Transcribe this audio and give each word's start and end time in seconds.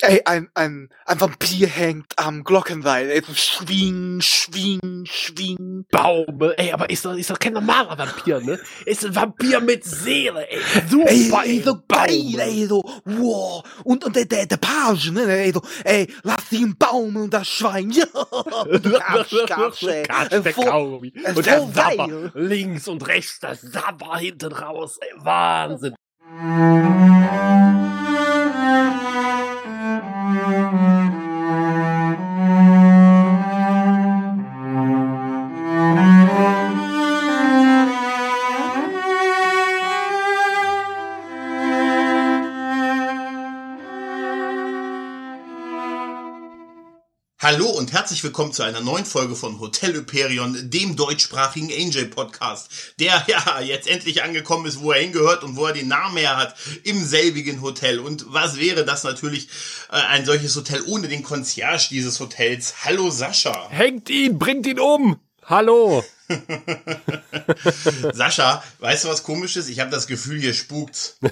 Ey, 0.00 0.22
ein, 0.26 0.48
ein, 0.54 0.90
ein 1.06 1.20
Vampir 1.20 1.66
hängt 1.66 2.16
am 2.18 2.44
Glockenseil. 2.44 3.10
Ey, 3.10 3.20
so 3.26 3.34
schwing, 3.34 4.20
schwing, 4.20 5.04
schwing. 5.06 5.86
Baume, 5.90 6.54
ey, 6.56 6.72
aber 6.72 6.88
ist 6.88 7.04
doch, 7.04 7.14
ist 7.16 7.30
doch 7.30 7.38
kein 7.38 7.54
normaler 7.54 7.98
Vampir, 7.98 8.40
ne? 8.40 8.60
Ist 8.86 9.04
ein 9.04 9.14
Vampir 9.16 9.60
mit 9.60 9.84
Seele, 9.84 10.48
ey. 10.48 10.60
Super, 10.88 11.08
Ey, 11.10 11.32
ey, 11.56 11.62
so 11.64 11.74
geil, 11.88 12.06
Baume. 12.08 12.42
ey, 12.44 12.66
so, 12.66 12.82
wow. 13.06 13.64
Und, 13.82 14.04
und 14.04 14.14
der, 14.14 14.26
der, 14.26 14.46
der 14.46 14.56
Page, 14.58 15.10
ne, 15.10 15.22
ey, 15.22 15.52
so, 15.52 15.62
ey, 15.82 16.06
lass 16.22 16.52
ihn 16.52 16.76
Baum 16.78 17.16
und 17.16 17.34
das 17.34 17.48
Schwein, 17.48 17.90
ja. 17.90 18.04
Und 18.04 18.84
der 18.84 19.00
Katsch, 19.00 19.34
Katsch, 19.48 19.82
ey. 19.82 20.02
Katsch, 20.04 20.32
Äh, 20.32 20.40
der 20.42 20.52
Kaugummi. 20.52 21.12
äh, 21.24 21.32
Und 21.34 21.44
der 21.44 21.60
Sabber 21.72 22.06
geil. 22.06 22.30
links 22.34 22.86
und 22.86 23.04
rechts, 23.08 23.40
das 23.40 23.62
Sabber 23.62 24.16
hinten 24.18 24.52
raus, 24.52 24.98
ey, 25.00 25.08
Wahnsinn. 25.24 25.94
Hallo 47.50 47.70
und 47.70 47.94
herzlich 47.94 48.22
willkommen 48.22 48.52
zu 48.52 48.62
einer 48.62 48.82
neuen 48.82 49.06
Folge 49.06 49.34
von 49.34 49.58
Hotel 49.58 49.94
Hyperion, 49.94 50.68
dem 50.68 50.96
deutschsprachigen 50.96 51.70
Angel 51.72 52.04
Podcast, 52.04 52.68
der 53.00 53.24
ja 53.26 53.60
jetzt 53.62 53.88
endlich 53.88 54.22
angekommen 54.22 54.66
ist, 54.66 54.80
wo 54.80 54.92
er 54.92 55.00
hingehört 55.00 55.42
und 55.44 55.56
wo 55.56 55.64
er 55.64 55.72
den 55.72 55.88
Namen 55.88 56.18
her 56.18 56.36
hat, 56.36 56.54
im 56.84 57.02
selbigen 57.02 57.62
Hotel. 57.62 58.00
Und 58.00 58.26
was 58.28 58.58
wäre 58.58 58.84
das 58.84 59.02
natürlich 59.02 59.48
äh, 59.90 59.96
ein 59.96 60.26
solches 60.26 60.54
Hotel 60.56 60.82
ohne 60.84 61.08
den 61.08 61.22
Concierge 61.22 61.88
dieses 61.88 62.20
Hotels? 62.20 62.84
Hallo 62.84 63.08
Sascha. 63.08 63.70
Hängt 63.70 64.10
ihn, 64.10 64.38
bringt 64.38 64.66
ihn 64.66 64.78
um. 64.78 65.18
Hallo. 65.46 66.04
Sascha, 68.12 68.62
weißt 68.80 69.04
du 69.04 69.08
was 69.08 69.22
komisches? 69.22 69.68
Ich 69.68 69.80
habe 69.80 69.90
das 69.90 70.06
Gefühl, 70.06 70.40
hier 70.40 70.54
spukt. 70.54 71.16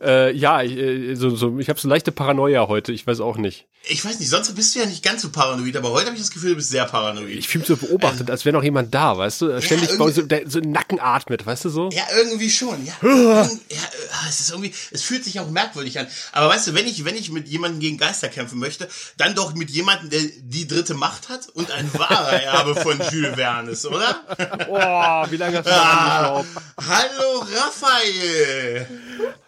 Äh, 0.00 0.36
ja, 0.36 0.62
ich, 0.62 0.76
äh, 0.76 1.14
so, 1.16 1.34
so, 1.34 1.58
ich 1.58 1.68
habe 1.68 1.80
so 1.80 1.88
leichte 1.88 2.12
Paranoia 2.12 2.68
heute, 2.68 2.92
ich 2.92 3.04
weiß 3.08 3.18
auch 3.20 3.36
nicht. 3.36 3.66
Ich 3.88 4.04
weiß 4.04 4.20
nicht, 4.20 4.28
sonst 4.28 4.54
bist 4.54 4.74
du 4.74 4.78
ja 4.78 4.86
nicht 4.86 5.02
ganz 5.02 5.22
so 5.22 5.30
paranoid, 5.30 5.74
aber 5.76 5.90
heute 5.90 6.06
habe 6.06 6.14
ich 6.16 6.22
das 6.22 6.30
Gefühl, 6.30 6.50
du 6.50 6.56
bist 6.56 6.68
sehr 6.70 6.84
paranoid. 6.84 7.30
Ich 7.30 7.48
fühle 7.48 7.60
mich 7.62 7.68
so 7.68 7.76
beobachtet, 7.76 8.30
als 8.30 8.44
wäre 8.44 8.54
noch 8.54 8.62
jemand 8.62 8.94
da, 8.94 9.16
weißt 9.18 9.40
du? 9.40 9.60
Ständig 9.62 9.96
bei 9.98 10.04
uns 10.04 10.14
so, 10.16 10.22
der, 10.22 10.48
so 10.48 10.60
Nacken 10.60 11.00
atmet, 11.00 11.44
weißt 11.44 11.64
du 11.64 11.70
so? 11.70 11.88
Ja, 11.92 12.02
irgendwie 12.14 12.50
schon. 12.50 12.86
Ja, 12.86 12.92
Irgend- 13.02 13.62
ja, 13.70 13.78
äh, 13.78 14.28
es 14.28 14.40
ist 14.40 14.50
irgendwie, 14.50 14.72
es 14.92 15.02
fühlt 15.02 15.24
sich 15.24 15.40
auch 15.40 15.50
merkwürdig 15.50 15.98
an. 15.98 16.06
Aber 16.32 16.50
weißt 16.50 16.68
du, 16.68 16.74
wenn 16.74 16.86
ich, 16.86 17.04
wenn 17.04 17.16
ich 17.16 17.30
mit 17.32 17.48
jemandem 17.48 17.80
gegen 17.80 17.96
Geister 17.96 18.28
kämpfen 18.28 18.58
möchte, 18.58 18.86
dann 19.16 19.34
doch 19.34 19.54
mit 19.54 19.70
jemandem, 19.70 20.10
der 20.10 20.20
die 20.42 20.68
dritte 20.68 20.94
Macht 20.94 21.30
hat 21.30 21.48
und 21.48 21.70
ein 21.72 21.90
wahrer 21.94 22.32
Erbe 22.42 22.76
von 22.76 23.00
Jules 23.10 23.34
Verne 23.34 23.69
ist, 23.70 23.86
oder? 23.86 24.20
Oh, 24.68 25.30
wie 25.30 25.36
lange 25.36 25.58
hast 25.58 25.66
du 25.66 25.72
Ah, 25.72 26.44
hallo 26.80 27.44
Raphael. 27.56 28.86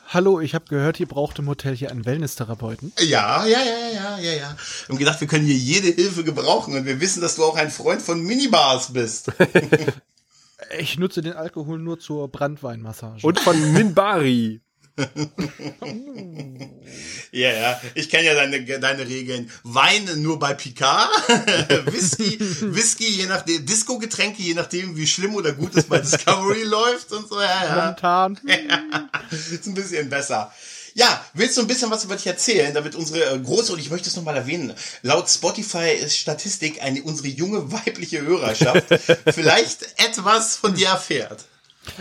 Hallo, 0.08 0.40
ich 0.40 0.54
habe 0.54 0.66
gehört, 0.66 1.00
ihr 1.00 1.06
braucht 1.06 1.38
im 1.38 1.48
Hotel 1.48 1.74
hier 1.74 1.90
einen 1.90 2.04
Wellness-Therapeuten. 2.04 2.92
Ja, 2.98 3.46
ja, 3.46 3.58
ja, 3.60 3.88
ja, 3.94 4.18
ja, 4.18 4.32
ja. 4.32 4.56
Wir 4.86 4.88
haben 4.88 4.98
gedacht, 4.98 5.20
wir 5.20 5.28
können 5.28 5.46
hier 5.46 5.56
jede 5.56 5.88
Hilfe 5.88 6.22
gebrauchen 6.24 6.76
und 6.76 6.84
wir 6.84 7.00
wissen, 7.00 7.22
dass 7.22 7.36
du 7.36 7.44
auch 7.44 7.56
ein 7.56 7.70
Freund 7.70 8.02
von 8.02 8.20
Minibars 8.22 8.92
bist. 8.92 9.32
Ich 10.78 10.98
nutze 10.98 11.20
den 11.20 11.34
Alkohol 11.34 11.78
nur 11.78 11.98
zur 11.98 12.28
Brandweinmassage. 12.28 13.26
Und 13.26 13.40
von 13.40 13.72
Minbari. 13.74 14.62
Ja, 17.34 17.50
ja, 17.50 17.80
ich 17.94 18.10
kenne 18.10 18.26
ja 18.26 18.34
deine, 18.34 18.62
deine 18.62 19.08
Regeln. 19.08 19.50
Wein 19.62 20.06
nur 20.22 20.38
bei 20.38 20.52
Picard, 20.52 21.08
Whisky, 21.86 22.38
Whisky, 22.60 23.08
je 23.08 23.24
nachdem, 23.24 23.64
Disco-Getränke, 23.64 24.42
je 24.42 24.52
nachdem, 24.52 24.94
wie 24.96 25.06
schlimm 25.06 25.34
oder 25.34 25.52
gut 25.52 25.74
es 25.74 25.84
bei 25.84 25.98
Discovery 25.98 26.62
läuft 26.64 27.10
und 27.12 27.26
so, 27.26 27.40
ja, 27.40 27.64
ja. 27.64 27.74
momentan. 27.74 28.38
Ist 29.30 29.66
ein 29.66 29.72
bisschen 29.72 30.10
besser. 30.10 30.52
Ja, 30.92 31.24
willst 31.32 31.56
du 31.56 31.62
ein 31.62 31.66
bisschen 31.66 31.90
was 31.90 32.04
über 32.04 32.16
dich 32.16 32.26
erzählen, 32.26 32.74
damit 32.74 32.94
unsere 32.96 33.24
äh, 33.24 33.38
große, 33.38 33.72
und 33.72 33.78
ich 33.78 33.90
möchte 33.90 34.10
es 34.10 34.16
nochmal 34.16 34.36
erwähnen, 34.36 34.74
laut 35.00 35.30
Spotify 35.30 35.92
ist 35.92 36.18
Statistik 36.18 36.82
eine, 36.82 37.02
unsere 37.02 37.28
junge 37.28 37.72
weibliche 37.72 38.20
Hörerschaft 38.20 38.84
vielleicht 39.32 39.84
etwas 39.96 40.56
von 40.56 40.74
dir 40.74 40.88
erfährt. 40.88 41.46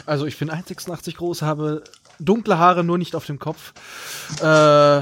Also 0.06 0.26
ich 0.26 0.38
bin 0.38 0.52
1,86 0.52 1.16
groß, 1.16 1.42
habe 1.42 1.84
dunkle 2.26 2.58
Haare, 2.58 2.84
nur 2.84 2.98
nicht 2.98 3.16
auf 3.16 3.26
dem 3.26 3.40
Kopf. 3.40 3.74
Äh, 4.42 5.02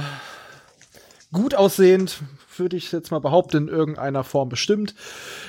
gut 1.32 1.56
aussehend, 1.56 2.22
würde 2.58 2.78
ich 2.78 2.92
jetzt 2.92 3.12
mal 3.12 3.20
behaupten, 3.20 3.58
in 3.58 3.68
irgendeiner 3.68 4.24
Form 4.24 4.50
bestimmt. 4.50 4.96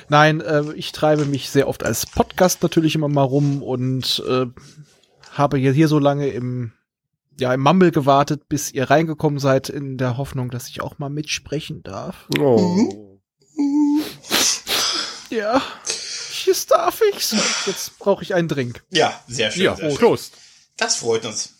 Nein, 0.09 0.41
äh, 0.41 0.63
ich 0.75 0.91
treibe 0.91 1.25
mich 1.25 1.49
sehr 1.49 1.67
oft 1.67 1.83
als 1.83 2.05
Podcast 2.05 2.61
natürlich 2.63 2.95
immer 2.95 3.09
mal 3.09 3.23
rum 3.23 3.61
und 3.63 4.23
äh, 4.27 4.45
habe 5.31 5.57
hier, 5.57 5.71
hier 5.71 5.87
so 5.87 5.99
lange 5.99 6.27
im 6.29 6.73
ja, 7.39 7.53
im 7.53 7.61
Mumble 7.61 7.91
gewartet, 7.91 8.49
bis 8.49 8.71
ihr 8.71 8.89
reingekommen 8.91 9.39
seid, 9.39 9.69
in 9.69 9.97
der 9.97 10.17
Hoffnung, 10.17 10.51
dass 10.51 10.67
ich 10.67 10.81
auch 10.81 10.99
mal 10.99 11.09
mitsprechen 11.09 11.81
darf. 11.81 12.27
Oh. 12.37 13.09
Ja, 15.29 15.61
jetzt 16.45 16.71
darf 16.71 17.01
ich's. 17.09 17.65
Jetzt 17.65 17.97
brauche 17.99 18.21
ich 18.21 18.35
einen 18.35 18.47
Drink. 18.47 18.83
Ja, 18.91 19.19
sehr 19.27 19.49
schön. 19.49 19.63
Ja, 19.63 19.75
sehr 19.75 19.91
schön. 19.91 20.17
Das 20.81 20.95
freut 20.95 21.25
uns. 21.25 21.53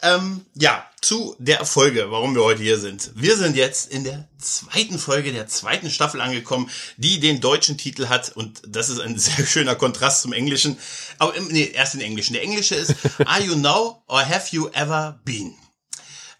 Ähm, 0.00 0.46
ja, 0.54 0.86
zu 1.02 1.36
der 1.38 1.66
Folge, 1.66 2.10
warum 2.10 2.34
wir 2.34 2.42
heute 2.42 2.62
hier 2.62 2.78
sind. 2.78 3.10
Wir 3.14 3.36
sind 3.36 3.54
jetzt 3.54 3.92
in 3.92 4.02
der 4.02 4.26
zweiten 4.38 4.98
Folge 4.98 5.30
der 5.30 5.46
zweiten 5.46 5.90
Staffel 5.90 6.22
angekommen, 6.22 6.70
die 6.96 7.20
den 7.20 7.42
deutschen 7.42 7.76
Titel 7.76 8.06
hat 8.08 8.30
und 8.34 8.62
das 8.66 8.88
ist 8.88 8.98
ein 8.98 9.18
sehr 9.18 9.44
schöner 9.44 9.74
Kontrast 9.74 10.22
zum 10.22 10.32
Englischen. 10.32 10.78
Aber 11.18 11.34
im- 11.34 11.48
nee, 11.48 11.70
erst 11.74 11.92
den 11.92 12.00
Englischen. 12.00 12.32
Der 12.32 12.42
Englische 12.42 12.74
ist 12.74 12.94
Are 13.26 13.42
you 13.42 13.56
now 13.56 14.02
or 14.08 14.26
have 14.26 14.46
you 14.56 14.68
ever 14.70 15.20
been? 15.26 15.54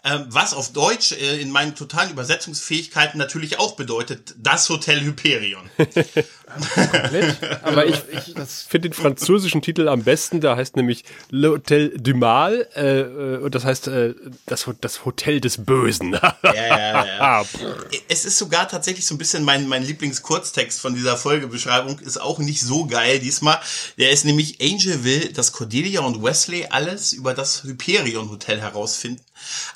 Ähm, 0.04 0.26
was 0.28 0.52
auf 0.52 0.72
Deutsch 0.72 1.12
äh, 1.12 1.40
in 1.40 1.50
meinen 1.50 1.76
totalen 1.76 2.10
Übersetzungsfähigkeiten 2.10 3.18
natürlich 3.18 3.60
auch 3.60 3.76
bedeutet, 3.76 4.34
das 4.36 4.68
Hotel 4.68 5.00
Hyperion. 5.00 5.70
Aber 7.62 7.86
ich, 7.86 7.96
ich 8.10 8.34
finde 8.68 8.90
den 8.90 8.92
französischen 8.94 9.62
Titel 9.62 9.88
am 9.88 10.02
besten. 10.02 10.40
Da 10.40 10.56
heißt 10.56 10.76
nämlich 10.76 11.04
Le 11.30 11.50
Hotel 11.50 11.96
du 11.98 12.14
Mal. 12.14 12.68
Äh, 12.74 13.00
äh, 13.00 13.36
und 13.38 13.54
das 13.54 13.64
heißt 13.64 13.88
äh, 13.88 14.14
das, 14.46 14.68
das 14.80 15.04
Hotel 15.04 15.40
des 15.40 15.64
Bösen. 15.64 16.12
Ja, 16.12 16.36
ja, 16.42 17.06
ja. 17.06 17.20
Ah, 17.20 17.44
Es 18.08 18.24
ist 18.24 18.38
sogar 18.38 18.68
tatsächlich 18.68 19.06
so 19.06 19.14
ein 19.14 19.18
bisschen 19.18 19.44
mein, 19.44 19.68
mein 19.68 19.84
Lieblingskurztext 19.84 20.80
von 20.80 20.94
dieser 20.94 21.16
Folgebeschreibung, 21.16 21.98
ist 22.00 22.20
auch 22.20 22.38
nicht 22.38 22.60
so 22.60 22.86
geil 22.86 23.18
diesmal. 23.18 23.58
Der 23.98 24.10
ist 24.10 24.24
nämlich, 24.24 24.60
Angel 24.60 25.04
will, 25.04 25.32
dass 25.32 25.52
Cordelia 25.52 26.00
und 26.00 26.22
Wesley 26.22 26.66
alles 26.70 27.12
über 27.12 27.34
das 27.34 27.62
Hyperion 27.64 28.30
Hotel 28.30 28.60
herausfinden. 28.60 29.22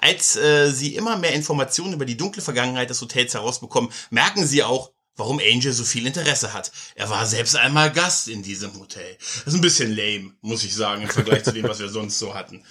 Als 0.00 0.36
äh, 0.36 0.70
sie 0.70 0.94
immer 0.94 1.16
mehr 1.16 1.32
Informationen 1.32 1.94
über 1.94 2.04
die 2.04 2.16
dunkle 2.16 2.42
Vergangenheit 2.42 2.90
des 2.90 3.00
Hotels 3.00 3.34
herausbekommen, 3.34 3.90
merken 4.10 4.46
sie 4.46 4.62
auch, 4.62 4.90
warum 5.16 5.38
Angel 5.40 5.72
so 5.72 5.84
viel 5.84 6.06
Interesse 6.06 6.52
hat. 6.52 6.70
Er 6.94 7.08
war 7.08 7.26
selbst 7.26 7.56
einmal 7.56 7.90
Gast 7.90 8.28
in 8.28 8.42
diesem 8.42 8.78
Hotel. 8.78 9.16
Das 9.18 9.54
ist 9.54 9.54
ein 9.54 9.62
bisschen 9.62 9.96
lame, 9.96 10.32
muss 10.42 10.62
ich 10.64 10.74
sagen, 10.74 11.02
im 11.02 11.08
Vergleich 11.08 11.44
zu 11.44 11.52
dem, 11.52 11.66
was 11.66 11.80
wir 11.80 11.88
sonst 11.88 12.18
so 12.18 12.34
hatten. 12.34 12.62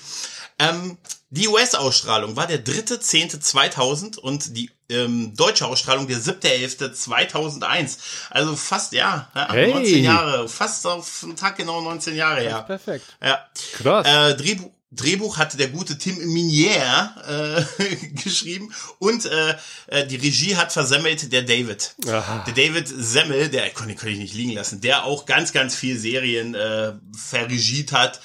Ähm, 0.59 0.97
die 1.31 1.47
US-Ausstrahlung 1.47 2.35
war 2.35 2.47
der 2.47 2.63
3.10.2000 2.63 4.19
und 4.19 4.55
die 4.55 4.69
ähm, 4.89 5.35
deutsche 5.35 5.65
Ausstrahlung 5.65 6.07
der 6.07 6.19
7.11.2001. 6.19 7.97
Also 8.29 8.55
fast, 8.55 8.93
ja, 8.93 9.29
ja 9.35 9.51
Hey. 9.51 9.73
19 9.73 10.03
Jahre, 10.03 10.47
fast 10.47 10.85
auf 10.87 11.21
den 11.21 11.35
Tag 11.35 11.57
genau 11.57 11.81
19 11.81 12.15
Jahre 12.15 12.41
her. 12.41 12.61
Perfekt. 12.61 13.05
Ja. 13.21 13.45
Krass. 13.73 14.07
Äh, 14.07 14.35
Drehbuch, 14.37 14.71
Drehbuch 14.95 15.37
hatte 15.37 15.57
der 15.57 15.67
gute 15.67 15.97
Tim 15.97 16.17
Minier 16.17 17.65
äh, 17.79 17.95
geschrieben 18.23 18.73
und 18.99 19.25
äh, 19.25 19.55
äh, 19.87 20.07
die 20.07 20.15
Regie 20.15 20.55
hat 20.55 20.71
versemmelt 20.71 21.31
der 21.31 21.43
David. 21.43 21.95
Aha. 22.07 22.43
Der 22.45 22.53
David 22.53 22.87
Semmel, 22.87 23.49
der 23.49 23.69
konnte, 23.71 23.95
konnte 23.95 24.11
ich 24.11 24.19
nicht 24.19 24.33
liegen 24.33 24.53
lassen, 24.53 24.81
der 24.81 25.05
auch 25.05 25.25
ganz, 25.25 25.53
ganz 25.53 25.75
viel 25.75 25.97
Serien 25.97 26.55
äh, 26.55 26.93
verregiert 27.15 27.91
hat. 27.91 28.19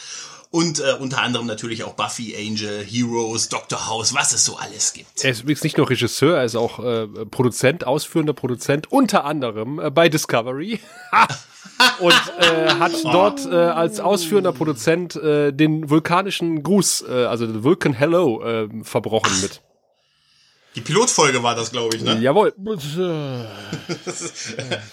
Und 0.52 0.80
äh, 0.80 0.94
unter 0.98 1.22
anderem 1.22 1.46
natürlich 1.46 1.84
auch 1.84 1.94
Buffy, 1.94 2.34
Angel, 2.36 2.84
Heroes, 2.84 3.48
Doctor 3.48 3.86
House, 3.86 4.14
was 4.14 4.32
es 4.32 4.44
so 4.44 4.56
alles 4.56 4.92
gibt. 4.92 5.24
Er 5.24 5.30
ist 5.30 5.42
übrigens 5.42 5.62
nicht 5.62 5.76
nur 5.78 5.88
Regisseur, 5.88 6.38
er 6.38 6.44
ist 6.44 6.56
auch 6.56 6.80
äh, 6.84 7.06
Produzent, 7.26 7.86
ausführender 7.86 8.32
Produzent, 8.32 8.90
unter 8.90 9.24
anderem 9.24 9.78
äh, 9.78 9.90
bei 9.90 10.08
Discovery. 10.08 10.80
Und 12.00 12.12
äh, 12.38 12.68
hat 12.74 12.92
dort 13.04 13.46
äh, 13.46 13.54
als 13.54 14.00
ausführender 14.00 14.52
Produzent 14.52 15.16
äh, 15.16 15.50
den 15.52 15.88
vulkanischen 15.88 16.62
Gruß, 16.62 17.04
äh, 17.08 17.24
also 17.24 17.46
den 17.46 17.62
Vulcan 17.64 17.92
Hello, 17.94 18.42
äh, 18.42 18.68
verbrochen 18.82 19.32
mit. 19.40 19.62
Die 20.74 20.82
Pilotfolge 20.82 21.42
war 21.42 21.54
das, 21.54 21.70
glaube 21.72 21.96
ich, 21.96 22.02
ne? 22.02 22.18
Jawohl, 22.20 22.52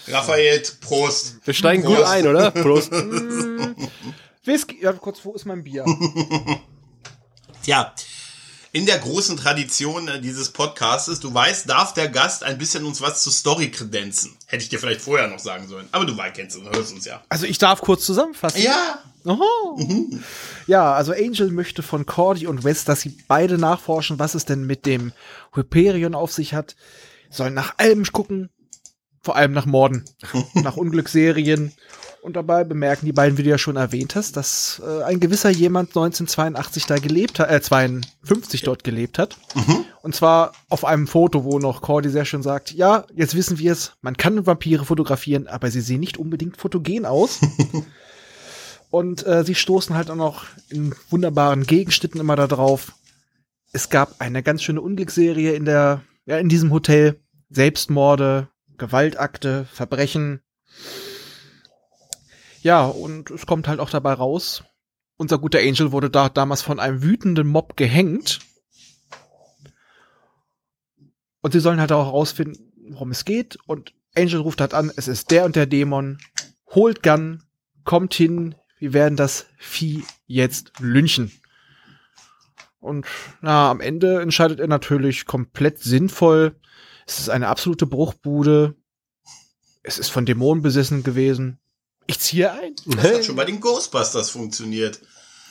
Raphael, 0.08 0.62
Prost. 0.80 1.36
wir 1.44 1.54
steigen 1.54 1.82
gut 1.84 1.96
Prost. 1.96 2.10
ein, 2.10 2.26
oder? 2.26 2.50
Prost. 2.52 2.92
Whisky. 4.44 4.78
Ja, 4.82 4.92
kurz, 4.92 5.24
wo 5.24 5.32
ist 5.34 5.44
mein 5.44 5.64
Bier? 5.64 5.84
Tja, 7.62 7.94
in 8.72 8.86
der 8.86 8.98
großen 8.98 9.36
Tradition 9.36 10.08
äh, 10.08 10.20
dieses 10.20 10.50
Podcastes, 10.50 11.20
du 11.20 11.32
weißt, 11.32 11.68
darf 11.68 11.94
der 11.94 12.08
Gast 12.08 12.44
ein 12.44 12.58
bisschen 12.58 12.84
uns 12.84 13.00
was 13.00 13.22
zur 13.22 13.32
Story 13.32 13.70
kredenzen. 13.70 14.36
Hätte 14.46 14.62
ich 14.62 14.68
dir 14.68 14.78
vielleicht 14.78 15.00
vorher 15.00 15.26
noch 15.28 15.38
sagen 15.38 15.66
sollen. 15.66 15.88
Aber 15.92 16.04
du 16.04 16.16
weißt, 16.16 16.36
kennst 16.36 16.56
du, 16.56 16.62
hörst 16.62 16.92
uns 16.92 17.04
ja. 17.04 17.22
Also 17.28 17.46
ich 17.46 17.58
darf 17.58 17.80
kurz 17.80 18.04
zusammenfassen. 18.04 18.62
Ja. 18.62 19.02
Oho. 19.24 19.78
Ja, 20.66 20.92
also 20.92 21.12
Angel 21.12 21.50
möchte 21.50 21.82
von 21.82 22.06
Cordy 22.06 22.46
und 22.46 22.64
Wes, 22.64 22.84
dass 22.84 23.00
sie 23.00 23.18
beide 23.26 23.58
nachforschen, 23.58 24.18
was 24.18 24.34
es 24.34 24.44
denn 24.44 24.64
mit 24.64 24.86
dem 24.86 25.12
Hyperion 25.54 26.14
auf 26.14 26.32
sich 26.32 26.54
hat. 26.54 26.76
Sollen 27.30 27.54
nach 27.54 27.78
allem 27.78 28.04
gucken, 28.04 28.50
vor 29.20 29.36
allem 29.36 29.52
nach 29.52 29.66
Morden, 29.66 30.04
nach 30.54 30.76
Unglücksserien. 30.76 31.72
Und 32.28 32.34
dabei 32.34 32.62
bemerken 32.62 33.06
die 33.06 33.14
beiden, 33.14 33.38
wie 33.38 33.42
du 33.42 33.48
ja 33.48 33.56
schon 33.56 33.76
erwähnt 33.76 34.14
hast, 34.14 34.36
dass 34.36 34.82
äh, 34.86 35.02
ein 35.04 35.18
gewisser 35.18 35.48
jemand 35.48 35.88
1982 35.96 36.84
da 36.84 36.98
gelebt 36.98 37.38
hat, 37.38 37.50
äh, 37.50 37.58
52 37.58 38.60
dort 38.60 38.84
gelebt 38.84 39.18
hat. 39.18 39.38
Und 40.02 40.14
zwar 40.14 40.52
auf 40.68 40.84
einem 40.84 41.06
Foto, 41.06 41.44
wo 41.44 41.58
noch 41.58 41.80
Cordy 41.80 42.10
sehr 42.10 42.26
schön 42.26 42.42
sagt, 42.42 42.72
ja, 42.72 43.06
jetzt 43.14 43.34
wissen 43.34 43.58
wir 43.58 43.72
es, 43.72 43.94
man 44.02 44.18
kann 44.18 44.44
Vampire 44.44 44.84
fotografieren, 44.84 45.46
aber 45.46 45.70
sie 45.70 45.80
sehen 45.80 46.00
nicht 46.00 46.18
unbedingt 46.18 46.58
fotogen 46.58 47.06
aus. 47.06 47.40
Und 48.90 49.26
äh, 49.26 49.42
sie 49.42 49.54
stoßen 49.54 49.96
halt 49.96 50.10
auch 50.10 50.14
noch 50.14 50.44
in 50.68 50.94
wunderbaren 51.08 51.62
Gegenschnitten 51.62 52.20
immer 52.20 52.36
da 52.36 52.46
drauf. 52.46 52.92
Es 53.72 53.88
gab 53.88 54.16
eine 54.20 54.42
ganz 54.42 54.62
schöne 54.62 54.82
Unglücksserie 54.82 55.54
in 55.54 55.64
der, 55.64 56.02
ja, 56.26 56.36
in 56.36 56.50
diesem 56.50 56.72
Hotel. 56.72 57.18
Selbstmorde, 57.48 58.48
Gewaltakte, 58.76 59.64
Verbrechen. 59.72 60.42
Ja, 62.68 62.84
und 62.84 63.30
es 63.30 63.46
kommt 63.46 63.66
halt 63.66 63.80
auch 63.80 63.88
dabei 63.88 64.12
raus. 64.12 64.62
Unser 65.16 65.38
guter 65.38 65.58
Angel 65.58 65.90
wurde 65.90 66.10
da 66.10 66.28
damals 66.28 66.60
von 66.60 66.78
einem 66.78 67.02
wütenden 67.02 67.46
Mob 67.46 67.78
gehängt. 67.78 68.40
Und 71.40 71.52
sie 71.52 71.60
sollen 71.60 71.80
halt 71.80 71.92
auch 71.92 72.04
herausfinden, 72.04 72.70
worum 72.90 73.10
es 73.10 73.24
geht. 73.24 73.56
Und 73.64 73.94
Angel 74.14 74.40
ruft 74.40 74.60
halt 74.60 74.74
an, 74.74 74.92
es 74.94 75.08
ist 75.08 75.30
der 75.30 75.46
und 75.46 75.56
der 75.56 75.64
Dämon. 75.64 76.18
Holt 76.66 77.02
Gun, 77.02 77.42
kommt 77.84 78.12
hin, 78.12 78.54
wir 78.78 78.92
werden 78.92 79.16
das 79.16 79.46
Vieh 79.56 80.04
jetzt 80.26 80.72
lynchen. 80.78 81.32
Und 82.80 83.06
na, 83.40 83.70
am 83.70 83.80
Ende 83.80 84.20
entscheidet 84.20 84.60
er 84.60 84.68
natürlich 84.68 85.24
komplett 85.24 85.78
sinnvoll. 85.78 86.54
Es 87.06 87.18
ist 87.18 87.30
eine 87.30 87.48
absolute 87.48 87.86
Bruchbude. 87.86 88.74
Es 89.82 89.98
ist 89.98 90.10
von 90.10 90.26
Dämonen 90.26 90.62
besessen 90.62 91.02
gewesen. 91.02 91.60
Ich 92.08 92.18
ziehe 92.18 92.50
ein. 92.50 92.74
Das 92.86 93.04
hat 93.04 93.24
schon 93.24 93.36
bei 93.36 93.44
den 93.44 93.60
Ghostbusters 93.60 94.30
funktioniert. 94.30 94.98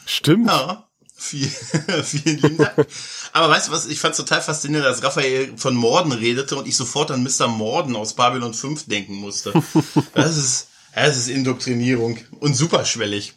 Stimmt. 0.06 0.48
Ja. 0.48 0.84
Viel, 1.16 1.48
vielen 2.04 2.38
lieben 2.42 2.58
Dank. 2.58 2.88
Aber 3.34 3.50
weißt 3.50 3.68
du 3.68 3.72
was, 3.72 3.86
ich 3.88 4.00
fand 4.00 4.12
es 4.12 4.18
total 4.18 4.42
faszinierend, 4.42 4.86
dass 4.88 5.04
Raphael 5.04 5.58
von 5.58 5.76
Morden 5.76 6.12
redete 6.12 6.56
und 6.56 6.68
ich 6.68 6.76
sofort 6.76 7.10
an 7.12 7.24
Mr. 7.24 7.48
Morden 7.48 7.96
aus 7.96 8.14
Babylon 8.16 8.54
5 8.54 8.86
denken 8.88 9.16
musste. 9.16 9.54
Das 10.14 10.36
ist, 10.38 10.68
das 10.94 11.16
ist 11.18 11.28
Indoktrinierung 11.30 12.18
und 12.40 12.56
superschwellig. 12.56 13.34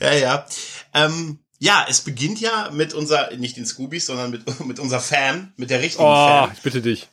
Ja, 0.00 0.12
ja. 0.12 0.46
Ähm, 0.94 1.38
ja, 1.58 1.84
es 1.88 2.00
beginnt 2.02 2.40
ja 2.40 2.70
mit 2.72 2.94
unser, 2.94 3.34
nicht 3.36 3.56
den 3.56 3.66
Scoobies, 3.66 4.06
sondern 4.06 4.30
mit, 4.30 4.60
mit 4.66 4.78
unserer 4.78 5.00
Fam, 5.00 5.52
mit 5.56 5.70
der 5.70 5.80
richtigen 5.80 6.04
Oh, 6.04 6.14
Fam. 6.14 6.52
ich 6.54 6.62
bitte 6.62 6.80
dich. 6.82 7.08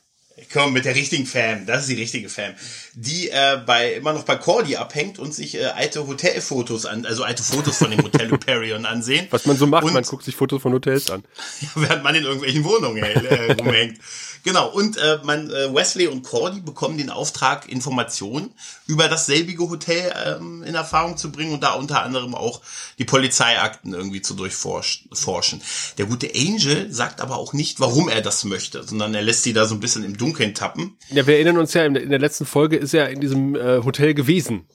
Komm, 0.52 0.74
mit 0.74 0.84
der 0.84 0.94
richtigen 0.94 1.24
Fam, 1.24 1.64
das 1.64 1.82
ist 1.82 1.88
die 1.88 1.94
richtige 2.00 2.28
Fam, 2.28 2.52
die 2.92 3.30
äh, 3.30 3.58
bei 3.64 3.94
immer 3.94 4.12
noch 4.12 4.24
bei 4.24 4.36
Cordy 4.36 4.76
abhängt 4.76 5.18
und 5.18 5.34
sich 5.34 5.54
äh, 5.54 5.64
alte 5.64 6.06
Hotelfotos 6.06 6.84
an, 6.84 7.06
also 7.06 7.24
alte 7.24 7.42
Fotos 7.42 7.78
von 7.78 7.90
dem 7.90 8.02
Hotel 8.02 8.30
Hyperion 8.32 8.84
ansehen. 8.84 9.26
Was 9.30 9.46
man 9.46 9.56
so 9.56 9.66
macht, 9.66 9.84
Und- 9.84 9.94
man 9.94 10.04
guckt 10.04 10.24
sich 10.24 10.36
Fotos 10.36 10.60
von 10.60 10.74
Hotels 10.74 11.10
an. 11.10 11.24
während 11.74 12.02
man 12.04 12.14
in 12.14 12.24
irgendwelchen 12.24 12.64
Wohnungen 12.64 13.02
äh, 13.02 13.52
rumhängt. 13.52 13.98
Genau, 14.44 14.68
und 14.68 14.96
äh, 14.96 15.18
man, 15.24 15.50
äh, 15.50 15.74
Wesley 15.74 16.06
und 16.06 16.22
Cordy 16.22 16.60
bekommen 16.60 16.98
den 16.98 17.10
Auftrag, 17.10 17.68
Informationen 17.68 18.52
über 18.86 19.08
dasselbige 19.08 19.68
Hotel 19.68 20.12
ähm, 20.24 20.62
in 20.62 20.74
Erfahrung 20.74 21.16
zu 21.16 21.32
bringen 21.32 21.52
und 21.52 21.62
da 21.62 21.72
unter 21.74 22.02
anderem 22.02 22.34
auch 22.34 22.60
die 22.98 23.04
Polizeiakten 23.04 23.92
irgendwie 23.94 24.22
zu 24.22 24.34
durchforschen. 24.34 25.60
Der 25.98 26.06
gute 26.06 26.30
Angel 26.34 26.92
sagt 26.92 27.20
aber 27.20 27.36
auch 27.36 27.52
nicht, 27.52 27.80
warum 27.80 28.08
er 28.08 28.20
das 28.22 28.44
möchte, 28.44 28.82
sondern 28.84 29.14
er 29.14 29.22
lässt 29.22 29.42
sie 29.42 29.52
da 29.52 29.66
so 29.66 29.74
ein 29.74 29.80
bisschen 29.80 30.04
im 30.04 30.16
Dunkeln 30.16 30.54
tappen. 30.54 30.96
Ja, 31.10 31.26
wir 31.26 31.34
erinnern 31.34 31.58
uns 31.58 31.74
ja, 31.74 31.84
in 31.84 31.94
der- 31.94 32.18
letzten 32.18 32.46
Folge 32.46 32.76
ist 32.76 32.94
er 32.94 33.10
in 33.10 33.20
diesem 33.20 33.54
äh, 33.54 33.82
Hotel 33.84 34.14
gewesen. 34.14 34.66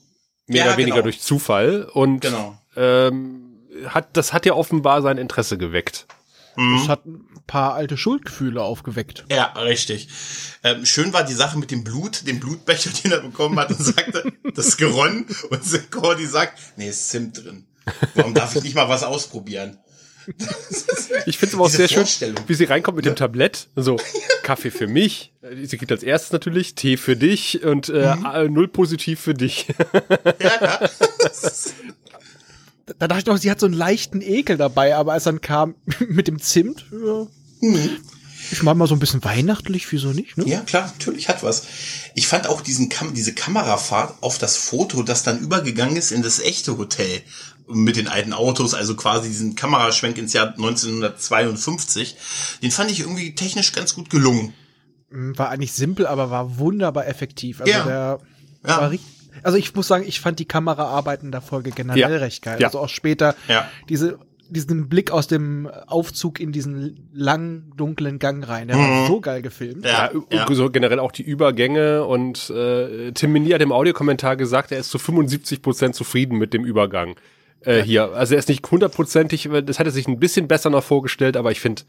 Mehr 0.46 0.64
Ja, 0.64 0.66
oder 0.70 0.76
weniger 0.78 0.96
genau. 0.96 1.04
durch 1.04 1.20
Zufall. 1.20 1.88
Und 1.92 2.20
Genau. 2.20 2.58
ähm, 2.76 3.58
hat, 3.86 4.16
das 4.16 4.32
hat 4.32 4.44
ja 4.46 4.54
offenbar 4.54 5.02
sein 5.02 5.18
Interesse 5.18 5.56
geweckt. 5.58 6.06
Das 6.56 6.88
hat 6.88 7.06
ein 7.06 7.24
paar 7.46 7.74
alte 7.74 7.96
Schuldgefühle 7.96 8.60
aufgeweckt. 8.62 9.24
Ja, 9.30 9.46
richtig. 9.56 10.08
Ähm, 10.62 10.84
schön 10.84 11.12
war 11.12 11.24
die 11.24 11.32
Sache 11.34 11.58
mit 11.58 11.70
dem 11.70 11.82
Blut, 11.84 12.26
dem 12.26 12.40
Blutbecher, 12.40 12.90
den 13.04 13.12
er 13.12 13.20
bekommen 13.20 13.58
hat 13.58 13.70
und 13.70 13.82
sagte, 13.82 14.32
das 14.54 14.66
ist 14.68 14.76
geronnen. 14.76 15.26
Und 15.50 15.90
Cordy 15.90 16.26
sagt, 16.26 16.58
nee, 16.76 16.88
ist 16.88 17.08
Zimt 17.08 17.42
drin. 17.44 17.66
Warum 18.14 18.34
darf 18.34 18.54
ich 18.54 18.62
nicht 18.62 18.74
mal 18.76 18.88
was 18.88 19.02
ausprobieren? 19.02 19.78
Ich 21.26 21.36
finde 21.36 21.48
es 21.50 21.54
aber 21.54 21.64
auch 21.64 21.66
Diese 21.66 21.78
sehr 21.78 21.88
schön, 21.88 21.98
Vorstellung. 21.98 22.44
wie 22.46 22.54
sie 22.54 22.64
reinkommt 22.64 22.94
mit 22.96 23.04
dem 23.06 23.16
Tablett. 23.16 23.68
So, 23.74 23.96
Kaffee 24.44 24.70
für 24.70 24.86
mich. 24.86 25.32
Sie 25.64 25.76
kriegt 25.76 25.90
als 25.90 26.04
erstes 26.04 26.30
natürlich 26.32 26.76
Tee 26.76 26.96
für 26.96 27.16
dich 27.16 27.64
und 27.64 27.88
äh, 27.88 28.14
Mhm. 28.14 28.26
äh, 28.26 28.48
null 28.48 28.68
positiv 28.68 29.20
für 29.20 29.34
dich. 29.34 29.66
Da 32.98 33.08
dachte 33.08 33.20
ich 33.20 33.26
noch, 33.26 33.36
sie 33.38 33.50
hat 33.50 33.60
so 33.60 33.66
einen 33.66 33.74
leichten 33.74 34.20
Ekel 34.20 34.56
dabei, 34.56 34.96
aber 34.96 35.12
als 35.12 35.24
dann 35.24 35.40
kam 35.40 35.74
mit 36.08 36.28
dem 36.28 36.40
Zimt, 36.40 36.86
ja, 36.92 37.26
ich 38.50 38.62
mach 38.62 38.74
mal 38.74 38.88
so 38.88 38.94
ein 38.94 38.98
bisschen 38.98 39.22
weihnachtlich, 39.24 39.90
wieso 39.92 40.08
nicht, 40.08 40.36
ne? 40.36 40.44
Ja, 40.46 40.60
klar, 40.60 40.92
natürlich 40.98 41.28
hat 41.28 41.42
was. 41.42 41.64
Ich 42.14 42.26
fand 42.26 42.46
auch 42.48 42.60
diesen 42.60 42.88
Kam 42.88 43.14
diese 43.14 43.32
Kamerafahrt 43.32 44.16
auf 44.20 44.38
das 44.38 44.56
Foto, 44.56 45.02
das 45.02 45.22
dann 45.22 45.38
übergegangen 45.38 45.96
ist 45.96 46.10
in 46.10 46.22
das 46.22 46.40
echte 46.40 46.76
Hotel 46.76 47.22
mit 47.68 47.96
den 47.96 48.08
alten 48.08 48.32
Autos, 48.32 48.74
also 48.74 48.96
quasi 48.96 49.28
diesen 49.28 49.54
Kameraschwenk 49.54 50.18
ins 50.18 50.32
Jahr 50.32 50.48
1952, 50.48 52.16
den 52.62 52.70
fand 52.70 52.90
ich 52.90 53.00
irgendwie 53.00 53.34
technisch 53.34 53.72
ganz 53.72 53.94
gut 53.94 54.10
gelungen. 54.10 54.52
War 55.10 55.50
eigentlich 55.50 55.72
simpel, 55.72 56.06
aber 56.06 56.30
war 56.30 56.58
wunderbar 56.58 57.06
effektiv. 57.06 57.60
Also 57.60 57.72
Ja. 57.72 57.84
der 57.84 58.18
Ja. 58.66 58.80
war 58.80 58.90
richtig. 58.90 59.11
Also 59.42 59.58
ich 59.58 59.74
muss 59.74 59.88
sagen, 59.88 60.04
ich 60.06 60.20
fand 60.20 60.38
die 60.38 60.44
Kameraarbeiten 60.46 61.26
in 61.28 61.32
der 61.32 61.40
Folge 61.40 61.70
generell 61.70 61.98
Ja. 62.00 62.06
recht 62.08 62.42
geil. 62.42 62.58
Ja. 62.60 62.68
Also 62.68 62.78
auch 62.80 62.88
später 62.88 63.34
Ja. 63.48 63.68
diese 63.88 64.18
diesen 64.50 64.90
Blick 64.90 65.10
aus 65.10 65.28
dem 65.28 65.66
Aufzug 65.86 66.38
in 66.38 66.52
diesen 66.52 67.08
langen 67.14 67.72
dunklen 67.74 68.18
Gang 68.18 68.46
rein, 68.46 68.68
der 68.68 68.76
war 68.76 69.06
so 69.06 69.18
geil 69.22 69.40
gefilmt. 69.40 69.86
Ja, 69.86 70.10
Ja. 70.30 70.46
So 70.52 70.68
generell 70.68 70.98
auch 70.98 71.10
die 71.12 71.22
Übergänge 71.22 72.04
und 72.04 72.50
äh, 72.50 73.12
Tim 73.12 73.32
Mini 73.32 73.48
hat 73.50 73.62
im 73.62 73.72
Audiokommentar 73.72 74.36
gesagt, 74.36 74.70
er 74.70 74.78
ist 74.80 74.90
zu 74.90 74.98
75 74.98 75.62
Prozent 75.62 75.94
zufrieden 75.94 76.36
mit 76.36 76.52
dem 76.52 76.66
Übergang 76.66 77.16
äh, 77.62 77.80
hier. 77.82 78.12
Also 78.12 78.34
er 78.34 78.40
ist 78.40 78.50
nicht 78.50 78.70
hundertprozentig, 78.70 79.48
das 79.64 79.78
hat 79.78 79.86
er 79.86 79.92
sich 79.92 80.06
ein 80.06 80.18
bisschen 80.20 80.48
besser 80.48 80.68
noch 80.68 80.84
vorgestellt, 80.84 81.38
aber 81.38 81.50
ich 81.50 81.60
finde, 81.60 81.82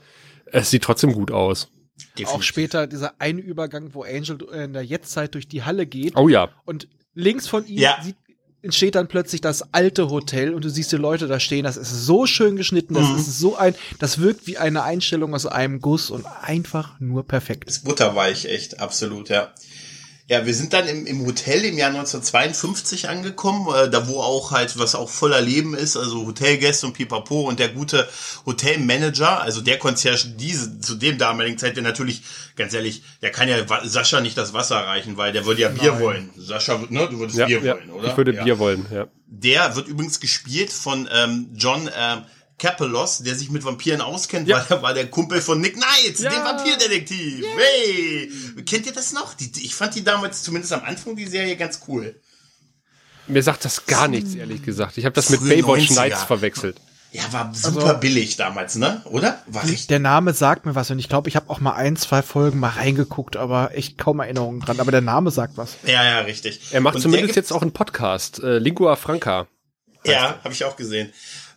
es 0.46 0.70
sieht 0.70 0.84
trotzdem 0.84 1.12
gut 1.12 1.32
aus. 1.32 1.66
Auch 1.66 2.16
Definitiv. 2.18 2.44
später 2.44 2.88
dieser 2.88 3.14
eine 3.20 3.42
Übergang, 3.42 3.90
wo 3.94 4.04
Angel 4.04 4.38
in 4.54 4.72
der 4.72 4.86
Jetztzeit 4.86 5.34
durch 5.34 5.50
die 5.50 5.64
Halle 5.64 5.86
geht 5.86 6.16
Oh 6.16 6.30
ja. 6.30 6.48
und 6.64 6.88
links 7.16 7.48
von 7.48 7.66
ihm 7.68 7.78
Ja. 7.78 7.98
sieht, 8.02 8.16
entsteht 8.62 8.96
dann 8.96 9.08
plötzlich 9.08 9.42
das 9.42 9.74
alte 9.74 10.10
Hotel 10.10 10.54
und 10.54 10.64
du 10.64 10.70
siehst 10.70 10.92
die 10.92 10.96
Leute 10.98 11.28
da 11.28 11.40
stehen. 11.40 11.66
Das 11.66 11.76
ist 11.76 12.06
so 12.06 12.26
schön 12.26 12.56
geschnitten, 12.56 12.94
das 12.94 13.10
ist 13.10 13.38
so 13.40 13.58
ein, 13.58 13.76
das 14.00 14.20
wirkt 14.20 14.48
wie 14.48 14.58
eine 14.58 14.84
Einstellung 14.84 15.36
aus 15.36 15.46
einem 15.46 15.82
Guss 15.82 16.10
und 16.10 16.26
einfach 16.42 17.00
nur 17.00 17.28
perfekt. 17.28 17.70
ist 17.70 17.84
butterweich, 17.84 18.46
echt, 18.46 18.80
absolut, 18.80 19.30
ja. 19.30 19.54
Ja, 20.30 20.46
wir 20.46 20.54
sind 20.54 20.72
dann 20.72 20.88
im, 20.88 21.06
im 21.06 21.26
Hotel 21.26 21.66
im 21.66 21.78
Jahr 21.78 21.90
1952 21.90 23.10
angekommen, 23.10 23.68
äh, 23.76 23.90
da 23.90 24.08
wo 24.08 24.22
auch 24.22 24.52
halt, 24.52 24.80
was 24.80 24.96
auch 24.96 25.10
voller 25.10 25.42
Leben 25.42 25.74
ist, 25.74 25.98
also 25.98 26.26
Hotelgäste 26.26 26.88
und 26.88 26.94
Pipapo 26.94 27.42
und 27.42 27.60
der 27.60 27.68
gute 27.68 28.08
Hotelmanager, 28.46 29.42
also 29.42 29.60
der 29.60 29.78
Concierge 29.80 30.30
diese, 30.38 30.80
zu 30.80 30.96
dem 30.96 31.18
damaligen 31.18 31.58
Zeit, 31.58 31.76
der 31.76 31.84
natürlich, 31.84 32.22
ganz 32.56 32.74
ehrlich, 32.74 33.04
der 33.22 33.32
kann 33.32 33.50
ja 33.50 33.58
Sascha 33.84 34.22
nicht 34.22 34.38
das 34.38 34.54
Wasser 34.54 34.78
reichen, 34.78 35.18
weil 35.18 35.34
der 35.34 35.46
würde 35.46 35.62
ja 35.62 35.70
Bier 35.70 36.00
wollen. 36.00 36.30
Sascha, 36.38 36.82
ne, 36.90 37.10
du 37.10 37.20
würdest 37.20 37.38
Ja, 37.38 37.48
Bier 37.48 37.62
ja. 37.62 37.74
wollen, 37.76 37.90
oder? 37.90 38.08
Ich 38.08 38.16
würde 38.18 38.34
ja. 38.34 38.44
Bier 38.46 38.60
wollen, 38.60 38.86
ja. 38.94 39.08
Der 39.28 39.76
wird 39.76 39.90
übrigens 39.90 40.22
gespielt 40.22 40.72
von 40.72 41.10
ähm, 41.12 41.50
John 41.54 41.90
ähm, 41.94 42.22
Capelos, 42.60 43.20
der 43.20 43.36
sich 43.36 43.50
mit 43.50 43.64
Vampiren 43.66 44.02
auskennt, 44.02 44.48
Ja. 44.48 44.58
weil 44.70 44.78
er 44.78 44.82
war 44.84 44.94
der 44.94 45.10
Kumpel 45.10 45.42
von 45.42 45.60
Nick 45.60 45.74
Knight, 45.76 46.20
Ja. 46.20 46.30
dem 46.30 46.44
Vampirdetektiv. 46.44 47.46
Hey! 47.58 48.32
Kennt 48.66 48.86
ihr 48.86 48.94
das 48.94 49.12
noch? 49.14 49.34
Die, 49.34 49.52
ich 49.64 49.76
fand 49.76 49.96
die 49.96 50.04
damals, 50.04 50.44
zumindest 50.44 50.74
am 50.74 50.84
Anfang, 50.84 51.16
die 51.16 51.26
Serie 51.28 51.56
ganz 51.58 51.82
cool. 51.88 52.20
Mir 53.28 53.42
sagt 53.44 53.64
das 53.66 53.86
gar 53.86 54.08
nichts, 54.08 54.36
ehrlich 54.36 54.64
gesagt. 54.64 54.98
Ich 54.98 55.06
habe 55.06 55.14
das 55.16 55.30
mit 55.30 55.42
Baywatch 55.48 55.90
90er. 55.92 55.96
Nights 55.96 56.24
verwechselt. 56.24 56.78
Ja, 57.12 57.22
war 57.32 57.54
super 57.54 57.94
billig 57.94 58.38
damals, 58.38 58.76
ne? 58.76 59.02
Oder? 59.06 59.42
War 59.46 59.64
richtig. 59.64 59.86
Der 59.88 60.00
Name 60.00 60.34
sagt 60.34 60.66
mir 60.66 60.74
was 60.74 60.90
und 60.90 60.98
ich 60.98 61.10
glaube, 61.10 61.30
ich 61.30 61.36
habe 61.36 61.48
auch 61.52 61.60
mal 61.60 61.74
ein, 61.74 61.96
zwei 61.96 62.24
Folgen 62.24 62.60
mal 62.60 62.70
reingeguckt, 62.70 63.38
aber 63.38 63.76
echt 63.76 64.00
kaum 64.00 64.20
Erinnerungen 64.20 64.62
dran. 64.62 64.80
Aber 64.80 64.92
der 64.92 65.02
Name 65.02 65.30
sagt 65.30 65.56
was. 65.56 65.76
Ja, 65.86 66.04
ja, 66.04 66.20
richtig. 66.22 66.60
Er 66.72 66.82
macht 66.82 66.96
Und 66.96 67.02
zumindest 67.02 67.36
jetzt 67.36 67.54
auch 67.54 67.62
einen 67.62 67.72
Podcast, 67.72 68.40
äh, 68.42 68.58
Lingua 68.58 68.96
Franca. 68.96 69.48
Ja, 70.06 70.40
habe 70.44 70.54
ich 70.54 70.66
auch 70.66 70.76
gesehen. 70.76 71.14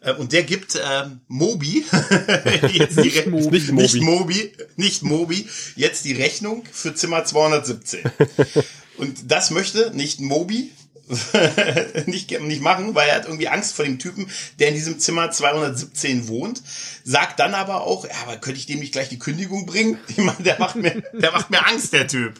Äh, 0.06 0.12
Und 0.14 0.32
der 0.32 0.44
gibt 0.44 0.78
ähm, 0.82 1.20
Mobi, 1.28 1.84
jetzt 2.72 2.96
die 2.98 3.02
Nicht 3.02 3.26
Mobi. 3.26 3.58
Nicht 3.58 3.72
Mobi. 3.72 3.82
nicht 3.82 4.00
Mobi, 4.02 4.52
nicht 4.76 5.02
Mobi, 5.02 5.48
jetzt 5.74 6.04
die 6.04 6.12
Rechnung 6.12 6.62
für 6.72 6.94
Zimmer 6.94 7.24
217. 7.24 8.00
Und 8.98 9.30
das 9.30 9.50
möchte 9.50 9.90
nicht 9.94 10.20
Mobi 10.20 10.70
nicht, 12.06 12.40
nicht 12.40 12.62
machen, 12.62 12.94
weil 12.94 13.08
er 13.08 13.16
hat 13.16 13.26
irgendwie 13.26 13.46
Angst 13.48 13.74
vor 13.74 13.84
dem 13.84 13.98
Typen, 14.00 14.28
der 14.58 14.68
in 14.68 14.74
diesem 14.74 14.98
Zimmer 14.98 15.30
217 15.30 16.26
wohnt. 16.26 16.62
Sagt 17.04 17.38
dann 17.38 17.54
aber 17.54 17.82
auch, 17.82 18.04
ja, 18.04 18.10
aber 18.22 18.38
könnte 18.38 18.58
ich 18.58 18.66
dem 18.66 18.80
nicht 18.80 18.92
gleich 18.92 19.08
die 19.08 19.18
Kündigung 19.18 19.66
bringen? 19.66 19.98
Ich 20.08 20.16
meine, 20.16 20.42
der 20.42 20.58
macht 20.58 20.74
mir, 20.74 21.02
der 21.12 21.30
macht 21.30 21.50
mir 21.50 21.64
Angst, 21.64 21.92
der 21.92 22.08
Typ. 22.08 22.34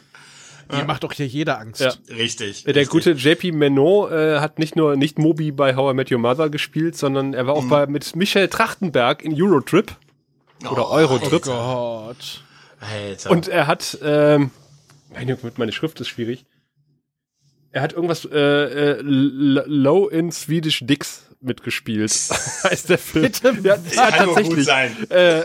Die 0.71 0.83
macht 0.83 1.03
doch 1.03 1.13
hier 1.13 1.27
jeder 1.27 1.59
Angst. 1.59 1.81
Ja. 1.81 1.93
Richtig. 2.09 2.63
Der 2.63 2.75
richtig. 2.75 2.89
gute 2.89 3.11
JP 3.11 3.51
Menot 3.53 4.11
äh, 4.11 4.39
hat 4.39 4.59
nicht 4.59 4.75
nur 4.75 4.95
nicht 4.95 5.17
Moby 5.19 5.51
bei 5.51 5.75
How 5.75 5.91
I 5.91 5.95
Met 5.95 6.11
Your 6.11 6.19
Mother 6.19 6.49
gespielt, 6.49 6.97
sondern 6.97 7.33
er 7.33 7.47
war 7.47 7.53
auch 7.55 7.65
bei 7.65 7.87
mit 7.87 8.15
Michel 8.15 8.47
Trachtenberg 8.47 9.23
in 9.23 9.33
Eurotrip 9.41 9.95
oder 10.69 10.89
Oh, 10.89 10.93
Eurotrip. 10.93 11.43
Gott. 11.43 12.41
Alter. 12.79 13.31
Und 13.31 13.47
er 13.47 13.67
hat, 13.67 13.97
ähm, 14.03 14.51
meine, 15.13 15.37
meine 15.57 15.71
Schrift 15.71 15.99
ist 16.01 16.09
schwierig. 16.09 16.45
Er 17.71 17.81
hat 17.81 17.93
irgendwas 17.93 18.25
äh, 18.25 18.37
äh, 18.37 19.01
Low 19.01 20.07
in 20.07 20.31
Swedish 20.31 20.79
Dicks 20.85 21.23
mitgespielt. 21.41 22.11
heißt 22.63 22.89
der 22.89 22.97
Film. 22.97 23.25
Bitte, 23.25 23.55
ja, 23.63 23.77
ja, 23.93 24.11
Kann 24.11 24.25
nur 24.25 24.35
gut 24.35 24.43
tatsächlich. 24.43 24.65
sein. 24.65 25.09
Äh, 25.09 25.43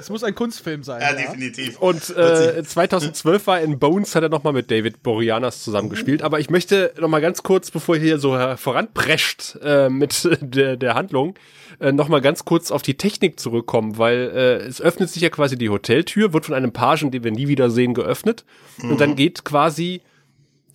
Es 0.00 0.10
muss 0.10 0.24
ein 0.24 0.34
Kunstfilm 0.34 0.82
sein. 0.82 1.00
Ja, 1.00 1.10
Ja, 1.10 1.16
definitiv. 1.16 1.78
und 1.78 2.10
äh, 2.16 2.62
2012 2.64 3.46
war 3.46 3.58
er 3.60 3.64
in 3.64 3.78
Bones, 3.78 4.14
hat 4.14 4.22
er 4.22 4.28
nochmal 4.28 4.52
mit 4.52 4.70
David 4.70 5.02
Boreanaz 5.02 5.62
zusammengespielt. 5.62 6.22
Aber 6.22 6.40
ich 6.40 6.50
möchte 6.50 6.92
nochmal 6.98 7.20
ganz 7.20 7.42
kurz, 7.42 7.70
bevor 7.70 7.96
ihr 7.96 8.00
hier 8.02 8.18
so 8.18 8.36
voranprescht 8.56 9.58
äh, 9.62 9.88
mit 9.88 10.28
der, 10.40 10.76
der 10.76 10.94
Handlung, 10.94 11.34
äh, 11.78 11.92
nochmal 11.92 12.20
ganz 12.20 12.44
kurz 12.44 12.70
auf 12.70 12.82
die 12.82 12.96
Technik 12.96 13.38
zurückkommen, 13.38 13.98
weil 13.98 14.30
äh, 14.34 14.56
es 14.66 14.80
öffnet 14.80 15.10
sich 15.10 15.22
ja 15.22 15.28
quasi 15.30 15.56
die 15.56 15.70
Hoteltür, 15.70 16.32
wird 16.32 16.46
von 16.46 16.54
einem 16.54 16.72
Pagen, 16.72 17.10
den 17.10 17.24
wir 17.24 17.30
nie 17.32 17.48
wieder 17.48 17.70
sehen, 17.70 17.94
geöffnet. 17.94 18.44
Und 18.82 19.00
dann 19.00 19.16
geht 19.16 19.44
quasi 19.44 20.02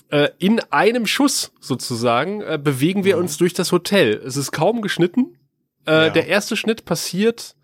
äh, 0.10 0.30
in 0.38 0.60
einem 0.72 1.08
Schuss 1.08 1.52
sozusagen, 1.60 2.42
äh, 2.42 2.60
bewegen 2.62 3.04
wir 3.04 3.18
uns 3.18 3.38
durch 3.38 3.54
das 3.54 3.72
Hotel. 3.72 4.22
Es 4.26 4.38
ist 4.38 4.52
kaum 4.52 4.82
geschnitten. 4.82 5.38
Äh, 5.88 5.92
Ja. 5.92 6.10
Der 6.10 6.28
erste 6.28 6.56
Schnitt 6.56 6.86
passiert, 6.86 7.56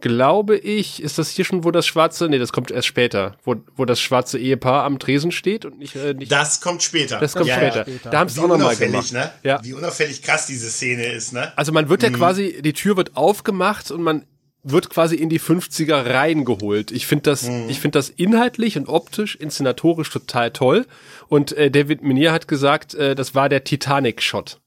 glaube 0.00 0.56
ich, 0.56 1.02
ist 1.02 1.18
das 1.18 1.30
hier 1.30 1.44
schon, 1.44 1.64
wo 1.64 1.70
das 1.70 1.86
schwarze, 1.86 2.28
nee, 2.28 2.38
das 2.38 2.52
kommt 2.52 2.70
erst 2.70 2.86
später, 2.88 3.36
wo, 3.44 3.56
wo 3.76 3.84
das 3.84 4.00
schwarze 4.00 4.38
Ehepaar 4.38 4.84
am 4.84 4.98
Tresen 4.98 5.32
steht 5.32 5.64
und 5.64 5.78
nicht, 5.78 5.96
äh, 5.96 6.14
nicht 6.14 6.30
Das 6.30 6.60
kommt 6.60 6.82
später. 6.82 7.18
das 7.18 7.34
kommt 7.34 7.46
ja, 7.46 7.56
später. 7.56 7.82
später. 7.82 8.10
Da 8.10 8.18
haben 8.20 8.28
sie 8.28 8.38
auch 8.40 8.48
nochmal 8.48 8.66
unauffällig, 8.68 8.92
gemacht. 8.92 9.12
ne? 9.12 9.32
Ja. 9.42 9.60
Wie 9.64 9.74
unauffällig 9.74 10.22
krass 10.22 10.46
diese 10.46 10.70
Szene 10.70 11.06
ist, 11.06 11.32
ne? 11.32 11.52
Also 11.56 11.72
man 11.72 11.88
wird 11.88 12.02
ja 12.02 12.10
quasi, 12.10 12.60
die 12.62 12.72
Tür 12.72 12.96
wird 12.96 13.16
aufgemacht 13.16 13.90
und 13.90 14.02
man 14.02 14.24
wird 14.64 14.90
quasi 14.90 15.16
in 15.16 15.28
die 15.28 15.40
50er 15.40 16.04
reingeholt. 16.12 16.90
Ich 16.90 17.06
finde 17.06 17.30
das, 17.30 17.48
ich 17.68 17.80
finde 17.80 17.98
das 17.98 18.10
inhaltlich 18.10 18.76
und 18.76 18.88
optisch, 18.88 19.36
inszenatorisch 19.36 20.10
total 20.10 20.50
toll. 20.50 20.86
Und 21.28 21.52
äh, 21.52 21.70
David 21.70 22.02
Menier 22.02 22.32
hat 22.32 22.48
gesagt, 22.48 22.94
äh, 22.94 23.14
das 23.14 23.34
war 23.34 23.48
der 23.48 23.64
Titanic-Shot. 23.64 24.60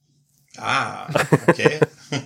Ah, 0.58 1.08
okay. 1.48 1.80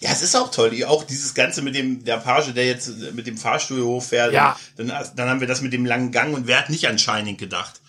ja, 0.00 0.10
es 0.10 0.22
ist 0.22 0.34
auch 0.34 0.50
toll. 0.50 0.84
Auch 0.84 1.04
dieses 1.04 1.34
Ganze 1.34 1.62
mit 1.62 1.74
dem, 1.74 2.04
der 2.04 2.16
Page, 2.16 2.52
der 2.54 2.66
jetzt 2.66 2.90
mit 3.14 3.26
dem 3.26 3.36
Fahrstuhl 3.36 3.82
hochfährt. 3.82 4.32
Ja. 4.32 4.58
Dann, 4.76 4.92
dann 5.14 5.28
haben 5.28 5.40
wir 5.40 5.46
das 5.46 5.60
mit 5.60 5.72
dem 5.72 5.86
langen 5.86 6.10
Gang 6.10 6.34
und 6.34 6.46
wer 6.46 6.58
hat 6.58 6.70
nicht 6.70 6.88
an 6.88 6.98
Shining 6.98 7.36
gedacht? 7.36 7.80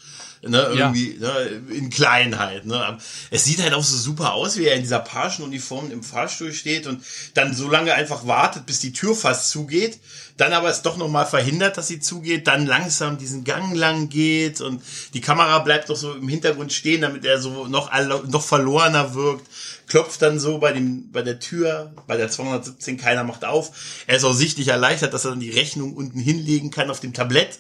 Ne, 0.43 0.57
irgendwie, 0.73 1.17
ne, 1.19 1.61
in 1.69 1.91
Kleinheit, 1.91 2.65
ne. 2.65 2.97
Es 3.29 3.43
sieht 3.43 3.61
halt 3.61 3.73
auch 3.73 3.83
so 3.83 3.95
super 3.95 4.33
aus, 4.33 4.57
wie 4.57 4.65
er 4.65 4.73
in 4.73 4.81
dieser 4.81 4.97
Pagenuniform 4.97 5.91
im 5.91 6.01
Fahrstuhl 6.01 6.51
steht 6.51 6.87
und 6.87 7.03
dann 7.35 7.53
so 7.53 7.69
lange 7.69 7.93
einfach 7.93 8.25
wartet, 8.25 8.65
bis 8.65 8.79
die 8.79 8.91
Tür 8.91 9.15
fast 9.15 9.51
zugeht, 9.51 9.99
dann 10.41 10.53
aber 10.53 10.69
es 10.69 10.81
doch 10.81 10.97
nochmal 10.97 11.27
verhindert, 11.27 11.77
dass 11.77 11.87
sie 11.87 11.99
zugeht, 11.99 12.47
dann 12.47 12.65
langsam 12.65 13.19
diesen 13.19 13.43
Gang 13.43 13.75
lang 13.75 14.09
geht 14.09 14.59
und 14.59 14.81
die 15.13 15.21
Kamera 15.21 15.59
bleibt 15.59 15.89
doch 15.89 15.95
so 15.95 16.15
im 16.15 16.27
Hintergrund 16.27 16.73
stehen, 16.73 17.01
damit 17.01 17.25
er 17.25 17.39
so 17.39 17.67
noch, 17.67 17.91
noch 18.27 18.41
verlorener 18.43 19.13
wirkt, 19.13 19.45
klopft 19.85 20.19
dann 20.23 20.39
so 20.39 20.57
bei 20.57 20.73
dem, 20.73 21.11
bei 21.11 21.21
der 21.21 21.39
Tür, 21.39 21.93
bei 22.07 22.17
der 22.17 22.27
217, 22.27 22.97
keiner 22.97 23.23
macht 23.23 23.45
auf. 23.45 23.71
Er 24.07 24.17
ist 24.17 24.23
auch 24.23 24.33
sichtlich 24.33 24.69
erleichtert, 24.69 25.13
dass 25.13 25.25
er 25.25 25.31
dann 25.31 25.39
die 25.39 25.51
Rechnung 25.51 25.93
unten 25.93 26.19
hinlegen 26.19 26.71
kann 26.71 26.89
auf 26.89 26.99
dem 26.99 27.13
Tablett 27.13 27.59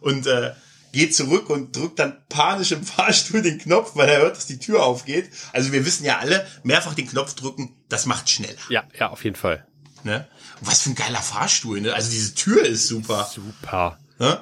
und, 0.00 0.28
äh, 0.28 0.52
geht 0.92 1.14
zurück 1.14 1.50
und 1.50 1.76
drückt 1.76 1.98
dann 1.98 2.16
panisch 2.28 2.70
im 2.70 2.84
Fahrstuhl 2.84 3.42
den 3.42 3.58
Knopf, 3.58 3.96
weil 3.96 4.08
er 4.08 4.20
hört, 4.20 4.36
dass 4.36 4.46
die 4.46 4.58
Tür 4.58 4.84
aufgeht. 4.84 5.30
Also 5.52 5.72
wir 5.72 5.84
wissen 5.84 6.04
ja 6.04 6.18
alle, 6.18 6.46
mehrfach 6.62 6.94
den 6.94 7.08
Knopf 7.08 7.34
drücken, 7.34 7.74
das 7.88 8.06
macht 8.06 8.30
schneller. 8.30 8.58
Ja, 8.68 8.84
ja, 8.98 9.10
auf 9.10 9.24
jeden 9.24 9.36
Fall. 9.36 9.66
Ne? 10.04 10.26
Was 10.62 10.82
für 10.82 10.90
ein 10.90 10.94
geiler 10.94 11.22
Fahrstuhl, 11.22 11.80
ne? 11.80 11.94
Also 11.94 12.10
diese 12.10 12.34
Tür 12.34 12.64
ist 12.64 12.88
super. 12.88 13.28
Super. 13.34 13.98
Ne? 14.18 14.40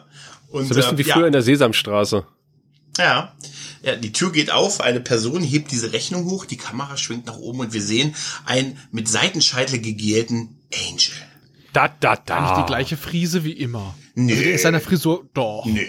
Und, 0.48 0.66
So 0.66 0.74
ein 0.74 0.76
bisschen 0.76 0.98
wie 0.98 1.02
äh, 1.02 1.12
früher 1.12 1.22
ja, 1.22 1.26
in 1.26 1.32
der 1.32 1.42
Sesamstraße. 1.42 2.26
ja. 2.98 3.32
ja, 3.82 3.96
die 3.96 4.12
Tür 4.12 4.32
geht 4.32 4.50
auf, 4.50 4.80
eine 4.80 5.00
Person 5.00 5.42
hebt 5.42 5.70
diese 5.70 5.92
Rechnung 5.92 6.24
hoch, 6.24 6.44
die 6.46 6.56
Kamera 6.56 6.96
schwingt 6.96 7.26
nach 7.26 7.36
oben 7.36 7.60
und 7.60 7.72
wir 7.72 7.82
sehen 7.82 8.14
einen 8.44 8.78
mit 8.90 9.08
Seitenscheitel 9.08 9.78
gegelten 9.78 10.58
Angel. 10.74 11.14
Da, 11.72 11.88
da, 11.88 12.16
da. 12.16 12.40
Nicht 12.40 12.62
die 12.62 12.66
gleiche 12.66 12.96
Frise 12.96 13.44
wie 13.44 13.52
immer. 13.52 13.94
Nee. 14.14 14.32
Also 14.32 14.44
ist 14.44 14.62
seine 14.62 14.80
Frisur 14.80 15.28
doch. 15.34 15.64
Nee. 15.66 15.86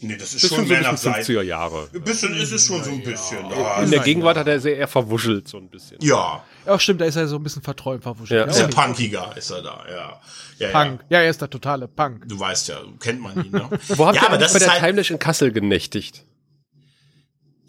Nee, 0.00 0.16
das 0.18 0.34
ist 0.34 0.44
Das 0.44 0.50
schon 0.50 0.58
sind 0.58 0.66
so 0.66 0.72
mehr 0.72 0.78
ein 0.78 0.82
nach 0.84 0.90
bisschen 0.92 1.12
Seite. 1.14 1.32
50er 1.32 1.42
Jahre. 1.42 1.88
Ein 1.94 2.02
bisschen 2.02 2.36
ist 2.36 2.52
es 2.52 2.66
schon 2.66 2.84
so 2.84 2.90
ein 2.90 3.02
bisschen. 3.02 3.50
Ja, 3.50 3.82
In 3.82 3.90
der 3.90 4.00
Gegenwart 4.00 4.36
hat 4.36 4.46
er 4.46 4.60
sehr 4.60 4.76
eher 4.76 4.88
verwuschelt, 4.88 5.48
so 5.48 5.56
ein 5.56 5.68
bisschen. 5.70 5.96
ja. 6.02 6.44
Ach 6.66 6.80
stimmt, 6.80 7.00
da 7.00 7.04
ist 7.06 7.16
er 7.16 7.28
so 7.28 7.36
ein 7.36 7.42
bisschen 7.42 7.62
verträumt, 7.62 8.02
verwuschelt. 8.02 8.40
Ja. 8.40 8.46
Ja, 8.46 8.52
Sehr 8.52 8.64
okay. 8.66 8.74
punkiger 8.74 9.34
ist 9.36 9.50
er 9.50 9.62
da, 9.62 9.84
ja. 9.88 10.20
ja 10.58 10.68
Punk. 10.70 11.00
Ja, 11.08 11.20
er 11.20 11.30
ist 11.30 11.40
der 11.40 11.48
totale 11.48 11.86
Punk. 11.88 12.22
Ja. 12.22 12.26
Du 12.26 12.38
weißt 12.40 12.68
ja, 12.68 12.80
kennt 13.00 13.20
man 13.22 13.42
ihn, 13.44 13.52
ne? 13.52 13.68
Wo 13.88 14.04
habt 14.06 14.16
ja, 14.16 14.22
ihr 14.22 14.28
aber 14.28 14.38
das 14.38 14.52
bei 14.52 14.58
ist 14.58 14.64
der 14.66 14.72
halt, 14.72 14.82
Timelash 14.84 15.10
in 15.12 15.18
Kassel 15.18 15.52
genächtigt? 15.52 16.24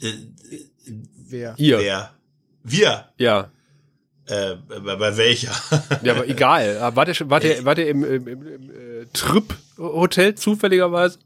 äh, 0.02 0.12
Wer? 1.30 1.54
Ihr. 1.58 1.80
wer? 1.80 2.12
Wir. 2.64 3.06
Ja. 3.18 3.52
Äh, 4.26 4.56
bei, 4.68 4.96
bei 4.96 5.16
welcher? 5.18 5.52
Ja, 6.04 6.14
aber 6.16 6.28
egal. 6.28 6.66
Ihr, 7.08 7.14
schon- 7.14 7.30
wart 7.30 7.44
ihr, 7.44 7.64
wart 7.66 7.78
ihr 7.78 7.88
im, 7.88 8.04
im, 8.04 8.28
im, 8.28 8.48
im 8.48 8.70
äh, 8.72 9.06
Trip-Hotel 9.14 10.36
zufälligerweise 10.36 11.20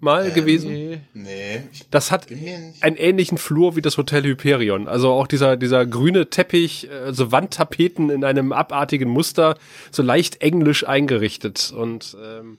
mal 0.00 0.30
gewesen? 0.30 0.70
Nee. 0.72 1.00
nee, 1.14 1.62
ich 1.72 1.88
Das 1.90 2.10
hat 2.10 2.26
einen 2.30 2.96
ähnlichen 2.96 3.38
Flur 3.38 3.76
wie 3.76 3.82
das 3.82 3.96
Hotel 3.98 4.22
Hyperion. 4.24 4.88
Also 4.88 5.10
auch 5.12 5.26
dieser, 5.26 5.56
dieser 5.56 5.86
grüne 5.86 6.28
Teppich, 6.30 6.88
äh, 6.90 7.12
so 7.12 7.32
Wandtapeten 7.32 8.10
in 8.10 8.24
einem 8.24 8.52
abartigen 8.52 9.08
Muster, 9.08 9.56
so 9.90 10.02
leicht 10.02 10.42
englisch 10.42 10.86
eingerichtet. 10.86 11.72
Und 11.76 12.16
ähm, 12.22 12.58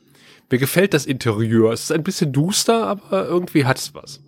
mir 0.50 0.58
gefällt 0.58 0.94
das 0.94 1.06
Interieur. 1.06 1.72
Es 1.74 1.84
ist 1.84 1.91
ein 1.91 2.03
bisschen 2.03 2.32
duster, 2.34 2.88
aber 2.88 3.25
irgendwie 3.27 3.65
hat's 3.65 3.94
was. 3.94 4.20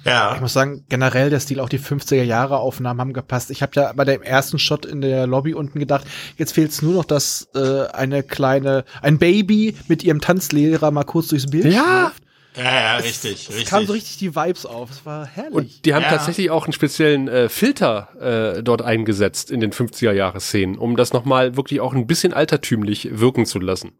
Ich 0.00 0.10
Ja, 0.10 0.36
muss 0.40 0.52
sagen, 0.52 0.84
generell 0.90 1.30
der 1.30 1.40
Stil, 1.40 1.60
auch 1.60 1.70
die 1.70 1.78
50er 1.78 2.22
Jahre 2.22 2.58
Aufnahmen 2.58 3.00
haben 3.00 3.12
gepasst. 3.14 3.50
Ich 3.50 3.62
habe 3.62 3.72
ja 3.74 3.92
bei 3.94 4.04
dem 4.04 4.20
ersten 4.22 4.58
Shot 4.58 4.84
in 4.84 5.00
der 5.00 5.26
Lobby 5.26 5.54
unten 5.54 5.78
gedacht, 5.78 6.04
jetzt 6.36 6.52
fehlt 6.52 6.72
es 6.72 6.82
nur 6.82 6.92
noch, 6.92 7.06
dass 7.06 7.48
äh, 7.54 7.86
eine 7.92 8.22
kleine, 8.22 8.84
ein 9.00 9.18
Baby 9.18 9.74
mit 9.88 10.04
ihrem 10.04 10.20
Tanzlehrer 10.20 10.90
mal 10.90 11.04
kurz 11.04 11.28
durchs 11.28 11.46
Bild 11.46 11.64
Ja. 11.64 12.04
läuft. 12.04 12.22
Ja, 12.56 12.62
ja, 12.64 12.96
richtig, 12.96 13.44
Es 13.44 13.48
richtig. 13.50 13.66
kamen 13.66 13.86
so 13.86 13.92
richtig 13.92 14.18
die 14.18 14.34
Vibes 14.34 14.66
auf. 14.66 14.90
Es 14.90 15.04
war 15.06 15.26
herrlich. 15.26 15.54
Und 15.54 15.84
die 15.84 15.94
haben 15.94 16.02
Ja. 16.02 16.10
tatsächlich 16.10 16.50
auch 16.50 16.64
einen 16.64 16.72
speziellen 16.72 17.28
äh, 17.28 17.48
Filter 17.48 18.56
äh, 18.58 18.62
dort 18.62 18.82
eingesetzt 18.82 19.50
in 19.50 19.60
den 19.60 19.72
50er-Jahre-Szenen, 19.72 20.78
um 20.78 20.96
das 20.96 21.12
nochmal 21.12 21.56
wirklich 21.56 21.80
auch 21.80 21.92
ein 21.94 22.06
bisschen 22.06 22.32
altertümlich 22.32 23.08
wirken 23.18 23.46
zu 23.46 23.58
lassen. 23.58 23.92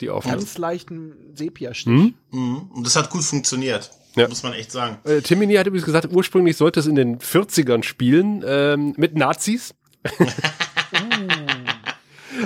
Die 0.00 0.10
Aufnahmen. 0.10 0.38
Ganz 0.38 0.56
leichten 0.58 1.14
Sepia-Stich. 1.34 1.86
Hm? 1.92 2.14
Mhm. 2.30 2.56
Und 2.74 2.86
das 2.86 2.94
hat 2.96 3.10
gut 3.10 3.22
funktioniert. 3.24 3.90
Ja. 4.16 4.28
Muss 4.28 4.44
man 4.44 4.52
echt 4.52 4.70
sagen. 4.70 4.98
Äh, 5.04 5.22
Timini 5.22 5.54
hat 5.54 5.66
übrigens 5.66 5.86
gesagt, 5.86 6.08
ursprünglich 6.12 6.56
sollte 6.56 6.78
es 6.78 6.86
in 6.86 6.94
den 6.94 7.18
40ern 7.18 7.82
spielen, 7.82 8.44
ähm, 8.46 8.94
mit 8.96 9.16
Nazis. 9.16 9.74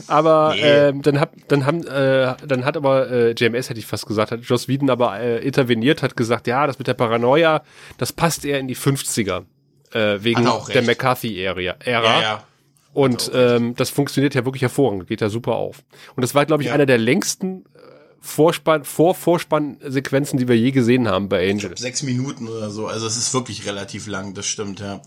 aber 0.06 0.54
Nee. 0.54 0.60
ähm, 0.62 1.02
dann, 1.02 1.20
hab, 1.20 1.32
dann, 1.48 1.66
haben, 1.66 1.86
äh, 1.86 2.34
dann 2.46 2.64
hat 2.64 2.76
aber 2.76 3.10
äh, 3.10 3.30
JMS, 3.32 3.68
hätte 3.70 3.80
ich 3.80 3.86
fast 3.86 4.06
gesagt, 4.06 4.30
hat 4.30 4.40
Joss 4.42 4.68
Whedon 4.68 4.90
aber 4.90 5.18
äh, 5.20 5.38
interveniert, 5.44 6.02
hat 6.02 6.16
gesagt, 6.16 6.46
ja, 6.46 6.66
das 6.66 6.78
mit 6.78 6.86
der 6.86 6.94
Paranoia, 6.94 7.62
das 7.98 8.12
passt 8.12 8.44
eher 8.44 8.58
in 8.58 8.68
die 8.68 8.76
50er. 8.76 9.44
Äh, 9.92 10.18
wegen 10.22 10.46
er 10.46 10.62
der. 10.72 10.82
McCarthy-Ära. 10.82 11.60
Ja, 11.60 11.74
ja. 12.20 12.44
Und 12.92 13.30
ähm, 13.34 13.74
das 13.76 13.90
funktioniert 13.90 14.34
ja 14.34 14.44
wirklich 14.44 14.62
hervorragend, 14.62 15.06
geht 15.06 15.20
ja 15.20 15.28
super 15.28 15.54
auf. 15.56 15.82
Und 16.16 16.22
das 16.22 16.34
war, 16.34 16.44
glaube 16.46 16.62
ich, 16.62 16.68
Ja. 16.68 16.74
einer 16.74 16.84
der 16.86 16.98
längsten 16.98 17.64
äh, 17.74 17.78
Vorspann, 18.20 18.84
Vor-Vorspann-Sequenzen, 18.84 20.38
die 20.38 20.48
wir 20.48 20.56
je 20.56 20.72
gesehen 20.72 21.08
haben 21.08 21.28
bei 21.28 21.48
Angel. 21.50 21.76
Sechs 21.76 22.02
Minuten 22.02 22.48
oder 22.48 22.70
so. 22.70 22.86
Also 22.86 23.06
es 23.06 23.16
ist 23.16 23.32
wirklich 23.32 23.66
relativ 23.66 24.06
lang, 24.08 24.34
das 24.34 24.46
stimmt, 24.46 24.80
ja. 24.80 25.00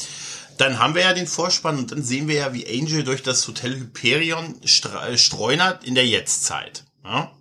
Dann 0.62 0.78
haben 0.78 0.94
wir 0.94 1.02
ja 1.02 1.14
den 1.14 1.26
Vorspann 1.26 1.80
und 1.80 1.92
dann 1.92 2.04
sehen 2.04 2.28
wir 2.28 2.36
ja, 2.36 2.54
wie 2.54 2.68
Angel 2.68 3.04
durch 3.04 3.24
das 3.24 3.48
Hotel 3.48 3.80
Hyperion 3.80 4.62
äh, 4.62 5.18
streunert 5.18 5.84
in 5.84 5.96
der 5.96 6.06
Jetztzeit. 6.06 6.84
Ja? 7.04 7.32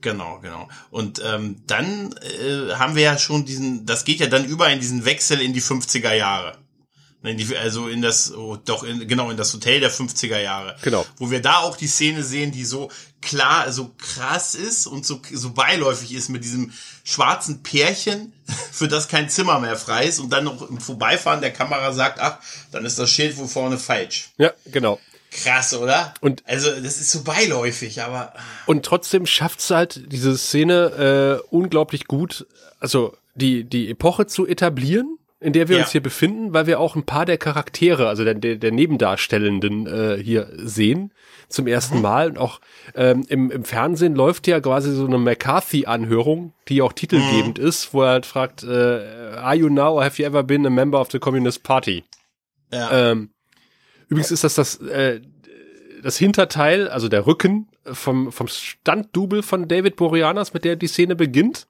Genau, 0.00 0.38
genau. 0.40 0.66
Und 0.90 1.20
ähm, 1.22 1.62
dann 1.66 2.14
äh, 2.14 2.72
haben 2.76 2.94
wir 2.94 3.02
ja 3.02 3.18
schon 3.18 3.44
diesen, 3.44 3.84
das 3.84 4.06
geht 4.06 4.20
ja 4.20 4.26
dann 4.26 4.46
über 4.46 4.70
in 4.70 4.80
diesen 4.80 5.04
Wechsel 5.04 5.42
in 5.42 5.52
die 5.52 5.60
50er 5.60 6.14
Jahre. 6.14 6.56
Nein, 7.20 7.36
die, 7.36 7.54
also 7.54 7.88
in 7.88 8.00
das, 8.00 8.32
oh, 8.34 8.56
doch, 8.56 8.84
in, 8.84 9.06
genau, 9.06 9.30
in 9.30 9.36
das 9.36 9.52
Hotel 9.52 9.80
der 9.80 9.92
50er 9.92 10.40
Jahre. 10.40 10.76
Genau. 10.80 11.04
Wo 11.18 11.30
wir 11.30 11.42
da 11.42 11.58
auch 11.58 11.76
die 11.76 11.88
Szene 11.88 12.24
sehen, 12.24 12.52
die 12.52 12.64
so 12.64 12.90
klar, 13.20 13.70
so 13.72 13.90
krass 13.98 14.54
ist 14.54 14.86
und 14.86 15.04
so, 15.04 15.20
so 15.32 15.50
beiläufig 15.52 16.14
ist 16.14 16.28
mit 16.28 16.42
diesem 16.44 16.72
schwarzen 17.04 17.62
Pärchen, 17.62 18.32
für 18.72 18.88
das 18.88 19.08
kein 19.08 19.28
Zimmer 19.28 19.58
mehr 19.60 19.76
frei 19.76 20.06
ist 20.06 20.20
und 20.20 20.30
dann 20.30 20.44
noch 20.44 20.68
im 20.68 20.80
Vorbeifahren 20.80 21.40
der 21.40 21.52
Kamera 21.52 21.92
sagt, 21.92 22.18
ach, 22.20 22.38
dann 22.72 22.84
ist 22.84 22.98
das 22.98 23.10
Schild 23.10 23.36
wo 23.38 23.46
vorne 23.46 23.78
falsch. 23.78 24.30
Ja, 24.38 24.52
genau. 24.66 24.98
Krass, 25.30 25.74
oder? 25.74 26.12
Und- 26.20 26.42
also, 26.46 26.70
das 26.70 26.98
ist 26.98 27.10
so 27.12 27.22
beiläufig, 27.22 28.02
aber 28.02 28.32
Und 28.66 28.84
trotzdem 28.84 29.26
schafft 29.26 29.60
es 29.60 29.70
halt 29.70 30.10
diese 30.12 30.36
Szene 30.36 31.40
äh, 31.44 31.46
unglaublich 31.54 32.06
gut, 32.06 32.46
also 32.80 33.16
die, 33.34 33.62
die 33.64 33.90
Epoche 33.90 34.26
zu 34.26 34.46
etablieren, 34.46 35.18
in 35.40 35.52
der 35.54 35.68
wir 35.68 35.76
Ja. 35.76 35.82
uns 35.82 35.92
hier 35.92 36.02
befinden, 36.02 36.52
weil 36.52 36.66
wir 36.66 36.78
auch 36.78 36.96
ein 36.96 37.04
paar 37.04 37.24
der 37.24 37.38
Charaktere, 37.38 38.08
also 38.08 38.24
der, 38.24 38.34
der, 38.34 38.56
der 38.56 38.72
Nebendarstellenden 38.72 39.86
äh, 39.86 40.22
hier 40.22 40.50
sehen 40.56 41.12
zum 41.48 41.66
ersten 41.66 42.00
Mal. 42.02 42.28
Und 42.28 42.38
auch 42.38 42.60
ähm, 42.94 43.24
im, 43.28 43.50
im 43.50 43.64
Fernsehen 43.64 44.14
läuft 44.14 44.46
ja 44.46 44.60
quasi 44.60 44.92
so 44.94 45.06
eine 45.06 45.18
McCarthy-Anhörung, 45.18 46.52
die 46.68 46.82
auch 46.82 46.92
titelgebend 46.92 47.58
ist, 47.58 47.94
wo 47.94 48.02
er 48.02 48.10
halt 48.10 48.26
fragt, 48.26 48.62
äh, 48.62 48.66
are 49.36 49.54
you 49.56 49.68
now 49.68 49.94
or 49.94 50.04
have 50.04 50.20
you 50.20 50.26
ever 50.28 50.42
been 50.42 50.66
a 50.66 50.70
member 50.70 51.00
of 51.00 51.10
the 51.10 51.18
Communist 51.18 51.62
Party? 51.62 52.04
ja. 52.72 53.10
Ähm, 53.12 53.30
übrigens 54.08 54.30
ist 54.30 54.44
das 54.44 54.54
das, 54.54 54.76
äh, 54.80 55.20
das 56.02 56.16
Hinterteil, 56.18 56.88
also 56.88 57.08
der 57.08 57.26
Rücken 57.26 57.68
vom, 57.84 58.30
vom 58.30 58.46
Standdouble 58.48 59.42
von 59.42 59.68
David 59.68 59.96
Boreanaz, 59.96 60.52
mit 60.52 60.64
der 60.64 60.76
die 60.76 60.86
Szene 60.86 61.16
beginnt, 61.16 61.66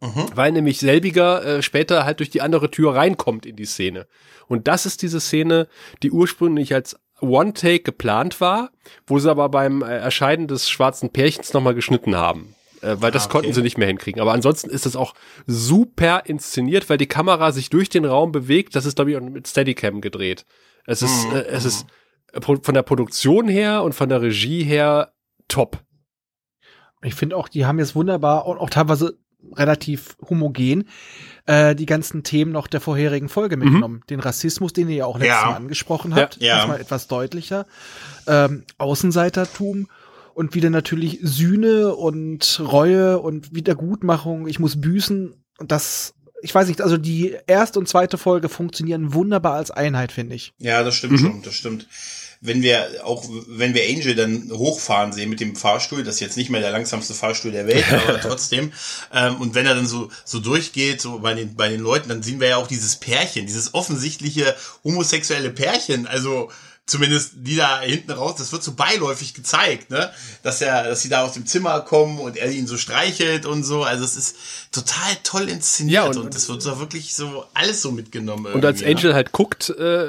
Mhm. 0.00 0.26
weil 0.34 0.52
nämlich 0.52 0.78
selbiger 0.80 1.44
äh, 1.44 1.62
später 1.62 2.04
halt 2.06 2.20
durch 2.20 2.30
die 2.30 2.40
andere 2.40 2.70
Tür 2.70 2.94
reinkommt 2.94 3.44
in 3.44 3.56
die 3.56 3.66
Szene. 3.66 4.06
Und 4.48 4.66
das 4.66 4.86
ist 4.86 5.02
diese 5.02 5.20
Szene, 5.20 5.68
die 6.02 6.10
ursprünglich 6.10 6.72
als 6.74 6.96
One-Take 7.20 7.80
geplant 7.82 8.40
war, 8.40 8.70
wo 9.06 9.18
sie 9.18 9.30
aber 9.30 9.50
beim 9.50 9.82
äh, 9.82 9.98
Erscheinen 9.98 10.48
des 10.48 10.70
schwarzen 10.70 11.10
Pärchens 11.10 11.52
nochmal 11.52 11.74
geschnitten 11.74 12.16
haben. 12.16 12.54
Äh, 12.80 12.96
weil 13.00 13.12
das 13.12 13.24
Ah, 13.24 13.26
okay. 13.26 13.32
konnten 13.32 13.52
sie 13.52 13.60
nicht 13.60 13.76
mehr 13.76 13.88
hinkriegen. 13.88 14.22
Aber 14.22 14.32
ansonsten 14.32 14.70
ist 14.70 14.86
es 14.86 14.96
auch 14.96 15.12
super 15.46 16.22
inszeniert, 16.24 16.88
weil 16.88 16.96
die 16.96 17.06
Kamera 17.06 17.52
sich 17.52 17.68
durch 17.68 17.90
den 17.90 18.06
Raum 18.06 18.32
bewegt. 18.32 18.74
Das 18.74 18.86
ist, 18.86 18.94
glaube 18.96 19.10
ich, 19.10 19.18
auch 19.18 19.20
mit 19.20 19.46
Steadicam 19.48 20.00
gedreht. 20.00 20.46
Es 20.86 21.02
ist, 21.02 21.26
Mhm, 21.28 21.36
äh, 21.36 21.42
es 21.42 21.66
ist 21.66 21.86
äh, 22.32 22.40
von 22.40 22.72
der 22.74 22.82
Produktion 22.82 23.48
her 23.48 23.82
und 23.82 23.94
von 23.94 24.08
der 24.08 24.22
Regie 24.22 24.64
her 24.64 25.12
top. 25.46 25.78
Ich 27.02 27.14
finde 27.14 27.36
auch, 27.36 27.48
die 27.48 27.66
haben 27.66 27.78
jetzt 27.78 27.94
wunderbar 27.94 28.46
und 28.46 28.56
auch 28.56 28.70
teilweise 28.70 29.18
relativ 29.54 30.16
homogen 30.28 30.84
äh, 31.46 31.74
die 31.74 31.86
ganzen 31.86 32.22
Themen 32.22 32.52
noch 32.52 32.66
der 32.66 32.80
vorherigen 32.80 33.28
Folge 33.28 33.56
mitgenommen. 33.56 34.02
Den 34.10 34.20
Rassismus, 34.20 34.72
den 34.72 34.88
ihr 34.88 34.96
ja 34.96 35.06
auch 35.06 35.18
letztes 35.18 35.36
Ja. 35.40 35.46
Mal 35.50 35.56
angesprochen 35.56 36.14
habt, 36.14 36.36
Ja. 36.40 36.46
Ja. 36.48 36.58
diesmal 36.60 36.80
etwas 36.80 37.08
deutlicher. 37.08 37.66
Ähm, 38.26 38.64
Außenseitertum 38.78 39.88
und 40.34 40.54
wieder 40.54 40.70
natürlich 40.70 41.18
Sühne 41.22 41.94
und 41.94 42.60
Reue 42.60 43.18
und 43.18 43.54
Wiedergutmachung. 43.54 44.46
Ich 44.46 44.58
muss 44.58 44.80
büßen. 44.80 45.34
Und 45.58 45.72
das, 45.72 46.14
ich 46.42 46.54
weiß 46.54 46.68
nicht, 46.68 46.80
also 46.80 46.96
die 46.96 47.36
erste 47.46 47.78
und 47.78 47.88
zweite 47.88 48.16
Folge 48.18 48.48
funktionieren 48.48 49.12
wunderbar 49.12 49.54
als 49.54 49.70
Einheit, 49.70 50.12
finde 50.12 50.36
ich. 50.36 50.52
Ja, 50.58 50.82
das 50.84 50.94
stimmt 50.94 51.18
schon, 51.20 51.42
das 51.42 51.54
stimmt. 51.54 51.86
Wenn 52.42 52.62
wir 52.62 53.04
auch, 53.04 53.24
wenn 53.48 53.74
wir 53.74 53.82
Angel 53.84 54.14
dann 54.14 54.50
hochfahren 54.50 55.12
sehen 55.12 55.28
mit 55.28 55.40
dem 55.40 55.56
Fahrstuhl, 55.56 56.02
das 56.04 56.14
ist 56.14 56.20
jetzt 56.20 56.36
nicht 56.38 56.48
mehr 56.48 56.62
der 56.62 56.70
langsamste 56.70 57.12
Fahrstuhl 57.12 57.52
der 57.52 57.66
Welt, 57.66 57.84
aber 57.92 58.18
trotzdem. 58.22 58.72
Ähm, 59.12 59.36
und 59.42 59.54
wenn 59.54 59.66
er 59.66 59.74
dann 59.74 59.86
so 59.86 60.10
so 60.24 60.40
durchgeht, 60.40 61.02
so 61.02 61.18
bei 61.18 61.34
den 61.34 61.54
bei 61.54 61.68
den 61.68 61.80
Leuten, 61.80 62.08
dann 62.08 62.22
sehen 62.22 62.40
wir 62.40 62.48
ja 62.48 62.56
auch 62.56 62.66
dieses 62.66 62.96
Pärchen, 62.96 63.44
dieses 63.44 63.74
offensichtliche 63.74 64.56
homosexuelle 64.84 65.50
Pärchen. 65.50 66.06
Also 66.06 66.50
zumindest 66.86 67.32
die 67.36 67.56
da 67.56 67.82
hinten 67.82 68.10
raus, 68.10 68.36
das 68.38 68.52
wird 68.52 68.62
so 68.62 68.72
beiläufig 68.72 69.34
gezeigt, 69.34 69.90
ne? 69.90 70.10
Dass 70.42 70.62
er, 70.62 70.84
dass 70.84 71.02
sie 71.02 71.10
da 71.10 71.24
aus 71.24 71.34
dem 71.34 71.44
Zimmer 71.46 71.80
kommen 71.80 72.18
und 72.18 72.38
er 72.38 72.50
ihn 72.50 72.66
so 72.66 72.78
streichelt 72.78 73.44
und 73.44 73.64
so. 73.64 73.84
Also 73.84 74.02
es 74.02 74.16
ist 74.16 74.36
total 74.72 75.14
toll 75.24 75.46
inszeniert 75.50 75.92
Ja, 75.94 76.04
und, 76.06 76.16
und- 76.16 76.34
das 76.34 76.48
wird 76.48 76.62
so 76.62 76.80
wirklich 76.80 77.14
so 77.14 77.44
alles 77.52 77.82
so 77.82 77.92
mitgenommen. 77.92 78.52
Und 78.54 78.64
als 78.64 78.80
ne? 78.80 78.86
Angel 78.88 79.12
halt 79.14 79.30
guckt, 79.32 79.68
äh, 79.68 80.06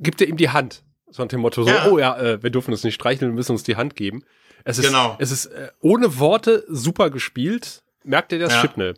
gibt 0.00 0.20
er 0.20 0.28
ihm 0.28 0.36
die 0.36 0.50
Hand. 0.50 0.82
So 1.10 1.22
nach 1.22 1.28
dem 1.28 1.40
Motto, 1.40 1.62
so, 1.62 1.70
Ja. 1.70 1.86
oh 1.90 1.98
ja, 1.98 2.16
äh, 2.18 2.42
wir 2.42 2.50
dürfen 2.50 2.70
uns 2.72 2.84
nicht 2.84 2.94
streicheln, 2.94 3.30
wir 3.30 3.34
müssen 3.34 3.52
uns 3.52 3.62
die 3.62 3.76
Hand 3.76 3.96
geben. 3.96 4.22
Es 4.64 4.78
ist, 4.78 4.86
Genau. 4.86 5.16
es 5.18 5.30
ist 5.30 5.46
äh, 5.46 5.68
ohne 5.80 6.18
Worte 6.18 6.64
super 6.68 7.10
gespielt. 7.10 7.82
Merkt 8.04 8.32
ihr 8.32 8.38
das, 8.38 8.52
Ja. 8.52 8.60
Chipnell? 8.62 8.94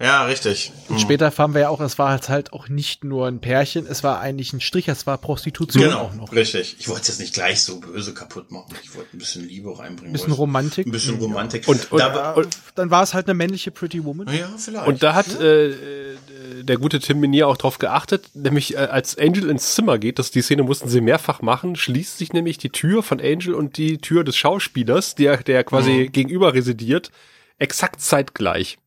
Ja, 0.00 0.24
richtig. 0.26 0.70
Und 0.88 0.94
Mhm. 0.94 1.00
später 1.00 1.24
erfahren 1.24 1.54
wir 1.54 1.62
ja 1.62 1.68
auch, 1.70 1.80
es 1.80 1.98
war 1.98 2.10
halt, 2.10 2.28
halt 2.28 2.52
auch 2.52 2.68
nicht 2.68 3.02
nur 3.02 3.26
ein 3.26 3.40
Pärchen, 3.40 3.84
es 3.84 4.04
war 4.04 4.20
eigentlich 4.20 4.52
ein 4.52 4.60
Strich, 4.60 4.86
es 4.86 5.08
war 5.08 5.18
Prostitution 5.18 5.82
Genau, 5.82 6.02
auch 6.02 6.14
noch. 6.14 6.32
richtig. 6.32 6.76
Ich 6.78 6.86
wollte 6.88 7.02
es 7.02 7.08
jetzt 7.08 7.18
nicht 7.20 7.34
gleich 7.34 7.62
so 7.62 7.80
böse 7.80 8.14
kaputt 8.14 8.52
machen. 8.52 8.72
Ich 8.84 8.94
wollte 8.94 9.16
ein 9.16 9.18
bisschen 9.18 9.48
Liebe 9.48 9.68
auch 9.68 9.80
einbringen. 9.80 10.10
Ein 10.10 10.12
bisschen 10.12 10.28
wollte- 10.28 10.40
Romantik. 10.40 10.86
Ein 10.86 10.92
bisschen 10.92 11.16
Romantik. 11.16 11.66
Und- 11.66 11.90
und- 11.90 11.98
da, 12.00 12.08
Ja, 12.10 12.14
war- 12.36 12.46
dann 12.76 12.90
war 12.92 13.02
es 13.02 13.12
halt 13.12 13.26
eine 13.26 13.34
männliche 13.34 13.72
Pretty 13.72 14.04
Woman. 14.04 14.28
ja, 14.32 14.48
vielleicht. 14.56 14.86
Und 14.86 15.02
da 15.02 15.14
hat 15.14 15.40
äh, 15.40 15.70
äh, 15.70 16.16
der 16.62 16.76
gute 16.76 17.00
Tim 17.00 17.18
Minier 17.18 17.48
auch 17.48 17.56
drauf 17.56 17.78
geachtet, 17.78 18.30
nämlich 18.34 18.74
äh, 18.74 18.78
als 18.78 19.18
Angel 19.18 19.50
ins 19.50 19.74
Zimmer 19.74 19.98
geht, 19.98 20.20
das 20.20 20.30
die 20.30 20.42
Szene 20.42 20.62
mussten 20.62 20.88
sie 20.88 21.00
mehrfach 21.00 21.42
machen, 21.42 21.74
schließt 21.74 22.18
sich 22.18 22.32
nämlich 22.32 22.58
die 22.58 22.70
Tür 22.70 23.02
von 23.02 23.20
Angel 23.20 23.52
und 23.52 23.76
die 23.78 23.98
Tür 23.98 24.22
des 24.22 24.36
Schauspielers, 24.36 25.16
der, 25.16 25.38
der 25.38 25.64
quasi 25.64 25.90
Mhm. 26.08 26.12
gegenüber 26.12 26.54
residiert, 26.54 27.10
exakt 27.58 28.00
zeitgleich. 28.00 28.78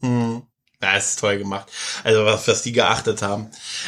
Hm. 0.00 0.42
Ja, 0.82 0.96
ist 0.96 1.18
toll 1.18 1.38
gemacht. 1.38 1.70
Also 2.02 2.24
was, 2.26 2.46
was 2.46 2.62
die 2.62 2.72
geachtet 2.72 3.22
haben. 3.22 3.46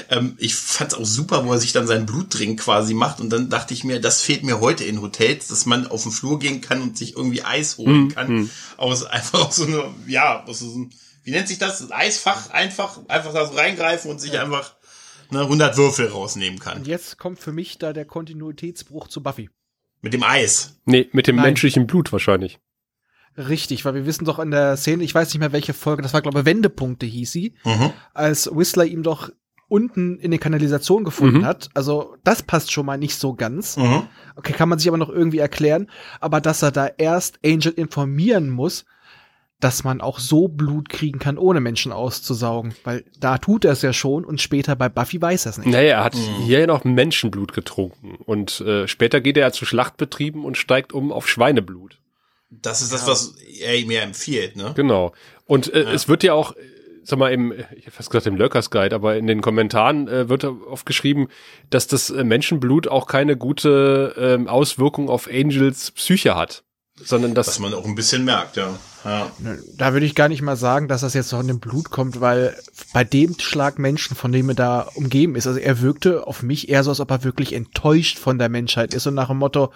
Ähm, 0.09 0.35
ich 0.39 0.55
fand's 0.55 0.95
auch 0.95 1.05
super, 1.05 1.45
wo 1.45 1.53
er 1.53 1.59
sich 1.59 1.73
dann 1.73 1.87
seinen 1.87 2.07
Blutdrink 2.07 2.61
quasi 2.61 2.95
macht 2.95 3.21
und 3.21 3.29
dann 3.31 3.51
dachte 3.51 3.75
ich 3.75 3.85
mir, 3.85 4.01
das 4.01 4.23
fehlt 4.23 4.45
mir 4.45 4.61
heute 4.61 4.85
in 4.85 5.03
Hotels, 5.03 5.49
dass 5.49 5.67
man 5.67 5.87
auf 5.87 6.05
den 6.05 6.13
Flur 6.13 6.39
gehen 6.39 6.61
kann 6.63 6.81
und 6.81 6.97
sich 6.97 7.15
irgendwie 7.17 7.43
Eis 7.45 7.77
holen 7.77 8.05
Mhm, 8.05 8.09
kann. 8.15 8.33
mhm. 8.33 8.51
Aus 8.79 9.05
einfach 9.07 9.47
aus 9.49 9.57
so 9.57 9.65
einer, 9.67 9.93
ja, 10.07 10.43
aus 10.45 10.61
so 10.61 10.73
einem, 10.73 10.91
wie 11.25 11.33
nennt 11.33 11.49
sich 11.49 11.59
das? 11.59 11.83
Ein 11.83 11.93
Eisfach 11.93 12.51
einfach, 12.51 12.99
einfach 13.09 13.35
da 13.35 13.47
so 13.47 13.55
reingreifen 13.55 14.11
und 14.11 14.21
sich 14.21 14.39
einfach 14.39 14.75
ne, 15.31 15.41
100 15.41 15.77
Würfel 15.77 16.07
rausnehmen 16.09 16.61
kann. 16.61 16.79
Und 16.79 16.87
jetzt 16.87 17.19
kommt 17.19 17.41
für 17.41 17.53
mich 17.53 17.77
da 17.79 17.93
der 17.93 18.05
Kontinuitätsbruch 18.07 19.09
zu 19.09 19.23
Buffy. 19.23 19.51
Mit 20.03 20.15
dem 20.15 20.23
Eis. 20.23 20.77
Nee, 20.85 21.09
mit 21.13 21.27
dem 21.27 21.37
Nein. 21.37 21.47
menschlichen 21.47 21.87
Blut 21.87 22.13
wahrscheinlich. 22.13 22.59
Richtig, 23.37 23.85
weil 23.85 23.95
wir 23.95 24.07
wissen 24.07 24.25
doch 24.25 24.39
in 24.39 24.51
der 24.51 24.77
Szene, 24.77 25.05
ich 25.05 25.15
weiß 25.15 25.29
nicht 25.29 25.41
mehr 25.41 25.53
welche 25.53 25.75
Folge, 25.75 26.03
das 26.03 26.15
war 26.15 26.23
glaube 26.23 26.41
ich 26.41 26.45
Wendepunkte 26.47 27.07
hieß 27.07 27.31
sie, 27.33 27.55
Mhm. 27.65 27.91
als 28.15 28.51
Whistler 28.55 28.85
ihm 28.87 29.03
doch 29.03 29.31
unten 29.69 30.19
in 30.19 30.31
die 30.31 30.39
Kanalisation 30.39 31.03
gefunden 31.05 31.39
Mhm. 31.39 31.45
hat. 31.45 31.69
Also 31.75 32.17
das 32.25 32.43
passt 32.43 32.71
schon 32.73 32.87
mal 32.87 32.99
nicht 32.99 33.17
so 33.17 33.35
ganz. 33.35 33.77
Mhm. 33.77 34.03
Okay, 34.37 34.53
kann 34.53 34.69
man 34.69 34.79
sich 34.79 34.87
aber 34.89 34.97
noch 34.97 35.09
irgendwie 35.11 35.39
erklären. 35.39 35.91
Aber 36.21 36.41
dass 36.41 36.63
er 36.63 36.71
da 36.71 36.87
erst 36.87 37.41
Angel 37.45 37.73
informieren 37.73 38.49
muss, 38.49 38.85
dass 39.59 39.83
man 39.85 40.01
auch 40.03 40.19
so 40.21 40.47
Blut 40.49 40.89
kriegen 40.89 41.19
kann, 41.19 41.37
ohne 41.39 41.61
Menschen 41.61 41.91
auszusaugen. 41.91 42.75
Weil 42.85 43.05
da 43.19 43.39
tut 43.39 43.65
er 43.65 43.73
es 43.73 43.83
ja 43.83 43.93
schon 43.93 44.25
und 44.25 44.41
später 44.41 44.77
bei 44.77 44.89
Buffy 44.89 45.21
weiß 45.21 45.47
er 45.47 45.51
es 45.51 45.59
nicht. 45.59 45.69
Naja, 45.73 45.97
er 45.99 46.05
hat 46.05 46.15
Mhm. 46.15 46.45
hier 46.45 46.61
ja 46.61 46.67
noch 46.69 46.85
Menschenblut 46.85 47.53
getrunken 47.53 48.17
und 48.25 48.61
äh, 48.61 48.87
später 48.87 49.21
geht 49.21 49.37
er 49.37 49.53
zu 49.53 49.65
Schlachtbetrieben 49.65 50.45
und 50.45 50.57
steigt 50.57 50.93
um 50.93 51.11
auf 51.11 51.27
Schweineblut. 51.29 51.99
Das 52.51 52.81
ist 52.81 52.93
das, 52.93 53.07
was 53.07 53.35
er 53.61 53.85
mir 53.87 54.03
empfiehlt, 54.03 54.57
ne? 54.57 54.73
Genau. 54.77 55.13
Und 55.47 55.73
äh, 55.73 55.83
es 55.93 56.09
wird 56.09 56.23
ja 56.23 56.33
auch, 56.33 56.53
äh, 56.53 56.61
sag 57.03 57.19
mal, 57.19 57.33
im, 57.33 57.53
ich 57.53 57.87
hätte 57.87 57.91
fast 57.91 58.11
gesagt 58.11 58.27
im 58.27 58.37
Lurkers 58.37 58.71
Guide, 58.71 58.95
aber 58.95 59.17
in 59.17 59.27
den 59.27 59.41
Kommentaren 59.41 60.07
äh, 60.09 60.29
wird 60.29 60.45
oft 60.45 60.87
geschrieben, 60.87 61.29
dass 61.71 61.87
das 61.87 62.11
äh, 62.11 62.25
Menschenblut 62.25 62.89
auch 62.89 63.07
keine 63.07 63.37
gute 63.37 64.15
ähm, 64.17 64.49
Auswirkung 64.49 65.09
auf 65.09 65.29
Angels 65.29 65.91
Psyche 65.91 66.37
hat. 66.37 66.63
Sondern 67.03 67.35
dass, 67.35 67.49
Was 67.49 67.59
man 67.59 67.75
auch 67.75 67.85
ein 67.85 67.95
bisschen 67.95 68.25
merkt, 68.25 68.57
ja. 68.57 68.75
ja. 69.05 69.31
Da 69.77 69.93
würde 69.93 70.07
ich 70.07 70.15
gar 70.15 70.31
nicht 70.31 70.41
mal 70.41 70.57
sagen, 70.57 70.89
dass 70.89 71.03
das 71.03 71.13
jetzt 71.13 71.29
von 71.29 71.47
dem 71.47 71.61
Blut 71.61 71.91
kommt, 71.91 72.23
weil 72.23 72.57
bei 72.95 73.05
dem 73.05 73.39
Schlag 73.39 73.79
Menschen, 73.79 74.17
von 74.17 74.33
dem 74.33 74.49
er 74.49 74.55
da 74.55 74.89
umgeben 74.95 75.37
ist, 75.37 75.47
also 75.47 75.59
er 75.59 75.83
wirkte 75.83 76.27
auf 76.27 76.43
mich 76.43 76.71
eher 76.71 76.85
so, 76.85 76.91
als 76.91 77.01
ob 77.01 77.11
er 77.11 77.23
wirklich 77.23 77.53
enttäuscht 77.53 78.19
von 78.19 78.39
der 78.39 78.49
Menschheit 78.49 78.95
ist 78.95 79.07
und 79.07 79.15
nach 79.15 79.29
dem 79.29 79.37
Motto, 79.37 79.73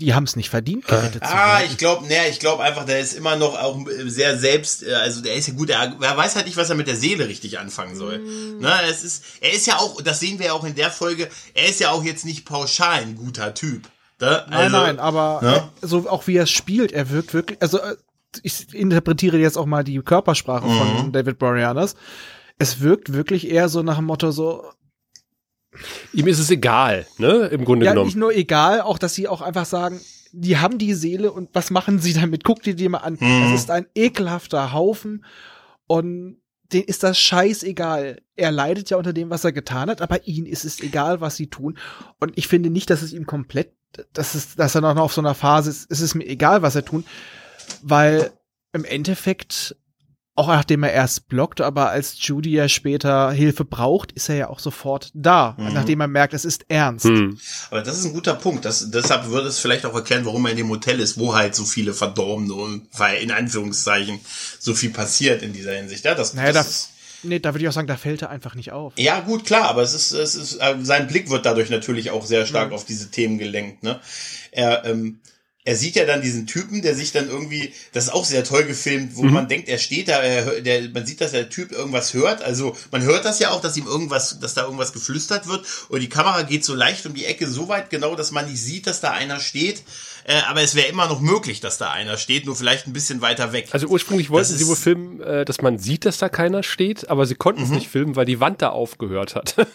die 0.00 0.12
haben 0.14 0.24
es 0.24 0.34
nicht 0.36 0.50
verdient, 0.50 0.86
gerettet 0.88 1.24
zu 1.24 1.32
Ah, 1.32 1.58
werden. 1.58 1.68
ich 1.70 1.78
glaube, 1.78 2.06
ne, 2.06 2.28
ich 2.28 2.40
glaube 2.40 2.62
einfach, 2.64 2.84
der 2.84 2.98
ist 3.00 3.12
immer 3.14 3.36
noch 3.36 3.54
auch 3.60 3.78
sehr 4.06 4.36
selbst, 4.36 4.82
äh, 4.82 4.92
also 4.94 5.20
der 5.22 5.34
ist 5.36 5.46
ja 5.48 5.54
gut, 5.54 5.70
er, 5.70 5.96
er 6.00 6.16
weiß 6.16 6.34
halt 6.34 6.46
nicht, 6.46 6.56
was 6.56 6.68
er 6.68 6.74
mit 6.76 6.88
der 6.88 6.96
Seele 6.96 7.28
richtig 7.28 7.58
anfangen 7.60 7.94
soll. 7.94 8.18
Ne, 8.18 8.72
es 8.90 9.04
ist, 9.04 9.24
er 9.40 9.52
ist 9.52 9.66
ja 9.66 9.76
auch, 9.78 10.00
das 10.02 10.18
sehen 10.20 10.38
wir 10.40 10.46
ja 10.46 10.52
auch 10.52 10.64
in 10.64 10.74
der 10.74 10.90
Folge, 10.90 11.28
er 11.54 11.68
ist 11.68 11.78
ja 11.80 11.90
auch 11.90 12.02
jetzt 12.02 12.24
nicht 12.24 12.44
pauschal 12.44 13.02
ein 13.02 13.14
guter 13.14 13.54
Typ. 13.54 13.82
Ne? 14.20 14.44
Nein, 14.48 14.52
Also, 14.52 14.76
nein, 14.76 14.98
aber 14.98 15.40
ne? 15.42 15.70
äh, 15.82 15.86
so 15.86 16.08
auch 16.08 16.26
wie 16.26 16.36
er 16.36 16.44
es 16.44 16.50
spielt, 16.50 16.92
er 16.92 17.10
wirkt 17.10 17.32
wirklich, 17.34 17.60
also 17.62 17.78
äh, 17.78 17.96
ich 18.42 18.74
interpretiere 18.74 19.36
jetzt 19.38 19.56
auch 19.56 19.66
mal 19.66 19.84
die 19.84 20.00
Körpersprache 20.00 20.66
Mhm. 20.66 20.78
von 20.78 21.12
David 21.12 21.38
Boreanaz. 21.38 21.94
Es 22.58 22.80
wirkt 22.80 23.12
wirklich 23.12 23.48
eher 23.48 23.68
so 23.68 23.82
nach 23.82 23.96
dem 23.96 24.06
Motto 24.06 24.30
so, 24.32 24.64
ihm 26.12 26.26
ist 26.26 26.38
es 26.38 26.50
egal, 26.50 27.06
ne, 27.18 27.46
im 27.46 27.64
Grunde 27.64 27.86
ja, 27.86 27.92
genommen. 27.92 28.06
nicht 28.06 28.16
nur 28.16 28.34
egal, 28.34 28.80
auch 28.80 28.98
dass 28.98 29.14
sie 29.14 29.28
auch 29.28 29.42
einfach 29.42 29.66
sagen, 29.66 30.00
die 30.32 30.58
haben 30.58 30.78
die 30.78 30.94
Seele 30.94 31.30
und 31.32 31.50
was 31.52 31.70
machen 31.70 32.00
sie 32.00 32.12
damit? 32.12 32.44
Guck 32.44 32.62
dir 32.62 32.74
die 32.74 32.88
mal 32.88 32.98
an. 32.98 33.16
Mhm. 33.20 33.52
Es 33.54 33.62
ist 33.62 33.70
ein 33.70 33.86
ekelhafter 33.94 34.72
Haufen 34.72 35.24
und 35.86 36.38
denen 36.72 36.84
ist 36.84 37.02
das 37.02 37.18
scheißegal. 37.18 38.20
Er 38.36 38.50
leidet 38.50 38.90
ja 38.90 38.96
unter 38.96 39.12
dem, 39.12 39.30
was 39.30 39.44
er 39.44 39.52
getan 39.52 39.90
hat, 39.90 40.02
aber 40.02 40.26
ihnen 40.26 40.46
ist 40.46 40.64
es 40.64 40.80
egal, 40.80 41.20
was 41.20 41.36
sie 41.36 41.46
tun. 41.46 41.78
Und 42.18 42.32
ich 42.36 42.48
finde 42.48 42.70
nicht, 42.70 42.90
dass 42.90 43.02
es 43.02 43.12
ihm 43.12 43.26
komplett, 43.26 43.72
dass, 44.12 44.34
es, 44.34 44.56
dass 44.56 44.74
er 44.74 44.80
noch 44.80 44.96
auf 44.96 45.12
so 45.12 45.20
einer 45.20 45.34
Phase 45.34 45.70
ist, 45.70 45.90
es 45.90 46.00
ist 46.00 46.14
mir 46.14 46.26
egal, 46.26 46.62
was 46.62 46.74
er 46.74 46.84
tun, 46.84 47.04
weil 47.82 48.32
im 48.72 48.84
Endeffekt 48.84 49.76
auch 50.36 50.48
nachdem 50.48 50.82
er 50.82 50.92
erst 50.92 51.28
blockt, 51.28 51.60
aber 51.60 51.90
als 51.90 52.16
Judy 52.18 52.50
ja 52.50 52.68
später 52.68 53.30
Hilfe 53.30 53.64
braucht, 53.64 54.10
ist 54.12 54.28
er 54.28 54.34
ja 54.34 54.48
auch 54.48 54.58
sofort 54.58 55.10
da, 55.14 55.54
Mhm. 55.58 55.72
nachdem 55.74 56.00
er 56.00 56.08
merkt, 56.08 56.34
es 56.34 56.44
ist 56.44 56.64
ernst. 56.68 57.04
Hm. 57.04 57.38
Aber 57.70 57.82
das 57.82 57.98
ist 57.98 58.04
ein 58.06 58.12
guter 58.12 58.34
Punkt. 58.34 58.64
Das, 58.64 58.90
deshalb 58.90 59.28
würde 59.28 59.46
es 59.48 59.58
vielleicht 59.60 59.86
auch 59.86 59.94
erklären, 59.94 60.24
warum 60.24 60.44
er 60.46 60.50
in 60.50 60.56
dem 60.56 60.70
Hotel 60.70 60.98
ist, 60.98 61.18
wo 61.18 61.34
halt 61.34 61.54
so 61.54 61.64
viele 61.64 61.94
Verdorbene 61.94 62.52
und 62.52 62.88
weil 62.96 63.22
in 63.22 63.30
Anführungszeichen 63.30 64.18
so 64.58 64.74
viel 64.74 64.90
passiert 64.90 65.42
in 65.42 65.52
dieser 65.52 65.72
Hinsicht. 65.74 66.04
Ja, 66.04 66.14
das, 66.14 66.34
Naja, 66.34 66.52
das 66.52 66.64
da, 66.64 66.70
ist, 66.70 66.90
nee, 67.22 67.38
da 67.38 67.54
würde 67.54 67.62
ich 67.64 67.68
auch 67.68 67.72
sagen, 67.72 67.86
da 67.86 67.96
fällt 67.96 68.22
er 68.22 68.30
einfach 68.30 68.56
nicht 68.56 68.72
auf. 68.72 68.92
ja, 68.96 69.20
gut, 69.20 69.44
klar, 69.46 69.68
aber 69.68 69.82
es 69.82 69.94
ist, 69.94 70.10
es 70.12 70.34
ist, 70.34 70.54
äh, 70.60 70.74
sein 70.82 71.06
Blick 71.06 71.30
wird 71.30 71.46
dadurch 71.46 71.70
natürlich 71.70 72.10
auch 72.10 72.26
sehr 72.26 72.44
stark 72.44 72.72
auf 72.72 72.84
diese 72.84 73.10
Themen 73.10 73.38
gelenkt. 73.38 73.84
Ne? 73.84 74.00
Er, 74.50 74.84
ähm, 74.84 75.20
er 75.66 75.76
sieht 75.76 75.96
ja 75.96 76.04
dann 76.04 76.20
diesen 76.20 76.46
Typen, 76.46 76.82
der 76.82 76.94
sich 76.94 77.12
dann 77.12 77.28
irgendwie, 77.28 77.72
das 77.92 78.04
ist 78.04 78.12
auch 78.12 78.26
sehr 78.26 78.44
toll 78.44 78.64
gefilmt, 78.64 79.16
wo 79.16 79.22
man 79.22 79.48
denkt, 79.48 79.66
er 79.70 79.78
steht 79.78 80.08
da, 80.08 80.20
er, 80.20 80.60
der, 80.60 80.90
man 80.90 81.06
sieht, 81.06 81.22
dass 81.22 81.30
der 81.30 81.48
Typ 81.48 81.72
irgendwas 81.72 82.12
hört. 82.12 82.42
Also 82.42 82.76
man 82.90 83.02
hört 83.02 83.24
das 83.24 83.38
ja 83.38 83.50
auch, 83.50 83.62
dass 83.62 83.76
ihm 83.78 83.86
irgendwas, 83.86 84.38
dass 84.40 84.52
da 84.52 84.64
irgendwas 84.64 84.92
geflüstert 84.92 85.46
wird. 85.46 85.64
Und 85.88 86.00
die 86.00 86.10
Kamera 86.10 86.42
geht 86.42 86.66
so 86.66 86.74
leicht 86.74 87.06
um 87.06 87.14
die 87.14 87.24
Ecke, 87.24 87.48
so 87.48 87.68
weit 87.68 87.88
genau, 87.88 88.14
dass 88.14 88.30
man 88.30 88.50
nicht 88.50 88.60
sieht, 88.60 88.86
dass 88.86 89.00
da 89.00 89.12
einer 89.12 89.40
steht. 89.40 89.82
Äh, 90.26 90.40
aber 90.48 90.62
es 90.62 90.74
wäre 90.74 90.86
immer 90.88 91.06
noch 91.06 91.20
möglich, 91.20 91.60
dass 91.60 91.76
da 91.78 91.90
einer 91.90 92.16
steht, 92.16 92.46
nur 92.46 92.56
vielleicht 92.56 92.86
ein 92.86 92.92
bisschen 92.94 93.20
weiter 93.20 93.52
weg. 93.52 93.68
Also 93.72 93.86
ursprünglich 93.88 94.30
wollten 94.30 94.50
Das 94.50 94.58
sie 94.58 94.66
wohl 94.66 94.76
filmen, 94.76 95.20
äh, 95.20 95.44
dass 95.44 95.60
man 95.60 95.78
sieht, 95.78 96.06
dass 96.06 96.16
da 96.18 96.28
keiner 96.30 96.62
steht, 96.62 97.10
aber 97.10 97.26
sie 97.26 97.34
konnten 97.34 97.62
es 97.62 97.68
nicht 97.68 97.88
filmen, 97.88 98.16
weil 98.16 98.24
die 98.24 98.40
Wand 98.40 98.62
da 98.62 98.70
aufgehört 98.70 99.34
hat. 99.34 99.54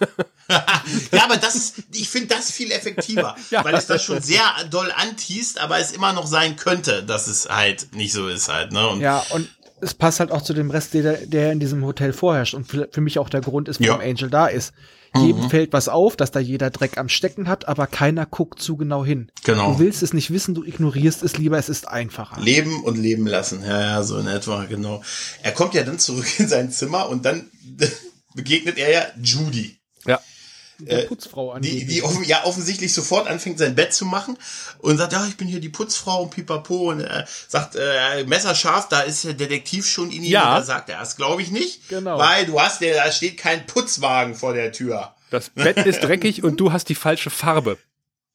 Ja, 1.12 1.26
aber 1.26 1.38
das 1.38 1.54
ist, 1.54 1.76
ich 1.94 2.10
finde 2.10 2.30
das 2.36 2.52
viel 2.52 2.72
effektiver, 2.72 3.36
Ja. 3.52 3.64
weil 3.64 3.76
es 3.76 3.86
das 3.86 4.04
schon 4.04 4.20
sehr 4.20 4.42
doll 4.72 4.92
antießt, 4.96 5.60
aber 5.62 5.78
es 5.78 5.92
immer 5.92 6.12
noch 6.12 6.26
sein 6.26 6.56
könnte, 6.56 7.04
dass 7.04 7.28
es 7.28 7.48
halt 7.50 7.94
nicht 7.96 8.14
so 8.14 8.28
ist 8.28 8.50
halt, 8.50 8.72
ne? 8.72 8.88
Und 8.88 9.00
Ja, 9.00 9.24
und 9.30 9.48
es 9.80 9.94
passt 9.94 10.20
halt 10.20 10.32
auch 10.32 10.42
zu 10.42 10.56
dem 10.56 10.72
Rest, 10.72 10.96
der, 10.96 11.18
der 11.28 11.52
in 11.52 11.60
diesem 11.60 11.86
Hotel 11.86 12.14
vorherrscht 12.14 12.56
und 12.56 12.68
für, 12.68 12.90
für 12.92 13.02
mich 13.02 13.20
auch 13.20 13.30
der 13.30 13.42
Grund 13.42 13.70
ist, 13.70 13.80
warum 13.80 14.02
Ja. 14.02 14.06
Mhm. 14.08 14.10
Angel 14.12 14.30
da 14.32 14.48
ist. 14.48 14.74
Jedem 15.18 15.50
fällt 15.50 15.74
was 15.74 15.88
auf, 15.90 16.16
dass 16.16 16.32
da 16.32 16.40
jeder 16.40 16.70
Dreck 16.70 16.98
am 16.98 17.10
Stecken 17.10 17.48
hat, 17.48 17.68
aber 17.68 17.88
keiner 17.88 18.26
guckt 18.26 18.62
zu 18.62 18.78
genau 18.78 19.04
hin. 19.04 19.32
Genau. 19.44 19.74
Du 19.74 19.80
willst 19.80 20.04
es 20.04 20.14
nicht 20.14 20.32
wissen, 20.32 20.54
du 20.54 20.64
ignorierst 20.64 21.24
es 21.24 21.38
lieber, 21.38 21.58
es 21.58 21.70
ist 21.70 21.88
einfacher. 21.88 22.40
Leben 22.42 22.84
und 22.84 22.98
leben 22.98 23.26
lassen. 23.26 23.64
Ja, 23.64 23.82
ja, 23.82 24.04
so 24.04 24.18
in 24.18 24.28
etwa, 24.28 24.66
genau. 24.66 25.02
Er 25.42 25.52
kommt 25.52 25.74
ja 25.74 25.84
dann 25.84 26.00
zurück 26.00 26.28
in 26.40 26.48
sein 26.48 26.72
Zimmer 26.72 27.10
und 27.10 27.26
dann 27.26 27.50
begegnet 28.36 28.78
er 28.78 28.92
ja 28.92 29.06
Judy. 29.22 29.80
ja. 30.06 30.20
Der 30.80 31.04
Putzfrau 31.04 31.50
Die, 31.60 31.70
angeblich. 31.72 31.88
die 31.88 32.04
offen, 32.04 32.24
ja 32.24 32.46
offensichtlich 32.46 32.94
sofort 32.94 33.28
anfängt, 33.28 33.60
sein 33.60 33.76
Bett 33.76 33.94
zu 33.94 34.06
machen 34.06 34.38
und 34.80 34.98
sagt, 34.98 35.14
ja, 35.14 35.26
ich 35.28 35.36
bin 35.38 35.48
hier 35.48 35.60
die 35.60 35.70
Putzfrau 35.70 36.24
und 36.24 36.30
pipapo 36.32 36.90
und 36.92 37.02
er 37.02 37.28
sagt, 37.48 37.76
äh, 37.76 38.24
messerscharf, 38.26 38.88
da 38.88 39.02
ist 39.02 39.24
der 39.26 39.34
Detektiv 39.34 39.88
schon 39.88 40.10
in 40.12 40.24
ihm 40.24 40.32
Ja. 40.32 40.50
und 40.56 40.60
da 40.62 40.64
sagt 40.64 40.90
er, 40.90 41.00
das 41.00 41.16
glaube 41.18 41.42
ich 41.42 41.52
nicht, 41.52 41.90
Genau. 41.90 42.18
weil 42.18 42.46
du 42.46 42.60
hast, 42.62 42.82
der, 42.82 42.96
da 42.96 43.12
steht 43.12 43.38
kein 43.38 43.66
Putzwagen 43.66 44.36
vor 44.36 44.54
der 44.54 44.72
Tür. 44.72 45.16
Das 45.32 45.50
Bett 45.50 45.78
ist 45.86 46.02
dreckig 46.02 46.44
und 46.44 46.58
du 46.60 46.72
hast 46.72 46.90
die 46.90 46.96
falsche 46.96 47.30
Farbe. 47.30 47.78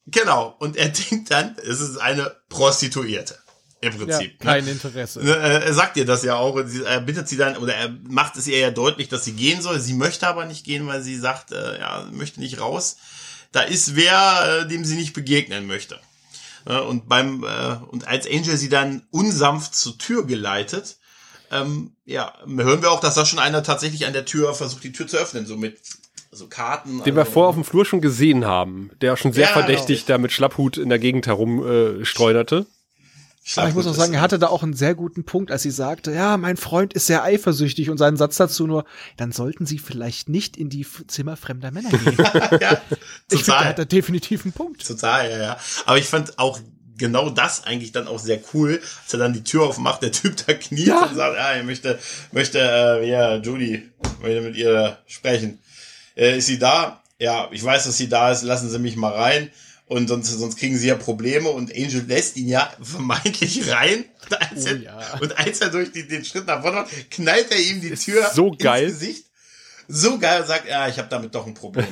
Genau. 0.07 0.55
Und 0.59 0.77
er 0.77 0.89
denkt 1.09 1.31
dann, 1.31 1.55
es 1.67 1.79
ist 1.81 1.97
eine 1.97 2.35
Prostituierte. 2.49 3.37
Im 3.81 3.91
ja, 3.91 3.97
Prinzip. 3.97 4.31
ne? 4.43 4.45
kein 4.51 4.67
Interesse. 4.67 5.23
Ne, 5.23 5.31
äh, 5.35 5.65
Er 5.65 5.73
sagt 5.73 5.97
ihr 5.97 6.05
das 6.05 6.23
ja 6.23 6.35
auch 6.35 6.55
und 6.55 6.67
sie, 6.67 6.83
er 6.83 7.01
bittet 7.01 7.27
sie 7.27 7.37
dann, 7.37 7.57
oder 7.57 7.75
er 7.75 7.89
macht 8.07 8.35
es 8.37 8.47
ihr 8.47 8.57
ja 8.57 8.71
deutlich, 8.71 9.09
dass 9.09 9.25
sie 9.25 9.33
gehen 9.33 9.61
soll. 9.61 9.79
Sie 9.79 9.93
möchte 9.93 10.27
aber 10.27 10.45
nicht 10.45 10.63
gehen, 10.65 10.87
weil 10.87 11.01
sie 11.01 11.17
sagt, 11.17 11.51
äh, 11.51 11.79
ja, 11.79 12.07
möchte 12.11 12.39
nicht 12.39 12.59
raus. 12.59 12.97
Da 13.51 13.61
ist 13.61 13.95
wer, 13.95 14.61
äh, 14.63 14.67
dem 14.67 14.85
sie 14.85 14.95
nicht 14.95 15.13
begegnen 15.13 15.67
möchte. 15.67 15.99
Äh, 16.65 16.79
und 16.79 17.07
beim, 17.09 17.43
äh, 17.43 17.75
und 17.91 18.07
als 18.07 18.25
Angel 18.27 18.57
sie 18.57 18.69
dann 18.69 19.03
unsanft 19.11 19.75
zur 19.75 19.97
Tür 19.97 20.25
geleitet, 20.25 20.97
ähm, 21.51 21.91
ja, 22.05 22.33
hören 22.47 22.81
wir 22.81 22.91
auch, 22.91 22.99
dass 23.01 23.15
da 23.15 23.25
schon 23.25 23.39
einer 23.39 23.61
tatsächlich 23.61 24.07
an 24.07 24.13
der 24.13 24.25
Tür 24.25 24.53
versucht, 24.55 24.83
die 24.83 24.91
Tür 24.93 25.07
zu 25.07 25.17
öffnen, 25.17 25.45
so 25.45 25.57
mit 25.57 25.77
so 26.31 26.47
Karten. 26.47 27.03
Den 27.03 27.15
wir 27.15 27.21
also- 27.21 27.31
vorher 27.33 27.49
auf 27.49 27.55
dem 27.55 27.63
Flur 27.63 27.85
schon 27.85 28.01
gesehen 28.01 28.45
haben, 28.45 28.89
der 29.01 29.15
schon 29.15 29.31
sehr 29.31 29.47
Ja, 29.47 29.53
verdächtig 29.53 30.05
genau. 30.05 30.17
da 30.17 30.21
mit 30.21 30.31
Schlapphut 30.31 30.77
in 30.77 30.89
der 30.89 30.99
Gegend 30.99 31.27
herum 31.27 31.65
äh, 32.01 32.03
streunerte. 32.05 32.65
Aber 33.57 33.69
ich 33.69 33.75
muss 33.75 33.85
auch 33.85 33.93
sagen, 33.93 34.13
er 34.13 34.21
hatte 34.21 34.39
da 34.39 34.47
auch 34.47 34.63
einen 34.63 34.73
sehr 34.73 34.95
guten 34.95 35.23
Punkt, 35.23 35.51
als 35.51 35.61
sie 35.61 35.71
sagte, 35.71 36.11
ja, 36.11 36.35
mein 36.37 36.57
Freund 36.57 36.93
ist 36.93 37.05
sehr 37.05 37.23
eifersüchtig 37.23 37.89
und 37.91 37.97
seinen 37.97 38.17
Satz 38.17 38.37
dazu 38.37 38.65
nur, 38.65 38.85
dann 39.17 39.31
sollten 39.31 39.65
Sie 39.65 39.77
vielleicht 39.77 40.29
nicht 40.29 40.57
in 40.57 40.69
die 40.69 40.85
Zimmer 41.07 41.37
fremder 41.37 41.69
Männer 41.71 41.91
gehen. 41.91 42.17
ja, 42.17 42.81
ich 43.29 43.43
finde, 43.43 43.45
total. 43.45 43.45
da 43.45 43.65
hat 43.65 43.79
er 43.79 43.85
definitiv 43.85 44.43
einen 44.45 44.53
Punkt. 44.53 44.85
Total, 44.85 45.29
ja, 45.29 45.37
ja. 45.37 45.57
Aber 45.85 45.97
ich 45.97 46.05
fand 46.05 46.39
auch 46.39 46.59
genau 46.97 47.29
das 47.29 47.65
eigentlich 47.65 47.91
dann 47.91 48.07
auch 48.07 48.19
sehr 48.19 48.39
cool, 48.53 48.81
als 49.03 49.13
er 49.13 49.19
dann 49.19 49.33
die 49.33 49.43
Tür 49.43 49.63
aufmacht, 49.63 50.01
der 50.01 50.11
Typ 50.11 50.35
da 50.47 50.53
kniet 50.53 50.87
Ja. 50.87 51.03
und 51.05 51.15
sagt, 51.15 51.35
ja, 51.35 51.55
ich 51.55 51.63
möchte, 51.65 51.99
möchte, 52.31 52.59
äh, 52.59 53.07
ja, 53.09 53.35
Judy, 53.35 53.91
möchte 54.21 54.41
mit 54.41 54.55
ihr 54.55 54.97
sprechen. 55.05 55.59
Äh, 56.15 56.37
ist 56.37 56.47
sie 56.47 56.57
da? 56.57 57.03
Ja, 57.19 57.47
ich 57.51 57.63
weiß, 57.63 57.85
dass 57.85 57.97
sie 57.97 58.09
da 58.09 58.31
ist, 58.31 58.43
lassen 58.43 58.69
Sie 58.69 58.79
mich 58.79 58.95
mal 58.95 59.13
rein. 59.13 59.51
Und 59.87 60.07
sonst, 60.07 60.31
sonst 60.31 60.57
kriegen 60.57 60.77
sie 60.77 60.87
ja 60.87 60.95
Probleme 60.95 61.49
und 61.49 61.71
Angel 61.71 62.03
lässt 62.07 62.37
ihn 62.37 62.47
ja 62.47 62.73
vermeintlich 62.81 63.69
rein. 63.71 64.05
Und 64.23 64.41
als, 64.41 64.65
Oh 64.65 64.69
er, 64.69 64.77
ja. 64.77 65.17
und 65.21 65.37
als 65.37 65.61
er 65.61 65.69
durch 65.69 65.91
die, 65.91 66.07
den 66.07 66.25
Schritt 66.25 66.47
nach 66.47 66.61
vorne 66.61 66.77
macht, 66.77 67.11
knallt 67.11 67.51
er 67.51 67.59
ihm 67.59 67.81
die 67.81 67.93
Tür 67.93 68.31
so 68.33 68.55
geil. 68.57 68.85
ins 68.85 68.99
Gesicht. 68.99 69.25
So 69.87 70.17
geil, 70.17 70.43
sagt, 70.47 70.67
ja, 70.67 70.87
ich 70.87 70.97
habe 70.97 71.09
damit 71.09 71.35
doch 71.35 71.45
ein 71.45 71.53
Problem. 71.53 71.85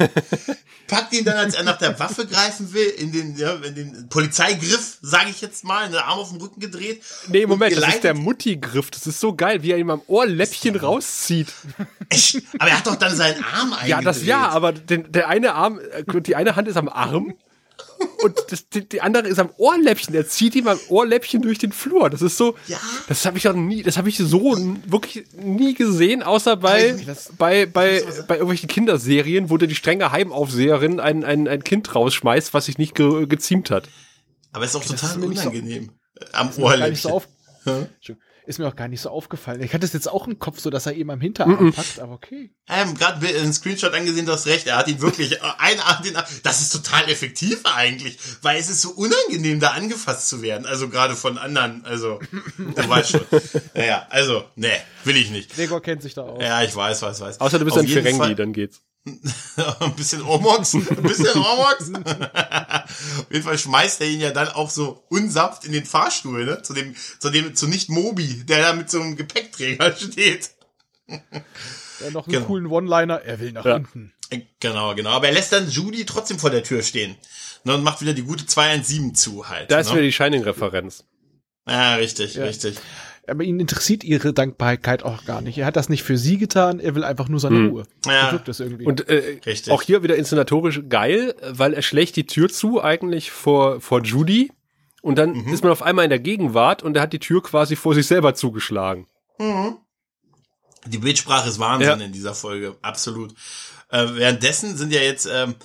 Packt 0.87 1.13
ihn 1.13 1.23
dann, 1.23 1.37
als 1.37 1.53
er 1.53 1.61
nach 1.61 1.77
der 1.77 1.99
Waffe 1.99 2.25
greifen 2.25 2.73
will, 2.73 2.87
in 2.97 3.11
den, 3.11 3.37
ja, 3.37 3.53
in 3.57 3.75
den 3.75 4.09
Polizeigriff, 4.09 4.97
sage 5.03 5.29
ich 5.29 5.41
jetzt 5.41 5.63
mal, 5.63 5.85
in 5.85 5.91
den 5.91 6.01
Arm 6.01 6.17
auf 6.17 6.29
den 6.29 6.41
Rücken 6.41 6.59
gedreht. 6.59 7.03
Nee, 7.27 7.45
Moment, 7.45 7.77
das 7.77 7.95
ist 7.95 8.03
der 8.03 8.15
Mutti-Griff. 8.15 8.89
Das 8.89 9.05
ist 9.05 9.19
so 9.19 9.35
geil, 9.35 9.61
wie 9.61 9.71
er 9.71 9.77
ihm 9.77 9.91
am 9.91 10.01
Ohrläppchen 10.07 10.75
rauszieht. 10.75 11.53
Echt? 12.09 12.41
Aber 12.57 12.71
er 12.71 12.79
hat 12.79 12.87
doch 12.87 12.95
dann 12.95 13.15
seinen 13.15 13.43
Arm 13.43 13.73
eingedreht. 13.73 13.89
Ja, 13.89 14.01
das 14.01 14.25
ja, 14.25 14.49
aber 14.49 14.73
den, 14.73 15.11
der 15.11 15.29
eine 15.29 15.53
Arm, 15.53 15.79
äh, 15.79 16.21
die 16.21 16.35
eine 16.35 16.55
Hand 16.55 16.67
ist 16.67 16.77
am 16.77 16.89
Arm 16.89 17.35
und 18.23 18.35
das, 18.49 18.67
die, 18.69 18.87
die 18.87 19.01
andere 19.01 19.27
ist 19.27 19.39
am 19.39 19.49
Ohrläppchen. 19.57 20.13
Er 20.15 20.27
zieht 20.27 20.55
ihm 20.55 20.67
am 20.67 20.79
Ohrläppchen 20.89 21.41
durch 21.41 21.57
den 21.57 21.71
Flur. 21.71 22.09
Das 22.09 22.21
ist 22.21 22.37
so, 22.37 22.55
Ja. 22.67 22.77
das 23.07 23.25
habe 23.25 23.37
ich 23.37 23.43
noch 23.45 23.53
nie, 23.53 23.83
das 23.83 23.97
habe 23.97 24.09
ich 24.09 24.17
so 24.17 24.55
wirklich 24.85 25.25
nie 25.35 25.73
gesehen, 25.73 26.23
außer 26.23 26.55
bei, 26.57 26.91
das- 27.05 27.31
bei, 27.37 27.65
bei, 27.65 28.03
bei 28.27 28.35
irgendwelchen 28.35 28.69
Kinderserien, 28.69 29.49
wo 29.49 29.57
dir 29.57 29.67
die 29.67 29.75
strenge 29.75 30.11
Heimaufseherin 30.11 30.99
ein, 30.99 31.23
ein, 31.23 31.47
ein 31.47 31.63
Kind 31.63 31.93
rausschmeißt, 31.95 32.53
was 32.53 32.65
sich 32.65 32.77
nicht 32.77 32.95
ge, 32.95 33.25
geziemt 33.27 33.69
hat. 33.71 33.89
Aber 34.51 34.65
ist 34.65 34.75
auch 34.75 34.83
total 34.85 35.19
so- 35.19 35.25
unangenehm. 35.25 35.91
Äh, 36.19 36.25
Am 36.33 36.51
so 36.51 36.63
Ohrläppchen. 36.63 37.11
auf, 37.11 37.27
Entschuldigung. 37.65 38.21
Ist 38.45 38.59
mir 38.59 38.67
auch 38.67 38.75
gar 38.75 38.87
nicht 38.87 39.01
so 39.01 39.09
aufgefallen. 39.09 39.61
Ich 39.61 39.73
hatte 39.73 39.85
es 39.85 39.93
jetzt 39.93 40.07
auch 40.09 40.27
im 40.27 40.39
Kopf, 40.39 40.59
so 40.59 40.69
dass 40.69 40.85
er 40.85 40.93
ihm 40.93 41.09
am 41.09 41.21
Hinterarm 41.21 41.71
packt, 41.71 41.99
aber 41.99 42.13
okay. 42.13 42.51
Ähm, 42.67 42.93
gerade 42.95 43.25
einen 43.27 43.53
Screenshot 43.53 43.93
angesehen, 43.93 44.25
du 44.25 44.31
hast 44.33 44.47
recht, 44.47 44.67
er 44.67 44.77
hat 44.77 44.87
ihn 44.87 45.01
wirklich 45.01 45.33
äh, 45.33 45.39
ein 45.59 45.79
Arm, 45.79 46.03
den 46.03 46.15
Arm, 46.15 46.25
das 46.43 46.61
ist 46.61 46.71
total 46.71 47.09
effektiv 47.09 47.61
eigentlich, 47.65 48.17
weil 48.41 48.59
es 48.59 48.69
ist 48.69 48.81
so 48.81 48.91
unangenehm, 48.91 49.59
da 49.59 49.71
angefasst 49.71 50.29
zu 50.29 50.41
werden, 50.41 50.65
also 50.65 50.89
gerade 50.89 51.15
von 51.15 51.37
anderen, 51.37 51.85
also, 51.85 52.19
du 52.57 52.75
weißt 52.89 53.11
schon. 53.11 53.21
Naja, 53.73 54.07
also, 54.09 54.43
nee, 54.55 54.67
will 55.03 55.17
ich 55.17 55.31
nicht. 55.31 55.53
Gregor 55.55 55.81
kennt 55.81 56.01
sich 56.01 56.13
da 56.13 56.23
aus. 56.23 56.41
Ja, 56.41 56.63
ich 56.63 56.75
weiß, 56.75 57.01
weiß, 57.01 57.21
weiß. 57.21 57.39
Außer 57.39 57.59
du 57.59 57.65
bist 57.65 57.77
Auf 57.77 57.83
ein 57.83 57.89
Ferengi, 57.89 58.17
Fall- 58.17 58.35
dann 58.35 58.53
geht's. 58.53 58.81
ein 59.79 59.95
bisschen 59.95 60.21
Ormox, 60.21 60.73
ein 60.75 60.85
bisschen 61.03 61.37
Ormox. 61.37 61.91
Auf 61.93 63.25
jeden 63.31 63.43
Fall 63.43 63.57
schmeißt 63.57 63.99
er 64.01 64.07
ihn 64.07 64.21
ja 64.21 64.31
dann 64.31 64.47
auch 64.49 64.69
so 64.69 65.03
unsanft 65.09 65.65
in 65.65 65.73
den 65.73 65.85
Fahrstuhl, 65.85 66.45
ne? 66.45 66.61
Zu 66.61 66.73
dem, 66.73 66.95
zu 67.19 67.29
dem, 67.29 67.53
zu 67.55 67.67
nicht 67.67 67.89
Mobi, 67.89 68.45
der 68.45 68.61
da 68.61 68.73
mit 68.73 68.89
so 68.89 69.01
einem 69.01 69.15
Gepäckträger 69.17 69.93
steht. 69.97 70.51
Ja, 71.07 71.19
noch 72.11 72.27
einen 72.27 72.33
Genau. 72.33 72.45
coolen 72.45 72.65
One-Liner, 72.67 73.21
er 73.21 73.39
will 73.39 73.51
nach 73.51 73.65
Ja. 73.65 73.73
hinten. 73.75 74.13
Äh, 74.29 74.41
Genau, 74.59 74.95
genau. 74.95 75.09
Aber 75.11 75.27
er 75.27 75.33
lässt 75.33 75.51
dann 75.51 75.69
Judy 75.69 76.05
trotzdem 76.05 76.39
vor 76.39 76.49
der 76.49 76.63
Tür 76.63 76.81
stehen. 76.81 77.15
Ne, 77.65 77.75
und 77.75 77.83
macht 77.83 78.01
wieder 78.01 78.13
die 78.13 78.23
gute 78.23 78.45
217 78.45 79.15
zu 79.15 79.47
halt. 79.49 79.69
Da 79.71 79.79
ist 79.79 79.87
ne? 79.87 79.93
wieder 79.95 80.03
die 80.03 80.11
Shining-Referenz. 80.13 81.03
Ja, 81.67 81.95
richtig, 81.95 82.35
Ja. 82.35 82.43
richtig. 82.45 82.77
Aber 83.27 83.43
ihn 83.43 83.59
interessiert 83.59 84.03
ihre 84.03 84.33
Dankbarkeit 84.33 85.03
auch 85.03 85.23
gar 85.25 85.39
nicht. 85.41 85.57
Er 85.57 85.65
hat 85.65 85.75
das 85.77 85.87
nicht 85.87 86.03
für 86.03 86.17
sie 86.17 86.37
getan, 86.37 86.79
er 86.81 86.93
will 86.95 87.03
einfach 87.05 87.29
nur 87.29 87.39
seine 87.39 87.55
Hm. 87.57 87.69
Ruhe. 87.69 87.83
Ja. 88.05 88.37
Das 88.45 88.59
irgendwie. 88.59 88.85
Und 88.85 89.07
äh, 89.07 89.39
Richtig. 89.45 89.71
auch 89.71 89.81
hier 89.81 90.03
wieder 90.03 90.15
inszenatorisch 90.17 90.81
geil, 90.89 91.33
weil 91.49 91.73
er 91.73 91.81
schlägt 91.81 92.15
die 92.17 92.25
Tür 92.25 92.49
zu 92.49 92.83
eigentlich 92.83 93.31
vor, 93.31 93.79
vor 93.79 94.03
Judy 94.03 94.51
und 95.01 95.17
dann 95.17 95.31
Mhm. 95.33 95.53
ist 95.53 95.63
man 95.63 95.71
auf 95.71 95.81
einmal 95.83 96.03
in 96.03 96.09
der 96.09 96.19
Gegenwart 96.19 96.83
und 96.83 96.97
er 96.97 97.03
hat 97.03 97.13
die 97.13 97.19
Tür 97.19 97.41
quasi 97.41 97.75
vor 97.77 97.95
sich 97.95 98.07
selber 98.07 98.33
zugeschlagen. 98.35 99.07
Die 100.87 100.97
Bildsprache 100.97 101.47
ist 101.47 101.59
Wahnsinn 101.59 101.99
Ja. 101.99 102.05
in 102.05 102.11
dieser 102.11 102.33
Folge, 102.35 102.75
absolut. 102.81 103.33
Äh, 103.89 104.05
währenddessen 104.15 104.75
sind 104.75 104.91
ja 104.91 104.99
jetzt 105.01 105.29
ähm, 105.31 105.55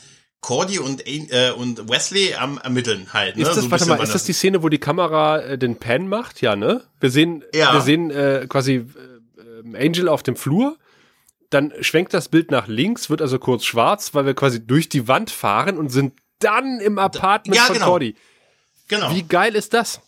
Cordy 0.40 0.78
und, 0.78 1.02
äh, 1.06 1.50
und 1.56 1.88
Wesley 1.88 2.34
am 2.34 2.58
Ermitteln 2.58 3.12
halt. 3.12 3.36
Ne? 3.36 3.42
Ist 3.42 3.48
das, 3.56 3.64
So 3.64 3.70
warte 3.70 3.86
mal, 3.86 4.00
ist 4.02 4.14
das 4.14 4.24
die 4.24 4.32
Szene, 4.32 4.62
wo 4.62 4.68
die 4.68 4.78
Kamera 4.78 5.40
äh, 5.40 5.58
den 5.58 5.76
Pan 5.76 6.08
macht? 6.08 6.40
Ja, 6.40 6.54
ne? 6.56 6.84
Wir 7.00 7.10
sehen, 7.10 7.44
Ja. 7.52 7.72
wir 7.72 7.80
sehen 7.80 8.10
äh, 8.10 8.46
quasi 8.48 8.74
äh, 8.74 9.78
äh, 9.78 9.86
Angel 9.86 10.08
auf 10.08 10.22
dem 10.22 10.36
Flur, 10.36 10.76
dann 11.50 11.72
schwenkt 11.80 12.14
das 12.14 12.28
Bild 12.28 12.50
nach 12.50 12.68
links, 12.68 13.10
wird 13.10 13.20
also 13.20 13.38
kurz 13.38 13.64
schwarz, 13.64 14.14
weil 14.14 14.26
wir 14.26 14.34
quasi 14.34 14.64
durch 14.64 14.88
die 14.88 15.08
Wand 15.08 15.30
fahren 15.30 15.76
und 15.76 15.88
sind 15.88 16.14
dann 16.38 16.78
im 16.80 16.98
Apartment 16.98 17.56
Ja, 17.56 17.62
von 17.64 17.74
genau. 17.74 17.86
Cordy. 17.86 18.14
Genau. 18.86 19.14
Wie 19.14 19.22
geil 19.24 19.54
ist 19.56 19.74
das? 19.74 20.00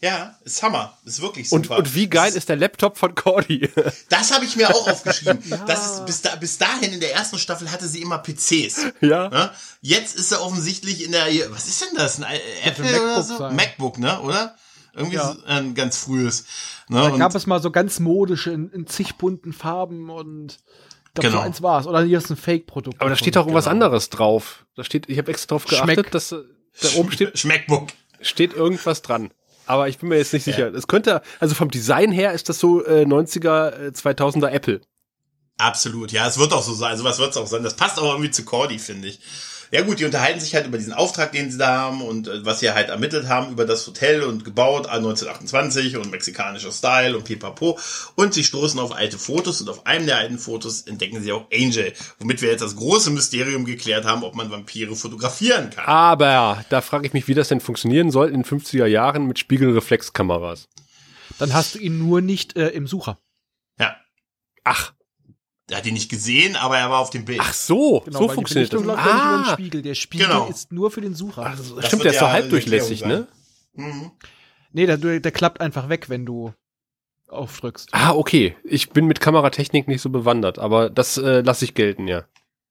Ja, 0.00 0.36
ist 0.44 0.62
Hammer. 0.62 0.96
Ist 1.04 1.20
wirklich 1.22 1.50
Und, 1.50 1.64
super. 1.66 1.78
und 1.78 1.94
wie 1.94 2.08
geil 2.08 2.32
ist 2.34 2.48
der 2.48 2.56
Laptop 2.56 2.98
von 2.98 3.14
Cordy? 3.14 3.68
Das 4.08 4.32
habe 4.32 4.44
ich 4.44 4.54
mir 4.56 4.68
auch 4.74 4.86
aufgeschrieben. 4.88 5.42
Das 5.66 5.86
ist 5.94 6.06
bis, 6.06 6.22
da, 6.22 6.36
bis 6.36 6.58
dahin 6.58 6.92
in 6.92 7.00
der 7.00 7.14
ersten 7.14 7.38
Staffel 7.38 7.70
hatte 7.70 7.86
sie 7.88 8.00
immer 8.02 8.18
PCs. 8.18 8.86
ja. 9.00 9.28
Ne? 9.28 9.50
Jetzt 9.80 10.16
ist 10.16 10.30
er 10.32 10.42
offensichtlich 10.42 11.04
in 11.04 11.12
der, 11.12 11.26
was 11.50 11.66
ist 11.68 11.82
denn 11.82 11.96
das? 11.96 12.20
Ein 12.22 12.38
Apple 12.64 12.84
MacBook 12.84 13.02
oder 13.02 13.22
so? 13.22 13.36
sein. 13.38 13.56
MacBook, 13.56 13.98
ne? 13.98 14.20
Oder? 14.20 14.56
Irgendwie 14.94 15.16
Ja. 15.16 15.32
so 15.34 15.44
ein 15.46 15.74
ganz 15.74 15.98
frühes. 15.98 16.44
Ne? 16.88 17.00
Da 17.00 17.08
Und 17.08 17.18
gab 17.18 17.34
es 17.34 17.46
mal 17.46 17.60
so 17.60 17.70
ganz 17.70 18.00
modische 18.00 18.50
in, 18.50 18.70
in 18.70 18.86
zig 18.86 19.16
bunten 19.16 19.52
Farben 19.52 20.10
und 20.10 20.58
ich 21.08 21.14
glaube, 21.14 21.28
Genau. 21.30 21.40
so 21.40 21.46
eins 21.46 21.62
war's. 21.62 21.86
Oder 21.86 22.02
hier 22.04 22.18
ist 22.18 22.30
ein 22.30 22.36
Fake-Produkt. 22.36 23.00
Aber 23.00 23.10
da 23.10 23.16
steht 23.16 23.36
auch 23.36 23.42
irgendwas 23.46 23.66
anderes 23.66 24.10
drauf. 24.10 24.64
Da 24.76 24.84
steht, 24.84 25.08
ich 25.08 25.18
habe 25.18 25.30
extra 25.30 25.48
drauf 25.54 25.64
geachtet, 25.66 25.94
Schmeck. 25.94 26.10
dass 26.12 26.32
äh, 26.32 26.38
da 26.82 26.88
oben 26.96 27.10
steht, 27.12 27.36
Schmeckbook. 27.38 27.88
steht 28.20 28.54
irgendwas 28.54 29.02
dran. 29.02 29.30
Aber 29.68 29.88
ich 29.88 29.98
bin 29.98 30.08
mir 30.08 30.16
jetzt 30.16 30.32
nicht 30.32 30.44
sicher. 30.44 30.72
Es 30.74 30.86
könnte, 30.86 31.20
also 31.40 31.54
vom 31.54 31.70
Design 31.70 32.10
her 32.10 32.32
ist 32.32 32.48
das 32.48 32.58
so 32.58 32.84
äh, 32.84 33.04
90er, 33.04 33.88
äh, 33.88 33.88
2000er 33.90 34.48
Apple. 34.48 34.80
Absolut, 35.58 36.10
ja, 36.10 36.26
es 36.26 36.38
wird 36.38 36.52
auch 36.52 36.62
so 36.62 36.72
sein. 36.72 36.92
Also 36.92 37.04
was 37.04 37.18
wird 37.18 37.32
es 37.32 37.36
auch 37.36 37.46
sein? 37.46 37.62
Das 37.62 37.74
passt 37.76 37.98
auch 37.98 38.12
irgendwie 38.12 38.30
zu 38.30 38.44
Cordy, 38.44 38.78
finde 38.78 39.08
ich. 39.08 39.20
Ja 39.70 39.82
gut, 39.82 40.00
die 40.00 40.04
unterhalten 40.04 40.40
sich 40.40 40.54
halt 40.54 40.66
über 40.66 40.78
diesen 40.78 40.92
Auftrag, 40.92 41.32
den 41.32 41.50
sie 41.50 41.58
da 41.58 41.76
haben 41.76 42.02
und 42.02 42.28
äh, 42.28 42.44
was 42.44 42.60
sie 42.60 42.70
halt 42.70 42.88
ermittelt 42.88 43.28
haben 43.28 43.52
über 43.52 43.64
das 43.64 43.86
Hotel 43.86 44.22
und 44.22 44.44
gebaut, 44.44 44.86
äh, 44.86 44.90
1928 44.90 45.96
und 45.96 46.10
mexikanischer 46.10 46.72
Style 46.72 47.16
und 47.16 47.24
pipapo. 47.24 47.78
Und 48.14 48.34
sie 48.34 48.44
stoßen 48.44 48.80
auf 48.80 48.94
alte 48.94 49.18
Fotos 49.18 49.60
und 49.60 49.68
auf 49.68 49.86
einem 49.86 50.06
der 50.06 50.18
alten 50.18 50.38
Fotos 50.38 50.82
entdecken 50.82 51.22
sie 51.22 51.32
auch 51.32 51.46
Angel, 51.52 51.92
womit 52.18 52.42
wir 52.42 52.50
jetzt 52.50 52.62
das 52.62 52.76
große 52.76 53.10
Mysterium 53.10 53.64
geklärt 53.64 54.04
haben, 54.04 54.22
ob 54.22 54.34
man 54.34 54.50
Vampire 54.50 54.94
fotografieren 54.96 55.70
kann. 55.70 55.84
Aber 55.84 56.64
da 56.70 56.80
frage 56.80 57.06
ich 57.06 57.12
mich, 57.12 57.28
wie 57.28 57.34
das 57.34 57.48
denn 57.48 57.60
funktionieren 57.60 58.10
soll 58.10 58.28
in 58.28 58.42
den 58.42 58.44
50er 58.44 58.86
Jahren 58.86 59.26
mit 59.26 59.38
Spiegelreflexkameras. 59.38 60.68
Dann 61.38 61.52
hast 61.52 61.74
du 61.74 61.78
ihn 61.78 61.98
nur 61.98 62.20
nicht 62.20 62.56
äh, 62.56 62.68
im 62.68 62.86
Sucher. 62.86 63.18
Ja, 63.78 63.96
Ach, 64.70 64.92
er 65.70 65.78
hat 65.78 65.86
ihn 65.86 65.94
nicht 65.94 66.08
gesehen, 66.10 66.56
aber 66.56 66.78
er 66.78 66.90
war 66.90 66.98
auf 67.00 67.10
dem 67.10 67.24
Bild. 67.24 67.40
ach 67.42 67.52
so, 67.52 68.00
Genau, 68.04 68.18
so 68.20 68.28
weil 68.28 68.34
funktioniert 68.34 68.72
die 68.72 68.76
das. 68.76 68.84
Läuft 68.84 69.04
nicht 69.04 69.14
über 69.14 69.20
den 69.36 69.44
Ah, 69.44 69.52
Spiegel. 69.52 69.82
Der 69.82 69.94
Spiegel 69.94 70.26
Genau. 70.26 70.48
ist 70.48 70.72
nur 70.72 70.90
für 70.90 71.00
den 71.00 71.14
Sucher. 71.14 71.44
Ach, 71.46 71.56
Das 71.76 71.86
stimmt, 71.86 72.04
der 72.04 72.12
ist 72.12 72.18
so 72.20 72.28
halbdurchlässig, 72.28 73.04
ne? 73.04 73.26
Mhm. 73.74 74.10
Nee, 74.72 74.86
der, 74.86 74.96
der 74.98 75.32
klappt 75.32 75.60
einfach 75.60 75.88
weg, 75.88 76.08
wenn 76.08 76.26
du 76.26 76.52
aufdrückst. 77.28 77.88
Ah, 77.92 78.12
okay. 78.12 78.56
Ich 78.64 78.90
bin 78.90 79.06
mit 79.06 79.20
Kameratechnik 79.20 79.86
nicht 79.88 80.00
so 80.00 80.08
bewandert, 80.10 80.58
aber 80.58 80.88
das 80.90 81.16
äh, 81.18 81.40
lasse 81.42 81.64
ich 81.64 81.74
gelten, 81.74 82.08
ja. 82.08 82.24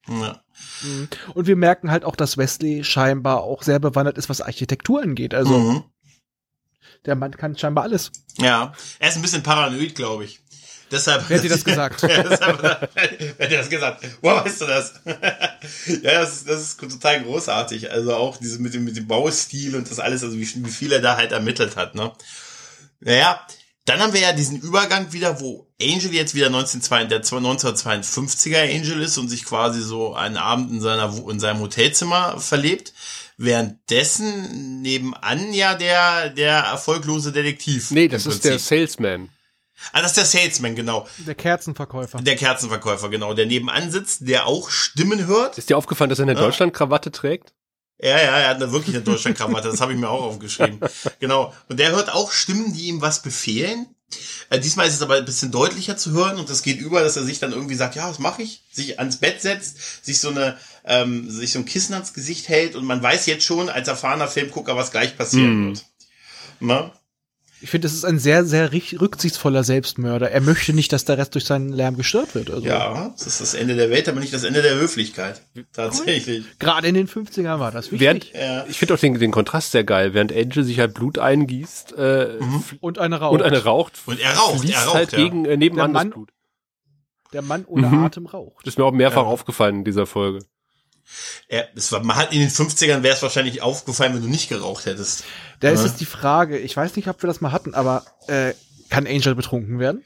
Ja. 0.07 0.41
Mhm. 0.83 1.07
Und 1.33 1.47
wir 1.47 1.55
merken 1.55 1.91
halt 1.91 2.05
auch, 2.05 2.15
dass 2.15 2.37
Wesley 2.37 2.83
scheinbar 2.83 3.43
auch 3.43 3.61
sehr 3.61 3.79
bewandert 3.79 4.17
ist, 4.17 4.29
was 4.29 4.41
Architektur 4.41 5.01
angeht. 5.03 5.33
Also 5.33 5.59
Mhm. 5.59 5.83
der 7.05 7.15
Mann 7.15 7.31
kann 7.31 7.57
scheinbar 7.57 7.83
alles. 7.83 8.11
Ja, 8.37 8.73
er 8.99 9.09
ist 9.09 9.15
ein 9.17 9.21
bisschen 9.21 9.43
paranoid, 9.43 9.95
glaube 9.95 10.23
ich. 10.25 10.39
Deshalb. 10.91 11.25
Wer 11.27 11.37
hat 11.37 11.43
dir 11.43 11.49
das 11.49 11.63
gesagt? 11.65 12.01
ja, 12.01 12.23
deshalb, 12.23 12.61
wer 12.95 13.45
hat 13.45 13.51
dir 13.51 13.57
das 13.57 13.69
gesagt? 13.69 14.05
Woher 14.21 14.45
weißt 14.45 14.61
du 14.61 14.65
das? 14.65 14.93
ja, 15.05 16.21
das 16.21 16.37
ist, 16.37 16.49
das 16.49 16.61
ist 16.61 16.79
total 16.79 17.23
großartig. 17.23 17.91
Also 17.91 18.15
auch 18.15 18.37
diese 18.37 18.59
mit 18.59 18.73
dem, 18.73 18.83
mit 18.83 18.95
dem 18.95 19.07
Baustil 19.07 19.75
und 19.75 19.89
das 19.89 19.99
alles, 19.99 20.23
also 20.23 20.37
wie, 20.37 20.65
wie 20.65 20.71
viel 20.71 20.91
er 20.91 21.01
da 21.01 21.17
halt 21.17 21.31
ermittelt 21.31 21.75
hat, 21.75 21.95
ne? 21.95 22.11
Naja, 22.99 23.45
dann 23.85 23.99
haben 23.99 24.13
wir 24.13 24.19
ja 24.19 24.33
diesen 24.33 24.59
Übergang 24.59 25.13
wieder, 25.13 25.39
wo 25.39 25.65
Angel 25.81 26.13
jetzt 26.13 26.35
wieder 26.35 26.47
1952, 26.47 27.09
der 27.09 27.23
1952er 27.23 28.75
Angel 28.75 29.01
ist 29.01 29.17
und 29.17 29.29
sich 29.29 29.45
quasi 29.45 29.81
so 29.81 30.13
einen 30.13 30.35
Abend 30.35 30.71
in 30.71 30.81
seiner, 30.81 31.15
in 31.29 31.39
seinem 31.39 31.61
Hotelzimmer 31.61 32.39
verlebt. 32.39 32.93
Währenddessen 33.37 34.81
nebenan 34.81 35.53
ja 35.53 35.75
der, 35.75 36.31
der 36.31 36.55
erfolglose 36.57 37.31
Detektiv. 37.31 37.91
Nee, 37.91 38.07
das 38.07 38.25
ist 38.25 38.43
der. 38.43 38.59
Salesman. 38.59 39.29
Ah, 39.93 40.01
das 40.01 40.11
ist 40.11 40.17
der 40.17 40.25
Salesman, 40.25 40.75
genau. 40.75 41.07
Der 41.25 41.35
Kerzenverkäufer. 41.35 42.19
Der 42.21 42.35
Kerzenverkäufer, 42.35 43.09
genau. 43.09 43.33
Der 43.33 43.45
nebenan 43.45 43.91
sitzt, 43.91 44.27
der 44.27 44.45
auch 44.47 44.69
Stimmen 44.69 45.27
hört. 45.27 45.57
Ist 45.57 45.69
dir 45.69 45.77
aufgefallen, 45.77 46.09
dass 46.09 46.19
er 46.19 46.23
eine 46.23 46.33
Ja. 46.33 46.39
Deutschland-Krawatte 46.39 47.11
trägt? 47.11 47.53
Ja, 47.99 48.09
ja, 48.09 48.37
er 48.39 48.49
hat 48.49 48.57
eine 48.57 48.71
wirklich 48.71 48.95
eine 48.95 49.03
Deutschlandkrawatte, 49.03 49.69
das 49.69 49.81
habe 49.81 49.91
ich 49.93 49.97
mir 49.99 50.09
auch 50.09 50.21
aufgeschrieben. 50.23 50.79
Genau. 51.19 51.53
Und 51.67 51.79
der 51.79 51.91
hört 51.91 52.13
auch 52.13 52.31
Stimmen, 52.31 52.73
die 52.73 52.87
ihm 52.87 53.01
was 53.01 53.23
befehlen. 53.23 53.87
Äh, 54.49 54.59
diesmal 54.59 54.87
ist 54.87 54.93
es 54.93 55.01
aber 55.01 55.15
ein 55.15 55.25
bisschen 55.25 55.51
deutlicher 55.51 55.97
zu 55.97 56.11
hören 56.11 56.37
und 56.37 56.49
das 56.49 56.61
geht 56.61 56.79
über, 56.79 57.01
dass 57.01 57.17
er 57.17 57.23
sich 57.23 57.39
dann 57.39 57.51
irgendwie 57.51 57.75
sagt, 57.75 57.95
ja, 57.95 58.07
was 58.09 58.19
mache 58.19 58.41
ich? 58.43 58.63
Sich 58.71 58.99
ans 58.99 59.17
Bett 59.17 59.41
setzt, 59.41 60.05
sich 60.05 60.19
so 60.19 60.29
eine, 60.29 60.57
ähm, 60.85 61.29
sich 61.29 61.51
so 61.51 61.59
ein 61.59 61.65
Kissen 61.65 61.93
ans 61.93 62.13
Gesicht 62.13 62.47
hält 62.49 62.75
und 62.75 62.85
man 62.85 63.01
weiß 63.03 63.25
jetzt 63.25 63.43
schon 63.43 63.67
als 63.67 63.87
erfahrener 63.87 64.27
Filmgucker, 64.27 64.75
was 64.77 64.91
gleich 64.91 65.17
passieren 65.17 65.49
Hm. 65.51 65.67
wird. 65.69 65.85
Ne? 66.59 66.91
Ich 67.59 67.71
finde, 67.71 67.87
das 67.87 67.93
ist 67.95 68.05
ein 68.05 68.19
sehr, 68.19 68.45
sehr 68.45 68.71
rücksichtsvoller 68.71 69.63
Selbstmörder. 69.63 70.29
Er 70.29 70.41
möchte 70.41 70.73
nicht, 70.73 70.93
dass 70.93 71.05
der 71.05 71.17
Rest 71.17 71.33
durch 71.33 71.45
seinen 71.45 71.69
Lärm 71.69 71.97
gestört 71.97 72.35
wird. 72.35 72.51
Also, 72.51 72.65
Ja, 72.67 73.09
das 73.17 73.25
ist 73.25 73.41
das 73.41 73.53
Ende 73.55 73.75
der 73.75 73.89
Welt, 73.89 74.07
aber 74.07 74.19
nicht 74.19 74.31
das 74.33 74.43
Ende 74.43 74.61
der 74.61 74.75
Höflichkeit. 74.75 75.41
Tatsächlich. 75.73 76.45
Gerade 76.59 76.87
in 76.87 76.93
den 76.93 77.07
50ern 77.07 77.59
war 77.59 77.71
das 77.71 77.85
wichtig. 77.91 77.99
Während, 77.99 78.31
Ja. 78.33 78.65
ich 78.69 78.77
finde 78.77 78.93
auch 78.93 78.99
den, 78.99 79.17
den 79.17 79.31
Kontrast 79.31 79.71
sehr 79.71 79.83
geil. 79.83 80.13
Während 80.13 80.31
Angel 80.31 80.63
sich 80.63 80.79
halt 80.79 80.93
Blut 80.93 81.17
eingießt 81.17 81.93
äh, 81.97 82.37
und 82.79 82.99
eine 82.99 83.19
Rauch. 83.19 83.31
und 83.31 83.41
eine 83.41 83.63
raucht, 83.63 83.93
Und 84.05 84.19
er 84.19 84.35
raucht, 84.35 84.59
fließt 84.59 84.73
er 84.75 84.83
raucht, 84.85 84.95
halt 84.95 85.11
ja. 85.13 85.17
gegen 85.17 85.45
äh, 85.45 85.57
nebenan 85.57 85.93
Der 85.93 85.93
das 85.93 86.03
Mann- 86.03 86.09
Blut. 86.11 86.29
Der 87.33 87.41
Mann 87.41 87.65
ohne 87.65 87.87
Mhm. 87.87 88.03
Atem 88.05 88.25
raucht. 88.27 88.65
Das 88.65 88.73
ist 88.75 88.77
mir 88.77 88.85
auch 88.85 88.91
mehrfach 88.93 89.23
Ja. 89.23 89.27
aufgefallen 89.27 89.77
in 89.77 89.83
dieser 89.83 90.05
Folge. 90.05 90.39
Er, 91.47 91.67
es 91.75 91.91
war, 91.91 92.03
man 92.03 92.15
hat 92.17 92.33
in 92.33 92.39
den 92.39 92.49
50ern 92.49 93.03
wäre 93.03 93.15
es 93.15 93.21
wahrscheinlich 93.21 93.61
aufgefallen, 93.61 94.13
wenn 94.15 94.21
du 94.21 94.27
nicht 94.29 94.49
geraucht 94.49 94.85
hättest. 94.85 95.23
Da 95.59 95.69
ist 95.69 95.81
Ja. 95.81 95.87
jetzt 95.87 95.99
die 95.99 96.05
Frage, 96.05 96.57
ich 96.57 96.75
weiß 96.75 96.95
nicht, 96.95 97.07
ob 97.07 97.21
wir 97.23 97.27
das 97.27 97.41
mal 97.41 97.51
hatten, 97.51 97.73
aber 97.73 98.05
äh, 98.27 98.53
kann 98.89 99.07
Angel 99.07 99.35
betrunken 99.35 99.79
werden? 99.79 100.03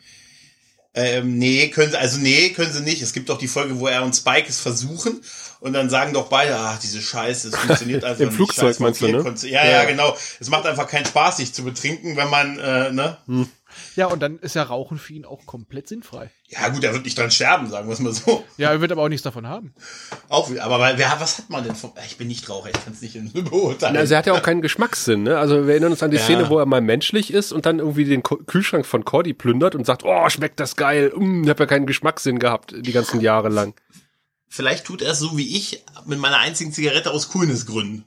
Ähm, 0.94 1.38
nee, 1.38 1.70
können 1.70 1.92
sie, 1.92 1.98
also 1.98 2.18
nee, 2.18 2.50
können 2.50 2.74
sie 2.74 2.82
nicht. 2.82 3.02
Es 3.02 3.14
gibt 3.14 3.30
doch 3.30 3.38
die 3.38 3.48
Folge, 3.48 3.80
wo 3.80 3.88
er 3.88 4.04
und 4.04 4.14
Spike 4.14 4.48
es 4.50 4.60
versuchen 4.60 5.22
und 5.62 5.72
dann 5.72 5.90
sagen 5.90 6.12
doch 6.12 6.28
beide, 6.28 6.58
ach, 6.58 6.80
diese 6.80 7.02
Scheiße, 7.02 7.48
es 7.48 7.56
funktioniert 7.56 8.04
einfach 8.04 8.20
Im 8.20 8.28
nicht. 8.28 8.36
Flugzeug 8.36 8.66
Scheiß 8.76 8.80
meinst 8.80 9.02
du, 9.02 9.08
ne? 9.08 9.20
Vampirkonze- 9.22 9.48
Ja, 9.48 9.66
ja, 9.66 9.86
genau. 9.86 10.18
Es 10.42 10.50
macht 10.50 10.66
einfach 10.66 10.88
keinen 10.88 11.06
Spaß, 11.06 11.38
sich 11.38 11.54
zu 11.54 11.64
betrinken, 11.64 12.18
wenn 12.18 12.30
man, 12.30 12.60
äh, 12.60 12.92
ne? 12.92 13.16
Ja, 13.96 14.08
und 14.08 14.22
dann 14.22 14.40
ist 14.40 14.56
ja 14.56 14.64
Rauchen 14.64 14.98
für 14.98 15.14
ihn 15.14 15.26
auch 15.26 15.46
komplett 15.46 15.88
sinnfrei. 15.88 16.32
Ja, 16.48 16.68
gut, 16.70 16.84
er 16.84 16.94
wird 16.94 17.06
nicht 17.06 17.18
dran 17.18 17.32
sterben, 17.32 17.70
sagen 17.70 17.88
wir 17.88 17.94
es 17.94 18.00
mal 18.00 18.14
so. 18.14 18.44
Ja, 18.58 18.72
er 18.72 18.82
wird 18.82 18.92
aber 18.92 19.04
auch 19.04 19.10
nichts 19.10 19.24
davon 19.24 19.48
haben. 19.48 19.74
Auch, 20.30 20.52
aber 20.60 20.80
wer, 20.98 21.16
was 21.20 21.38
hat 21.38 21.50
man 21.50 21.64
denn 21.64 21.76
vom, 21.76 21.94
ich 22.06 22.18
bin 22.18 22.28
nicht 22.28 22.50
Raucher, 22.50 22.70
ich 22.70 22.84
kann 22.84 22.94
es 22.94 23.02
nicht 23.02 23.16
in 23.16 23.32
beurteilen. 23.32 23.96
Also 23.98 24.14
er 24.14 24.18
hat 24.18 24.26
ja 24.26 24.34
auch 24.34 24.44
keinen 24.44 24.62
Geschmackssinn, 24.62 25.24
ne? 25.24 25.38
Also 25.38 25.66
wir 25.66 25.72
erinnern 25.74 25.92
uns 25.92 26.04
an 26.04 26.12
die 26.12 26.18
Ja. 26.18 26.24
Szene, 26.24 26.50
wo 26.50 26.60
er 26.60 26.66
mal 26.66 26.82
menschlich 26.82 27.32
ist 27.34 27.52
und 27.52 27.66
dann 27.66 27.80
irgendwie 27.80 28.06
den 28.06 28.24
Kühlschrank 28.24 28.86
von 28.86 29.06
Cordy 29.06 29.34
plündert 29.34 29.76
und 29.76 29.86
sagt, 29.86 30.04
oh, 30.04 30.30
schmeckt 30.30 30.60
das 30.60 30.76
geil, 30.76 31.12
mm, 31.16 31.44
ich 31.44 31.50
habe 31.50 31.64
ja 31.64 31.68
keinen 31.68 31.86
Geschmackssinn 31.86 32.40
gehabt 32.40 32.76
die 32.78 32.92
ganzen 32.92 33.22
Jahre 33.22 33.50
lang. 33.50 33.74
Vielleicht 34.48 34.86
tut 34.86 35.02
er 35.02 35.12
es 35.12 35.20
so 35.20 35.38
wie 35.38 35.58
ich 35.58 35.84
mit 36.06 36.20
meiner 36.20 36.40
einzigen 36.40 36.74
Zigarette 36.74 37.12
aus 37.12 37.30
Coolness-Gründen. 37.30 38.04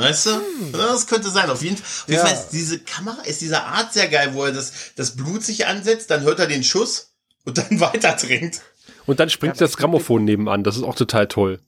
Weißt 0.00 0.26
du? 0.26 0.30
Ja, 0.30 0.38
Das 0.72 1.06
könnte 1.06 1.30
sein. 1.30 1.50
Auf 1.50 1.62
jeden, 1.62 1.76
auf 1.76 2.04
jeden 2.06 2.18
Ja. 2.20 2.26
Fall 2.26 2.34
ist 2.34 2.48
diese 2.50 2.78
Kamera, 2.78 3.22
ist 3.22 3.40
diese 3.40 3.62
Art 3.64 3.92
sehr 3.92 4.08
geil, 4.08 4.30
wo 4.34 4.44
er 4.44 4.52
das, 4.52 4.72
das 4.96 5.16
Blut 5.16 5.42
sich 5.42 5.66
ansetzt, 5.66 6.10
dann 6.10 6.22
hört 6.22 6.38
er 6.38 6.46
den 6.46 6.62
Schuss 6.64 7.12
und 7.44 7.58
dann 7.58 7.66
weiter 7.80 8.16
trinkt. 8.16 8.62
Und 9.06 9.20
dann 9.20 9.30
springt 9.30 9.56
Ja, 9.56 9.66
das 9.66 9.76
Grammophon 9.76 10.24
nebenan, 10.24 10.62
das 10.64 10.76
ist 10.76 10.82
auch 10.82 10.94
total 10.94 11.26
toll. 11.28 11.60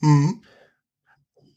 Mhm. 0.00 0.42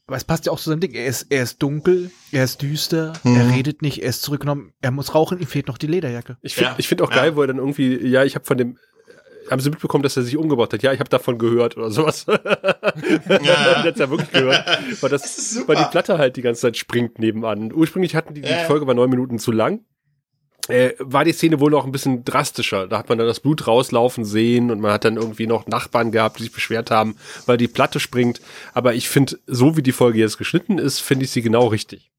Aber 0.06 0.16
es 0.16 0.24
passt 0.24 0.44
ja 0.46 0.52
auch 0.52 0.58
zu 0.60 0.68
seinem 0.68 0.80
Ding. 0.80 0.92
Er 0.94 1.06
ist, 1.06 1.26
er 1.30 1.42
ist 1.44 1.62
dunkel, 1.62 2.10
er 2.32 2.44
ist 2.44 2.60
düster, 2.60 3.14
Mhm. 3.22 3.36
er 3.36 3.50
redet 3.50 3.82
nicht, 3.82 4.02
er 4.02 4.10
ist 4.10 4.22
zurückgenommen, 4.22 4.72
er 4.82 4.90
muss 4.90 5.14
rauchen, 5.14 5.38
ihm 5.38 5.46
fehlt 5.46 5.68
noch 5.68 5.78
die 5.78 5.86
Lederjacke. 5.86 6.36
Ich 6.42 6.54
finde 6.54 6.70
Ja. 6.70 6.74
ich 6.78 6.88
find 6.88 7.00
auch 7.02 7.10
Ja. 7.10 7.16
geil, 7.16 7.36
wo 7.36 7.40
er 7.42 7.46
dann 7.46 7.58
irgendwie, 7.58 7.96
ja, 8.06 8.24
ich 8.24 8.34
habe 8.34 8.44
von 8.44 8.58
dem, 8.58 8.78
haben 9.50 9.60
Sie 9.60 9.70
mitbekommen, 9.70 10.02
dass 10.02 10.16
er 10.16 10.22
sich 10.22 10.36
umgebracht 10.36 10.72
hat? 10.72 10.82
Ja, 10.82 10.92
ich 10.92 11.00
habe 11.00 11.10
davon 11.10 11.38
gehört 11.38 11.76
oder 11.76 11.90
sowas. 11.90 12.26
Ja. 13.42 13.84
Jetzt 13.84 13.98
ja 14.00 14.10
wirklich 14.10 14.30
gehört, 14.30 14.64
weil, 15.00 15.10
das, 15.10 15.50
super. 15.54 15.68
weil 15.68 15.76
die 15.76 15.90
Platte 15.90 16.18
halt 16.18 16.36
die 16.36 16.42
ganze 16.42 16.62
Zeit 16.62 16.76
springt 16.76 17.18
nebenan. 17.18 17.72
Ursprünglich 17.72 18.14
hatten 18.14 18.34
die, 18.34 18.42
die 18.42 18.48
Ja. 18.48 18.58
Folge 18.64 18.86
war 18.86 18.94
neun 18.94 19.10
Minuten 19.10 19.38
zu 19.38 19.52
lang. 19.52 19.80
Äh, 20.68 20.92
war 20.98 21.24
die 21.24 21.32
Szene 21.32 21.58
wohl 21.58 21.70
noch 21.72 21.84
ein 21.84 21.92
bisschen 21.92 22.24
drastischer. 22.24 22.86
Da 22.86 22.98
hat 22.98 23.08
man 23.08 23.18
dann 23.18 23.26
das 23.26 23.40
Blut 23.40 23.66
rauslaufen 23.66 24.24
sehen 24.24 24.70
und 24.70 24.80
man 24.80 24.92
hat 24.92 25.04
dann 25.04 25.16
irgendwie 25.16 25.46
noch 25.46 25.66
Nachbarn 25.66 26.12
gehabt, 26.12 26.38
die 26.38 26.44
sich 26.44 26.52
beschwert 26.52 26.90
haben, 26.90 27.16
weil 27.46 27.56
die 27.56 27.66
Platte 27.68 27.98
springt. 27.98 28.40
Aber 28.72 28.94
ich 28.94 29.08
finde, 29.08 29.38
so 29.46 29.76
wie 29.76 29.82
die 29.82 29.92
Folge 29.92 30.18
jetzt 30.20 30.38
geschnitten 30.38 30.78
ist, 30.78 31.00
finde 31.00 31.24
ich 31.24 31.30
sie 31.32 31.42
genau 31.42 31.66
richtig. 31.66 32.12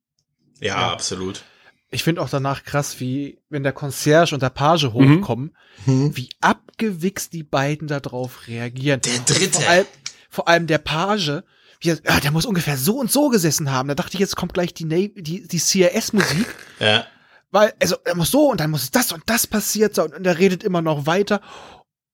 Ja, 0.60 0.92
absolut. 0.92 1.44
Ich 1.94 2.04
finde 2.04 2.22
auch 2.22 2.30
danach 2.30 2.64
krass, 2.64 3.00
wie, 3.00 3.40
wenn 3.50 3.64
der 3.64 3.72
Concierge 3.72 4.34
und 4.34 4.42
der 4.42 4.50
Page 4.50 4.86
Mhm. 4.86 4.94
hochkommen, 5.22 5.56
wie 5.86 6.30
abgewichst 6.42 7.34
die 7.34 7.44
beiden 7.44 7.88
darauf 7.88 8.48
reagieren. 8.48 9.02
Der 9.02 9.20
Dritte. 9.20 9.60
Vor 9.62 9.70
allem, 9.70 9.86
vor 10.30 10.48
allem 10.48 10.68
der 10.68 10.78
Page, 10.80 11.44
wie 11.82 11.90
er, 11.90 12.00
ja, 12.06 12.20
der 12.20 12.32
muss 12.32 12.46
ungefähr 12.46 12.78
so 12.78 13.00
und 13.00 13.12
so 13.12 13.30
gesessen 13.30 13.72
haben. 13.72 13.88
Da 13.90 13.96
dachte 13.96 14.16
ich, 14.16 14.20
jetzt 14.20 14.36
kommt 14.36 14.54
gleich 14.54 14.74
die, 14.74 14.86
Na- 14.86 15.08
die, 15.22 15.48
die 15.48 15.60
CRS-Musik. 15.60 16.48
Ja. 16.80 17.06
Weil, 17.52 17.72
also, 17.80 17.98
er 18.04 18.16
muss 18.16 18.32
so 18.32 18.50
und 18.50 18.60
dann 18.60 18.72
muss 18.72 18.90
das 18.90 19.12
und 19.12 19.22
das 19.28 19.46
passiert 19.46 19.94
sein 19.94 20.12
und 20.12 20.26
er 20.26 20.40
redet 20.40 20.64
immer 20.64 20.82
noch 20.82 21.06
weiter. 21.06 21.40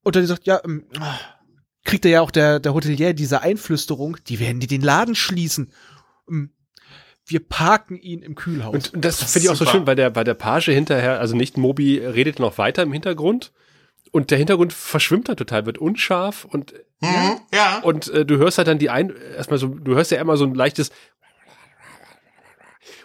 Und 0.03 0.17
dann 0.17 0.27
sagt, 0.27 0.45
ja, 0.47 0.59
ähm, 0.65 0.83
ah, 0.99 1.17
kriegt 1.85 2.03
er 2.03 2.11
ja 2.11 2.21
auch 2.21 2.31
der, 2.31 2.59
der 2.59 2.73
Hotelier 2.73 3.13
diese 3.13 3.41
Einflüsterung, 3.41 4.17
die 4.27 4.39
werden 4.41 4.59
die 4.59 4.67
den 4.67 4.81
Laden 4.81 5.15
schließen. 5.15 5.71
Ähm, 6.29 6.51
Wir 7.29 7.39
parken 7.47 7.95
ihn 7.97 8.21
im 8.21 8.35
Kühlhaus. 8.35 8.89
Und 8.89 9.05
das, 9.05 9.19
Das 9.19 9.31
finde 9.33 9.43
ich 9.45 9.49
auch 9.49 9.53
ist 9.53 9.59
so 9.59 9.65
super. 9.65 9.77
schön, 9.77 9.87
weil 9.87 9.95
der, 9.95 10.15
weil 10.15 10.23
der 10.23 10.33
Page 10.33 10.65
hinterher, 10.65 11.19
also 11.19 11.35
nicht 11.35 11.57
Moby, 11.57 11.97
redet 11.99 12.39
noch 12.39 12.57
weiter 12.57 12.83
im 12.83 12.91
Hintergrund. 12.91 13.51
Und 14.11 14.31
der 14.31 14.39
Hintergrund 14.39 14.73
verschwimmt 14.73 15.29
dann 15.29 15.37
total, 15.37 15.65
wird 15.67 15.77
unscharf 15.77 16.43
und, 16.45 16.73
Mhm, 17.01 17.37
ja. 17.53 17.79
und 17.83 18.09
äh, 18.09 18.25
du 18.25 18.37
hörst 18.37 18.57
halt 18.57 18.67
dann 18.67 18.79
die 18.79 18.89
ein, 18.89 19.13
erstmal 19.37 19.59
so, 19.59 19.67
du 19.67 19.95
hörst 19.95 20.09
ja 20.11 20.19
immer 20.19 20.35
so 20.35 20.45
ein 20.45 20.53
leichtes 20.55 20.91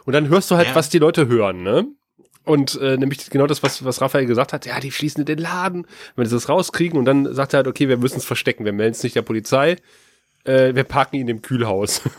und 0.04 0.12
dann 0.12 0.28
hörst 0.28 0.50
du 0.50 0.56
halt, 0.56 0.68
Ja. 0.68 0.74
was 0.74 0.88
die 0.88 0.98
Leute 0.98 1.28
hören, 1.28 1.62
ne? 1.62 1.86
Und 2.44 2.78
äh, 2.80 2.96
nämlich 2.98 3.30
genau 3.30 3.46
das, 3.46 3.62
was, 3.62 3.84
was 3.84 4.00
Raphael 4.02 4.26
gesagt 4.26 4.52
hat, 4.52 4.66
ja, 4.66 4.78
die 4.78 4.92
schließen 4.92 5.24
den 5.24 5.38
Laden, 5.38 5.86
wenn 6.14 6.26
sie 6.26 6.34
das 6.34 6.48
rauskriegen 6.48 6.98
und 6.98 7.06
dann 7.06 7.32
sagt 7.34 7.54
er 7.54 7.58
halt, 7.58 7.66
okay, 7.68 7.88
wir 7.88 7.96
müssen 7.96 8.18
es 8.18 8.24
verstecken, 8.24 8.64
wir 8.66 8.72
melden 8.74 8.92
es 8.92 9.02
nicht 9.02 9.16
der 9.16 9.22
Polizei, 9.22 9.76
äh, 10.44 10.74
wir 10.74 10.84
parken 10.84 11.16
ihn 11.16 11.28
im 11.28 11.42
Kühlhaus. 11.42 12.02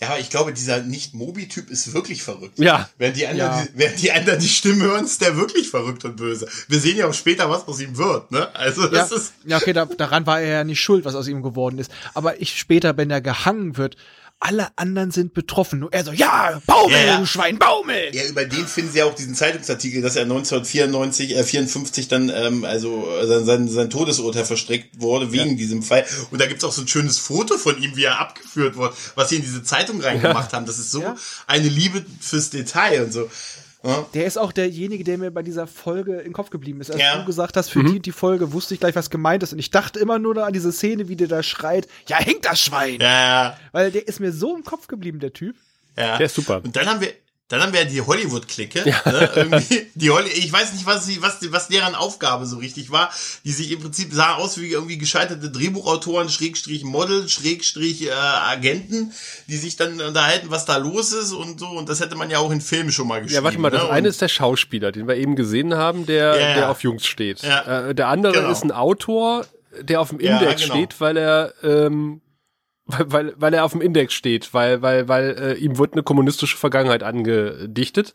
Ja, 0.00 0.08
aber 0.10 0.18
ich 0.18 0.28
glaube, 0.28 0.52
dieser 0.52 0.82
Nicht-Mobi-Typ 0.82 1.70
ist 1.70 1.94
wirklich 1.94 2.22
verrückt. 2.22 2.58
Ja. 2.58 2.90
Während 2.98 3.16
die, 3.16 3.26
anderen, 3.28 3.52
Ja. 3.52 3.62
die, 3.62 3.78
während 3.78 4.02
die 4.02 4.12
anderen 4.12 4.38
die 4.40 4.48
Stimme 4.48 4.84
hören, 4.84 5.04
ist 5.04 5.20
der 5.22 5.36
wirklich 5.36 5.70
verrückt 5.70 6.04
und 6.04 6.16
böse. 6.16 6.48
Wir 6.68 6.80
sehen 6.80 6.96
ja 6.96 7.06
auch 7.06 7.14
später, 7.14 7.48
was 7.48 7.66
aus 7.68 7.80
ihm 7.80 7.96
wird, 7.96 8.30
ne? 8.32 8.52
Also, 8.54 8.82
ja, 8.82 8.88
das 8.88 9.12
ist, 9.12 9.32
ja, 9.46 9.56
okay, 9.56 9.72
da, 9.72 9.86
daran 9.86 10.26
war 10.26 10.40
er 10.40 10.48
ja 10.52 10.64
nicht 10.64 10.80
schuld, 10.82 11.04
was 11.04 11.14
aus 11.14 11.28
ihm 11.28 11.42
geworden 11.42 11.78
ist. 11.78 11.92
Aber 12.12 12.40
ich 12.42 12.58
später, 12.58 12.96
wenn 12.96 13.10
er 13.10 13.20
gehangen 13.20 13.76
wird, 13.76 13.96
alle 14.40 14.68
anderen 14.76 15.10
sind 15.10 15.32
betroffen. 15.32 15.78
Nur 15.78 15.92
er 15.92 16.04
so, 16.04 16.12
ja, 16.12 16.60
Baumel, 16.66 16.92
Ja, 16.98 17.04
ja. 17.06 17.18
du 17.18 17.26
Schwein, 17.26 17.58
Baumel! 17.58 18.14
ja, 18.14 18.24
über 18.26 18.44
den 18.44 18.66
finden 18.66 18.92
sie 18.92 18.98
ja 18.98 19.06
auch 19.06 19.14
diesen 19.14 19.34
Zeitungsartikel, 19.34 20.02
dass 20.02 20.16
er 20.16 20.22
1994, 20.24 21.34
äh, 21.36 21.44
54 21.44 22.08
dann, 22.08 22.28
ähm, 22.28 22.64
also, 22.64 23.08
äh, 23.20 23.26
sein, 23.26 23.44
sein, 23.46 23.68
sein 23.68 23.90
Todesurteil 23.90 24.44
verstreckt 24.44 25.00
wurde 25.00 25.32
wegen 25.32 25.56
diesem 25.56 25.82
Fall. 25.82 26.04
Und 26.30 26.40
da 26.40 26.46
gibt's 26.46 26.64
auch 26.64 26.72
so 26.72 26.82
ein 26.82 26.88
schönes 26.88 27.18
Foto 27.18 27.56
von 27.56 27.80
ihm, 27.82 27.96
wie 27.96 28.04
er 28.04 28.18
abgeführt 28.20 28.76
wurde, 28.76 28.94
was 29.14 29.30
sie 29.30 29.36
in 29.36 29.42
diese 29.42 29.62
Zeitung 29.62 30.00
reingemacht 30.02 30.52
haben. 30.52 30.66
Das 30.66 30.78
ist 30.78 30.90
so 30.90 31.00
Ja. 31.00 31.16
eine 31.46 31.68
Liebe 31.68 32.04
fürs 32.20 32.50
Detail 32.50 33.04
und 33.04 33.12
so. 33.12 33.30
Ja. 33.84 34.06
Der 34.14 34.24
ist 34.26 34.38
auch 34.38 34.50
derjenige, 34.52 35.04
der 35.04 35.18
mir 35.18 35.30
bei 35.30 35.42
dieser 35.42 35.66
Folge 35.66 36.18
im 36.20 36.32
Kopf 36.32 36.50
geblieben 36.50 36.80
ist. 36.80 36.90
Als 36.90 37.00
Ja. 37.00 37.18
du 37.18 37.24
gesagt 37.24 37.56
hast, 37.56 37.68
für 37.70 37.80
Mhm. 37.80 37.92
die, 37.94 38.00
die 38.00 38.12
Folge 38.12 38.52
wusste 38.52 38.74
ich 38.74 38.80
gleich, 38.80 38.94
was 38.96 39.10
gemeint 39.10 39.42
ist. 39.42 39.52
Und 39.52 39.58
ich 39.58 39.70
dachte 39.70 39.98
immer 39.98 40.18
nur 40.18 40.36
an 40.44 40.52
diese 40.52 40.72
Szene, 40.72 41.08
wie 41.08 41.16
der 41.16 41.28
da 41.28 41.42
schreit, 41.42 41.86
ja, 42.08 42.16
hängt 42.16 42.44
das 42.46 42.60
Schwein! 42.60 42.98
Ja, 43.00 43.56
Weil 43.72 43.90
der 43.90 44.06
ist 44.08 44.20
mir 44.20 44.32
so 44.32 44.56
im 44.56 44.64
Kopf 44.64 44.86
geblieben, 44.86 45.20
der 45.20 45.32
Typ. 45.32 45.56
ja. 45.98 46.16
Der 46.16 46.26
ist 46.26 46.34
super. 46.34 46.60
Und 46.64 46.74
dann 46.76 46.86
haben 46.86 47.00
wir, 47.00 47.12
dann 47.48 47.60
haben 47.60 47.72
wir 47.74 47.84
die 47.84 48.00
Hollywood-Clique. 48.00 48.84
Ne, 48.84 49.30
irgendwie, 49.36 49.86
die 49.94 50.10
Holly 50.10 50.30
ich 50.30 50.50
weiß 50.50 50.72
nicht, 50.72 50.86
was, 50.86 51.04
sie, 51.06 51.20
was, 51.20 51.38
was 51.52 51.68
deren 51.68 51.94
Aufgabe 51.94 52.46
so 52.46 52.56
richtig 52.56 52.90
war. 52.90 53.10
Die 53.44 53.52
sich 53.52 53.70
im 53.70 53.80
Prinzip 53.80 54.12
sah 54.14 54.36
aus 54.36 54.58
wie 54.58 54.70
irgendwie 54.70 54.96
gescheiterte 54.96 55.50
Drehbuchautoren, 55.50 56.30
Schrägstrich 56.30 56.84
Model, 56.84 57.28
Schrägstrich 57.28 58.06
äh, 58.06 58.10
Agenten, 58.12 59.12
die 59.46 59.56
sich 59.56 59.76
dann 59.76 60.00
unterhalten, 60.00 60.46
was 60.50 60.64
da 60.64 60.78
los 60.78 61.12
ist 61.12 61.32
und 61.32 61.60
so. 61.60 61.66
Und 61.68 61.88
das 61.90 62.00
hätte 62.00 62.16
man 62.16 62.30
ja 62.30 62.38
auch 62.38 62.50
in 62.50 62.62
Filmen 62.62 62.90
schon 62.92 63.08
mal 63.08 63.20
geschrieben. 63.20 63.36
Ja, 63.36 63.44
warte 63.44 63.58
mal, 63.58 63.70
das 63.70 63.82
ne? 63.84 63.90
eine 63.90 64.08
ist 64.08 64.22
der 64.22 64.28
Schauspieler, 64.28 64.90
den 64.90 65.06
wir 65.06 65.16
eben 65.16 65.36
gesehen 65.36 65.74
haben, 65.74 66.06
der, 66.06 66.34
Ja, 66.34 66.48
ja. 66.48 66.54
der 66.54 66.70
auf 66.70 66.82
Jungs 66.82 67.04
steht. 67.06 67.42
Ja. 67.42 67.88
Äh, 67.90 67.94
der 67.94 68.08
andere 68.08 68.32
Genau. 68.32 68.50
ist 68.50 68.64
ein 68.64 68.72
Autor, 68.72 69.46
der 69.82 70.00
auf 70.00 70.08
dem 70.08 70.20
Ja, 70.20 70.38
Index 70.38 70.62
genau. 70.62 70.74
steht, 70.74 71.00
weil 71.00 71.16
er 71.18 71.52
ähm, 71.62 72.20
weil, 72.86 73.12
weil, 73.12 73.34
weil 73.36 73.54
er 73.54 73.64
auf 73.64 73.72
dem 73.72 73.80
Index 73.80 74.12
steht, 74.14 74.52
weil, 74.54 74.82
weil, 74.82 75.08
weil 75.08 75.30
äh, 75.38 75.54
ihm 75.54 75.78
wird 75.78 75.92
eine 75.94 76.02
kommunistische 76.02 76.56
Vergangenheit 76.56 77.02
angedichtet. 77.02 78.14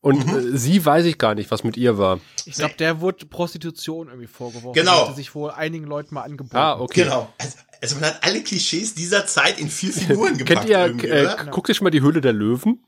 Und 0.00 0.26
Mhm. 0.26 0.54
äh, 0.54 0.58
sie 0.58 0.84
weiß 0.84 1.04
ich 1.06 1.16
gar 1.18 1.36
nicht, 1.36 1.50
was 1.52 1.62
mit 1.62 1.76
ihr 1.76 1.96
war. 1.96 2.18
Ich 2.44 2.54
glaube, 2.54 2.74
der 2.76 3.00
wurde 3.00 3.24
Prostitution 3.26 4.08
irgendwie 4.08 4.26
vorgeworfen. 4.26 4.72
Genau. 4.74 4.96
Der 4.96 5.06
hatte 5.06 5.14
sich 5.16 5.32
wohl 5.36 5.52
einigen 5.52 5.84
Leuten 5.86 6.14
mal 6.14 6.22
angeboten. 6.22 6.56
Ah, 6.56 6.80
okay. 6.80 7.04
Genau. 7.04 7.32
Also, 7.38 7.58
also 7.80 7.94
man 7.96 8.04
hat 8.06 8.18
alle 8.24 8.42
Klischees 8.42 8.94
dieser 8.96 9.26
Zeit 9.26 9.60
in 9.60 9.68
vier 9.68 9.92
Figuren 9.92 10.36
gepackt. 10.36 10.66
Kennt 10.66 11.02
ihr, 11.04 11.08
äh, 11.08 11.22
oder? 11.26 11.46
guckt 11.52 11.68
ihr 11.68 11.74
schon 11.76 11.84
mal 11.84 11.90
die 11.90 12.00
Höhle 12.02 12.20
der 12.20 12.32
Löwen? 12.32 12.82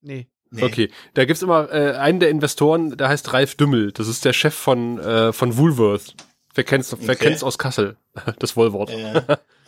Nee. 0.00 0.28
Nee. 0.54 0.64
Okay, 0.64 0.90
da 1.14 1.24
gibt's 1.24 1.40
immer 1.42 1.72
äh, 1.72 1.96
einen 1.96 2.20
der 2.20 2.28
Investoren, 2.28 2.96
der 2.98 3.08
heißt 3.08 3.32
Ralf 3.32 3.54
Dümmel. 3.54 3.92
Das 3.92 4.06
ist 4.06 4.24
der 4.26 4.34
Chef 4.34 4.54
von, 4.54 4.98
äh, 4.98 5.32
von 5.32 5.56
Woolworth. 5.56 6.14
Wer 6.54 6.64
kennt's, 6.64 6.94
wer 7.00 7.14
Okay. 7.14 7.24
kennt's 7.24 7.42
aus 7.42 7.58
Kassel? 7.58 7.96
Das 8.38 8.56
Wollwort. 8.56 8.90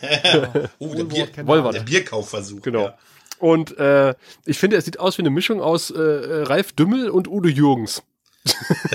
Oh, 0.79 0.93
der, 0.93 1.03
Bier, 1.05 1.27
Wollwort. 1.43 1.75
der 1.75 1.81
Bierkaufversuch. 1.81 2.61
Genau. 2.61 2.85
Ja. 2.85 2.97
Und 3.39 3.77
äh, 3.77 4.13
ich 4.45 4.57
finde, 4.59 4.75
er 4.75 4.81
sieht 4.81 4.99
aus 4.99 5.17
wie 5.17 5.21
eine 5.23 5.29
Mischung 5.29 5.61
aus 5.61 5.89
äh, 5.91 5.97
äh, 5.99 6.43
Ralf 6.43 6.73
Dümmel 6.73 7.09
und 7.09 7.27
Udo 7.27 7.49
Jürgens. 7.49 8.03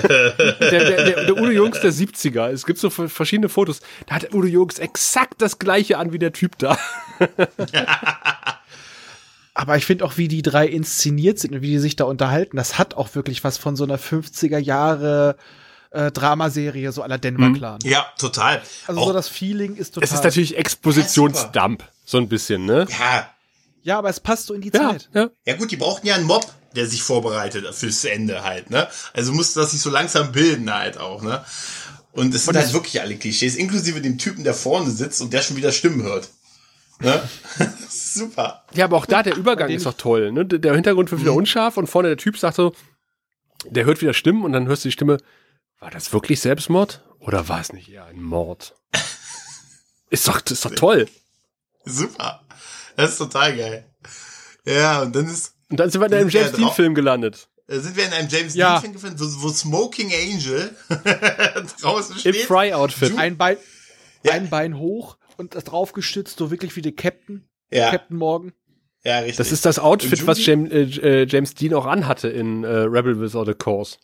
der, 0.07 0.31
der, 0.59 0.81
der, 0.81 1.25
der 1.25 1.33
Udo 1.37 1.49
Jürgens 1.51 1.81
der 1.81 1.91
70er. 1.91 2.49
Es 2.49 2.65
gibt 2.65 2.79
so 2.79 2.89
verschiedene 2.89 3.49
Fotos. 3.49 3.81
Da 4.07 4.15
hat 4.15 4.33
Udo 4.33 4.47
Jürgens 4.47 4.79
exakt 4.79 5.41
das 5.41 5.59
gleiche 5.59 5.97
an 5.97 6.13
wie 6.13 6.19
der 6.19 6.31
Typ 6.33 6.57
da. 6.57 6.77
Aber 9.53 9.75
ich 9.77 9.85
finde 9.85 10.05
auch, 10.05 10.17
wie 10.17 10.27
die 10.29 10.41
drei 10.41 10.65
inszeniert 10.67 11.37
sind 11.39 11.53
und 11.53 11.61
wie 11.61 11.67
die 11.69 11.79
sich 11.79 11.95
da 11.97 12.05
unterhalten, 12.05 12.55
das 12.57 12.77
hat 12.77 12.93
auch 12.95 13.13
wirklich 13.15 13.43
was 13.43 13.57
von 13.57 13.75
so 13.75 13.83
einer 13.83 13.99
50er 13.99 14.57
Jahre 14.57 15.35
äh, 15.91 16.11
Dramaserie, 16.11 16.91
so 16.91 17.01
aller 17.03 17.17
Denver 17.17 17.49
Mhm. 17.49 17.55
Clan. 17.55 17.79
ja, 17.83 18.05
total. 18.17 18.61
Also 18.87 19.01
Auch, 19.01 19.07
so 19.07 19.13
das 19.13 19.27
Feeling 19.27 19.75
ist 19.75 19.93
total. 19.95 20.05
Es 20.07 20.13
ist 20.13 20.23
natürlich 20.23 20.57
Expositionsdump. 20.57 21.83
So 22.05 22.17
ein 22.17 22.27
bisschen, 22.27 22.65
ne? 22.65 22.87
ja, 22.99 23.29
ja, 23.83 23.97
aber 23.97 24.09
es 24.09 24.19
passt 24.19 24.47
so 24.47 24.53
in 24.53 24.61
die 24.61 24.69
Ja, 24.73 24.91
Zeit. 24.91 25.09
ja. 25.13 25.29
Ja 25.45 25.55
gut, 25.55 25.71
die 25.71 25.77
brauchten 25.77 26.05
ja 26.07 26.15
einen 26.15 26.25
Mob, 26.25 26.45
der 26.75 26.85
sich 26.87 27.01
vorbereitet 27.01 27.65
fürs 27.73 28.05
Ende 28.05 28.43
halt, 28.43 28.69
ne? 28.69 28.87
Also 29.13 29.31
musste 29.33 29.59
das 29.59 29.71
sich 29.71 29.81
so 29.81 29.89
langsam 29.89 30.31
bilden 30.31 30.71
halt 30.73 30.97
auch, 30.99 31.21
ne? 31.23 31.43
Und 32.13 32.33
es 32.35 32.45
sind 32.45 32.55
halt 32.57 32.73
wirklich 32.73 33.01
alle 33.01 33.15
Klischees, 33.15 33.55
inklusive 33.55 34.01
dem 34.01 34.17
Typen, 34.17 34.43
der 34.43 34.53
vorne 34.53 34.91
sitzt 34.91 35.21
und 35.21 35.31
der 35.33 35.41
schon 35.41 35.55
wieder 35.57 35.71
Stimmen 35.71 36.03
hört. 36.03 36.29
Ne? 36.99 37.21
Super. 37.89 38.63
Ja, 38.73 38.85
aber 38.85 38.97
auch 38.97 39.05
da, 39.05 39.23
der 39.23 39.35
Übergang 39.35 39.69
ist 39.69 39.85
doch 39.85 39.93
toll. 39.95 40.31
Ne? 40.31 40.45
Der 40.45 40.59
der 40.59 40.73
Hintergrund 40.75 41.09
wird 41.11 41.21
wieder 41.21 41.33
unscharf 41.33 41.77
und 41.77 41.87
vorne 41.87 42.09
der 42.09 42.17
Typ 42.17 42.37
sagt 42.37 42.57
so, 42.57 42.73
der 43.65 43.85
hört 43.85 44.01
wieder 44.01 44.13
Stimmen 44.13 44.43
und 44.43 44.51
dann 44.53 44.67
hörst 44.67 44.83
du 44.83 44.89
die 44.89 44.93
Stimme, 44.93 45.17
war 45.81 45.91
das 45.91 46.13
wirklich 46.13 46.39
Selbstmord 46.39 47.03
oder 47.19 47.49
war 47.49 47.59
es 47.59 47.73
nicht 47.73 47.89
eher 47.89 48.05
ein 48.05 48.21
Mord? 48.21 48.75
Ist 50.09 50.27
doch, 50.27 50.41
ist 50.45 50.63
doch 50.65 50.71
toll. 50.75 51.07
Super. 51.85 52.45
Das 52.95 53.11
ist 53.11 53.17
total 53.17 53.55
geil. 53.55 53.85
Ja, 54.65 55.01
und 55.01 55.15
dann 55.15 55.25
ist, 55.27 55.55
Und 55.69 55.79
dann 55.79 55.89
sind 55.89 56.01
wir 56.01 56.07
in 56.07 56.13
einem 56.13 56.29
James? 56.29 56.51
Dean-Film 56.51 56.93
gelandet. 56.95 57.47
äh, 57.67 57.79
sind 57.79 57.95
wir 57.95 58.05
in 58.05 58.13
einem 58.13 58.27
James 58.29 58.53
Ja. 58.55 58.73
Dean 58.73 58.81
Film 58.81 58.93
gefunden, 58.93 59.19
wo, 59.19 59.43
wo 59.43 59.49
Smoking 59.49 60.11
Angel 60.13 60.75
draußen 61.81 62.15
Im 62.15 62.19
steht. 62.19 62.35
Fry-Outfit. 62.45 63.17
Ein 63.17 63.37
Bein, 63.37 63.57
Ja. 64.23 64.33
ein 64.33 64.49
Bein 64.49 64.77
hoch 64.77 65.17
und 65.37 65.55
das 65.55 65.63
draufgestützt, 65.63 66.37
so 66.37 66.51
wirklich 66.51 66.75
wie 66.75 66.81
der 66.81 66.91
Captain, 66.91 67.47
Ja, 67.71 67.89
Captain 67.89 68.17
Morgan. 68.17 68.51
ja, 69.03 69.19
richtig. 69.19 69.37
Das 69.37 69.51
ist 69.51 69.65
das 69.65 69.79
Outfit, 69.79 70.27
was? 70.27 70.45
James, 70.45 70.71
äh, 70.71 71.21
äh, 71.21 71.25
James 71.27 71.55
Dean 71.55 71.73
auch 71.73 71.85
anhatte 71.85 72.27
in 72.27 72.63
äh, 72.63 72.67
Rebel 72.67 73.19
Without 73.19 73.49
a 73.49 73.53
Cause. 73.53 73.97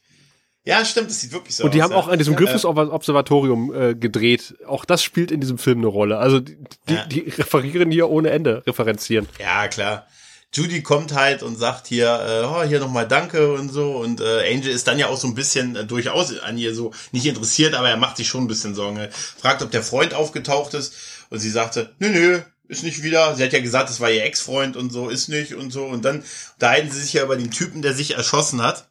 Ja, 0.67 0.83
stimmt, 0.83 1.09
das 1.09 1.21
sieht 1.21 1.31
wirklich 1.31 1.55
so 1.55 1.63
Und 1.63 1.73
die 1.73 1.79
aus. 1.79 1.85
haben 1.85 1.91
ja. 1.91 1.97
auch 1.97 2.07
an 2.09 2.17
diesem 2.17 2.35
Griffiths 2.35 2.65
Observatorium 2.65 3.73
äh, 3.73 3.95
gedreht. 3.95 4.55
Auch 4.67 4.83
das 4.83 5.01
spielt 5.01 5.31
in 5.31 5.39
diesem 5.39 5.57
Film 5.57 5.77
eine 5.79 5.87
Rolle. 5.87 6.17
Also 6.17 6.39
die, 6.41 6.57
Ja. 6.89 7.05
die 7.05 7.21
referieren 7.21 7.89
hier 7.89 8.09
ohne 8.09 8.31
Ende, 8.31 8.63
referenzieren. 8.67 9.27
Ja, 9.39 9.69
klar. 9.69 10.07
Judy 10.53 10.81
kommt 10.83 11.13
halt 11.13 11.41
und 11.43 11.57
sagt 11.57 11.87
hier, 11.87 12.07
äh, 12.07 12.45
oh, 12.45 12.63
hier 12.67 12.79
nochmal 12.79 13.07
Danke 13.07 13.53
und 13.53 13.69
so. 13.71 13.97
Und 13.97 14.19
äh, 14.19 14.51
Angel 14.53 14.67
ist 14.71 14.87
dann 14.87 14.99
ja 14.99 15.07
auch 15.07 15.17
so 15.17 15.27
ein 15.27 15.35
bisschen 15.35 15.75
äh, 15.77 15.85
durchaus 15.85 16.37
an 16.39 16.57
ihr 16.57 16.75
so 16.75 16.91
nicht 17.11 17.25
interessiert, 17.25 17.73
aber 17.73 17.89
er 17.89 17.97
macht 17.97 18.17
sich 18.17 18.27
schon 18.27 18.43
ein 18.43 18.47
bisschen 18.47 18.75
Sorgen. 18.75 18.97
Er 18.97 19.09
fragt, 19.11 19.61
ob 19.61 19.71
der 19.71 19.83
Freund 19.83 20.13
aufgetaucht 20.13 20.73
ist. 20.73 20.93
Und 21.29 21.39
sie 21.39 21.49
sagte, 21.49 21.93
nö, 21.99 22.09
nö, 22.09 22.39
ist 22.67 22.83
nicht 22.83 23.03
wieder. 23.03 23.35
Sie 23.35 23.43
hat 23.43 23.53
ja 23.53 23.59
gesagt, 23.61 23.89
es 23.89 23.99
war 24.01 24.09
ihr 24.11 24.23
Ex-Freund 24.25 24.75
und 24.75 24.91
so, 24.91 25.07
ist 25.09 25.29
nicht 25.29 25.53
und 25.55 25.71
so. 25.71 25.85
Und 25.85 26.03
dann 26.03 26.23
unterhalten 26.55 26.91
sie 26.91 27.01
sich 27.01 27.13
ja 27.13 27.23
über 27.23 27.37
den 27.37 27.51
Typen, 27.51 27.81
der 27.81 27.93
sich 27.93 28.15
erschossen 28.15 28.61
hat. 28.61 28.89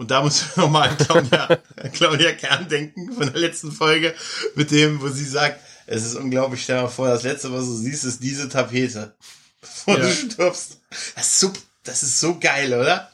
Und 0.00 0.10
da 0.10 0.22
muss 0.22 0.40
ich 0.40 0.56
nochmal 0.56 0.88
an 0.88 0.96
Claudia, 0.96 1.58
Claudia 1.92 2.32
Kern 2.32 2.66
denken 2.70 3.12
von 3.12 3.30
der 3.30 3.38
letzten 3.38 3.70
Folge 3.70 4.14
mit 4.54 4.70
dem, 4.70 4.98
wo 5.02 5.08
sie 5.08 5.26
sagt, 5.26 5.60
es 5.86 6.06
ist 6.06 6.14
unglaublich, 6.14 6.62
stell 6.62 6.76
dir 6.76 6.82
mal 6.84 6.88
vor, 6.88 7.08
das 7.08 7.22
letzte, 7.22 7.52
was 7.52 7.66
du 7.66 7.74
siehst, 7.74 8.04
ist 8.04 8.22
diese 8.22 8.48
Tapete. 8.48 9.14
Bevor 9.60 9.98
Ja. 9.98 10.04
du 10.04 10.10
stirbst. 10.10 10.78
Das 11.14 11.26
ist, 11.26 11.40
so, 11.40 11.52
das 11.82 12.02
ist 12.02 12.18
so 12.18 12.38
geil, 12.38 12.72
oder? 12.72 13.10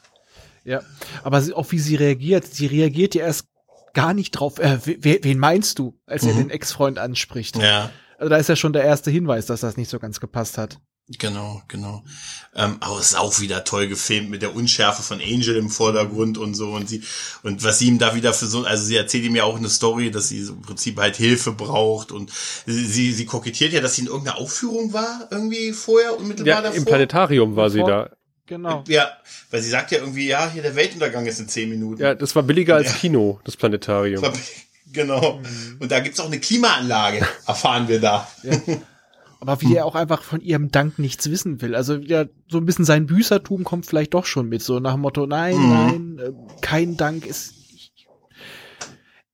Ja. 0.63 0.83
Aber 1.25 1.43
auch 1.55 1.73
wie 1.73 1.81
sie 1.81 1.97
reagiert, 1.97 2.47
sie 2.55 2.67
reagiert 2.67 3.17
ja 3.17 3.25
erst 3.25 3.47
gar 3.93 4.15
nicht 4.15 4.31
drauf. 4.31 4.61
Äh, 4.61 4.79
we- 4.87 5.19
wen 5.23 5.39
meinst 5.41 5.81
du, 5.81 5.99
als 6.07 6.23
er 6.23 6.35
Mhm. 6.35 6.39
den 6.39 6.51
Ex-Freund 6.51 6.99
anspricht? 7.01 7.57
Ja, 7.57 7.91
Also 8.19 8.29
da 8.31 8.37
ist 8.37 8.49
ja 8.49 8.55
schon 8.55 8.73
der 8.73 8.85
erste 8.85 9.11
Hinweis, 9.11 9.47
dass 9.47 9.61
das 9.63 9.77
nicht 9.77 9.91
so 9.91 9.99
ganz 9.99 10.21
gepasst 10.21 10.57
hat. 10.57 10.79
Genau, 11.19 11.63
genau. 11.69 12.03
Ähm, 12.55 12.77
aber 12.81 12.99
es 12.99 13.07
ist 13.13 13.19
auch 13.19 13.41
wieder 13.41 13.65
toll 13.65 13.87
gefilmt 13.89 14.31
mit 14.31 14.43
der 14.43 14.55
Unschärfe 14.55 15.03
von 15.03 15.21
Angel 15.21 15.57
im 15.57 15.71
Vordergrund 15.71 16.37
und 16.39 16.55
so 16.55 16.71
und 16.73 16.89
sie 16.89 17.03
und 17.43 17.63
was 17.63 17.79
sie 17.79 17.87
ihm 17.89 17.99
da 17.99 18.15
wieder 18.15 18.33
für 18.33 18.47
so, 18.47 18.65
also 18.65 18.85
sie 18.85 18.97
erzählt 18.97 19.25
ihm 19.25 19.37
ja 19.37 19.45
auch 19.45 19.57
eine 19.57 19.69
Story, 19.69 20.11
dass 20.11 20.29
sie 20.29 20.41
im 20.41 20.63
Prinzip 20.63 20.99
halt 20.99 21.17
Hilfe 21.17 21.53
braucht 21.53 22.11
und 22.13 22.31
sie, 22.67 22.85
sie, 22.87 23.13
sie 23.13 23.25
kokettiert 23.27 23.73
ja, 23.73 23.81
dass 23.81 23.95
sie 23.95 24.03
in 24.03 24.09
irgendeiner 24.09 24.39
Aufführung 24.39 24.93
war 24.93 25.29
irgendwie 25.31 25.73
vorher 25.73 26.19
unmittelbar 26.19 26.55
Ja, 26.55 26.63
davor. 26.63 26.77
im 26.77 26.85
Planetarium 26.85 27.57
war 27.57 27.71
sie 27.71 27.81
da. 27.81 28.11
Genau. 28.49 28.85
Ja, 28.87 29.11
weil 29.51 29.61
sie 29.61 29.71
sagt 29.71 29.91
ja 29.91 29.99
irgendwie, 29.99 30.29
ja, 30.29 30.49
hier 30.53 30.63
der 30.63 30.77
Weltuntergang 30.77 31.27
ist 31.27 31.41
in 31.41 31.49
zehn 31.49 31.69
Minuten. 31.69 32.01
Ja, 32.01 32.15
das 32.15 32.37
war 32.37 32.45
billiger 32.45 32.77
als 32.77 32.91
Ja. 32.91 32.95
Kino, 32.97 33.41
das 33.45 33.57
Planetarium. 33.57 34.23
War- 34.23 34.33
Genau. 34.93 35.43
Und 35.81 35.91
da 35.91 35.99
gibt's 36.01 36.21
auch 36.21 36.27
eine 36.27 36.39
Klimaanlage, 36.39 37.27
erfahren 37.47 37.89
wir 37.89 38.01
da. 38.01 38.27
Ja. 38.45 38.57
Aber 39.41 39.61
wie 39.61 39.75
er 39.77 39.85
auch 39.87 39.95
einfach 39.95 40.23
von 40.23 40.41
ihrem 40.41 40.71
Dank 40.71 40.99
nichts 40.99 41.31
wissen 41.31 41.61
will. 41.61 41.75
Also 41.75 41.97
ja, 41.97 42.25
so 42.49 42.59
ein 42.59 42.65
bisschen 42.67 42.85
sein 42.85 43.07
Büßertum 43.07 43.65
kommt 43.65 43.87
vielleicht 43.87 44.15
doch 44.15 44.25
schon 44.27 44.49
mit. 44.49 44.63
So 44.63 44.81
nach 44.81 44.93
dem 44.95 45.03
Motto, 45.03 45.27
nein, 45.27 45.57
Mhm. 45.57 45.69
nein, 45.69 46.19
äh, 46.19 46.33
kein 46.63 46.97
Dank 46.97 47.27
ist. 47.27 47.55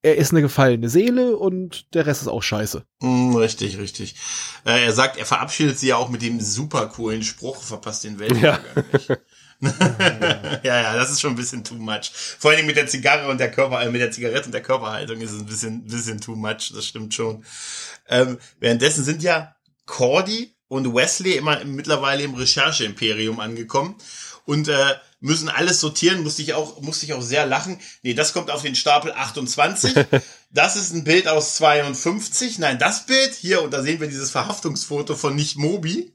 Er 0.04 0.16
ist 0.16 0.32
eine 0.32 0.42
gefallene 0.42 0.88
Seele 0.88 1.36
und 1.36 1.94
der 1.94 2.06
Rest 2.06 2.22
ist 2.22 2.28
auch 2.28 2.42
scheiße. 2.42 2.84
Mm, 3.00 3.36
richtig, 3.36 3.78
richtig. 3.78 4.16
Äh, 4.66 4.84
er 4.84 4.92
sagt, 4.92 5.16
er 5.16 5.24
verabschiedet 5.26 5.78
sie 5.78 5.88
ja 5.88 5.96
auch 5.96 6.08
mit 6.08 6.22
dem 6.22 6.40
super 6.40 6.86
coolen 6.88 7.22
Spruch, 7.22 7.62
verpasst 7.62 8.02
den 8.02 8.18
Weltuntergang 8.18 8.60
nicht. 8.92 9.08
ja, 10.64 10.82
ja, 10.82 10.96
das 10.96 11.12
ist 11.12 11.20
schon 11.20 11.34
ein 11.34 11.36
bisschen 11.36 11.62
too 11.62 11.76
much. 11.76 12.10
Vor 12.12 12.52
Dingen 12.52 12.66
mit 12.66 12.74
der 12.76 12.88
Zigarre 12.88 13.28
und 13.30 13.38
der 13.38 13.52
Körper, 13.52 13.80
äh, 13.80 13.90
mit 13.92 14.00
der 14.00 14.10
Zigarette 14.10 14.46
und 14.46 14.52
der 14.52 14.62
Körperhaltung 14.62 15.20
ist 15.20 15.30
es 15.30 15.38
ein 15.38 15.46
bisschen, 15.46 15.84
bisschen 15.84 16.20
too 16.20 16.34
much, 16.34 16.72
das 16.74 16.84
stimmt 16.84 17.14
schon. 17.14 17.44
Ähm, 18.08 18.38
währenddessen 18.58 19.04
sind 19.04 19.22
ja 19.22 19.54
Cordy 19.86 20.54
und 20.68 20.94
Wesley 20.94 21.36
immer 21.36 21.60
im- 21.60 21.74
mittlerweile 21.74 22.22
im 22.22 22.34
Recherche-Imperium 22.34 23.40
angekommen. 23.40 23.96
Und 24.44 24.68
äh, 24.68 24.94
müssen 25.22 25.48
alles 25.48 25.80
sortieren, 25.80 26.22
musste 26.22 26.42
ich 26.42 26.52
auch, 26.52 26.80
musste 26.82 27.06
ich 27.06 27.14
auch 27.14 27.22
sehr 27.22 27.46
lachen. 27.46 27.78
Nee, 28.02 28.12
das 28.12 28.32
kommt 28.32 28.50
auf 28.50 28.62
den 28.62 28.74
Stapel 28.74 29.12
28. 29.12 29.94
Das 30.54 30.76
ist 30.76 30.92
ein 30.92 31.02
Bild 31.02 31.28
aus 31.28 31.54
52. 31.56 32.58
Nein, 32.58 32.78
das 32.78 33.06
Bild 33.06 33.32
hier, 33.34 33.62
und 33.62 33.70
da 33.70 33.82
sehen 33.82 34.00
wir 34.00 34.06
dieses 34.06 34.30
Verhaftungsfoto 34.30 35.16
von 35.16 35.34
nicht 35.34 35.56
Mobi. 35.56 36.12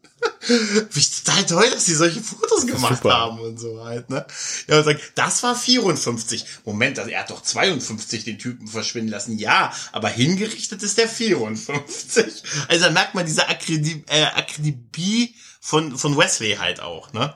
Wie 0.91 1.01
total 1.01 1.45
toll, 1.47 1.69
dass 1.71 1.85
die 1.85 1.95
solche 1.95 2.21
Fotos 2.21 2.67
gemacht 2.67 2.97
super. 2.97 3.15
haben 3.15 3.39
und 3.39 3.59
so 3.59 3.83
halt, 3.83 4.11
ne? 4.11 4.27
Ja, 4.67 4.77
und 4.77 4.85
sagt, 4.85 5.01
das 5.15 5.41
war 5.41 5.55
54. 5.55 6.45
Moment, 6.65 6.99
also 6.99 7.09
er 7.09 7.21
hat 7.21 7.31
doch 7.31 7.41
52 7.41 8.25
den 8.25 8.37
Typen 8.37 8.67
verschwinden 8.67 9.09
lassen. 9.09 9.39
Ja, 9.39 9.73
aber 9.91 10.09
hingerichtet 10.09 10.83
ist 10.83 10.99
der 10.99 11.07
54. 11.07 12.43
Also 12.67 12.85
da 12.85 12.91
merkt 12.91 13.15
man 13.15 13.25
diese 13.25 13.49
Akribie, 13.49 14.03
äh, 14.07 14.25
Akribie 14.35 15.33
von, 15.59 15.97
von 15.97 16.15
Wesley 16.15 16.57
halt 16.57 16.79
auch, 16.79 17.11
ne? 17.13 17.35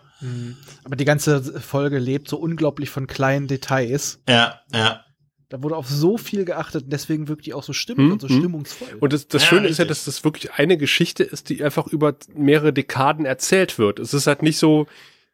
Aber 0.84 0.96
die 0.96 1.06
ganze 1.06 1.42
Folge 1.60 2.00
lebt 2.00 2.28
so 2.28 2.38
unglaublich 2.38 2.90
von 2.90 3.08
kleinen 3.08 3.48
Details. 3.48 4.20
Ja, 4.30 4.62
ja. 4.74 5.04
Da 5.50 5.62
wurde 5.62 5.76
auf 5.76 5.90
so 5.90 6.18
viel 6.18 6.46
geachtet 6.46 6.86
und 6.86 6.94
deswegen 6.94 7.28
wirkt 7.28 7.46
die 7.46 7.54
auch 7.54 7.64
so 7.64 7.74
stimmig 7.74 8.06
Hm, 8.06 8.12
und 8.14 8.22
so 8.22 8.30
hm. 8.30 8.38
stimmungsvoll. 8.38 8.88
Und 9.02 9.12
das, 9.12 9.28
das 9.28 9.42
Ja, 9.44 9.50
Schöne 9.50 9.68
ist 9.68 9.80
ja, 9.80 9.84
richtig. 9.84 9.88
dass 9.88 10.06
das 10.06 10.24
wirklich 10.24 10.54
eine 10.54 10.78
Geschichte 10.78 11.24
ist, 11.24 11.50
die 11.50 11.62
einfach 11.64 11.88
über 11.88 12.16
mehrere 12.34 12.72
Dekaden 12.72 13.26
erzählt 13.26 13.78
wird. 13.78 14.00
Es 14.00 14.14
ist 14.14 14.28
halt 14.28 14.44
nicht 14.44 14.58
so, 14.58 14.88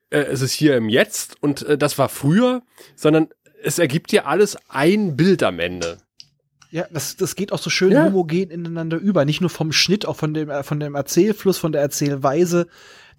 äh, 0.09 0.19
es 0.21 0.41
ist 0.41 0.53
hier 0.53 0.75
im 0.75 0.89
Jetzt 0.89 1.35
und 1.41 1.61
äh, 1.63 1.77
das 1.77 1.99
war 1.99 2.09
früher, 2.09 2.63
sondern 2.95 3.27
es 3.63 3.77
ergibt 3.77 4.11
dir 4.11 4.25
alles 4.25 4.57
ein 4.69 5.15
Bild 5.15 5.43
am 5.43 5.59
Ende. 5.59 5.99
Ja, 6.71 6.85
das, 6.91 7.15
das 7.15 7.35
geht 7.35 7.51
auch 7.53 7.59
so 7.59 7.69
schön 7.69 7.91
Ja. 7.91 8.05
homogen 8.05 8.49
ineinander 8.49 8.97
über. 8.97 9.23
Nicht 9.23 9.41
nur 9.41 9.49
vom 9.51 9.71
Schnitt, 9.71 10.05
auch 10.07 10.15
von 10.15 10.33
dem, 10.33 10.49
äh, 10.49 10.63
von 10.63 10.79
dem 10.79 10.95
Erzählfluss, 10.95 11.57
von 11.59 11.71
der 11.71 11.81
Erzählweise. 11.81 12.67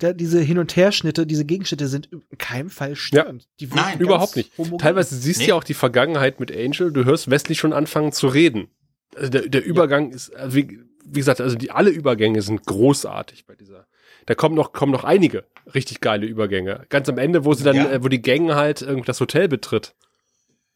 Der, 0.01 0.15
diese 0.15 0.41
Hin- 0.41 0.59
und 0.59 0.77
Herschnitte, 0.77 1.27
diese 1.27 1.45
Gegenschnitte 1.45 1.89
sind 1.89 2.07
in 2.07 2.23
keinem 2.39 2.71
Fall 2.71 2.95
störend. 2.95 3.49
Die 3.59 3.71
wirken 3.71 3.83
Nein, 3.85 3.99
Überhaupt 4.01 4.37
nicht. 4.37 4.57
homogen. 4.57 4.79
Teilweise 4.79 5.17
siehst 5.17 5.41
du 5.41 5.43
Nee. 5.45 5.49
ja 5.49 5.55
auch 5.57 5.65
die 5.65 5.75
Vergangenheit 5.75 6.39
mit 6.41 6.51
Angel. 6.57 6.93
Du 6.93 7.05
hörst 7.05 7.31
Wesley 7.31 7.55
schon 7.57 7.73
anfangen 7.73 8.13
zu 8.13 8.29
reden. 8.29 8.69
Also 9.17 9.31
der, 9.31 9.43
der 9.49 9.65
Übergang 9.65 10.11
ist, 10.13 10.35
also 10.37 10.55
wie, 10.57 10.79
wie 11.05 11.19
gesagt, 11.19 11.41
also 11.41 11.57
die 11.57 11.71
alle 11.73 11.91
Übergänge 11.91 12.43
sind 12.43 12.65
großartig 12.67 13.47
bei 13.47 13.55
dieser. 13.57 13.87
Da 14.27 14.35
kommen 14.35 14.55
noch 14.55 14.73
kommen 14.73 14.93
noch 14.93 15.05
einige 15.05 15.45
richtig 15.75 16.01
geile 16.01 16.27
Übergänge. 16.27 16.85
Ganz 16.91 17.09
am 17.09 17.19
Ende, 17.19 17.45
wo 17.45 17.55
sie 17.55 17.65
dann, 17.65 17.77
Ja. 17.77 17.91
äh, 17.91 18.03
wo 18.05 18.09
die 18.09 18.23
Gang 18.23 18.55
halt 18.55 18.83
irgendwie 18.83 19.07
das 19.07 19.21
Hotel 19.21 19.49
betritt, 19.49 19.95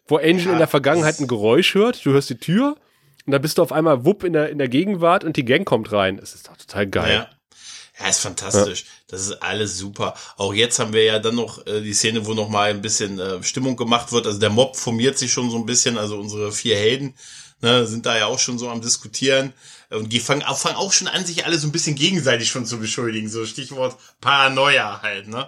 wo 0.09 0.17
Angel 0.17 0.47
Ja, 0.47 0.53
in 0.53 0.59
der 0.59 0.67
Vergangenheit 0.67 1.21
ein 1.21 1.29
Geräusch 1.29 1.75
hört. 1.75 2.05
Du 2.05 2.11
hörst 2.13 2.29
die 2.31 2.39
Tür 2.39 2.77
und 3.27 3.33
dann 3.33 3.41
bist 3.43 3.59
du 3.59 3.63
auf 3.63 3.71
einmal 3.73 4.05
wupp 4.05 4.25
in 4.25 4.33
der 4.33 4.49
in 4.51 4.59
der 4.59 4.69
Gegenwart 4.69 5.23
und 5.23 5.37
die 5.37 5.45
Gang 5.45 5.65
kommt 5.65 5.93
rein. 5.93 6.19
Es 6.21 6.35
ist 6.35 6.49
doch 6.49 6.57
total 6.57 6.87
geil. 6.89 7.13
Ja. 7.13 7.29
Ja, 8.01 8.09
ist 8.09 8.21
fantastisch. 8.21 8.85
Das 9.09 9.21
ist 9.21 9.43
alles 9.43 9.77
super. 9.77 10.15
Auch 10.39 10.55
jetzt 10.55 10.79
haben 10.79 10.93
wir 10.95 11.05
ja 11.05 11.19
dann 11.19 11.35
noch 11.35 11.67
äh, 11.67 11.83
die 11.83 11.93
Szene, 11.93 12.25
wo 12.27 12.33
noch 12.35 12.49
mal 12.49 12.71
ein 12.71 12.81
bisschen 12.81 13.19
äh, 13.19 13.43
Stimmung 13.43 13.77
gemacht 13.77 14.13
wird. 14.13 14.27
Also 14.27 14.39
der 14.41 14.49
Mob 14.51 14.77
formiert 14.77 15.19
sich 15.19 15.31
schon 15.33 15.51
so 15.51 15.59
ein 15.59 15.67
bisschen. 15.67 15.99
Also 15.99 16.19
unsere 16.19 16.53
vier 16.53 16.77
Helden 16.77 17.15
ne, 17.61 17.87
sind 17.87 18.07
da 18.07 18.17
ja 18.17 18.27
auch 18.27 18.39
schon 18.39 18.59
so 18.59 18.71
am 18.71 18.81
diskutieren 18.81 19.53
und 19.91 20.11
die 20.11 20.21
fangen, 20.21 20.43
auch- 20.43 20.57
fangen 20.59 20.77
auch 20.77 20.91
schon 20.93 21.07
an, 21.07 21.27
sich 21.27 21.45
alle 21.45 21.59
so 21.59 21.69
ein 21.69 21.73
bisschen 21.73 21.95
gegenseitig 21.95 22.49
schon 22.49 22.65
zu 22.65 22.79
beschuldigen. 22.79 23.29
So 23.29 23.45
Stichwort 23.45 23.97
Paranoia 24.23 25.03
halt. 25.03 25.29
Ne? 25.29 25.47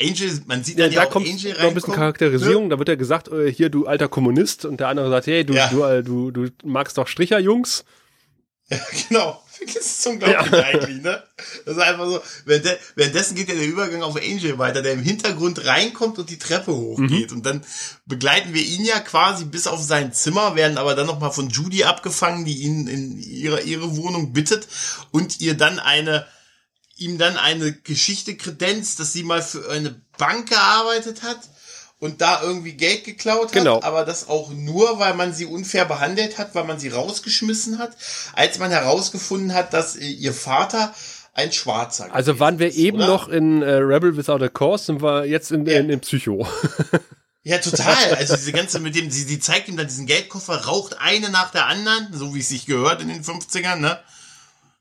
Angel, 0.00 0.40
man 0.46 0.62
sieht 0.62 0.78
Ja, 0.78 0.84
dann 0.84 0.92
ja 0.94 1.00
da 1.02 1.06
auch 1.08 1.10
kommt 1.10 1.28
Angel 1.28 1.52
noch 1.52 1.58
ein 1.60 1.74
bisschen. 1.74 1.94
Charakterisierung. 1.94 2.70
Da 2.70 2.78
wird 2.78 2.88
ja 2.88 2.94
gesagt, 2.94 3.26
äh, 3.28 3.52
hier 3.52 3.70
du 3.70 3.86
alter 3.88 4.06
Kommunist 4.08 4.64
und 4.64 4.78
der 4.78 4.86
andere 4.88 5.10
sagt, 5.10 5.26
hey, 5.26 5.44
du, 5.44 5.54
Ja. 5.54 5.66
du, 5.68 5.82
äh, 5.82 6.02
du, 6.04 6.30
du 6.30 6.48
magst 6.64 6.96
doch 6.96 7.08
Stricher, 7.08 7.40
Jungs. 7.40 7.84
Ja, 8.68 8.78
genau. 9.08 9.42
Das 9.66 9.86
ist 9.86 10.06
unglaublich 10.06 10.64
eigentlich, 10.64 11.02
ne? 11.02 11.22
Das 11.64 11.76
ist 11.76 11.82
einfach 11.82 12.06
so. 12.06 12.22
Währendde- 12.46 12.78
Währenddessen 12.94 13.34
geht 13.34 13.48
ja 13.48 13.54
der 13.54 13.66
Übergang 13.66 14.02
auf 14.02 14.16
Angel 14.16 14.58
weiter, 14.58 14.82
der 14.82 14.92
im 14.92 15.02
Hintergrund 15.02 15.64
reinkommt 15.64 16.18
und 16.18 16.30
die 16.30 16.38
Treppe 16.38 16.72
hochgeht. 16.74 17.32
Und 17.32 17.46
dann 17.46 17.64
begleiten 18.06 18.54
wir 18.54 18.62
ihn 18.62 18.84
ja 18.84 19.00
quasi 19.00 19.44
bis 19.44 19.66
auf 19.66 19.82
sein 19.82 20.12
Zimmer, 20.12 20.56
werden 20.56 20.78
aber 20.78 20.94
dann 20.94 21.06
nochmal 21.06 21.32
von 21.32 21.48
Judy 21.50 21.84
abgefangen, 21.84 22.44
die 22.44 22.58
ihn 22.62 22.86
in 22.86 23.18
ihre, 23.18 23.60
ihre 23.62 23.96
Wohnung 23.96 24.32
bittet 24.32 24.66
und 25.10 25.40
ihr 25.40 25.54
dann 25.54 25.78
eine, 25.78 26.26
ihm 26.96 27.18
dann 27.18 27.36
eine 27.36 27.72
Geschichte 27.72 28.36
kredenzt, 28.36 29.00
dass 29.00 29.12
sie 29.12 29.22
mal 29.22 29.42
für 29.42 29.68
eine 29.70 30.00
Bank 30.18 30.48
gearbeitet 30.50 31.22
hat 31.22 31.38
und 32.02 32.20
da 32.20 32.42
irgendwie 32.42 32.72
Geld 32.72 33.04
geklaut 33.04 33.46
hat, 33.46 33.52
Genau. 33.52 33.80
aber 33.80 34.04
das 34.04 34.28
auch 34.28 34.50
nur, 34.50 34.98
weil 34.98 35.14
man 35.14 35.32
sie 35.32 35.46
unfair 35.46 35.84
behandelt 35.84 36.36
hat, 36.36 36.52
weil 36.56 36.64
man 36.64 36.80
sie 36.80 36.88
rausgeschmissen 36.88 37.78
hat, 37.78 37.92
als 38.34 38.58
man 38.58 38.72
herausgefunden 38.72 39.54
hat, 39.54 39.72
dass 39.72 39.94
äh, 39.94 40.04
ihr 40.04 40.32
Vater 40.34 40.92
ein 41.34 41.52
Schwarzer 41.52 42.12
Also 42.12 42.40
waren 42.40 42.58
wir 42.58 42.68
ist, 42.70 42.76
eben 42.76 42.96
oder? 42.98 43.06
noch 43.06 43.28
in 43.28 43.62
äh, 43.62 43.70
Rebel 43.74 44.16
Without 44.16 44.44
a 44.44 44.48
Cause, 44.48 44.86
sind 44.86 45.00
wir 45.00 45.26
jetzt 45.26 45.52
in, 45.52 45.64
Ja. 45.64 45.78
in, 45.78 45.90
in 45.90 46.00
Psycho. 46.00 46.44
Ja, 47.44 47.58
total. 47.58 48.14
Also 48.14 48.36
diese 48.36 48.52
ganze 48.52 48.78
mit 48.78 48.94
dem, 48.94 49.10
sie, 49.10 49.22
sie 49.24 49.40
zeigt 49.40 49.66
ihm 49.68 49.76
dann 49.76 49.88
diesen 49.88 50.06
Geldkoffer, 50.06 50.64
raucht 50.66 50.98
eine 51.00 51.28
nach 51.28 51.50
der 51.50 51.66
anderen, 51.66 52.06
so 52.12 52.34
wie 52.36 52.38
es 52.38 52.48
sich 52.48 52.66
gehört 52.66 53.02
in 53.02 53.08
den 53.08 53.24
50ern, 53.24 53.76
ne? 53.76 53.98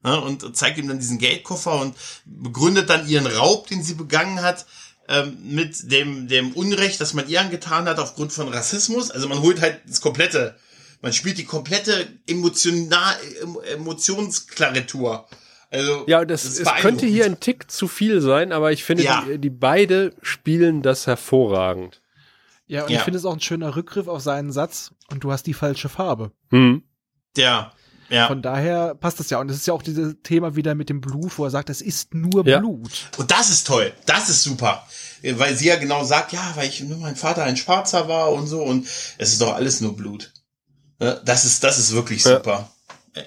ne? 0.04 0.22
Und 0.22 0.56
zeigt 0.56 0.78
ihm 0.78 0.88
dann 0.88 1.00
diesen 1.00 1.18
Geldkoffer 1.18 1.82
und 1.82 1.96
begründet 2.26 2.88
dann 2.92 3.08
ihren 3.08 3.26
Raub, 3.26 3.66
den 3.66 3.82
sie 3.84 3.96
begangen 3.96 4.44
hat, 4.44 4.68
ähm, 5.12 5.38
mit 5.44 5.92
dem, 5.92 6.28
dem 6.28 6.54
Unrecht, 6.54 7.02
das 7.02 7.14
man 7.14 7.28
ihr 7.28 7.42
angetan 7.42 7.86
hat 7.86 8.00
aufgrund 8.00 8.32
von 8.32 8.48
Rassismus. 8.48 9.12
Also 9.12 9.28
man 9.28 9.42
holt 9.42 9.60
halt 9.62 9.82
das 9.88 10.00
komplette, 10.02 10.56
man 11.02 11.12
spielt 11.14 11.38
die 11.38 11.46
komplette 11.46 12.08
emotional, 12.28 13.16
em- 13.42 13.58
Emotionsklaritur. 13.76 15.28
Also, 15.70 16.04
Ja, 16.08 16.26
das, 16.26 16.44
ist 16.46 16.60
es 16.60 16.68
könnte 16.82 17.06
hier 17.06 17.26
ein 17.26 17.40
Tick 17.40 17.72
zu 17.72 17.88
viel 17.88 18.20
sein, 18.22 18.52
aber 18.52 18.72
ich 18.72 18.84
finde, 18.84 19.04
Ja. 19.04 19.24
die, 19.26 19.38
die 19.38 19.50
beide 19.50 20.14
spielen 20.22 20.82
das 20.82 21.08
hervorragend. 21.08 22.02
Ja, 22.68 22.84
und 22.84 22.92
Ja. 22.92 22.98
ich 23.00 23.04
finde 23.04 23.20
es 23.20 23.26
auch 23.26 23.34
ein 23.34 23.40
schöner 23.42 23.76
Rückgriff 23.76 24.08
auf 24.08 24.22
seinen 24.22 24.52
Satz. 24.52 24.92
Und 25.10 25.24
du 25.24 25.32
hast 25.32 25.44
die 25.48 25.54
falsche 25.54 25.90
Farbe. 25.90 26.32
Hm. 26.52 26.84
Ja, 27.38 27.74
ja. 28.12 28.28
Von 28.28 28.42
daher 28.42 28.94
passt 28.96 29.20
das 29.20 29.30
ja. 29.30 29.40
Und 29.40 29.50
es 29.50 29.58
ist 29.58 29.68
ja 29.68 29.74
auch 29.74 29.82
dieses 29.82 30.16
Thema 30.22 30.56
wieder 30.56 30.76
mit 30.76 30.90
dem 30.90 31.02
Blut, 31.02 31.38
wo 31.38 31.46
er 31.46 31.50
sagt, 31.50 31.70
es 31.70 31.82
ist 31.82 32.14
nur 32.14 32.46
Ja. 32.48 32.60
Blut. 32.60 33.10
Und 33.18 33.32
das 33.32 33.50
ist 33.50 33.66
toll. 33.66 33.92
Das 34.06 34.30
ist 34.30 34.44
super. 34.44 34.86
Weil 35.24 35.56
sie 35.56 35.68
ja 35.68 35.78
genau 35.78 36.04
sagt, 36.04 36.34
ja, 36.34 36.52
weil 36.56 36.68
ich 36.68 36.82
nur 36.82 36.98
mein 36.98 37.16
Vater 37.16 37.44
ein 37.44 37.58
Schwarzer 37.58 38.08
war 38.08 38.32
und 38.34 38.48
so 38.48 38.62
und 38.64 38.86
es 39.18 39.32
ist 39.34 39.42
doch 39.42 39.54
alles 39.56 39.82
nur 39.82 39.96
Blut. 39.96 40.34
Ne? 41.00 41.22
Das 41.26 41.46
ist, 41.46 41.64
das 41.64 41.80
ist 41.80 41.94
wirklich 41.94 42.24
Ja. 42.26 42.36
super. 42.38 42.72
Äh, 43.14 43.24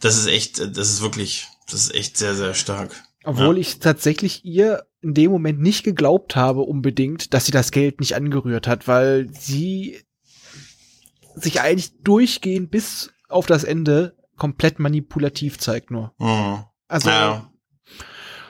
Das 0.00 0.16
ist 0.16 0.26
echt, 0.26 0.58
das 0.58 0.90
ist 0.90 1.00
wirklich, 1.02 1.48
das 1.70 1.80
ist 1.84 1.94
echt 1.94 2.16
sehr, 2.16 2.34
sehr 2.34 2.54
stark. 2.54 2.94
Obwohl 3.24 3.58
ich 3.58 3.80
tatsächlich 3.80 4.44
ihr 4.44 4.84
in 5.02 5.12
dem 5.14 5.30
Moment 5.32 5.60
nicht 5.60 5.82
geglaubt 5.82 6.36
habe 6.36 6.60
unbedingt, 6.60 7.34
dass 7.34 7.46
sie 7.46 7.52
das 7.52 7.70
Geld 7.72 7.98
nicht 8.00 8.14
angerührt 8.14 8.66
hat, 8.68 8.86
weil 8.86 9.28
sie 9.32 10.00
sich 11.34 11.60
eigentlich 11.60 11.92
durchgehend 12.02 12.70
bis 12.70 13.10
auf 13.28 13.46
das 13.46 13.64
Ende 13.64 14.16
komplett 14.36 14.78
manipulativ 14.78 15.58
zeigt 15.58 15.90
nur. 15.90 16.12
Mhm. 16.18 16.64
Also, 16.88 17.08
Ja. 17.10 17.50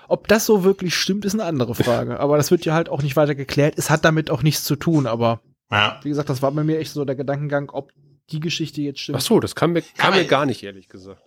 ob 0.09 0.28
das 0.28 0.47
so 0.47 0.64
wirklich 0.64 0.95
stimmt, 0.95 1.24
ist 1.24 1.34
eine 1.34 1.45
andere 1.45 1.74
Frage. 1.74 2.20
aber 2.20 2.37
das 2.37 2.51
wird 2.51 2.64
ja 2.64 2.74
halt 2.74 2.89
auch 2.89 3.03
nicht 3.03 3.16
weiter 3.16 3.34
geklärt. 3.34 3.74
Es 3.76 3.91
hat 3.91 4.05
damit 4.05 4.30
auch 4.30 4.43
nichts 4.43 4.64
zu 4.64 4.76
tun, 4.76 5.07
aber 5.07 5.41
Ja. 5.70 5.99
wie 6.03 6.09
gesagt, 6.11 6.28
das 6.30 6.43
war 6.43 6.53
bei 6.53 6.62
mir 6.64 6.78
echt 6.78 6.93
so 6.93 7.05
der 7.05 7.16
Gedankengang, 7.16 7.70
ob 7.70 7.91
die 8.30 8.41
Geschichte 8.41 8.80
jetzt 8.82 9.01
stimmt. 9.01 9.18
Ach 9.18 9.22
so, 9.22 9.41
das 9.41 9.55
kam 9.55 9.72
mir, 9.72 9.82
kam 9.82 10.09
Aber- 10.12 10.16
mir 10.16 10.24
gar 10.26 10.47
nicht, 10.47 10.62
ehrlich 10.62 10.89
gesagt. 10.89 11.20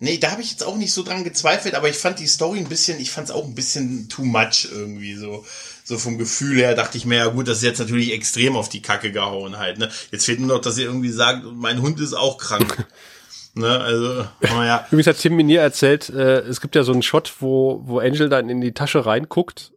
Nee, 0.00 0.18
da 0.18 0.30
habe 0.30 0.42
ich 0.42 0.52
jetzt 0.52 0.64
auch 0.64 0.76
nicht 0.76 0.92
so 0.92 1.02
dran 1.02 1.24
gezweifelt, 1.24 1.74
aber 1.74 1.88
ich 1.88 1.96
fand 1.96 2.20
die 2.20 2.28
Story 2.28 2.60
ein 2.60 2.68
bisschen, 2.68 3.00
ich 3.00 3.10
fand 3.10 3.28
es 3.30 3.34
auch 3.34 3.44
ein 3.44 3.56
bisschen 3.56 4.08
too 4.08 4.22
much 4.24 4.68
irgendwie 4.70 5.14
so. 5.16 5.44
So 5.82 5.98
vom 5.98 6.18
Gefühl 6.18 6.56
her 6.58 6.76
dachte 6.76 6.96
ich 6.98 7.04
mir, 7.04 7.16
ja 7.16 7.26
gut, 7.26 7.48
das 7.48 7.56
ist 7.58 7.64
jetzt 7.64 7.80
natürlich 7.80 8.12
extrem 8.12 8.54
auf 8.54 8.68
die 8.68 8.80
Kacke 8.80 9.10
gehauen 9.10 9.58
halt, 9.58 9.78
ne. 9.78 9.90
Jetzt 10.12 10.26
fehlt 10.26 10.38
nur 10.38 10.54
noch, 10.54 10.60
dass 10.60 10.78
ihr 10.78 10.84
irgendwie 10.84 11.10
sagt, 11.10 11.44
mein 11.52 11.82
Hund 11.82 11.98
ist 11.98 12.14
auch 12.14 12.38
krank. 12.38 12.86
ne, 13.58 13.80
also, 13.80 14.24
naja. 14.42 14.86
Übrigens 14.90 15.06
hat 15.06 15.18
Tim 15.18 15.36
Minier 15.36 15.60
erzählt, 15.60 16.08
äh, 16.10 16.40
es 16.40 16.60
gibt 16.60 16.74
ja 16.74 16.82
so 16.82 16.92
einen 16.92 17.02
Shot, 17.02 17.34
wo, 17.40 17.80
wo 17.84 17.98
Angel 17.98 18.28
dann 18.28 18.48
in 18.48 18.60
die 18.60 18.72
Tasche 18.72 19.04
reinguckt 19.06 19.72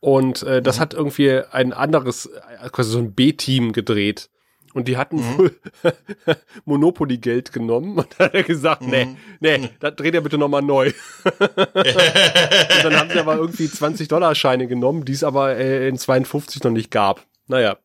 und 0.00 0.42
äh, 0.42 0.62
das 0.62 0.76
Mhm. 0.76 0.80
hat 0.80 0.94
irgendwie 0.94 1.40
ein 1.50 1.72
anderes, 1.72 2.26
äh, 2.26 2.68
quasi 2.70 2.90
so 2.90 2.98
ein 2.98 3.14
B-Team 3.14 3.72
gedreht. 3.72 4.30
Und 4.74 4.88
die 4.88 4.98
hatten 4.98 5.18
wohl 5.38 5.58
Monopoly-Geld 6.66 7.50
genommen 7.52 7.98
und 7.98 8.08
dann 8.18 8.26
hat 8.26 8.34
er 8.34 8.42
gesagt, 8.42 8.82
nee, 8.82 9.16
nee, 9.40 9.70
das 9.80 9.96
dreht 9.96 10.14
er 10.14 10.20
bitte 10.20 10.36
nochmal 10.36 10.60
neu. 10.60 10.92
und 11.24 12.84
dann 12.84 12.96
haben 12.96 13.10
sie 13.10 13.18
aber 13.18 13.36
irgendwie 13.36 13.66
20-Dollar-Scheine 13.66 14.66
genommen, 14.66 15.06
die 15.06 15.12
es 15.12 15.24
aber 15.24 15.56
äh, 15.56 15.88
in 15.88 15.96
52 15.96 16.62
noch 16.62 16.72
nicht 16.72 16.90
gab. 16.90 17.24
Naja. 17.46 17.78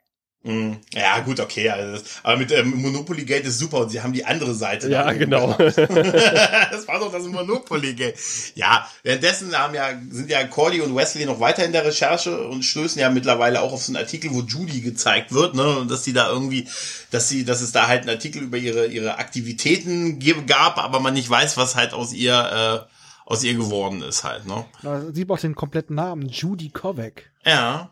Mm, 0.44 0.74
Ja, 0.92 1.20
gut, 1.20 1.40
okay. 1.40 1.70
Also 1.70 1.94
das, 1.94 2.04
aber 2.24 2.38
mit 2.38 2.52
ähm, 2.52 2.82
Monopoly 2.82 3.26
Geld 3.26 3.46
ist 3.46 3.60
super 3.60 3.78
und 3.78 3.90
sie 3.90 4.02
haben 4.02 4.12
die 4.12 4.26
andere 4.26 4.56
Seite. 4.56 4.90
Ja, 4.90 5.12
genau. 5.12 5.54
das 5.58 5.78
war 6.88 7.00
doch 7.00 7.12
das 7.12 7.26
Monopoly 7.26 7.94
Geld. 7.94 8.16
Ja, 8.56 8.90
währenddessen 9.04 9.56
haben 9.56 9.76
ja, 9.76 9.90
sind 10.10 10.32
ja 10.32 10.44
Cordy 10.48 10.82
und 10.82 10.96
Wesley 10.96 11.26
noch 11.26 11.40
weiter 11.40 11.64
in 11.64 11.74
der 11.74 11.86
Recherche 11.86 12.48
und 12.48 12.64
stößen 12.64 13.00
ja 13.00 13.12
mittlerweile 13.12 13.62
auch 13.62 13.72
auf 13.72 13.84
so 13.84 13.92
einen 13.92 13.98
Artikel, 14.04 14.34
wo 14.34 14.42
Judy 14.42 14.82
gezeigt 14.82 15.32
wird, 15.32 15.54
ne, 15.54 15.78
und 15.78 15.92
dass 15.92 16.02
die 16.02 16.14
da 16.14 16.30
irgendwie, 16.32 16.68
dass 17.12 17.30
sie, 17.30 17.46
dass 17.46 17.62
es 17.62 17.72
da 17.72 17.88
halt 17.88 18.02
einen 18.02 18.10
Artikel 18.10 18.42
über 18.42 18.58
ihre, 18.58 18.88
ihre 18.88 19.20
Aktivitäten 19.20 20.20
gab, 20.48 20.80
aber 20.80 21.00
man 21.00 21.14
nicht 21.14 21.30
weiß, 21.30 21.58
was 21.58 21.76
halt 21.76 21.94
aus 21.94 22.14
ihr, 22.14 22.88
äh, 22.88 22.92
aus 23.30 23.44
ihr 23.44 23.54
geworden 23.54 24.02
ist 24.02 24.24
halt, 24.24 24.48
ne. 24.48 24.66
Da 24.82 25.02
sieht 25.14 25.28
man 25.28 25.38
auch 25.38 25.42
den 25.42 25.54
kompletten 25.54 25.96
Namen. 25.96 26.28
Judy 26.30 26.70
Kovac. 26.70 27.30
Ja, 27.46 27.92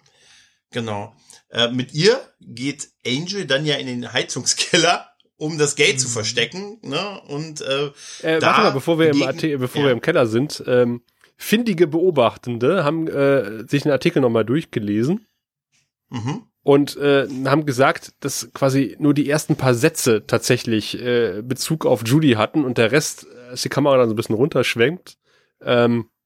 genau. 0.71 1.13
Äh, 1.49 1.71
mit 1.71 1.93
ihr 1.93 2.19
geht 2.41 2.89
Angel 3.05 3.45
dann 3.45 3.65
ja 3.65 3.75
in 3.75 3.87
den 3.87 4.11
Heizungskeller, 4.13 5.07
um 5.37 5.57
das 5.57 5.75
Geld 5.75 5.99
zu 5.99 6.07
verstecken. 6.07 6.79
Ne? 6.81 7.21
Und 7.27 7.61
äh, 7.61 7.87
Äh, 8.21 8.39
da 8.39 8.47
warte 8.47 8.61
mal, 8.61 8.71
bevor 8.71 8.99
wir 8.99 9.09
im, 9.09 9.23
Arti- 9.23 9.57
bevor 9.57 9.81
ja. 9.81 9.87
wir 9.87 9.93
im 9.93 10.01
Keller 10.01 10.27
sind. 10.27 10.63
Ähm, 10.67 11.01
findige 11.37 11.87
Beobachtende 11.87 12.83
haben 12.83 13.07
äh, 13.07 13.65
sich 13.67 13.83
den 13.83 13.91
Artikel 13.91 14.21
nochmal 14.21 14.45
durchgelesen 14.45 15.25
Mhm. 16.11 16.43
und 16.63 16.97
äh, 16.97 17.27
haben 17.45 17.65
gesagt, 17.67 18.13
dass 18.19 18.49
quasi 18.53 18.95
nur 18.99 19.13
die 19.13 19.29
ersten 19.29 19.55
paar 19.55 19.75
Sätze 19.75 20.25
tatsächlich 20.25 20.99
äh, 20.99 21.41
Bezug 21.43 21.85
auf 21.85 22.01
Judy 22.05 22.31
hatten 22.31 22.65
und 22.65 22.77
der 22.79 22.91
Rest, 22.91 23.25
äh, 23.25 23.49
als 23.51 23.61
die 23.61 23.69
Kamera 23.69 23.95
dann 23.97 24.09
so 24.09 24.13
ein 24.13 24.17
bisschen 24.17 24.35
runterschwenkt, 24.35 25.17
ähm, 25.61 26.09
äh, 26.09 26.18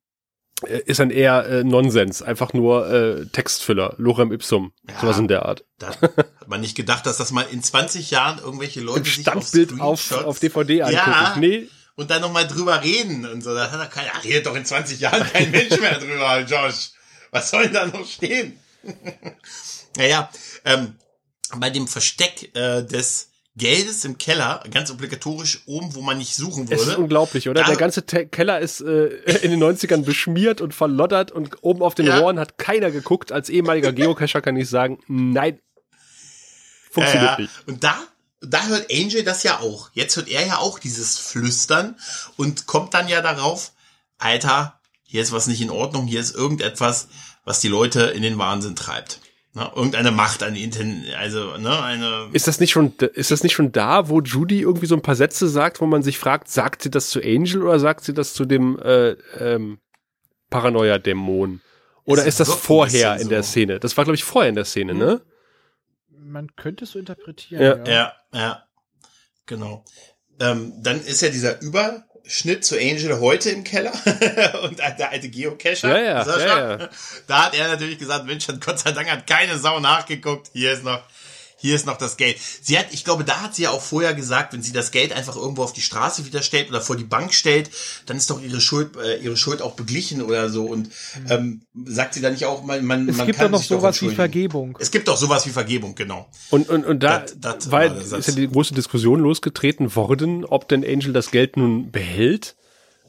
ist 0.68 1.00
dann 1.00 1.10
eher 1.10 1.46
äh, 1.46 1.64
Nonsens, 1.64 2.22
einfach 2.22 2.54
nur 2.54 2.90
äh, 2.90 3.26
Textfüller, 3.28 3.94
Lorem 3.98 4.32
Ipsum, 4.32 4.74
Ja. 4.90 5.00
sowas 5.02 5.18
in 5.20 5.28
der 5.28 5.46
Art. 5.46 5.64
Da 5.80 5.88
hat 6.02 6.48
man 6.48 6.62
nicht 6.62 6.76
gedacht, 6.76 7.06
dass 7.06 7.18
das 7.18 7.32
mal 7.32 7.46
in 7.52 7.62
20 7.64 8.12
Jahren 8.12 8.40
irgendwelche 8.40 8.82
Leute 8.82 9.00
Im 9.00 9.06
sich 9.06 9.14
Standbild 9.16 9.80
auf, 9.82 10.02
Screenshots- 10.02 10.24
auf 10.24 10.40
DVD 10.40 10.82
angucken. 10.84 10.96
Ja. 11.12 11.36
Nee, 11.38 11.68
und 11.96 12.10
dann 12.10 12.22
nochmal 12.22 12.48
drüber 12.48 12.82
reden 12.84 13.26
und 13.26 13.42
so. 13.44 13.54
Da 13.54 13.70
hat 13.72 13.80
er 13.80 13.86
keiner, 13.86 14.12
ach, 14.16 14.24
redet 14.24 14.46
doch 14.48 14.56
in 14.56 14.66
20 14.66 15.00
Jahren 15.00 15.24
kein 15.32 15.52
Mensch 15.52 15.80
mehr 15.80 16.00
drüber, 16.00 16.40
Josh. 16.42 16.92
Was 17.32 17.50
soll 17.52 17.64
denn 17.66 17.74
da 17.74 17.86
noch 17.86 18.06
stehen? 18.08 18.58
naja, 19.98 20.30
ähm, 20.66 20.96
bei 21.58 21.70
dem 21.70 21.88
Versteck 21.88 22.56
äh, 22.56 22.84
des 22.84 23.30
Geldes 23.56 24.04
im 24.04 24.18
Keller, 24.18 24.64
ganz 24.72 24.90
obligatorisch 24.90 25.62
oben, 25.68 25.94
wo 25.94 26.02
man 26.02 26.18
nicht 26.18 26.36
suchen 26.36 26.66
Es 26.72 26.82
ist 26.82 26.88
würde. 26.88 27.02
unglaublich, 27.02 27.48
oder? 27.50 27.62
Da- 27.62 27.68
der 27.68 27.76
ganze 27.78 28.04
Te 28.06 28.26
Keller 28.26 28.60
ist 28.60 28.82
äh, 28.82 29.06
in 29.44 29.52
den 29.52 29.62
90ern 29.64 30.04
beschmiert 30.04 30.60
und 30.60 30.74
verloddert 30.74 31.32
und 31.32 31.62
oben 31.62 31.84
auf 31.84 31.94
den 31.94 32.08
Ja. 32.08 32.18
Rohren 32.20 32.40
hat 32.40 32.58
keiner 32.58 32.90
geguckt. 32.90 33.32
Als 33.32 33.50
ehemaliger 33.50 33.92
Geocacher 33.94 34.42
kann 34.42 34.56
ich 34.58 34.70
sagen, 34.70 34.98
nein, 35.08 35.60
funktioniert 36.92 37.24
Ja, 37.32 37.36
ja. 37.36 37.42
nicht. 37.42 37.68
Und 37.68 37.84
da, 37.84 37.96
da 38.42 38.66
hört 38.68 38.92
Angel 38.92 39.24
das 39.24 39.44
ja 39.44 39.60
auch. 39.60 39.92
Jetzt 39.94 40.16
hört 40.16 40.30
er 40.30 40.46
ja 40.48 40.58
auch 40.58 40.80
dieses 40.80 41.18
Flüstern 41.20 41.96
und 42.38 42.66
kommt 42.66 42.94
dann 42.96 43.08
ja 43.08 43.22
darauf, 43.22 43.74
Alter, 44.18 44.80
hier 45.04 45.22
ist 45.22 45.32
was 45.32 45.46
nicht 45.48 45.62
in 45.62 45.70
Ordnung, 45.70 46.08
hier 46.08 46.22
ist 46.22 46.34
irgendetwas, 46.34 47.08
was 47.46 47.60
die 47.60 47.68
Leute 47.68 48.02
in 48.06 48.24
den 48.24 48.38
Wahnsinn 48.40 48.76
treibt. 48.76 49.20
Ne? 49.54 49.72
Irgendeine 49.76 50.12
Macht, 50.12 50.42
eine 50.42 50.60
Inten, 50.60 51.06
also 51.16 51.58
ne, 51.58 51.82
eine. 51.82 52.30
Ist 52.34 52.48
das 52.48 52.60
nicht 52.60 52.72
schon, 52.72 52.94
ist 53.14 53.30
das 53.30 53.44
nicht 53.44 53.54
schon 53.54 53.72
da, 53.72 54.10
wo 54.10 54.20
Judy 54.20 54.62
irgendwie 54.62 54.88
so 54.88 54.96
ein 54.96 55.04
paar 55.04 55.16
Sätze 55.16 55.48
sagt, 55.48 55.80
wo 55.80 55.86
man 55.86 56.02
sich 56.02 56.18
fragt, 56.18 56.50
sagt 56.50 56.82
sie 56.82 56.90
das 56.90 57.10
zu 57.10 57.22
Angel 57.22 57.62
oder 57.62 57.80
sagt 57.80 58.04
sie 58.04 58.14
das 58.14 58.34
zu 58.34 58.46
dem 58.46 58.80
äh, 58.80 59.12
ähm, 59.38 59.78
Paranoia-Dämon? 60.50 61.62
Oder 62.06 62.24
Es 62.24 62.30
ist 62.30 62.40
das 62.40 62.54
vorher 62.54 63.18
in 63.20 63.30
der 63.30 63.44
so. 63.44 63.50
Szene? 63.50 63.80
Das 63.80 63.96
war, 63.96 64.04
glaube 64.06 64.16
ich, 64.16 64.24
vorher 64.24 64.50
in 64.50 64.56
der 64.56 64.66
Szene, 64.66 64.94
ne? 64.94 65.22
Man 66.10 66.56
könnte 66.56 66.86
es 66.86 66.92
so 66.92 67.00
interpretieren. 67.00 67.86
Ja. 67.86 67.86
Ja, 67.86 68.14
ja, 68.34 68.64
genau. 69.46 69.86
Ähm, 70.40 70.74
dann 70.82 71.00
ist 71.00 71.22
ja 71.22 71.30
dieser 71.30 71.62
Überschnitt 72.24 72.64
zu 72.64 72.78
Angel 72.78 73.20
heute 73.20 73.50
im 73.50 73.66
Keller 73.66 73.92
und 74.64 74.80
der 74.80 75.12
alte 75.12 75.28
Geocacher. 75.28 75.90
Ja, 75.90 76.00
ja, 76.00 76.24
Sascha, 76.26 76.46
ja, 76.46 76.78
ja. 76.78 76.90
Da 77.28 77.46
hat 77.46 77.54
er 77.54 77.68
natürlich 77.68 78.00
gesagt, 78.00 78.26
Mensch, 78.26 78.48
Gott 78.62 78.80
sei 78.80 78.94
Dank 78.94 79.12
hat 79.12 79.28
keine 79.28 79.58
Sau 79.58 79.82
nachgeguckt. 79.82 80.50
Hier 80.54 80.72
ist 80.72 80.86
noch, 80.86 81.02
hier 81.64 81.76
ist 81.76 81.86
noch 81.86 81.98
das 81.98 82.18
Geld. 82.18 82.36
Sie 82.62 82.78
hat, 82.78 82.88
ich 82.92 83.06
glaube, 83.06 83.24
da 83.24 83.42
hat 83.42 83.56
sie 83.56 83.64
ja 83.64 83.70
auch 83.72 83.82
vorher 83.82 84.14
gesagt, 84.14 84.52
wenn 84.54 84.62
sie 84.62 84.74
das 84.74 84.92
Geld 84.92 85.14
einfach 85.14 85.36
irgendwo 85.38 85.64
auf 85.64 85.72
die 85.72 85.82
Straße 85.82 86.26
wieder 86.26 86.42
stellt 86.42 86.68
oder 86.70 86.82
vor 86.82 86.98
die 86.98 87.06
Bank 87.06 87.34
stellt, 87.34 87.72
dann 88.06 88.18
ist 88.18 88.30
doch 88.30 88.42
ihre 88.42 88.60
Schuld, 88.60 88.98
äh, 88.98 89.18
ihre 89.24 89.38
Schuld 89.38 89.62
auch 89.62 89.76
beglichen 89.76 90.22
oder 90.22 90.50
so. 90.50 90.66
Und 90.66 90.90
ähm, 91.30 91.62
sagt 91.86 92.16
sie 92.16 92.22
da 92.22 92.30
nicht 92.30 92.44
auch, 92.46 92.64
man, 92.66 92.86
man, 92.86 93.08
Es 93.08 93.16
man 93.18 93.26
gibt 93.28 93.40
kann 93.40 93.52
doch 93.52 93.60
noch 93.60 93.66
sowas 93.66 94.02
wie. 94.02 94.10
Vergebung. 94.10 94.78
Es 94.82 94.92
gibt 94.92 95.08
doch 95.08 95.16
sowas 95.18 95.46
wie 95.46 95.52
Vergebung, 95.52 95.96
genau. 95.96 96.28
Und, 96.50 96.70
und, 96.70 96.86
und 96.86 97.02
da 97.02 97.20
Das- 97.20 97.40
das 97.40 97.72
weil, 97.72 97.96
ist 97.98 98.12
ja 98.28 98.34
die 98.34 98.48
große 98.50 98.74
Diskussion 98.74 99.22
losgetreten 99.22 99.96
worden, 99.96 100.44
ob 100.44 100.68
denn 100.68 100.84
Angel 100.84 101.14
das 101.14 101.32
Geld 101.32 101.56
nun 101.56 101.92
behält, 101.92 102.56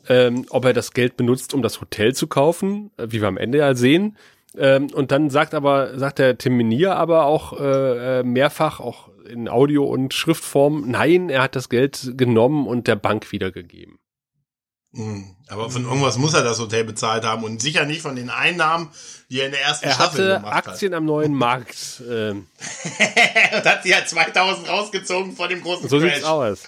ähm, 0.09 0.47
ob 0.51 0.65
er 0.67 0.73
das 0.75 0.93
Geld 0.93 1.17
benutzt, 1.17 1.55
um 1.55 1.63
das 1.63 1.81
Hotel 1.81 2.15
zu 2.15 2.27
kaufen, 2.27 2.91
äh, 2.99 3.07
wie 3.09 3.21
wir 3.21 3.29
am 3.29 3.37
Ende 3.39 3.59
ja 3.59 3.75
sehen. 3.75 4.17
Ähm, 4.57 4.89
und 4.93 5.11
dann 5.11 5.31
sagt 5.31 5.55
aber, 5.55 5.99
sagt 5.99 6.19
der 6.19 6.39
Tim 6.39 6.57
Minier 6.57 6.97
aber 6.97 7.27
auch 7.27 7.59
äh, 7.59 8.21
äh, 8.21 8.23
mehrfach, 8.23 8.81
auch 8.81 9.09
in 9.27 9.49
Audio- 9.49 9.85
und 9.85 10.15
Schriftform, 10.15 10.85
nein, 10.89 11.31
er 11.31 11.43
hat 11.43 11.57
das 11.57 11.69
Geld 11.69 12.13
genommen 12.17 12.67
und 12.67 12.87
der 12.87 12.97
Bank 12.97 13.33
wiedergegeben. 13.33 13.99
Hm, 14.95 15.35
Aber 15.49 15.71
von 15.71 15.85
irgendwas 15.85 16.19
muss 16.19 16.35
er 16.35 16.45
das 16.45 16.61
Hotel 16.61 16.85
bezahlt 16.85 17.25
haben 17.25 17.43
und 17.43 17.61
sicher 17.61 17.85
nicht 17.85 18.01
von 18.01 18.15
den 18.15 18.31
Einnahmen, 18.31 18.91
die 19.29 19.41
er 19.41 19.47
in 19.47 19.53
der 19.53 19.63
ersten 19.63 19.87
Er 19.87 19.95
Staffel 19.95 20.35
hatte 20.35 20.43
gemacht 20.43 20.69
Aktien 20.69 20.95
am 20.95 21.05
neuen 21.05 21.35
Markt. 21.35 21.75
Hat. 21.75 22.07
und 22.07 22.47
hat 23.65 23.83
sie 23.83 23.91
ja 23.91 24.07
2000 24.07 24.69
rausgezogen 24.69 25.33
vor 25.33 25.49
dem 25.49 25.63
großen 25.63 25.89
so 25.89 25.99
Crash. 25.99 26.15
sieht's 26.15 26.25
aus. 26.25 26.63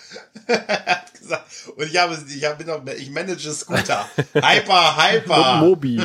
Und 1.77 1.87
ich 1.87 1.97
habe, 1.99 2.17
ich 2.29 2.45
habe 2.45 2.95
ich 2.95 3.11
manage 3.11 3.53
Scooter. 3.53 4.09
Hyper, 4.33 4.97
Hyper. 4.97 5.55
Und 5.61 5.69
Mobi. 5.69 6.03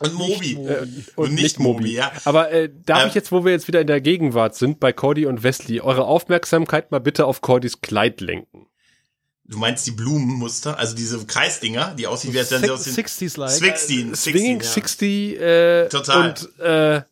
Und 0.00 0.14
Mobi. 0.14 0.54
Äh, 0.54 0.86
Und 1.16 1.34
nicht 1.34 1.58
Mobi, 1.58 1.92
ja. 1.92 2.10
Aber 2.24 2.50
äh, 2.50 2.70
darf 2.84 3.02
Ähm, 3.02 3.08
ich 3.08 3.14
jetzt, 3.14 3.32
wo 3.32 3.44
wir 3.44 3.52
jetzt 3.52 3.68
wieder 3.68 3.80
in 3.80 3.86
der 3.86 4.00
Gegenwart 4.00 4.54
sind, 4.54 4.80
bei 4.80 4.92
Cordy 4.92 5.26
und 5.26 5.42
Wesley, 5.42 5.80
eure 5.80 6.04
Aufmerksamkeit 6.04 6.90
mal 6.90 7.00
bitte 7.00 7.26
auf 7.26 7.40
Cordys 7.40 7.80
Kleid 7.80 8.20
lenken. 8.20 8.66
Du 9.44 9.58
meinst 9.58 9.86
die 9.86 9.90
Blumenmuster, 9.90 10.78
also 10.78 10.94
diese 10.94 11.24
Kreisdinger, 11.26 11.94
die 11.98 12.06
aussehen 12.06 12.32
wie 12.32 12.38
als 12.38 12.50
wären 12.50 12.62
sie 12.62 12.70
aus 12.70 12.84
den 12.84 12.94
60s-like. 12.94 13.50
16, 13.50 14.14
16, 14.14 14.16
Swinging 14.16 14.60
ja. 14.60 14.66
60 14.66 15.40
äh, 15.40 15.88
Total. 15.88 16.28
und 16.28 16.60
äh, 16.60 17.02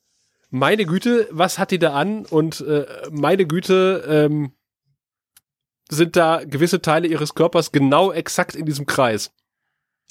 meine 0.50 0.86
Güte, 0.86 1.28
was 1.30 1.58
hat 1.58 1.72
die 1.72 1.78
da 1.78 1.92
an? 1.94 2.24
Und 2.24 2.60
äh, 2.60 2.86
meine 3.10 3.44
Güte, 3.46 4.04
ähm, 4.08 4.52
sind 5.90 6.16
da 6.16 6.42
gewisse 6.44 6.80
Teile 6.80 7.08
ihres 7.08 7.34
Körpers 7.34 7.72
genau 7.72 8.12
exakt 8.12 8.54
in 8.54 8.66
diesem 8.66 8.86
Kreis. 8.86 9.32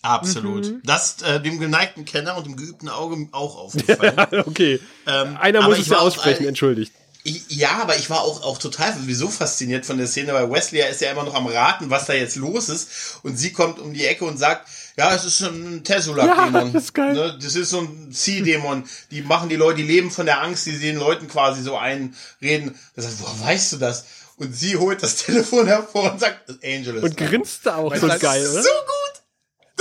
Absolut. 0.02 0.66
Mhm. 0.68 0.82
Das 0.84 1.22
äh, 1.22 1.41
dem 1.41 1.60
geneigten 1.60 2.06
Kenner 2.06 2.38
und 2.38 2.45
dem 2.45 2.56
geübten 2.56 2.89
Auge 2.89 3.28
auch 3.32 3.58
aufgefallen. 3.66 4.43
okay. 4.45 4.80
Ähm, 5.06 5.38
Einer 5.38 5.62
muss 5.64 5.76
ich 5.78 5.84
es 5.84 5.89
ja 5.89 5.98
auch, 5.98 6.04
aussprechen, 6.04 6.45
äh, 6.45 6.50
entschuldigt. 6.50 6.93
Ich, 7.24 7.43
ja, 7.50 7.80
aber 7.82 7.98
ich 7.98 8.10
war 8.10 8.22
auch, 8.22 8.41
auch 8.43 8.58
total 8.58 8.93
sowieso 8.93 9.28
fasziniert 9.28 9.86
von 9.86 9.98
der 9.98 10.08
Szene, 10.08 10.34
weil 10.34 10.50
Wesley 10.50 10.82
ist 10.89 11.02
ja 11.02 11.12
immer 11.12 11.24
noch 11.24 11.34
am 11.36 11.45
Raten, 11.48 11.89
was 11.89 12.06
da 12.06 12.14
jetzt 12.14 12.38
los 12.38 12.70
ist. 12.70 13.20
Und 13.24 13.38
sie 13.38 13.52
kommt 13.52 13.80
um 13.80 13.93
die 13.93 14.06
Ecke 14.06 14.24
und 14.24 14.38
sagt, 14.38 14.66
ja, 14.95 15.14
es 15.14 15.26
ist 15.26 15.41
ein 15.41 15.84
Tesula-Dämon. 15.84 16.54
Ja, 16.54 16.72
das 16.72 16.84
ist 16.86 16.93
geil. 16.93 17.14
Ne? 17.14 17.38
Das 17.41 17.56
ist 17.56 17.72
so 17.72 17.82
ein 17.82 18.12
Zieh-Dämon. 18.14 18.86
Die 19.12 19.24
machen 19.24 19.50
die 19.50 19.58
Leute, 19.58 19.78
die 19.82 19.84
leben 19.88 20.10
von 20.10 20.26
der 20.26 20.41
Angst, 20.41 20.68
die 20.68 20.80
den 20.80 20.95
Leuten 20.98 21.28
quasi 21.28 21.64
so 21.64 21.76
einreden. 21.76 22.80
Das 22.95 23.06
heißt, 23.06 23.20
woher 23.20 23.48
weißt 23.48 23.74
du 23.74 23.78
das? 23.78 24.06
Und 24.38 24.56
sie 24.56 24.78
holt 24.78 25.04
das 25.04 25.16
Telefon 25.26 25.68
hervor 25.68 26.14
und 26.14 26.22
sagt, 26.22 26.50
Angel 26.64 26.95
ist 26.98 27.04
Und 27.04 27.20
da. 27.20 27.26
grinste 27.26 27.76
auch 27.76 27.91
Weißt 27.91 28.02
so 28.02 28.08
geil, 28.08 28.41
ist 28.41 28.54
oder? 28.54 28.64
So 28.64 28.70
gut. 28.70 29.07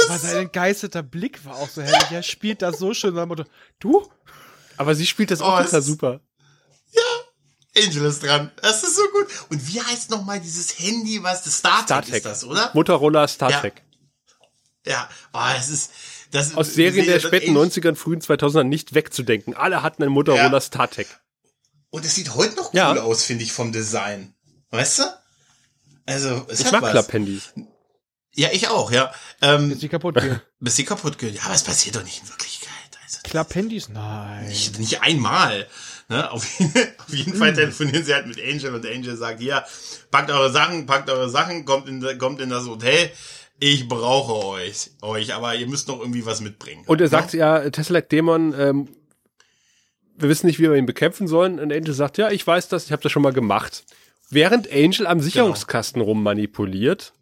Aber 0.04 0.18
sein 0.18 0.36
entgeisterter 0.36 1.02
Blick 1.02 1.44
war 1.44 1.56
auch 1.56 1.68
so 1.68 1.82
herrlich. 1.82 2.10
Er 2.10 2.22
spielt 2.22 2.62
das 2.62 2.78
so 2.78 2.92
schön. 2.94 3.14
Sein 3.14 3.28
Motto, 3.28 3.44
du? 3.78 4.08
Aber 4.76 4.94
sie 4.94 5.06
spielt 5.06 5.30
das 5.30 5.40
auch 5.40 5.58
Oh, 5.58 5.62
total 5.62 5.80
es- 5.80 5.86
super. 5.86 6.20
Angel 7.76 8.06
ist 8.06 8.22
dran. 8.22 8.50
Das 8.62 8.82
ist 8.82 8.96
so 8.96 9.02
gut. 9.12 9.26
Und 9.50 9.68
wie 9.68 9.80
heißt 9.80 10.10
nochmal 10.10 10.40
dieses 10.40 10.78
Handy, 10.78 11.22
was 11.22 11.42
das 11.42 11.58
StarTech, 11.58 11.84
StarTech. 11.84 12.14
ist 12.14 12.24
das, 12.26 12.44
oder? 12.44 12.70
Motorola 12.72 13.28
Star 13.28 13.50
Ja. 13.50 13.60
Trek. 13.60 13.82
Ja, 14.86 15.08
oh, 15.34 15.38
es 15.58 15.68
ist 15.68 15.90
das 16.30 16.54
Aus 16.54 16.72
Serien 16.74 17.06
der 17.06 17.20
späten 17.20 17.50
Angel- 17.50 17.66
90ern, 17.68 17.94
frühen 17.96 18.20
2000ern 18.20 18.64
nicht 18.68 18.94
wegzudenken. 18.94 19.54
Alle 19.54 19.82
hatten 19.82 20.02
ein 20.02 20.08
Motorola 20.08 20.50
Ja. 20.52 20.60
Star 20.60 20.88
Trek. 20.90 21.08
Und 21.90 22.04
es 22.04 22.14
sieht 22.14 22.34
heute 22.34 22.56
noch 22.56 22.72
cool 22.72 22.78
Ja. 22.78 22.92
aus, 23.02 23.24
finde 23.24 23.44
ich, 23.44 23.52
vom 23.52 23.72
Design. 23.72 24.34
Weißt 24.70 25.00
du? 25.00 25.02
Also, 26.06 26.46
es 26.48 26.60
Ich 26.60 26.66
hat 26.66 26.72
mag 26.72 26.82
was. 26.82 26.90
Klapphandys. 26.92 27.52
Ja, 28.36 28.50
ich 28.52 28.68
auch, 28.68 28.92
ja. 28.92 29.12
Ähm, 29.40 29.70
Jetzt 29.70 29.82
die 29.82 29.88
kaputt 29.88 30.14
gehen. 30.16 30.40
bis 30.60 30.76
sie 30.76 30.84
kaputt 30.84 31.18
gehen. 31.18 31.34
Ja, 31.34 31.42
aber 31.46 31.54
es 31.54 31.64
passiert 31.64 31.96
doch 31.96 32.04
nicht 32.04 32.22
in 32.22 32.28
Wirklichkeit. 32.28 32.70
Also, 33.02 33.18
Klapphandys? 33.24 33.88
Nein. 33.88 34.46
nicht, 34.46 34.78
nicht 34.78 35.02
einmal. 35.02 35.66
Ne? 36.08 36.30
Auf, 36.30 36.46
jeden, 36.58 36.72
auf 36.98 37.14
jeden 37.14 37.34
Fall 37.34 37.54
telefonieren 37.54 38.04
sie 38.04 38.14
halt 38.14 38.26
mit 38.26 38.38
Angel 38.40 38.74
und 38.74 38.86
Angel 38.86 39.16
sagt, 39.16 39.40
hier, 39.40 39.64
packt 40.10 40.30
eure 40.30 40.52
Sachen, 40.52 40.86
packt 40.86 41.10
eure 41.10 41.30
Sachen, 41.30 41.64
kommt 41.64 41.88
in, 41.88 42.18
kommt 42.18 42.40
in 42.40 42.50
das 42.50 42.66
Hotel. 42.66 43.10
Ich 43.58 43.88
brauche 43.88 44.46
euch, 44.46 44.90
euch, 45.00 45.34
aber 45.34 45.54
ihr 45.54 45.66
müsst 45.66 45.88
noch 45.88 45.98
irgendwie 45.98 46.26
was 46.26 46.42
mitbringen. 46.42 46.84
Und 46.86 47.00
er 47.00 47.08
sagt 47.08 47.32
ja, 47.32 47.70
Tesseract 47.70 48.12
Dämon, 48.12 48.54
ähm, 48.56 48.88
wir 50.18 50.28
wissen 50.28 50.46
nicht, 50.46 50.58
wie 50.58 50.64
wir 50.64 50.74
ihn 50.74 50.86
bekämpfen 50.86 51.26
sollen. 51.26 51.58
Und 51.58 51.72
Angel 51.72 51.94
sagt, 51.94 52.18
ja, 52.18 52.30
ich 52.30 52.46
weiß 52.46 52.68
das, 52.68 52.84
ich 52.84 52.92
habe 52.92 53.02
das 53.02 53.12
schon 53.12 53.22
mal 53.22 53.32
gemacht. 53.32 53.84
Während 54.28 54.70
Angel 54.70 55.06
am 55.06 55.20
Sicherungskasten 55.20 56.02
rummanipuliert, 56.02 57.14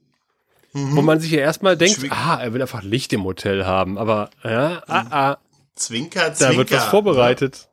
wo 0.74 1.02
man 1.02 1.20
sich 1.20 1.30
ja 1.30 1.38
erstmal 1.38 1.76
denkt, 1.76 2.00
Schwing- 2.00 2.10
ah, 2.10 2.38
er 2.42 2.52
will 2.52 2.60
einfach 2.60 2.82
Licht 2.82 3.12
im 3.12 3.24
Hotel 3.24 3.64
haben. 3.64 3.96
Aber 3.96 4.30
ja, 4.42 4.82
ah, 4.88 5.06
ah, 5.10 5.38
Zwinker, 5.76 6.34
Zwinker. 6.34 6.52
da 6.52 6.58
wird 6.58 6.70
was 6.72 6.84
vorbereitet. 6.84 7.68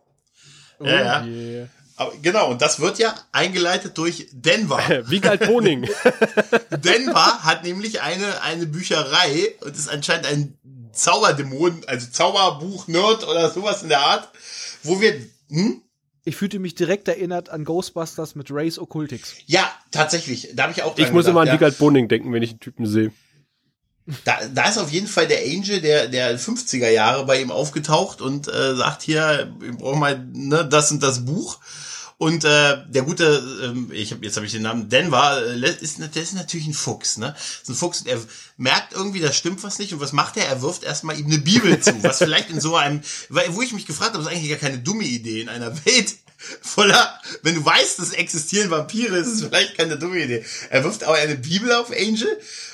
Ja, 0.80 1.02
ja. 1.02 1.22
Oh 1.22 1.28
je. 1.28 1.66
Aber 1.98 2.14
genau, 2.22 2.50
und 2.50 2.62
das 2.62 2.80
wird 2.80 2.98
ja 2.98 3.14
eingeleitet 3.32 3.98
durch 3.98 4.28
Denver. 4.32 4.80
Wie 5.10 5.20
galt 5.20 5.46
Boning? 5.46 5.88
Denver 6.72 7.44
hat 7.44 7.64
nämlich 7.64 8.02
eine, 8.02 8.42
eine 8.42 8.66
Bücherei 8.66 9.54
und 9.62 9.76
ist 9.76 9.90
anscheinend 9.90 10.26
ein 10.26 10.58
Zauberdämon, 10.94 11.82
also 11.88 12.08
Zauberbuch-Nerd 12.10 13.28
oder 13.28 13.50
sowas 13.50 13.84
in 13.84 13.90
der 13.90 14.00
Art, 14.02 14.30
wo 14.84 15.00
wir, 15.00 15.14
hm? 15.50 15.82
Ich 16.24 16.36
fühlte 16.36 16.60
mich 16.60 16.76
direkt 16.76 17.08
erinnert 17.08 17.50
an 17.50 17.66
Ghostbusters 17.66 18.36
mit 18.36 18.48
Race 18.52 18.78
Occultix. 18.78 19.36
Ja, 19.48 19.72
tatsächlich, 19.90 20.50
da 20.54 20.64
habe 20.64 20.74
ich 20.74 20.84
auch 20.84 20.98
Ich 20.98 21.12
muss 21.12 21.26
immer 21.26 21.42
an 21.42 21.46
gedacht, 21.46 21.60
Wiegald 21.60 21.78
Boning 21.80 22.08
denken, 22.08 22.32
wenn 22.32 22.44
ich 22.44 22.52
den 22.52 22.60
Typen 22.60 22.86
sehe. 22.86 23.12
Da, 24.24 24.40
da 24.54 24.68
ist 24.68 24.78
auf 24.78 24.92
jeden 24.92 25.08
Fall 25.08 25.28
der 25.28 25.40
Angel 25.40 25.80
der, 25.82 26.08
der 26.08 26.38
50er 26.38 26.90
Jahre 26.90 27.26
bei 27.26 27.42
ihm 27.42 27.52
aufgetaucht 27.52 28.22
und 28.22 28.48
äh, 28.48 28.76
sagt 28.76 29.04
hier, 29.04 29.52
wir 29.60 29.74
brauchen 29.74 30.00
mal 30.00 30.24
ne, 30.34 30.68
das 30.68 30.92
und 30.92 31.02
das 31.02 31.26
Buch. 31.26 31.60
Und 32.22 32.46
äh, 32.46 32.78
der 32.88 33.02
gute, 33.02 33.42
ähm, 33.64 33.90
ich 33.92 34.12
hab, 34.12 34.24
jetzt 34.24 34.36
habe 34.36 34.46
ich 34.46 34.52
den 34.52 34.62
Namen, 34.62 34.90
Denver, 34.90 35.42
äh, 35.44 35.76
ist, 35.82 35.98
der 35.98 36.22
ist 36.22 36.34
natürlich 36.36 36.68
ein 36.68 36.76
Fuchs, 36.76 37.18
ne? 37.18 37.34
Ist 37.64 37.68
ein 37.68 37.74
Fuchs 37.74 38.02
und 38.02 38.08
er 38.10 38.20
merkt 38.58 38.94
irgendwie, 38.94 39.22
da 39.22 39.32
stimmt 39.34 39.64
was 39.64 39.80
nicht. 39.80 39.92
Und 39.92 40.02
was 40.02 40.14
macht 40.14 40.38
er? 40.38 40.46
Er 40.46 40.62
wirft 40.62 40.84
erstmal 40.84 41.18
ihm 41.20 41.26
eine 41.26 41.40
Bibel 41.40 41.80
zu, 41.80 41.92
was 42.04 42.20
vielleicht 42.20 42.52
in 42.52 42.60
so 42.62 42.76
einem, 42.76 43.02
wo 43.30 43.64
ich 43.64 43.74
mich 43.74 43.88
gefragt 43.88 44.14
habe, 44.14 44.22
ist 44.24 44.30
eigentlich 44.30 44.52
gar 44.52 44.60
keine 44.60 44.78
dumme 44.78 45.04
Idee 45.04 45.42
in 45.42 45.50
einer 45.50 45.74
Welt 45.84 46.14
voller, 46.62 47.20
wenn 47.42 47.56
du 47.56 47.66
weißt, 47.66 47.98
es 47.98 48.12
existieren 48.12 48.70
Vampire, 48.70 49.18
ist 49.18 49.28
es 49.28 49.42
vielleicht 49.42 49.76
keine 49.76 49.98
dumme 49.98 50.24
Idee. 50.24 50.46
Er 50.70 50.84
wirft 50.84 51.04
aber 51.04 51.16
eine 51.18 51.36
Bibel 51.38 51.72
auf 51.72 51.90
Angel 51.92 52.28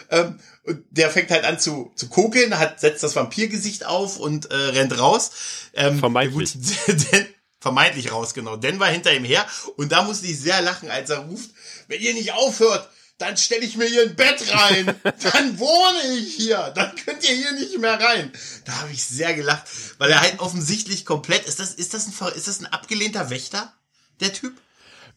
ähm, 0.10 0.40
und 0.64 0.84
der 0.92 1.10
fängt 1.10 1.32
halt 1.32 1.46
an 1.46 1.58
zu, 1.58 1.94
zu 1.96 2.10
kokeln, 2.10 2.60
hat, 2.60 2.82
setzt 2.82 3.02
das 3.02 3.16
Vampirgesicht 3.16 3.86
auf 3.86 4.18
und 4.18 4.52
äh, 4.52 4.56
rennt 4.56 5.00
raus. 5.00 5.32
Ähm, 5.74 6.00
Vermeintlich. 6.00 6.54
gute- 6.54 6.96
Den, 7.12 7.26
vermeintlich 7.60 8.12
raus, 8.12 8.34
genau. 8.34 8.56
Den 8.56 8.80
war 8.80 8.88
hinter 8.90 9.14
ihm 9.14 9.24
her 9.24 9.46
und 9.78 9.92
da 9.92 10.04
musste 10.04 10.28
ich 10.28 10.40
sehr 10.40 10.62
lachen, 10.62 10.90
als 10.92 11.10
er 11.10 11.20
ruft, 11.20 11.50
wenn 11.88 12.02
ihr 12.02 12.14
nicht 12.14 12.34
aufhört, 12.34 12.90
dann 13.18 13.36
stelle 13.36 13.66
ich 13.66 13.76
mir 13.78 13.86
hier 13.88 14.04
ein 14.04 14.16
Bett 14.16 14.44
rein. 14.54 14.86
Dann 15.04 15.58
wohne 15.58 16.16
ich 16.20 16.36
hier. 16.36 16.72
Dann 16.76 16.96
könnt 16.96 17.28
ihr 17.28 17.36
hier 17.36 17.52
nicht 17.54 17.80
mehr 17.80 18.00
rein. 18.00 18.32
Da 18.66 18.74
habe 18.74 18.92
ich 18.92 19.04
sehr 19.04 19.34
gelacht, 19.34 19.64
weil 19.98 20.12
er 20.12 20.22
halt 20.22 20.40
offensichtlich 20.40 21.04
komplett 21.04 21.46
ist 21.48 21.60
das 21.60 21.74
ist 21.74 21.96
das 21.96 22.06
ein 22.06 22.34
ist 22.36 22.48
das 22.48 22.60
ein 22.60 22.68
abgelehnter 22.68 23.32
Wächter 23.32 23.74
der 24.20 24.34
Typ, 24.34 24.54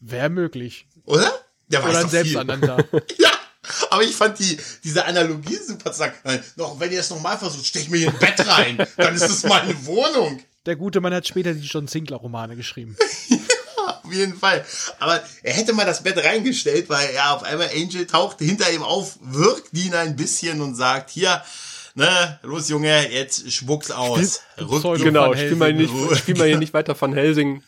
Wäre 0.01 0.30
möglich. 0.30 0.86
oder? 1.05 1.30
Der 1.68 1.82
weiß 1.82 1.91
Oder 1.91 1.99
ein 1.99 2.05
doch. 2.05 2.11
Selbsternannter. 2.11 2.88
Ja, 3.18 3.30
aber 3.91 4.03
ich 4.03 4.16
fand 4.16 4.38
die, 4.38 4.59
diese 4.82 5.05
Analogie 5.05 5.57
super 5.57 5.93
zu 5.93 5.99
sagen. 5.99 6.14
Noch, 6.57 6.80
wenn 6.80 6.91
ihr 6.91 7.01
es 7.01 7.11
nochmal 7.11 7.38
versucht, 7.38 7.66
stech 7.66 7.91
mir 7.91 7.99
hier 7.99 8.09
ein 8.09 8.18
Bett 8.18 8.47
rein, 8.47 8.86
dann 8.97 9.14
ist 9.14 9.28
es 9.28 9.43
meine 9.45 9.84
Wohnung. 9.84 10.43
Der 10.66 10.76
gute 10.76 11.00
Mann 11.00 11.14
hat 11.14 11.26
später 11.26 11.54
die 11.54 11.66
John 11.66 11.86
Sinclair-Romane 11.88 12.56
geschrieben. 12.56 12.96
Auf 14.04 14.12
jeden 14.12 14.34
Fall. 14.36 14.64
Aber 14.98 15.22
er 15.42 15.54
hätte 15.54 15.72
mal 15.72 15.86
das 15.86 16.02
Bett 16.02 16.18
reingestellt, 16.22 16.88
weil 16.88 17.14
ja, 17.14 17.34
auf 17.34 17.44
einmal 17.44 17.70
Angel 17.74 18.06
taucht 18.06 18.38
hinter 18.40 18.70
ihm 18.72 18.82
auf, 18.82 19.18
wirkt 19.22 19.72
ihn 19.72 19.94
ein 19.94 20.16
bisschen 20.16 20.61
und 20.61 20.74
sagt, 20.74 21.11
hier, 21.11 21.42
ne, 21.94 22.38
los 22.42 22.68
Junge, 22.68 23.11
jetzt 23.12 23.50
spuck's 23.52 23.90
aus. 23.90 24.42
Rück 24.58 24.84
ihn- 24.84 25.04
Genau, 25.04 25.32
spiel 25.34 25.54
mal, 25.56 25.72
nicht, 25.72 25.92
spiel 26.18 26.36
mal 26.36 26.48
hier 26.48 26.58
nicht 26.58 26.74
weiter 26.74 26.94
von 26.94 27.12
Helsing. 27.14 27.62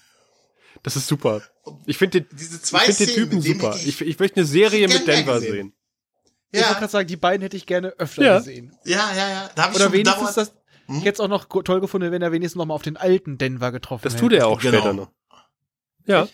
Das 0.82 0.96
ist 0.96 1.06
super. 1.06 1.42
Ich 1.86 1.96
finde 1.96 2.22
Diese 2.22 2.56
ich 2.56 2.62
zwei 2.62 2.80
find 2.80 2.98
den 3.00 3.06
Szenen, 3.08 3.30
Typen 3.30 3.40
super. 3.42 3.74
hätte 3.74 3.88
Ich, 3.88 4.00
ich 4.00 4.18
möchte 4.18 4.36
eine 4.38 4.46
Serie 4.46 4.88
mit 4.88 5.06
Denver 5.06 5.40
sehen. 5.40 5.72
Ich 6.50 6.58
wollte 6.60 6.72
Ja, 6.72 6.78
gerade 6.78 6.92
sagen, 6.92 7.06
die 7.08 7.16
beiden 7.16 7.42
hätte 7.42 7.56
ich 7.56 7.66
gerne 7.66 7.88
öfter 7.98 8.22
Ja. 8.24 8.38
gesehen. 8.38 8.76
ja, 8.84 9.10
ja, 9.16 9.28
ja. 9.30 9.50
Da 9.54 9.62
hab 9.62 9.70
ich 9.70 9.76
Oder 9.76 9.84
schon 9.84 9.92
wenigstens 9.94 10.28
gedauert. 10.34 10.52
Das. 10.88 10.96
Ich 10.98 11.04
hätte 11.04 11.14
es 11.14 11.20
auch 11.20 11.28
noch 11.28 11.46
toll 11.64 11.80
gefunden, 11.80 12.10
wenn 12.12 12.22
er 12.22 12.32
wenigstens 12.32 12.58
noch 12.58 12.66
mal 12.66 12.74
auf 12.74 12.82
den 12.82 12.96
alten 12.96 13.38
Denver 13.38 13.72
getroffen 13.72 14.02
Das 14.04 14.14
hätte. 14.14 14.22
tut 14.22 14.32
er 14.32 14.46
auch 14.48 14.60
Genau. 14.60 14.78
später 14.78 14.92
noch. 14.94 15.10
Ja. 16.06 16.28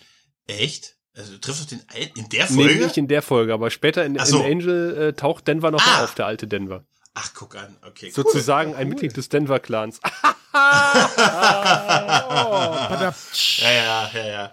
Echt? 0.47 0.95
Also 1.15 1.37
trifft 1.37 1.61
auf 1.61 1.67
den 1.67 1.81
Alten 1.93 2.19
in 2.19 2.29
der 2.29 2.49
Nee, 2.51 2.63
Folge? 2.63 2.83
nicht 2.85 2.97
in 2.97 3.07
der 3.07 3.21
Folge, 3.21 3.53
aber 3.53 3.69
später 3.71 4.05
in, 4.05 4.17
so. 4.25 4.39
in 4.41 4.45
Angel 4.59 4.97
äh, 5.09 5.13
taucht 5.13 5.47
Denver 5.47 5.71
noch 5.71 5.85
mal 5.85 5.99
Ah. 5.99 6.03
auf, 6.05 6.15
der 6.15 6.25
alte 6.25 6.47
Denver. 6.47 6.85
Ach, 7.13 7.31
guck 7.33 7.55
an. 7.55 7.75
Okay, 7.85 8.05
cool. 8.07 8.11
Sozusagen 8.13 8.75
ein 8.75 8.87
Mitglied 8.87 9.17
des 9.17 9.27
Denver-Clans. 9.29 9.99
Oh, 10.03 10.07
Ja, 13.59 13.71
ja, 13.71 14.09
ja, 14.13 14.27
ja. 14.27 14.51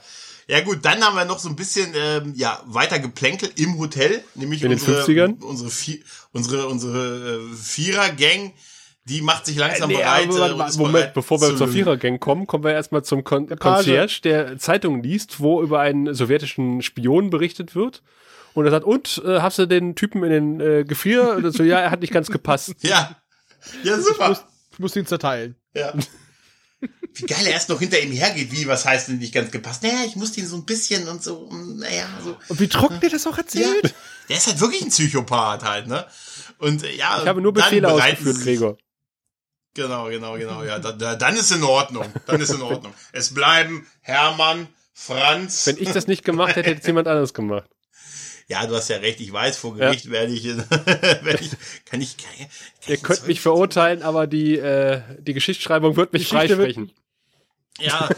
Ja 0.48 0.60
gut, 0.60 0.84
dann 0.84 1.02
haben 1.04 1.16
wir 1.16 1.24
noch 1.24 1.40
so 1.40 1.48
ein 1.48 1.56
bisschen 1.56 1.92
ähm, 1.96 2.32
ja 2.36 2.60
weiter 2.66 3.00
geplänkelt 3.00 3.58
im 3.58 3.78
Hotel, 3.78 4.22
nämlich 4.36 4.62
In 4.62 4.70
den 4.70 4.78
unsere 4.78 5.02
50ern? 5.02 5.42
unsere 5.42 5.70
unsere 6.32 6.66
unsere 6.68 7.40
äh, 7.52 7.56
Vierer 7.56 8.10
Gang, 8.10 8.52
die 9.08 9.22
macht 9.22 9.46
sich 9.46 9.56
langsam 9.56 9.88
Nee, 9.88 9.96
bereit. 9.98 10.24
äh, 10.24 10.28
mal, 10.28 10.52
und 10.52 10.68
ist 10.68 10.76
Moment, 10.78 10.92
bereit 10.94 11.14
bevor 11.14 11.40
wir 11.40 11.48
zu- 11.50 11.56
zur 11.56 11.68
Vierergang 11.68 12.18
kommen, 12.20 12.46
kommen 12.46 12.64
wir 12.64 12.72
erstmal 12.72 13.04
zum 13.04 13.22
Kon. 13.24 13.48
Concierge, 13.58 14.20
der 14.22 14.58
Zeitungen 14.58 15.02
liest, 15.02 15.40
wo 15.40 15.62
über 15.62 15.80
einen 15.80 16.12
sowjetischen 16.14 16.82
Spion 16.82 17.30
berichtet 17.30 17.74
wird. 17.74 18.02
Und 18.54 18.64
er 18.64 18.70
sagt, 18.70 18.84
und, 18.84 19.22
äh, 19.24 19.40
hast 19.40 19.58
du 19.58 19.66
den 19.66 19.94
Typen 19.96 20.24
in 20.24 20.30
den 20.30 20.60
äh, 20.60 20.84
Gefrier? 20.84 21.34
Und 21.36 21.50
so, 21.52 21.62
ja, 21.62 21.78
er 21.78 21.90
hat 21.90 22.00
nicht 22.00 22.12
ganz 22.12 22.28
gepasst. 22.30 22.74
Ja. 22.82 23.16
Ja, 23.82 23.98
super. 24.00 24.38
Ich 24.72 24.78
muss 24.78 24.94
ihn 24.96 25.06
zerteilen. 25.06 25.56
Ja. 25.74 25.92
Wie 27.14 27.24
geil 27.26 27.46
er 27.46 27.52
erst 27.52 27.68
noch 27.68 27.80
hinter 27.80 27.98
ihm 28.00 28.12
hergeht, 28.12 28.52
wie, 28.52 28.66
was 28.66 28.84
heißt 28.84 29.08
denn 29.08 29.18
nicht 29.18 29.32
ganz 29.34 29.50
gepasst? 29.50 29.82
Naja, 29.82 30.04
ich 30.06 30.14
musste 30.16 30.40
ihn 30.40 30.46
so 30.46 30.56
ein 30.56 30.64
bisschen 30.66 31.08
und 31.08 31.22
so, 31.22 31.48
mm, 31.50 31.78
naja, 31.78 32.06
so. 32.22 32.36
Und 32.48 32.60
wie 32.60 32.68
trocken 32.68 33.00
der 33.00 33.10
das 33.10 33.26
auch 33.26 33.32
Ja, 33.38 33.42
erzählt? 33.42 33.94
der 34.28 34.36
ist 34.36 34.46
halt 34.46 34.60
wirklich 34.60 34.82
ein 34.82 34.90
Psychopath 34.90 35.64
halt, 35.64 35.86
ne? 35.88 36.04
Und 36.58 36.82
äh, 36.84 36.94
ja, 36.94 37.18
Ich 37.22 37.26
habe 37.28 37.40
nur 37.40 37.52
Befehle 37.54 37.88
ausgeführt, 37.90 38.40
Gregor. 38.42 38.76
Genau, 39.76 40.08
genau, 40.08 40.38
genau, 40.38 40.64
ja, 40.64 40.78
da, 40.78 40.92
da, 40.92 41.16
dann 41.16 41.36
ist 41.36 41.50
in 41.52 41.62
Ordnung, 41.62 42.10
dann 42.24 42.40
ist 42.40 42.48
in 42.48 42.62
Ordnung. 42.62 42.94
Es 43.12 43.34
bleiben 43.34 43.86
Hermann, 44.00 44.68
Franz. 44.94 45.66
Wenn 45.66 45.76
ich 45.76 45.90
das 45.90 46.06
nicht 46.06 46.24
gemacht 46.24 46.56
hätte, 46.56 46.70
hätte 46.70 46.80
es 46.80 46.86
jemand 46.86 47.06
anderes 47.08 47.34
gemacht. 47.34 47.68
Ja, 48.48 48.66
du 48.66 48.74
hast 48.74 48.88
ja 48.88 48.96
recht, 48.96 49.20
ich 49.20 49.30
weiß, 49.30 49.58
vor 49.58 49.76
Gericht 49.76 50.10
werde 50.10 50.32
ich, 50.32 50.44
werde 50.56 51.40
ich, 51.42 51.50
kann 51.84 52.00
ich, 52.00 52.16
kann, 52.16 52.30
kann 52.38 52.46
Ihr 52.86 52.94
ich 52.94 53.02
könnt 53.02 53.26
mich 53.26 53.42
verurteilen, 53.42 54.02
aber 54.02 54.26
die, 54.26 54.56
äh, 54.56 55.02
die 55.18 55.34
Geschichtsschreibung 55.34 55.96
wird 55.96 56.14
mich 56.14 56.30
Geschichte 56.30 56.56
freisprechen. 56.56 56.92
Ja, 57.78 58.08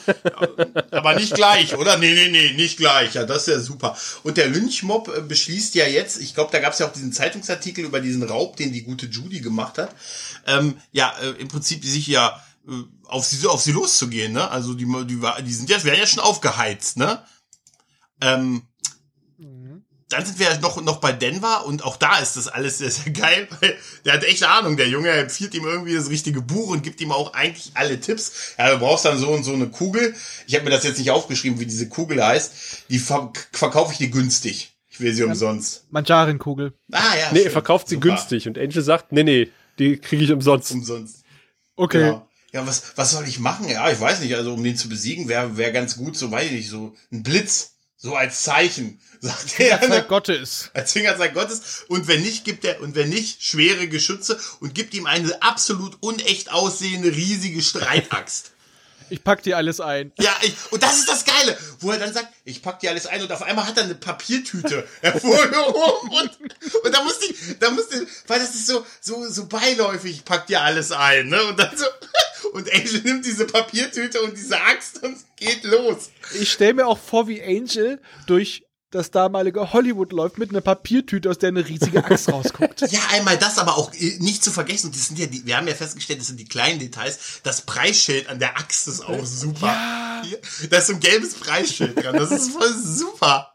aber 0.93 1.17
nicht 1.17 1.35
gleich, 1.35 1.77
oder? 1.77 1.97
Nee, 1.97 2.15
nee, 2.15 2.29
nee, 2.29 2.53
nicht 2.53 2.77
gleich. 2.77 3.15
Ja, 3.15 3.25
das 3.25 3.49
ist 3.49 3.55
ja 3.55 3.61
super. 3.61 3.97
Und 4.23 4.37
der 4.37 4.47
Lynchmob 4.47 5.09
äh, 5.09 5.21
beschließt 5.21 5.75
ja 5.75 5.87
jetzt, 5.87 6.21
ich 6.21 6.35
glaube, 6.35 6.53
da 6.53 6.61
gab 6.61 6.75
es 6.75 6.79
ja 6.79 6.87
auch 6.87 6.93
diesen 6.93 7.13
Zeitungsartikel 7.13 7.85
über 7.85 8.01
diesen 8.01 8.23
Raub, 8.23 8.57
den 8.57 8.73
die 8.73 8.83
gute 8.83 9.07
Judy 9.07 9.41
gemacht 9.41 9.79
hat. 9.79 9.95
Ähm, 10.49 10.77
ja, 10.93 11.13
äh, 11.23 11.31
im 11.41 11.49
Prinzip 11.49 11.85
sich 11.85 12.07
ja 12.07 12.43
äh, 12.67 12.73
auf 13.05 13.25
sie 13.25 13.47
auf 13.47 13.61
sie 13.61 13.73
loszugehen, 13.73 14.33
ne? 14.33 14.51
Also 14.51 14.75
die 14.75 14.87
die, 15.07 15.23
war- 15.23 15.41
die 15.43 15.53
sind 15.53 15.69
ja 15.71 15.83
werden 15.85 16.01
ja 16.01 16.07
schon 16.07 16.21
aufgeheizt, 16.21 16.97
ne? 16.97 17.23
Ähm, 18.21 18.63
dann 20.11 20.25
sind 20.25 20.39
wir 20.39 20.47
ja 20.51 20.59
noch, 20.59 20.81
noch 20.81 21.01
bei 21.01 21.13
Denver 21.13 21.67
und 21.67 21.85
auch 21.85 21.97
da 21.99 22.19
ist 22.19 22.39
das 22.39 22.49
alles 22.49 22.79
sehr, 22.79 22.91
sehr 22.91 23.13
geil, 23.13 23.47
weil 23.61 23.77
der 24.07 24.15
hat 24.15 24.25
echt 24.25 24.43
Ahnung. 24.43 24.79
Der 24.79 24.89
Junge 24.89 25.11
empfiehlt 25.11 25.53
ihm 25.55 25.67
irgendwie 25.67 25.95
das 25.95 26.09
richtige 26.09 26.41
Buch 26.41 26.71
und 26.71 26.83
gibt 26.83 27.03
ihm 27.03 27.13
auch 27.13 27.35
eigentlich 27.35 27.73
alle 27.75 28.01
Tipps. 28.01 28.55
Ja, 28.57 28.71
du 28.73 28.79
brauchst 28.79 29.05
dann 29.05 29.19
so 29.19 29.29
und 29.29 29.45
so 29.45 29.53
eine 29.53 29.69
Kugel. 29.69 30.15
Ich 30.47 30.55
habe 30.55 30.65
mir 30.65 30.71
das 30.71 30.85
jetzt 30.85 30.97
nicht 30.99 31.11
aufgeschrieben, 31.11 31.61
wie 31.61 31.67
diese 31.67 31.91
Kugel 31.91 32.25
heißt. 32.25 32.85
Die 32.89 32.99
ver 32.99 33.33
verkaufe 33.53 33.93
ich 33.93 33.99
dir 33.99 34.09
günstig. 34.09 34.73
Ich 34.89 34.99
will 35.01 35.13
sie 35.13 35.25
umsonst. 35.25 35.85
Manjarin-Kugel. 35.91 36.73
Ah 36.91 36.97
ja. 37.21 37.29
Nee, 37.33 37.39
schön. 37.41 37.47
er 37.49 37.53
verkauft 37.53 37.89
sie 37.89 37.97
Super. 37.97 38.09
günstig 38.09 38.49
und 38.49 38.57
Angel 38.59 38.83
sagt, 38.83 39.13
nee, 39.13 39.23
nee, 39.25 39.51
die 39.79 39.99
kriege 39.99 40.25
ich 40.25 40.33
umsonst. 40.33 40.73
Umsonst. 40.73 41.25
Okay. 41.77 41.99
Genau. 41.99 42.29
Ja, 42.53 42.67
was, 42.67 42.93
was 42.97 43.11
soll 43.13 43.29
ich 43.29 43.39
machen? 43.39 43.69
Ja, 43.69 43.91
ich 43.91 44.01
weiß 44.01 44.21
nicht. 44.21 44.35
Also, 44.35 44.55
um 44.55 44.65
den 44.65 44.77
zu 44.77 44.89
besiegen, 44.89 45.29
wäre 45.29 45.57
wär 45.57 45.71
ganz 45.71 45.97
gut, 45.97 46.17
so 46.17 46.31
weiß 46.31 46.47
ich 46.47 46.53
nicht, 46.53 46.71
so 46.71 46.95
ein 47.13 47.23
Blitz. 47.23 47.75
So 48.01 48.15
als 48.15 48.45
Zeichen, 48.45 49.01
sagt 49.21 49.59
er. 49.59 49.81
ne? 49.81 49.89
Zeig 49.89 50.09
Gottes. 50.09 50.71
als 50.73 50.93
Fingerzeig 50.93 51.35
Gottes. 51.35 51.85
Und 51.89 52.07
wenn 52.07 52.23
nicht, 52.23 52.45
gibt 52.45 52.65
er, 52.65 52.81
und 52.81 52.95
wenn 52.95 53.09
nicht, 53.09 53.43
schwere 53.43 53.89
Geschütze 53.89 54.39
und 54.61 54.73
gibt 54.75 54.95
ihm 54.95 55.07
eine 55.07 55.43
absolut 55.43 55.97
unecht 56.01 56.53
aussehende 56.53 57.11
riesige 57.15 57.61
Streitaxt. 57.61 58.53
Ich 59.11 59.25
pack 59.25 59.43
dir 59.43 59.57
alles 59.57 59.81
ein. 59.81 60.13
Ja, 60.19 60.35
ich, 60.43 60.55
und 60.71 60.83
das 60.83 60.99
ist 60.99 61.09
das 61.09 61.25
Geile, 61.25 61.57
wo 61.81 61.91
er 61.91 61.99
dann 61.99 62.13
sagt, 62.13 62.29
ich 62.45 62.63
pack 62.63 62.81
dir 62.81 62.91
alles 62.91 63.07
ein 63.07 63.23
und 63.23 63.33
auf 63.33 63.43
einmal 63.43 63.67
hat 63.67 63.77
er 63.77 63.85
eine 63.85 63.95
Papiertüte 63.95 64.87
hervorgehoben 65.01 66.11
und, 66.11 66.39
und 66.85 66.95
da 66.95 67.03
musste 67.03 67.27
ich, 67.27 67.59
da 67.59 67.71
musste, 67.71 68.07
weil 68.27 68.39
das 68.39 68.55
ist 68.55 68.67
so, 68.67 68.85
so, 69.01 69.29
so 69.29 69.47
beiläufig, 69.47 70.13
ich 70.13 70.25
pack 70.25 70.47
dir 70.47 70.61
alles 70.61 70.93
ein, 70.93 71.29
ne, 71.29 71.43
und 71.45 71.59
dann 71.59 71.77
so, 71.77 71.87
und 72.53 72.73
Angel 72.73 73.01
nimmt 73.03 73.25
diese 73.25 73.47
Papiertüte 73.47 74.21
und 74.23 74.37
diese 74.37 74.61
Axt 74.61 75.03
und 75.03 75.17
geht 75.37 75.65
los. 75.65 76.11
Ich 76.35 76.53
stelle 76.53 76.75
mir 76.75 76.87
auch 76.87 76.99
vor, 76.99 77.29
wie 77.29 77.43
Angel 77.43 78.01
durch 78.27 78.65
das 78.91 79.11
damalige 79.11 79.73
Hollywood 79.73 80.13
läuft 80.13 80.39
mit 80.39 80.51
einer 80.51 80.61
Papiertüte, 80.61 81.29
aus 81.31 81.39
der 81.39 81.49
eine 81.49 81.67
riesige 81.69 82.05
Axt 82.05 82.29
rausguckt. 82.33 82.81
Ja, 82.91 83.01
einmal 83.13 83.37
das, 83.37 83.59
aber 83.59 83.77
auch 83.77 83.93
äh, 83.95 84.19
nicht 84.19 84.43
zu 84.43 84.51
vergessen, 84.51 84.93
das 84.93 85.09
sind 85.09 85.19
ja 85.19 85.27
die, 85.27 85.45
wir 85.45 85.57
haben 85.57 85.69
ja 85.69 85.75
festgestellt, 85.75 86.21
das 86.21 86.29
sind 86.29 86.41
die 86.41 86.47
kleinen 86.47 86.79
Details. 86.79 87.41
Das 87.43 87.63
Preisschild 87.63 88.29
an 88.29 88.39
der 88.39 88.57
Axt 88.59 88.89
ist 88.89 89.01
auch 89.07 89.25
super. 89.25 89.67
Ja. 89.67 90.23
Hier, 90.25 90.39
Da 90.71 90.79
ist 90.79 90.87
so 90.87 90.95
ein 90.95 91.01
gelbes 91.01 91.35
Preisschild 91.35 92.03
dran. 92.03 92.17
Das 92.17 92.31
ist 92.31 92.51
voll 92.53 92.73
super. 92.75 93.55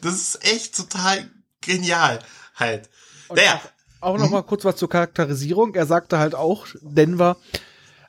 Das 0.00 0.14
ist 0.14 0.44
echt 0.44 0.76
total 0.76 1.30
genial 1.60 2.20
halt. 2.54 2.88
Naja, 3.32 3.60
Auch 4.00 4.18
noch 4.18 4.30
mal 4.30 4.42
kurz 4.42 4.64
was 4.64 4.76
zur 4.76 4.88
Charakterisierung. 4.88 5.74
Er 5.74 5.86
sagte 5.86 6.18
halt 6.18 6.34
auch, 6.34 6.66
Denver, 6.80 7.36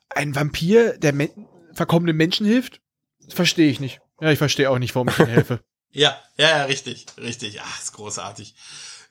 ein 0.10 0.36
Vampir, 0.36 0.98
der 0.98 1.14
Men 1.14 1.30
verkommenen 1.74 2.18
Menschen 2.18 2.46
hilft, 2.46 2.82
verstehe 3.30 3.70
ich 3.70 3.80
nicht. 3.80 4.02
Ja, 4.20 4.32
ich 4.32 4.38
verstehe 4.38 4.70
auch 4.70 4.80
nicht, 4.80 4.94
warum 4.96 5.08
ich 5.10 5.20
ihm 5.20 5.28
helfe. 5.28 5.62
Ja, 5.92 6.18
ja, 6.38 6.50
ja, 6.58 6.64
richtig, 6.66 7.06
richtig. 7.18 7.62
Ah, 7.62 7.66
ist 7.82 7.94
großartig. 7.94 8.56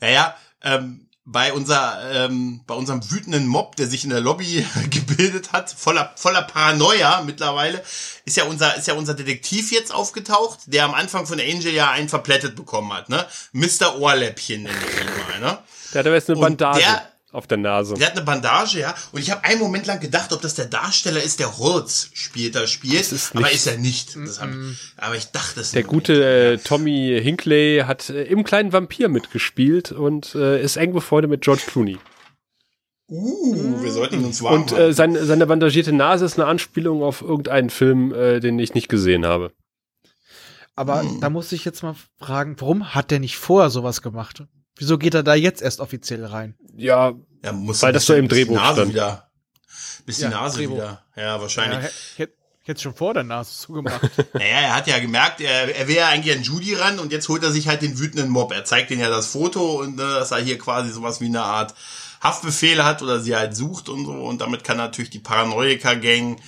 Naja, 0.00 0.34
ähm, 0.62 1.06
bei 1.26 1.52
unser, 1.52 2.00
ähm, 2.26 2.62
bei 2.66 2.74
unserem 2.74 3.08
wütenden 3.10 3.46
Mob, 3.46 3.76
der 3.76 3.86
sich 3.86 4.04
in 4.04 4.10
der 4.10 4.20
Lobby 4.20 4.66
gebildet 4.90 5.52
hat, 5.52 5.70
voller, 5.70 6.12
voller 6.16 6.42
Paranoia 6.42 7.22
mittlerweile, 7.22 7.82
ist 8.24 8.36
ja 8.36 8.44
unser, 8.44 8.74
ist 8.76 8.86
ja 8.88 8.94
unser 8.94 9.14
Detektiv 9.14 9.70
jetzt 9.70 9.92
aufgetaucht, 9.92 10.60
der 10.66 10.84
am 10.86 10.94
Anfang 10.94 11.26
von 11.26 11.38
Angel 11.38 11.72
ja 11.72 11.90
einen 11.90 12.08
verplättet 12.08 12.56
bekommen 12.56 12.92
hat, 12.92 13.08
ne? 13.10 13.26
Mr. 13.52 13.98
Ohrläppchen 13.98 14.62
nenne 14.62 14.76
ich 14.78 15.00
ihn 15.00 15.06
mal, 15.28 15.40
ne? 15.40 15.58
Der 15.92 15.98
hat 16.00 16.06
aber 16.06 16.14
jetzt 16.16 16.30
eine 16.30 16.38
Und 16.38 16.42
Bandage 16.42 16.80
der- 16.80 17.12
auf 17.32 17.46
der 17.46 17.58
Nase. 17.58 17.94
Der 17.94 18.08
hat 18.08 18.16
eine 18.16 18.24
Bandage, 18.24 18.80
ja. 18.80 18.94
Und 19.12 19.20
ich 19.20 19.30
habe 19.30 19.44
einen 19.44 19.60
Moment 19.60 19.86
lang 19.86 20.00
gedacht, 20.00 20.32
ob 20.32 20.40
das 20.40 20.54
der 20.54 20.66
Darsteller 20.66 21.22
ist, 21.22 21.38
der 21.38 21.58
Hurz 21.58 22.10
spielt, 22.12 22.54
da 22.54 22.66
spielt. 22.66 23.00
Das 23.00 23.12
ist 23.12 23.34
aber 23.34 23.46
nicht. 23.46 23.54
ist 23.54 23.66
er 23.66 23.78
nicht. 23.78 24.16
Das 24.16 24.40
hab 24.40 24.50
ich, 24.50 24.76
aber 24.96 25.16
ich 25.16 25.26
dachte 25.26 25.60
es. 25.60 25.72
Der 25.72 25.84
gute 25.84 26.12
Moment. 26.12 26.28
äh, 26.30 26.58
Tommy 26.58 27.20
Hinkley 27.22 27.84
hat 27.86 28.10
äh, 28.10 28.24
im 28.24 28.44
kleinen 28.44 28.72
Vampir 28.72 29.08
mitgespielt 29.08 29.92
und 29.92 30.34
äh, 30.34 30.62
ist 30.62 30.76
eng 30.76 30.92
befreundet 30.92 31.30
mit 31.30 31.42
George 31.42 31.62
Clooney. 31.66 31.98
Uh, 33.08 33.82
wir 33.82 33.90
sollten 33.90 34.20
ihn 34.20 34.24
uns 34.24 34.40
warm 34.40 34.62
Und 34.62 34.72
äh, 34.72 34.92
seine, 34.92 35.24
seine 35.24 35.46
bandagierte 35.46 35.92
Nase 35.92 36.24
ist 36.24 36.38
eine 36.38 36.48
Anspielung 36.48 37.02
auf 37.02 37.22
irgendeinen 37.22 37.70
Film, 37.70 38.14
äh, 38.14 38.38
den 38.38 38.58
ich 38.60 38.74
nicht 38.74 38.88
gesehen 38.88 39.26
habe. 39.26 39.52
Aber 40.76 41.04
da 41.20 41.28
muss 41.28 41.50
ich 41.52 41.64
jetzt 41.64 41.82
mal 41.82 41.96
fragen, 42.18 42.56
warum 42.58 42.94
hat 42.94 43.10
der 43.10 43.18
nicht 43.18 43.36
vorher 43.36 43.68
sowas 43.68 44.00
gemacht? 44.00 44.44
Wieso 44.76 44.96
geht 44.96 45.14
er 45.14 45.22
da 45.22 45.34
jetzt 45.34 45.60
erst 45.60 45.80
offiziell 45.80 46.24
rein? 46.24 46.54
Ja, 46.76 47.12
Ja, 47.42 47.52
muss 47.52 47.80
Weil 47.82 47.90
ein 47.90 47.94
das 47.94 48.04
so 48.06 48.14
im 48.14 48.28
Drehbuch 48.28 48.54
Nase 48.54 48.80
stand. 48.82 48.92
wieder. 48.92 49.30
Bis 50.04 50.16
die 50.18 50.22
Ja, 50.24 50.28
Nase 50.30 50.58
Drehbuch. 50.58 50.76
wieder. 50.76 51.02
Ja, 51.16 51.22
Ja, 51.22 51.40
wahrscheinlich. 51.40 51.90
ich 52.18 52.28
hätte 52.68 52.80
schon 52.82 52.94
vor 52.94 53.14
der 53.14 53.22
Nase 53.24 53.56
zugemacht. 53.58 54.00
Naja, 54.34 54.46
er 54.60 54.76
hat 54.76 54.86
ja 54.86 54.98
gemerkt, 54.98 55.40
er, 55.40 55.74
er 55.74 55.88
wäre 55.88 56.00
ja 56.00 56.08
eigentlich 56.08 56.36
an 56.36 56.42
Judy 56.42 56.74
ran 56.74 56.98
und 56.98 57.12
jetzt 57.12 57.28
holt 57.30 57.42
er 57.42 57.50
sich 57.50 57.66
halt 57.68 57.80
den 57.82 57.98
wütenden 57.98 58.28
Mob. 58.28 58.52
Er 58.52 58.64
zeigt 58.66 58.90
denen 58.90 59.00
ja 59.00 59.08
das 59.08 59.28
Foto 59.28 59.80
und 59.80 59.94
äh, 59.98 60.02
dass 60.02 60.30
er 60.32 60.38
hier 60.40 60.58
quasi 60.58 60.90
sowas 60.90 61.20
wie 61.22 61.26
eine 61.26 61.42
Art 61.42 61.74
Haftbefehl 62.22 62.84
hat 62.84 63.00
oder 63.02 63.20
sie 63.20 63.34
halt 63.34 63.56
sucht 63.56 63.88
und 63.88 64.04
so 64.04 64.12
und 64.12 64.42
damit 64.42 64.62
kann 64.64 64.76
natürlich 64.76 65.10
die 65.10 65.18
Paranoiker-Gang 65.20 66.40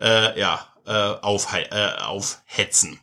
äh, 0.00 0.38
ja, 0.40 0.66
äh, 0.86 0.90
aufhei- 0.92 1.70
äh, 1.70 2.00
aufhetzen. 2.02 2.98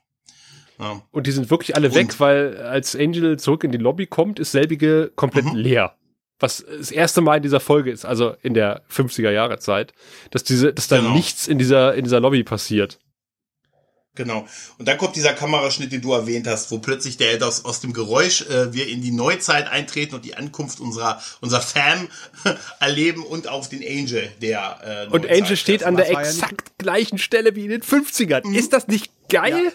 Ja. 0.80 1.02
und 1.12 1.26
die 1.28 1.32
sind 1.32 1.50
wirklich 1.52 1.76
alle 1.76 1.88
Und- 1.90 1.96
weg, 1.96 2.20
weil 2.20 2.58
als 2.58 2.96
Angel 2.98 3.38
zurück 3.40 3.64
in 3.64 3.72
die 3.72 3.78
Lobby 3.78 4.08
kommt, 4.08 4.40
ist 4.40 4.52
selbige 4.52 5.10
komplett 5.16 5.46
Mhm. 5.46 5.56
leer. 5.56 5.96
Was 6.40 6.66
das 6.68 6.92
erste 6.92 7.22
Mal 7.22 7.38
in 7.38 7.44
dieser 7.44 7.60
Folge 7.62 7.92
ist, 7.92 8.06
also 8.06 8.36
in 8.42 8.54
der 8.54 8.84
50er 8.92 9.32
Jahre 9.32 9.58
Zeit, 9.60 9.94
dass 10.32 10.44
diese, 10.44 10.74
dass 10.74 10.88
da 10.88 10.98
Genau. 10.98 11.14
nichts 11.14 11.48
in 11.48 11.58
dieser, 11.58 11.96
in 11.96 12.04
dieser 12.04 12.20
Lobby 12.20 12.44
passiert. 12.44 13.00
Genau. 14.16 14.48
Und 14.78 14.88
dann 14.88 14.98
kommt 14.98 15.16
dieser 15.16 15.34
Kameraschnitt, 15.34 15.92
den 15.92 16.02
du 16.02 16.14
erwähnt 16.14 16.48
hast, 16.48 16.72
wo 16.72 16.80
plötzlich 16.80 17.18
der 17.18 17.46
aus, 17.46 17.66
aus 17.66 17.82
dem 17.82 17.92
Geräusch 17.92 18.42
äh, 18.50 18.74
wir 18.74 18.88
in 18.88 19.02
die 19.02 19.12
Neuzeit 19.12 19.68
eintreten 19.68 20.16
und 20.16 20.24
die 20.24 20.36
Ankunft 20.36 20.80
unserer 20.80 21.22
unserer 21.42 21.62
Fam 21.62 22.08
erleben 22.80 23.24
und 23.24 23.48
auf 23.50 23.68
den 23.68 23.82
Angel, 23.86 24.30
der 24.42 25.08
äh, 25.10 25.14
Und 25.14 25.30
Angel 25.30 25.58
steht 25.58 25.84
an 25.84 25.98
der 25.98 26.10
exakt 26.10 26.78
gleichen 26.78 27.18
Stelle 27.18 27.56
wie 27.56 27.66
in 27.66 27.72
den 27.72 27.82
50ern. 27.82 28.56
Ist 28.56 28.72
das 28.72 28.88
nicht 28.88 29.12
geil? 29.30 29.66
Ja, 29.66 29.72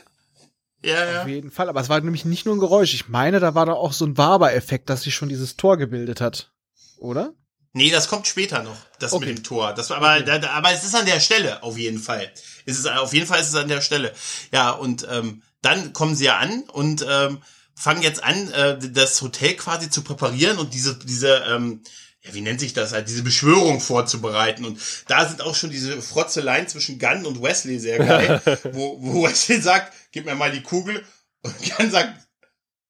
ja. 0.83 1.23
Auf 1.23 1.29
jeden 1.29 1.51
Fall. 1.51 1.69
Aber 1.69 1.81
es 1.81 1.89
war 1.89 2.01
nämlich 2.01 2.25
nicht 2.25 2.47
nur 2.47 2.57
ein 2.57 2.61
Geräusch. 2.61 2.95
Ich 2.95 3.09
meine, 3.09 3.41
da 3.41 3.55
war 3.55 3.67
doch 3.67 3.77
auch 3.77 3.93
so 3.93 4.05
ein 4.07 4.17
Waber-Effekt, 4.17 4.91
dass 4.91 5.03
sich 5.03 5.15
schon 5.15 5.29
dieses 5.29 5.57
Tor 5.57 5.77
gebildet 5.77 6.21
hat. 6.21 6.53
Oder? 6.99 7.33
Nee, 7.73 7.91
das 7.91 8.09
kommt 8.09 8.27
später 8.27 8.63
noch, 8.63 8.77
das 8.99 9.13
Okay. 9.13 9.27
mit 9.27 9.39
dem 9.39 9.45
Tor. 9.45 9.73
Das, 9.75 9.93
aber, 9.93 10.21
da, 10.23 10.39
da, 10.39 10.51
aber 10.51 10.73
es 10.73 10.83
ist 10.83 10.95
an 10.97 11.07
der 11.07 11.21
Stelle, 11.21 11.63
auf 11.63 11.79
jeden 11.79 12.01
Fall. 12.01 12.31
Es 12.67 12.79
ist, 12.79 12.91
auf 12.91 13.13
jeden 13.15 13.27
Fall 13.27 13.41
ist 13.41 13.49
es 13.49 13.55
an 13.55 13.69
der 13.69 13.81
Stelle. 13.81 14.13
Ja, 14.53 14.71
und 14.71 15.07
ähm, 15.09 15.43
dann 15.63 15.93
kommen 15.93 16.17
sie 16.17 16.25
ja 16.25 16.39
an 16.39 16.65
und 16.73 17.07
ähm, 17.09 17.39
fangen 17.77 18.03
jetzt 18.03 18.25
an, 18.25 18.51
äh, 18.53 18.79
das 18.91 19.23
Hotel 19.23 19.55
quasi 19.55 19.89
zu 19.89 20.03
präparieren 20.03 20.59
und 20.59 20.75
diese, 20.75 20.99
diese, 20.99 21.45
ähm, 21.49 21.83
ja, 22.23 22.35
wie 22.35 22.43
nennt 22.43 22.61
sich 22.61 22.75
das 22.75 22.93
halt, 22.93 23.09
diese 23.09 23.23
Beschwörung 23.23 23.81
vorzubereiten. 23.81 24.65
Und 24.65 24.79
da 25.09 25.27
sind 25.27 25.41
auch 25.41 25.55
schon 25.55 25.71
diese 25.71 26.03
Frotzeleien 26.03 26.69
zwischen 26.69 26.99
Gunn 26.99 27.25
und 27.25 27.43
Wesley 27.43 27.79
sehr 27.79 27.99
geil, 27.99 28.43
wo, 28.73 28.99
wo 29.01 29.25
Wesley 29.25 29.61
sagt, 29.61 29.93
gib 30.13 30.27
mir 30.27 30.35
mal 30.35 30.53
die 30.53 30.63
Kugel. 30.63 31.03
Und 31.43 31.55
Gunn 31.77 31.91
sagt, 31.91 32.13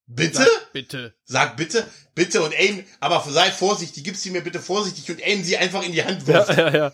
bitte? 0.06 0.46
Bitte. 0.72 1.14
Sag 1.24 1.56
bitte, 1.56 1.86
bitte 2.14 2.42
und 2.42 2.52
aim, 2.58 2.84
aber 2.98 3.24
sei 3.28 3.50
vorsichtig, 3.52 4.02
gib 4.02 4.16
sie 4.16 4.30
mir 4.30 4.42
bitte 4.42 4.58
vorsichtig 4.58 5.08
und 5.10 5.22
aim 5.24 5.44
sie 5.44 5.56
einfach 5.56 5.84
in 5.84 5.92
die 5.92 6.04
Hand. 6.04 6.26
Ja, 6.26 6.52
ja, 6.52 6.74
ja. 6.74 6.92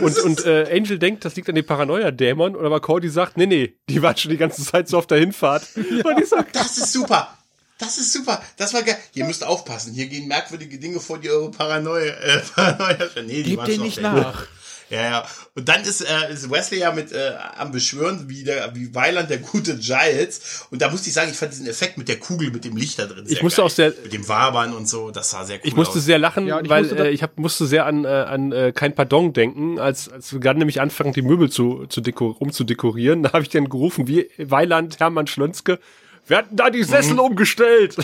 Und, 0.00 0.18
und 0.18 0.44
äh, 0.44 0.68
Angel 0.76 0.98
denkt, 0.98 1.24
das 1.24 1.36
liegt 1.36 1.48
an 1.48 1.54
den 1.54 1.64
Paranoia-Dämon, 1.64 2.56
und 2.56 2.66
aber 2.66 2.80
Cody 2.80 3.08
sagt, 3.08 3.36
nee, 3.36 3.46
nee, 3.46 3.78
die 3.88 4.02
waren 4.02 4.16
schon 4.16 4.30
die 4.30 4.36
ganze 4.36 4.62
Zeit 4.62 4.88
so 4.88 4.98
auf 4.98 5.06
der 5.06 5.18
Hinfahrt. 5.18 5.64
Und 5.76 6.20
ich 6.20 6.28
sag, 6.28 6.52
Das 6.52 6.76
ist 6.76 6.92
super. 6.92 7.38
Das 7.78 7.96
ist 7.98 8.12
super. 8.12 8.42
Das 8.56 8.74
war 8.74 8.82
geil. 8.82 8.96
Ihr 9.14 9.24
müsst 9.24 9.44
aufpassen. 9.44 9.92
Hier 9.94 10.06
gehen 10.06 10.26
merkwürdige 10.28 10.78
Dinge 10.78 10.98
vor, 11.00 11.18
die 11.18 11.30
eure 11.30 11.50
Paranoia, 11.50 12.12
äh, 12.14 12.40
Paranoia, 12.54 13.08
nee, 13.24 13.42
die 13.42 13.50
Gebt 13.50 13.58
waren 13.58 13.66
den 13.66 13.76
schon 13.76 13.84
nicht 13.84 13.98
der- 13.98 14.12
nach. 14.12 14.46
Ja, 14.90 15.02
ja. 15.02 15.24
Und 15.54 15.68
dann 15.68 15.82
ist, 15.82 16.00
äh, 16.00 16.32
ist 16.32 16.50
Wesley 16.50 16.78
ja 16.78 16.90
mit 16.92 17.12
äh, 17.12 17.32
am 17.58 17.72
Beschwören, 17.72 18.26
wie 18.30 18.42
der, 18.42 18.74
wie 18.74 18.94
Weiland 18.94 19.28
der 19.28 19.36
gute 19.36 19.76
Giles. 19.76 20.64
Und 20.70 20.80
da 20.80 20.88
musste 20.90 21.08
ich 21.08 21.12
sagen, 21.14 21.30
ich 21.30 21.36
fand 21.36 21.52
diesen 21.52 21.66
Effekt 21.66 21.98
mit 21.98 22.08
der 22.08 22.18
Kugel, 22.18 22.50
mit 22.50 22.64
dem 22.64 22.74
Licht 22.74 22.98
da 22.98 23.04
drin. 23.04 23.24
Ich 23.28 23.34
sehr 23.34 23.42
musste 23.42 23.58
geil. 23.60 23.66
auch 23.66 23.70
sehr- 23.70 23.92
Mit 24.02 24.14
dem 24.14 24.26
Wabern 24.26 24.72
und 24.72 24.88
so, 24.88 25.10
das 25.10 25.28
sah 25.30 25.44
sehr 25.44 25.56
cool 25.56 25.62
ich 25.64 25.76
musste 25.76 25.98
aus. 25.98 26.04
sehr 26.06 26.18
lachen, 26.18 26.46
Ja, 26.46 26.58
ich 26.62 26.70
weil 26.70 26.84
musste 26.84 27.04
äh, 27.06 27.10
ich 27.10 27.22
hab, 27.22 27.38
musste 27.38 27.66
sehr 27.66 27.84
an, 27.84 28.06
äh, 28.06 28.08
an 28.08 28.50
äh, 28.52 28.72
kein 28.74 28.94
Pardon 28.94 29.34
denken, 29.34 29.78
als, 29.78 30.08
als 30.08 30.32
wir 30.32 30.40
gerade 30.40 30.58
nämlich 30.58 30.80
anfangen, 30.80 31.12
die 31.12 31.20
Möbel 31.20 31.50
zu, 31.50 31.84
zu 31.88 32.00
dekor 32.00 32.40
umzudekorieren. 32.40 33.22
Da 33.24 33.34
habe 33.34 33.42
ich 33.42 33.50
dann 33.50 33.68
gerufen, 33.68 34.08
wie 34.08 34.30
Weiland, 34.38 35.00
Hermann 35.00 35.26
Schlönske, 35.26 35.80
wir 36.28 36.36
hatten 36.36 36.56
da 36.56 36.70
die 36.70 36.84
Sessel 36.84 37.14
Mhm. 37.14 37.20
umgestellt. 37.20 37.96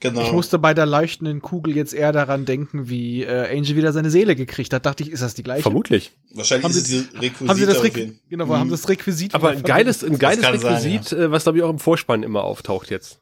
genau. 0.00 0.22
Ich 0.22 0.32
musste 0.32 0.58
bei 0.58 0.74
der 0.74 0.86
leuchtenden 0.86 1.42
Kugel 1.42 1.76
jetzt 1.76 1.94
eher 1.94 2.12
daran 2.12 2.44
denken, 2.44 2.88
wie 2.88 3.22
äh, 3.24 3.56
Angel 3.56 3.76
wieder 3.76 3.92
seine 3.92 4.10
Seele 4.10 4.36
gekriegt 4.36 4.72
hat. 4.72 4.86
Dachte 4.86 5.02
ich, 5.02 5.10
ist 5.10 5.22
das 5.22 5.34
die 5.34 5.42
gleiche? 5.42 5.62
Vermutlich. 5.62 6.12
Wahrscheinlich 6.34 6.64
Haben 6.64 6.70
ist 6.72 6.86
sie- 6.86 6.98
es 6.98 7.10
die 7.10 7.16
Requisite 7.18 7.48
Haben 7.48 7.58
sie 7.58 7.66
das, 7.66 7.82
jeden- 7.82 8.20
genau, 8.28 8.48
haben 8.48 8.68
sie 8.70 8.76
das 8.76 8.88
Requisit 8.88 9.34
Aber 9.34 9.50
ein 9.50 9.62
geiles, 9.62 10.04
ein 10.04 10.18
geiles 10.18 10.42
kann 10.42 10.58
sein, 10.58 10.74
Requisit, 10.82 11.12
äh, 11.12 11.30
was 11.30 11.44
glaube 11.44 11.58
ich 11.58 11.64
auch 11.64 11.70
im 11.70 11.78
Vorspann 11.78 12.22
immer 12.22 12.44
auftaucht 12.44 12.90
jetzt. 12.90 13.20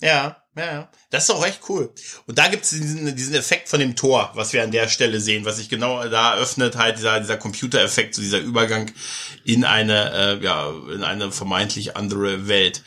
Ja, 0.00 0.36
ja. 0.64 0.88
Das 1.10 1.24
ist 1.24 1.30
auch 1.30 1.44
echt 1.44 1.60
cool. 1.68 1.92
Und 2.26 2.38
da 2.38 2.48
gibt's 2.48 2.70
diesen, 2.70 3.14
diesen 3.14 3.34
Effekt 3.34 3.68
von 3.68 3.78
dem 3.78 3.94
Tor, 3.94 4.30
was 4.34 4.52
wir 4.52 4.62
an 4.62 4.70
der 4.70 4.88
Stelle 4.88 5.20
sehen, 5.20 5.44
was 5.44 5.58
sich 5.58 5.68
genau 5.68 6.06
da 6.08 6.34
öffnet, 6.36 6.76
halt 6.76 6.98
dieser, 6.98 7.20
dieser 7.20 7.36
Computereffekt, 7.36 8.14
so 8.14 8.22
dieser 8.22 8.38
Übergang 8.38 8.90
in 9.44 9.64
eine, 9.64 10.12
äh, 10.12 10.44
ja, 10.44 10.72
in 10.92 11.04
eine 11.04 11.30
vermeintlich 11.30 11.96
andere 11.96 12.48
Welt. 12.48 12.82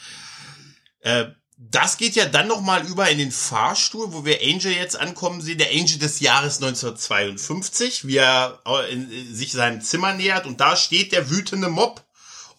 Äh, 1.01 1.28
das 1.57 1.97
geht 1.97 2.15
ja 2.15 2.26
dann 2.26 2.47
noch 2.47 2.61
mal 2.61 2.88
über 2.88 3.09
in 3.09 3.17
den 3.17 3.32
Fahrstuhl, 3.32 4.13
wo 4.13 4.26
wir 4.26 4.39
Angel 4.41 4.72
jetzt 4.72 4.97
ankommen 4.97 5.41
sehen, 5.41 5.57
der 5.57 5.72
Angel 5.72 5.99
des 5.99 6.22
Jahres 6.22 6.55
1952, 6.55 8.07
wie 8.07 8.17
er 8.17 8.59
äh, 8.65 8.91
in, 8.91 9.11
in 9.11 9.36
sich 9.36 9.51
seinem 9.51 9.82
Zimmer 9.82 10.13
nähert 10.13 10.47
und 10.47 10.59
da 10.61 10.76
steht 10.76 11.11
der 11.11 11.30
wütende 11.30 11.70
Mob 11.70 12.03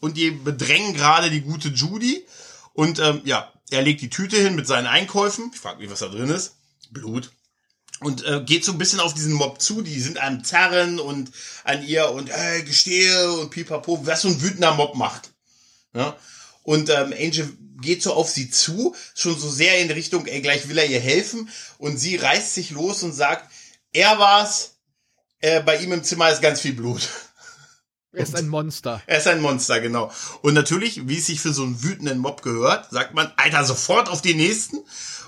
und 0.01 0.17
die 0.17 0.31
bedrängen 0.31 0.95
gerade 0.95 1.31
die 1.31 1.41
gute 1.41 1.69
Judy 1.69 2.25
und 2.75 2.99
ähm, 2.99 3.23
ja, 3.25 3.51
er 3.71 3.83
legt 3.83 4.01
die 4.01 4.11
Tüte 4.11 4.37
hin 4.37 4.55
mit 4.55 4.67
seinen 4.67 4.87
Einkäufen. 4.87 5.51
Ich 5.55 5.61
frage 5.61 5.81
mich, 5.81 5.91
was 5.91 6.01
da 6.01 6.09
drin 6.09 6.31
ist. 6.31 6.57
Blut. 6.91 7.31
Und 8.01 8.25
äh, 8.25 8.43
geht 8.45 8.65
so 8.65 8.73
ein 8.73 8.79
bisschen 8.79 9.01
auf 9.01 9.15
diesen 9.15 9.33
Mob 9.33 9.61
zu. 9.61 9.83
Die 9.83 10.01
sind 10.01 10.19
am 10.19 10.43
Zerren 10.43 10.99
und 10.99 11.31
an 11.65 11.87
ihr 11.87 12.11
und 12.11 12.31
äh, 12.31 12.63
gestehe 12.63 13.33
und 13.33 13.51
pipapo, 13.51 14.07
was 14.07 14.23
so 14.23 14.29
ein 14.29 14.41
wütender 14.41 14.75
Mob 14.75 14.95
macht. 14.95 15.31
Ja? 15.95 16.17
Und 16.63 16.89
ähm, 16.89 17.13
Angel 17.19 17.49
geht 17.81 18.03
so 18.03 18.13
auf 18.13 18.29
sie 18.29 18.51
zu, 18.51 18.95
schon 19.15 19.39
so 19.39 19.49
sehr 19.49 19.81
in 19.81 19.91
Richtung, 19.91 20.27
ey, 20.27 20.41
gleich 20.41 20.69
will 20.69 20.79
er 20.79 20.87
ihr 20.87 21.01
helfen. 21.01 21.49
Und 21.79 21.99
sie 21.99 22.17
reißt 22.17 22.55
sich 22.55 22.71
los 22.71 23.03
und 23.03 23.13
sagt, 23.13 23.51
er 23.93 24.19
war's, 24.19 24.77
äh, 25.41 25.63
bei 25.63 25.79
ihm 25.79 25.93
im 25.93 26.05
Zimmer 26.05 26.31
ist 26.31 26.43
ganz 26.43 26.61
viel 26.61 26.75
Blut. 26.75 27.09
Er 28.13 28.23
ist 28.25 28.37
ein 28.37 28.49
Monster. 28.49 29.01
Er 29.07 29.19
ist 29.19 29.29
ein 29.29 29.41
Monster, 29.41 29.81
genau. 29.81 30.11
Und 30.43 30.55
natürlich, 30.55 31.07
wie 31.09 31.19
es 31.19 31.27
sich 31.27 31.41
für 31.41 31.53
so 31.53 31.63
einen 31.63 31.83
wütenden 31.83 32.19
Mob 32.19 32.43
gehört, 32.43 32.91
sagt 32.91 33.15
man, 33.15 33.31
Alter, 33.37 33.65
sofort 33.65 34.09
auf 34.09 34.21
den 34.21 34.37
nächsten. 34.37 34.79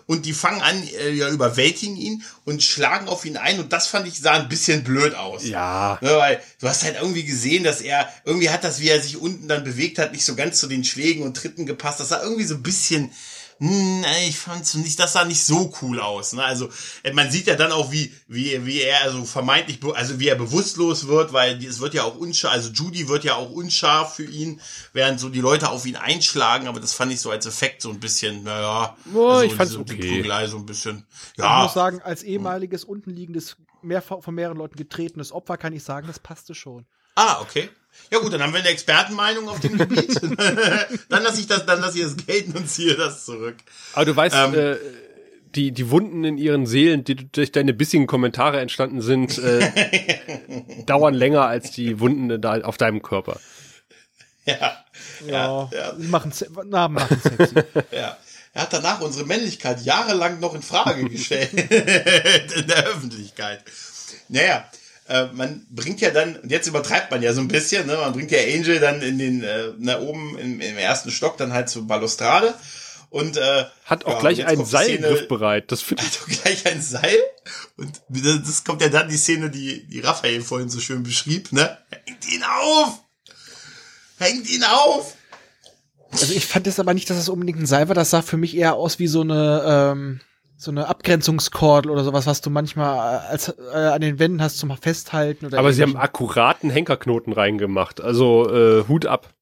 und 0.06 0.26
die 0.26 0.32
fangen 0.32 0.60
an, 0.62 0.82
äh, 0.82 1.10
ja, 1.10 1.28
überwältigen 1.28 1.96
ihn 1.96 2.22
und 2.44 2.62
schlagen 2.62 3.08
auf 3.08 3.24
ihn 3.24 3.36
ein 3.36 3.60
und 3.60 3.72
das 3.72 3.86
fand 3.86 4.06
ich 4.06 4.18
sah 4.18 4.32
ein 4.32 4.48
bisschen 4.48 4.84
blöd 4.84 5.14
aus. 5.14 5.44
Ja. 5.44 5.98
Ne, 6.00 6.10
weil 6.16 6.40
du 6.60 6.68
hast 6.68 6.82
halt 6.82 6.96
irgendwie 7.00 7.24
gesehen, 7.24 7.64
dass 7.64 7.80
er, 7.80 8.08
irgendwie 8.24 8.50
hat 8.50 8.64
das, 8.64 8.80
wie 8.80 8.88
er 8.88 9.00
sich 9.00 9.16
unten 9.16 9.48
dann 9.48 9.64
bewegt 9.64 9.98
hat, 9.98 10.12
nicht 10.12 10.24
so 10.24 10.34
ganz 10.34 10.58
zu 10.58 10.66
den 10.66 10.84
Schlägen 10.84 11.22
und 11.22 11.36
Tritten 11.36 11.66
gepasst. 11.66 12.00
Das 12.00 12.08
sah 12.08 12.22
irgendwie 12.22 12.44
so 12.44 12.54
ein 12.56 12.62
bisschen, 12.62 13.12
hm, 13.58 14.04
ich 14.28 14.38
fand's 14.38 14.74
nicht, 14.74 14.98
das 14.98 15.12
sah 15.12 15.24
nicht 15.24 15.44
so 15.44 15.72
cool 15.82 16.00
aus. 16.00 16.32
Ne? 16.32 16.44
Also 16.44 16.68
äh, 17.02 17.12
man 17.12 17.30
sieht 17.30 17.46
ja 17.46 17.54
dann 17.54 17.72
auch, 17.72 17.92
wie 17.92 18.12
wie 18.26 18.64
wie 18.66 18.80
er 18.82 19.02
also 19.02 19.24
vermeintlich, 19.24 19.78
also 19.94 20.18
wie 20.18 20.28
er 20.28 20.34
bewusstlos 20.36 21.06
wird, 21.06 21.32
weil 21.32 21.62
es 21.64 21.80
wird 21.80 21.94
ja 21.94 22.04
auch 22.04 22.16
unscharf, 22.16 22.52
also 22.52 22.70
Judy 22.70 23.08
wird 23.08 23.24
ja 23.24 23.36
auch 23.36 23.50
unscharf 23.50 24.16
für 24.16 24.24
ihn, 24.24 24.60
während 24.92 25.20
so 25.20 25.28
die 25.28 25.40
Leute 25.40 25.70
auf 25.70 25.86
ihn 25.86 25.96
einschlagen. 25.96 26.66
Aber 26.66 26.80
das 26.80 26.92
fand 26.94 27.12
ich 27.12 27.20
so 27.20 27.30
als 27.30 27.46
Effekt 27.46 27.82
so 27.82 27.90
ein 27.90 28.00
bisschen, 28.00 28.42
naja, 28.44 28.96
Oh, 29.14 29.28
also 29.28 29.42
ich 29.44 29.54
fand's 29.54 29.74
so 29.74 29.80
okay. 29.80 29.96
Prügelei 29.96 30.46
so 30.46 30.56
ein 30.56 30.66
bisschen, 30.66 31.06
Ich 31.32 31.38
ja, 31.38 31.62
muss 31.62 31.74
sagen, 31.74 32.00
als 32.02 32.22
ehemaliges 32.22 32.84
untenliegendes, 32.84 33.56
mehr, 33.82 34.02
von 34.02 34.34
mehreren 34.34 34.58
Leuten 34.58 34.76
getretenes 34.76 35.32
Opfer 35.32 35.56
kann 35.56 35.72
ich 35.72 35.82
sagen, 35.84 36.06
das 36.06 36.18
passte 36.18 36.54
schon. 36.54 36.86
Ah, 37.14 37.40
okay. 37.40 37.68
Ja 38.10 38.18
gut, 38.18 38.32
dann 38.32 38.42
haben 38.42 38.52
wir 38.52 38.60
eine 38.60 38.68
Expertenmeinung 38.68 39.48
auf 39.48 39.60
dem 39.60 39.78
Gebiet. 39.78 40.20
dann 41.08 41.22
lasse 41.22 41.40
ich 41.40 41.46
das, 41.46 41.64
dann 41.66 41.80
lasse 41.80 41.98
ich 41.98 42.04
das 42.04 42.16
gelten 42.26 42.52
und 42.56 42.68
ziehe 42.68 42.94
das 42.94 43.24
zurück. 43.24 43.56
Aber 43.94 44.04
du 44.04 44.14
weißt, 44.14 44.36
Ähm. 44.36 44.54
äh, 44.54 44.76
die, 45.54 45.72
die 45.72 45.90
Wunden 45.90 46.24
in 46.24 46.38
ihren 46.38 46.64
Seelen, 46.66 47.04
die 47.04 47.14
durch 47.30 47.52
deine 47.52 47.74
bissigen 47.74 48.06
Kommentare 48.06 48.60
entstanden 48.60 49.02
sind, 49.02 49.36
äh, 49.38 49.70
dauern 50.86 51.12
länger 51.14 51.42
als 51.46 51.70
die 51.72 52.00
Wunden 52.00 52.40
da 52.40 52.60
auf 52.62 52.76
deinem 52.78 53.02
Körper. 53.02 53.38
Ja, 54.44 54.84
Ja, 55.26 55.70
ja. 55.72 55.94
machen, 55.98 56.32
se- 56.32 56.48
Namen 56.66 56.94
machen 56.94 57.20
sexy. 57.22 57.54
ja. 57.92 58.16
Er 58.54 58.62
hat 58.62 58.72
danach 58.72 59.00
unsere 59.00 59.24
Männlichkeit 59.26 59.82
jahrelang 59.82 60.38
noch 60.40 60.54
in 60.54 60.60
Frage 60.62 61.08
gestellt 61.08 61.52
in 61.54 62.66
der 62.66 62.84
Öffentlichkeit. 62.86 63.62
Naja, 64.28 64.64
äh, 65.12 65.26
man 65.32 65.66
bringt 65.70 66.00
ja 66.00 66.10
dann, 66.10 66.36
und 66.36 66.50
jetzt 66.50 66.66
übertreibt 66.66 67.10
man 67.10 67.22
ja 67.22 67.32
so 67.32 67.40
ein 67.40 67.48
bisschen, 67.48 67.86
ne? 67.86 67.96
man 67.96 68.12
bringt 68.12 68.30
ja 68.30 68.38
Angel 68.38 68.80
dann 68.80 69.02
in 69.02 69.18
den, 69.18 69.42
äh, 69.44 69.72
na 69.78 70.00
oben 70.00 70.38
im, 70.38 70.60
im 70.60 70.78
ersten 70.78 71.10
Stock 71.10 71.36
dann 71.36 71.52
halt 71.52 71.68
zur 71.68 71.86
Balustrade 71.86 72.54
und 73.10 73.36
äh, 73.36 73.64
Hat 73.84 74.06
auch 74.06 74.14
ja, 74.14 74.20
gleich 74.20 74.46
einen 74.46 74.56
kommt 74.56 74.72
die 74.72 74.76
Szene- 74.76 75.02
Seilgriff 75.02 75.28
bereit. 75.28 75.70
Das 75.70 75.82
finde 75.82 76.02
ich. 76.06 76.10
hat 76.10 76.22
auch 76.22 76.42
gleich 76.42 76.66
ein 76.66 76.80
Seil. 76.80 77.18
Und 77.76 78.00
das 78.08 78.64
kommt 78.64 78.80
ja 78.80 78.88
dann 78.88 79.08
die 79.10 79.18
Szene, 79.18 79.50
die, 79.50 79.86
die 79.86 80.00
Raphael 80.00 80.40
vorhin 80.40 80.70
so 80.70 80.80
schön 80.80 81.02
beschrieb, 81.02 81.52
ne? 81.52 81.76
Hängt 82.06 82.32
ihn 82.32 82.42
auf! 82.42 83.02
Hängt 84.18 84.48
ihn 84.48 84.64
auf! 84.64 85.14
Also 86.10 86.32
ich 86.34 86.46
fand 86.46 86.66
jetzt 86.66 86.80
aber 86.80 86.94
nicht, 86.94 87.08
dass 87.10 87.16
das 87.18 87.28
unbedingt 87.28 87.58
ein 87.58 87.66
Seil 87.66 87.88
war. 87.88 87.94
Das 87.94 88.10
sah 88.10 88.22
für 88.22 88.36
mich 88.36 88.56
eher 88.56 88.74
aus 88.74 88.98
wie 88.98 89.08
so 89.08 89.20
eine, 89.22 89.62
ähm, 89.92 90.20
so 90.62 90.70
eine 90.70 90.86
Abgrenzungskordel 90.86 91.90
oder 91.90 92.04
sowas, 92.04 92.26
was 92.26 92.40
du 92.40 92.48
manchmal 92.48 92.96
äh, 92.96 93.26
als, 93.32 93.48
äh, 93.48 93.76
an 93.76 94.00
den 94.00 94.20
Wänden 94.20 94.40
hast 94.40 94.58
zum 94.58 94.76
Festhalten. 94.76 95.46
Oder 95.46 95.58
Aber 95.58 95.72
sie 95.72 95.82
haben 95.82 95.96
akkuraten 95.96 96.70
Henkerknoten 96.70 97.32
reingemacht. 97.32 98.00
Also 98.00 98.48
äh, 98.48 98.84
Hut 98.86 99.06
ab. 99.06 99.34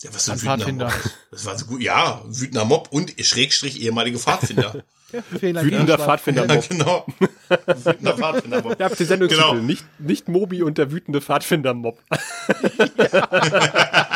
Ja, 0.00 0.10
was 0.14 0.26
für 0.26 0.32
Ein 0.32 0.38
Pfadfinder. 0.38 0.86
Mob. 0.86 1.10
Das 1.32 1.46
war 1.46 1.58
so 1.58 1.66
gut. 1.66 1.82
Ja, 1.82 2.22
wütender 2.26 2.64
Mob 2.64 2.88
und 2.92 3.14
Schrägstrich 3.20 3.82
ehemalige 3.82 4.18
Pfadfinder. 4.18 4.84
Fehler 5.38 5.62
Wütender 5.64 5.98
Pfadfinder. 5.98 6.46
ja, 6.46 6.60
genau. 6.60 7.04
Wütender 7.48 8.16
Pfadfinder 8.16 8.62
Mob. 8.62 8.76
Ihr 8.78 8.84
habt 8.84 8.98
den 8.98 9.06
Sendungstitel. 9.06 9.50
Genau. 9.50 9.62
Nicht, 9.62 9.84
nicht 9.98 10.28
Mobi 10.28 10.62
und 10.62 10.78
der 10.78 10.90
wütende 10.90 11.20
Pfadfinder-Mob. 11.20 12.00
Das 12.08 12.20
ist 12.62 12.92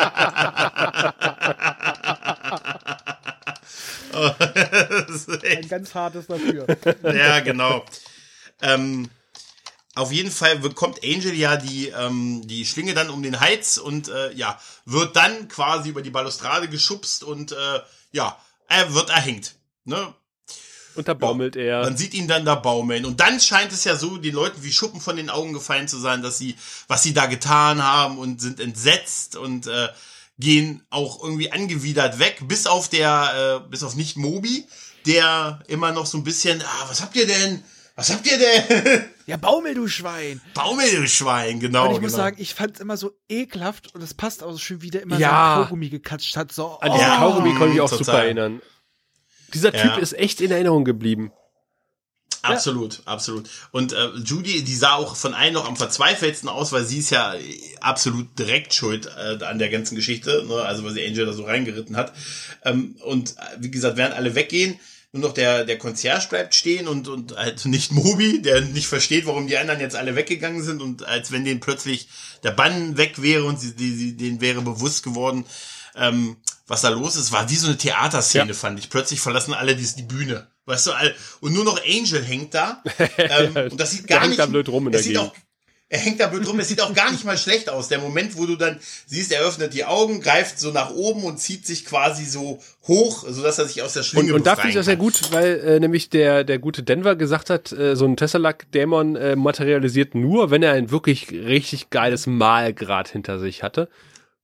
Ein 5.43 5.67
ganz 5.67 5.93
hartes 5.93 6.27
dafür. 6.27 6.65
Ja, 7.03 7.39
genau. 7.41 7.85
ähm, 8.61 9.09
auf 9.95 10.11
jeden 10.11 10.31
Fall 10.31 10.59
bekommt 10.59 11.03
Angel 11.03 11.33
ja 11.33 11.57
die, 11.57 11.87
ähm, 11.89 12.47
die 12.47 12.65
Schlinge 12.65 12.93
dann 12.93 13.09
um 13.09 13.23
den 13.23 13.39
Hals 13.39 13.77
und 13.77 14.09
äh, 14.09 14.31
ja, 14.33 14.59
wird 14.85 15.15
dann 15.15 15.47
quasi 15.47 15.89
über 15.89 16.01
die 16.01 16.11
Balustrade 16.11 16.67
geschubst 16.67 17.23
und 17.23 17.51
äh, 17.51 17.79
ja, 18.11 18.37
er 18.67 18.93
wird 18.93 19.09
erhängt. 19.09 19.55
Ne? 19.85 20.13
Und 20.95 21.07
da 21.07 21.13
baumelt 21.13 21.55
er. 21.55 21.83
Man 21.83 21.95
sieht 21.95 22.13
ihn 22.13 22.27
dann 22.27 22.43
da 22.43 22.55
baumeln. 22.55 23.05
Und 23.05 23.19
dann 23.19 23.39
scheint 23.39 23.71
es 23.71 23.83
ja 23.83 23.95
so 23.95 24.17
den 24.17 24.33
Leuten 24.33 24.63
wie 24.63 24.71
Schuppen 24.71 24.99
von 24.99 25.15
den 25.15 25.29
Augen 25.29 25.53
gefallen 25.53 25.87
zu 25.87 25.97
sein, 25.99 26.23
dass 26.23 26.39
sie, 26.39 26.55
was 26.87 27.03
sie 27.03 27.13
da 27.13 27.27
getan 27.27 27.83
haben 27.83 28.17
und 28.17 28.41
sind 28.41 28.59
entsetzt 28.59 29.35
und 29.35 29.67
äh, 29.67 29.89
gehen 30.39 30.83
auch 30.89 31.23
irgendwie 31.23 31.51
angewidert 31.51 32.19
weg, 32.19 32.39
bis 32.47 32.67
auf 32.67 32.89
der, 32.89 33.61
äh, 33.65 33.69
bis 33.69 33.83
auf 33.83 33.95
nicht 33.95 34.17
Mobi, 34.17 34.65
der 35.05 35.59
immer 35.67 35.91
noch 35.91 36.05
so 36.05 36.17
ein 36.17 36.23
bisschen, 36.23 36.61
ah, 36.61 36.85
was 36.87 37.01
habt 37.01 37.15
ihr 37.15 37.25
denn? 37.27 37.63
Was 37.95 38.11
habt 38.13 38.27
ihr 38.27 38.37
denn? 38.37 39.05
Ja, 39.27 39.35
Baumel, 39.35 39.73
du 39.73 39.89
Schwein. 39.89 40.39
Baumel, 40.53 40.89
du 40.89 41.05
Schwein, 41.05 41.59
genau. 41.59 41.89
Und 41.89 41.95
ich 41.95 42.01
muss 42.01 42.11
genau. 42.13 42.23
sagen, 42.23 42.37
ich 42.39 42.53
fand 42.53 42.75
es 42.75 42.79
immer 42.79 42.95
so 42.95 43.11
ekelhaft 43.27 43.93
und 43.93 44.01
es 44.01 44.13
passt 44.13 44.41
auch 44.41 44.53
so 44.53 44.57
schön, 44.57 44.81
wie 44.81 44.89
der 44.89 45.01
immer 45.01 45.19
Ja. 45.19 45.55
sein 45.55 45.63
Kaugummi 45.65 45.89
gekatscht 45.89 46.37
hat. 46.37 46.53
So, 46.53 46.79
An 46.79 46.93
diesen 46.93 47.05
Ja. 47.05 47.17
Kaugummi 47.17 47.53
konnte 47.55 47.73
ich 47.75 47.81
auch 47.81 47.89
Total. 47.89 48.05
super 48.05 48.23
erinnern. 48.23 48.61
Dieser 49.53 49.73
Typ 49.73 49.83
Ja. 49.83 49.95
ist 49.97 50.13
echt 50.13 50.39
in 50.39 50.51
Erinnerung 50.51 50.85
geblieben. 50.85 51.33
Absolut, 52.53 53.01
absolut. 53.05 53.49
Und 53.71 53.93
äh, 53.93 54.09
Judy, 54.23 54.63
die 54.63 54.75
sah 54.75 54.93
auch 54.95 55.15
von 55.15 55.33
allen 55.33 55.53
noch 55.53 55.67
am 55.67 55.75
verzweifeltsten 55.75 56.49
aus, 56.49 56.71
weil 56.71 56.85
sie 56.85 56.99
ist 56.99 57.09
ja 57.09 57.35
absolut 57.81 58.37
direkt 58.39 58.73
schuld 58.73 59.07
äh, 59.17 59.43
an 59.43 59.59
der 59.59 59.69
ganzen 59.69 59.95
Geschichte, 59.95 60.45
ne? 60.47 60.55
also 60.55 60.83
weil 60.83 60.93
sie 60.93 61.05
Angel 61.05 61.25
da 61.25 61.33
so 61.33 61.43
reingeritten 61.43 61.95
hat. 61.95 62.13
Ähm, 62.63 62.95
und 63.03 63.31
äh, 63.37 63.41
wie 63.59 63.71
gesagt, 63.71 63.97
während 63.97 64.15
alle 64.15 64.35
weggehen, 64.35 64.79
nur 65.13 65.29
noch 65.29 65.33
der, 65.33 65.63
der 65.63 65.77
Concierge 65.77 66.27
bleibt 66.29 66.53
stehen 66.53 66.87
und, 66.87 67.07
und 67.07 67.35
halt 67.37 67.65
nicht 67.65 67.91
Mobi, 67.91 68.41
der 68.41 68.61
nicht 68.61 68.87
versteht, 68.87 69.25
warum 69.25 69.47
die 69.47 69.57
anderen 69.57 69.79
jetzt 69.79 69.95
alle 69.95 70.15
weggegangen 70.15 70.61
sind 70.63 70.81
und 70.81 71.05
als 71.05 71.31
wenn 71.31 71.45
denen 71.45 71.59
plötzlich 71.61 72.09
der 72.43 72.51
Bann 72.51 72.97
weg 72.97 73.21
wäre 73.21 73.45
und 73.45 73.59
sie, 73.59 73.73
die, 73.75 73.95
sie, 73.95 74.17
denen 74.17 74.41
wäre 74.41 74.61
bewusst 74.61 75.03
geworden, 75.03 75.45
ähm, 75.95 76.37
was 76.67 76.81
da 76.81 76.89
los 76.89 77.15
ist, 77.15 77.31
war 77.31 77.49
wie 77.49 77.55
so 77.55 77.67
eine 77.67 77.77
Theaterszene, 77.77 78.49
Ja. 78.49 78.53
fand 78.53 78.77
ich. 78.79 78.89
Plötzlich 78.89 79.21
verlassen 79.21 79.53
alle 79.53 79.75
die, 79.75 79.87
die 79.95 80.03
Bühne. 80.03 80.47
Weißt 80.67 80.85
du, 80.87 80.91
all- 80.91 81.15
und 81.41 81.53
nur 81.53 81.63
noch 81.63 81.81
Angel 81.83 82.23
hängt 82.23 82.53
da. 82.53 82.83
Ähm, 83.17 83.71
und 83.71 83.79
das 83.79 83.91
sieht 83.91 84.05
gar 84.07 84.19
hängt 84.19 84.29
nicht. 84.31 84.39
da 84.39 84.45
blöd 84.45 84.69
rum 84.69 84.87
in 84.87 84.93
es 84.93 85.01
der 85.01 85.07
sieht 85.09 85.17
auch, 85.17 85.33
er 85.89 85.99
hängt 85.99 86.19
da 86.19 86.27
blöd 86.27 86.45
rum. 86.47 86.59
Es 86.59 86.67
sieht 86.67 86.81
auch 86.81 86.93
gar 86.93 87.09
nicht 87.11 87.23
mal 87.23 87.37
schlecht 87.37 87.69
aus. 87.69 87.87
Der 87.87 87.99
Moment, 87.99 88.37
wo 88.37 88.45
du 88.45 88.57
dann 88.57 88.77
siehst, 89.05 89.31
er 89.31 89.41
öffnet 89.41 89.73
die 89.73 89.85
Augen, 89.85 90.19
greift 90.19 90.59
so 90.59 90.71
nach 90.71 90.91
oben 90.91 91.23
und 91.23 91.37
zieht 91.39 91.65
sich 91.65 91.85
quasi 91.85 92.25
so 92.25 92.61
hoch, 92.87 93.23
sodass 93.27 93.57
er 93.57 93.65
sich 93.67 93.81
aus 93.81 93.93
der 93.93 94.01
Und, 94.01 94.05
Schlinge 94.07 94.33
und 94.35 94.45
da 94.45 94.55
finde 94.55 94.69
ich 94.69 94.75
das 94.75 94.85
sehr 94.87 94.97
gut, 94.97 95.31
weil 95.31 95.59
äh, 95.61 95.79
nämlich 95.79 96.09
der, 96.09 96.43
der 96.43 96.59
gute 96.59 96.83
Denver 96.83 97.15
gesagt 97.15 97.49
hat, 97.49 97.71
äh, 97.71 97.95
so 97.95 98.03
ein 98.05 98.17
Tesseract-Dämon 98.17 99.15
äh, 99.15 99.35
materialisiert 99.37 100.13
nur, 100.13 100.51
wenn 100.51 100.61
er 100.61 100.73
ein 100.73 100.91
wirklich 100.91 101.31
richtig 101.31 101.89
geiles 101.89 102.27
Malgrad 102.27 103.07
hinter 103.07 103.39
sich 103.39 103.63
hatte. 103.63 103.87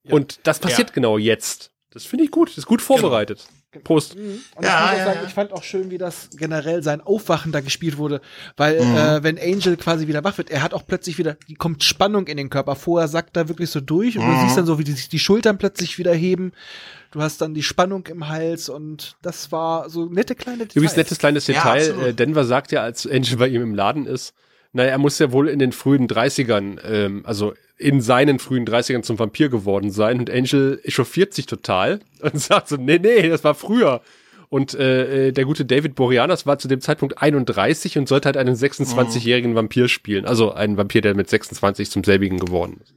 Und 0.10 0.40
das 0.44 0.60
passiert 0.60 0.90
Ja. 0.90 0.94
genau 0.96 1.18
jetzt. 1.18 1.72
Das 1.92 2.06
finde 2.06 2.24
ich 2.24 2.32
gut. 2.32 2.50
Das 2.50 2.58
ist 2.60 2.66
gut 2.66 2.82
vorbereitet. 2.82 3.46
Prost. 3.82 4.16
Und 4.16 4.22
Ja, 4.24 4.32
ich, 4.32 4.56
muss 4.56 4.66
auch 4.68 4.98
ja, 4.98 5.06
sagen, 5.06 5.20
ja. 5.22 5.28
ich 5.28 5.34
fand 5.34 5.52
auch 5.54 5.64
schön, 5.64 5.90
wie 5.92 5.98
das 5.98 6.30
generell 6.36 6.84
sein 6.84 7.02
Aufwachen 7.02 7.52
da 7.52 7.62
gespielt 7.62 7.98
wurde. 7.98 8.22
Weil, 8.58 8.84
Mhm. 8.84 8.96
äh, 8.96 9.24
wenn 9.24 9.40
Angel 9.40 9.78
quasi 9.78 10.08
wieder 10.08 10.24
wach 10.24 10.38
wird, 10.38 10.50
er 10.52 10.62
hat 10.62 10.74
auch 10.74 10.86
plötzlich 10.86 11.18
wieder, 11.18 11.38
die 11.48 11.56
kommt 11.56 11.84
Spannung 11.84 12.28
in 12.28 12.38
den 12.38 12.50
Körper. 12.50 12.76
Vorher 12.76 13.08
sackt 13.08 13.36
er 13.38 13.48
wirklich 13.50 13.70
so 13.70 13.80
durch 13.82 14.18
und 14.18 14.26
Mhm. 14.28 14.34
du 14.36 14.42
siehst 14.42 14.58
dann 14.58 14.66
so, 14.66 14.78
wie 14.80 14.84
die, 14.84 14.92
sich 14.94 15.10
die 15.10 15.20
Schultern 15.20 15.58
plötzlich 15.58 15.98
wieder 15.98 16.14
heben. 16.14 16.52
Du 17.12 17.22
hast 17.22 17.42
dann 17.42 17.54
die 17.54 17.62
Spannung 17.64 18.08
im 18.08 18.28
Hals 18.28 18.70
und 18.70 19.16
das 19.22 19.52
war 19.52 19.90
so 19.90 20.06
nette 20.06 20.34
kleine 20.36 20.60
Details. 20.60 20.76
Übrigens 20.76 20.96
nettes 20.98 21.18
kleines 21.20 21.48
Ja, 21.48 21.54
Detail. 21.56 21.90
absolut. 21.92 22.06
äh, 22.08 22.14
Denver 22.14 22.44
sagt 22.44 22.72
ja, 22.72 22.82
als 22.82 23.06
Angel 23.06 23.38
bei 23.38 23.48
ihm 23.48 23.62
im 23.62 23.76
Laden 23.76 24.08
ist, 24.08 24.34
naja, 24.74 24.90
er 24.90 24.98
muss 24.98 25.20
ja 25.20 25.32
wohl 25.32 25.48
in 25.48 25.60
den 25.60 25.72
frühen 25.72 26.08
30ern, 26.08 26.80
ähm, 26.84 27.22
also 27.26 27.54
in 27.78 28.02
seinen 28.02 28.40
frühen 28.40 28.66
30ern 28.66 29.04
zum 29.04 29.20
Vampir 29.20 29.50
geworden 29.50 29.92
sein. 29.92 30.20
Und 30.20 30.30
Angel 30.30 30.80
echauffiert 30.84 31.34
sich 31.34 31.46
total 31.46 32.00
und 32.22 32.40
sagt 32.40 32.70
so, 32.70 32.76
nee, 32.78 33.00
nee, 33.00 33.30
das 33.30 33.44
war 33.44 33.56
früher. 33.56 34.02
Und 34.50 34.76
äh, 34.76 35.30
äh, 35.30 35.32
der 35.32 35.46
gute 35.46 35.66
David 35.66 35.96
Boreanaz 35.96 36.46
war 36.46 36.60
zu 36.60 36.68
dem 36.68 36.80
Zeitpunkt 36.80 37.20
31 37.20 37.98
und 37.98 38.08
sollte 38.08 38.28
halt 38.28 38.38
einen 38.38 38.56
26-jährigen 38.56 39.56
Vampir 39.56 39.88
spielen. 39.88 40.26
Also 40.26 40.54
einen 40.54 40.78
Vampir, 40.78 41.02
der 41.02 41.16
mit 41.16 41.30
26 41.30 41.90
zum 41.90 42.04
selbigen 42.04 42.38
geworden 42.38 42.80
ist. 42.84 42.94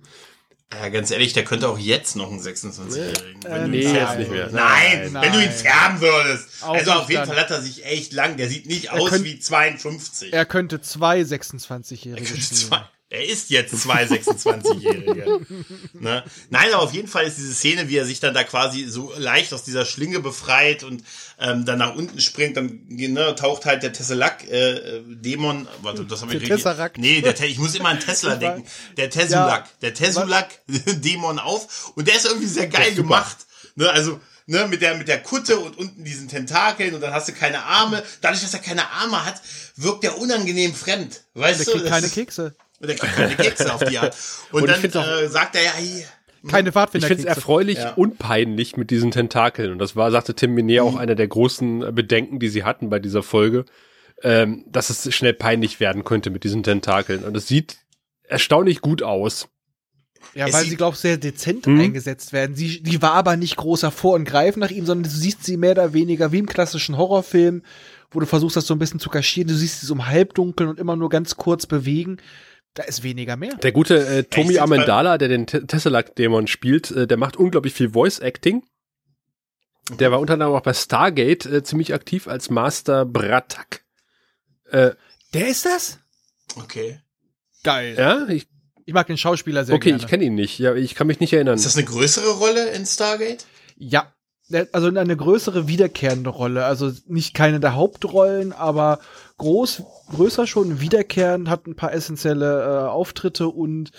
Ja, 0.73 0.89
ganz 0.89 1.11
ehrlich, 1.13 1.33
der 1.33 1.45
könnte 1.45 1.69
auch 1.69 1.79
jetzt 1.79 2.17
noch 2.17 2.29
einen 2.31 2.41
26-Jährigen. 2.41 3.41
Äh, 3.45 3.51
wenn 3.51 3.63
du 3.63 3.69
nee, 3.69 3.83
ihn 3.83 3.95
jetzt 3.95 4.19
nicht 4.19 4.31
mehr. 4.31 4.39
würdest. 4.51 4.55
Nein, 4.55 5.13
Nein. 5.13 5.23
wenn 5.25 5.33
du 5.33 5.45
ihn 5.45 5.51
färben 5.53 6.01
würdest. 6.01 6.49
Auch 6.63 6.75
also 6.75 6.91
auf 6.93 7.09
jeden 7.09 7.21
dann. 7.21 7.29
Fall 7.29 7.39
hat 7.41 7.51
er 7.53 7.63
sich 7.63 7.85
echt 7.87 8.13
lang. 8.13 8.37
Der 8.37 8.49
sieht 8.49 8.67
nicht 8.67 8.87
Er 8.87 8.95
aus 8.95 9.11
könnt- 9.11 9.25
wie 9.25 9.39
52. 9.39 10.33
Er 10.33 10.45
könnte 10.45 10.81
zwei 10.81 11.21
26-Jährige 11.23 12.25
Er 12.25 12.27
könnte 12.27 12.43
spielen. 12.43 12.61
zwei. 12.69 12.83
Er 13.09 13.25
ist 13.25 13.51
jetzt 13.51 13.81
zwei 13.81 14.05
26-Jährige. 14.05 15.41
ne? 15.93 16.25
Nein, 16.51 16.73
aber 16.73 16.83
auf 16.83 16.93
jeden 16.93 17.07
Fall 17.07 17.25
ist 17.25 17.39
diese 17.39 17.55
Szene, 17.55 17.89
wie 17.89 17.97
er 17.97 18.05
sich 18.05 18.19
dann 18.19 18.35
da 18.35 18.43
quasi 18.43 18.87
so 18.89 19.13
leicht 19.17 19.55
aus 19.55 19.63
dieser 19.63 19.85
Schlinge 19.85 20.19
befreit 20.19 20.83
und 20.83 21.05
ähm, 21.39 21.65
dann 21.65 21.79
nach 21.79 21.95
unten 21.95 22.21
springt, 22.21 22.57
dann 22.57 22.81
ne, 22.89 23.35
taucht 23.37 23.65
halt 23.65 23.85
der 23.85 23.93
Tesseract 23.93 24.49
äh, 24.49 25.03
warte, 25.83 26.05
das 26.05 26.23
habe 26.23 26.35
ich 26.35 26.41
Der 26.41 26.57
Tesseract. 26.57 26.99
Nee, 26.99 27.21
der, 27.21 27.39
ich 27.43 27.59
muss 27.59 27.77
immer 27.77 27.91
an 27.91 28.01
Tesla 28.01 28.35
denken. 28.35 28.67
Der 28.97 29.09
Tessulak, 29.09 29.79
der 29.81 29.95
Tessulak 29.95 30.61
Dämon 30.67 31.39
auf 31.39 31.93
und 31.95 32.09
der 32.09 32.17
ist 32.17 32.27
irgendwie 32.27 32.47
sehr 32.49 32.67
geil 32.67 32.93
gemacht. 32.95 33.37
Ne, 33.77 33.89
also 33.89 34.19
ne, 34.47 34.67
mit 34.67 34.83
der, 34.83 34.97
mit 34.97 35.07
der 35.07 35.23
Kutte 35.23 35.59
und 35.59 35.79
unten 35.79 36.03
diesen 36.03 36.29
Tentakeln 36.29 36.95
und 36.95 37.01
dann 37.01 37.13
hast 37.13 37.29
du 37.29 37.33
keine 37.33 37.63
Arme. 37.63 38.03
Dadurch, 38.21 38.43
dass 38.43 38.55
er 38.55 38.61
keine 38.61 38.91
Arme 38.91 39.25
hat, 39.25 39.41
wirkt 39.77 40.03
er 40.05 40.19
unangenehm 40.19 40.75
fremd. 40.75 41.23
Weißt 41.35 41.61
Der 41.61 41.67
du? 41.67 41.73
kriegt 41.73 41.87
keine 41.87 42.09
Kekse. 42.09 42.55
Und 42.81 42.89
er 42.91 42.95
kriegt 42.95 43.15
keine 43.15 43.35
Kekse 43.37 43.73
auf 43.75 43.83
die 43.85 43.99
Art. 43.99 44.17
Und, 44.53 44.63
Und 44.63 44.85
ich 44.85 44.91
dann 44.93 45.05
äh, 45.25 45.29
sagt 45.29 45.55
er 45.57 45.63
ja, 45.65 45.73
hier, 45.79 46.05
Keine 46.49 46.69
Ich 46.69 46.73
Pfadfinder 46.75 47.07
finde 47.09 47.23
es 47.23 47.29
erfreulich 47.29 47.79
Ja. 47.79 47.95
und 47.95 48.19
peinlich 48.19 48.77
mit 48.77 48.91
diesen 48.91 49.11
Tentakeln. 49.11 49.73
Und 49.73 49.79
das 49.79 49.97
war, 49.97 50.11
sagte 50.11 50.35
Tim 50.35 50.55
Minier, 50.55 50.83
Mhm. 50.85 50.89
auch 50.89 50.97
einer 50.97 51.15
der 51.15 51.27
großen 51.29 51.95
Bedenken, 51.95 52.39
die 52.39 52.49
sie 52.49 52.65
hatten 52.65 52.89
bei 52.91 52.99
dieser 52.99 53.23
Folge, 53.23 53.65
ähm, 54.23 54.65
dass 54.69 54.91
es 54.91 55.13
schnell 55.15 55.33
peinlich 55.35 55.81
werden 55.81 56.05
könnte 56.05 56.31
mit 56.31 56.45
diesen 56.45 56.63
Tentakeln. 56.63 57.25
Und 57.25 57.37
es 57.37 57.49
sieht 57.49 57.79
erstaunlich 58.25 58.81
gut 58.81 59.03
aus. 59.03 59.49
Ja, 60.35 60.47
Es 60.49 60.55
weil 60.55 60.65
sie, 60.65 60.77
glaube 60.77 60.95
ich, 60.95 61.01
sehr 61.01 61.17
dezent 61.17 61.67
Hm? 61.67 61.81
eingesetzt 61.81 62.33
werden. 62.33 62.57
Sie, 62.57 62.83
die 62.83 63.01
war 63.01 63.13
aber 63.13 63.37
nicht 63.37 63.57
großer 63.57 63.91
Vor- 63.91 64.15
und 64.15 64.25
Greifen 64.25 64.61
nach 64.61 64.71
ihm, 64.71 64.85
sondern 64.85 65.05
du 65.11 65.17
siehst 65.17 65.45
sie 65.45 65.57
mehr 65.57 65.73
oder 65.73 65.93
weniger 65.95 66.33
wie 66.33 66.39
im 66.41 66.47
klassischen 66.47 66.97
Horrorfilm, 66.97 67.63
wo 68.11 68.21
du 68.21 68.27
versuchst, 68.27 68.57
das 68.57 68.67
so 68.67 68.75
ein 68.75 68.79
bisschen 68.79 69.01
zu 69.01 69.09
kaschieren. 69.11 69.49
Du 69.49 69.55
siehst 69.55 69.81
sie 69.81 69.87
so 69.87 69.95
im 69.95 70.07
Halbdunkeln 70.07 70.69
und 70.69 70.79
immer 70.79 70.97
nur 70.97 71.09
ganz 71.11 71.37
kurz 71.37 71.67
bewegen. 71.67 72.19
Da 72.77 72.83
ist 72.85 73.03
weniger 73.03 73.37
mehr. 73.37 73.55
Der 73.57 73.73
gute 73.73 74.07
äh, 74.07 74.23
Tommy 74.25 74.53
Echt? 74.55 74.61
Amendala, 74.61 75.19
der 75.19 75.29
den 75.29 75.47
Te- 75.47 75.67
Tesseract-Dämon 75.67 76.47
spielt, 76.47 76.91
äh, 76.93 77.07
der 77.09 77.17
macht 77.17 77.37
unglaublich 77.37 77.73
viel 77.75 77.91
Voice-Acting. 77.91 78.63
Der 79.99 80.11
war 80.11 80.21
unter 80.21 80.35
anderem 80.35 80.53
auch 80.53 80.61
bei 80.63 80.75
Stargate 80.75 81.47
äh, 81.47 81.63
ziemlich 81.65 81.95
aktiv 81.95 82.29
als 82.29 82.51
Master 82.51 83.05
Bratak. 83.05 83.83
Äh, 84.71 84.91
Der 85.33 85.49
ist 85.49 85.65
das? 85.65 85.99
okay. 86.57 87.01
Geil. 87.65 87.95
ja, 87.99 88.29
ich, 88.29 88.47
Ich 88.85 88.93
mag 88.95 89.07
den 89.07 89.17
Schauspieler 89.19 89.65
sehr 89.65 89.75
okay, 89.75 89.89
gerne. 89.91 90.03
ich 90.03 90.09
kenne 90.09 90.25
ihn 90.25 90.35
nicht. 90.35 90.59
Ja, 90.59 90.75
ich 90.75 90.95
kann 90.95 91.07
mich 91.07 91.19
nicht 91.21 91.33
erinnern. 91.33 91.55
Ist 91.57 91.67
das 91.67 91.77
eine 91.77 91.87
größere 91.87 92.31
Rolle 92.33 92.71
in 92.71 92.85
Stargate? 92.87 93.47
Ja. 93.77 94.13
Also 94.73 94.89
eine 94.89 95.17
größere 95.17 95.67
wiederkehrende 95.67 96.31
Rolle. 96.31 96.65
Also 96.67 96.93
nicht 97.07 97.35
keine 97.35 97.59
der 97.59 97.75
Hauptrollen, 97.75 98.53
aber 98.53 99.01
groß, 99.39 99.83
größer 100.15 100.47
schon, 100.47 100.81
wiederkehrend, 100.81 101.49
hat 101.49 101.67
ein 101.67 101.77
paar 101.77 101.93
essentielle 101.93 102.63
äh, 102.65 102.89
Auftritte 102.89 103.49
und 103.49 103.91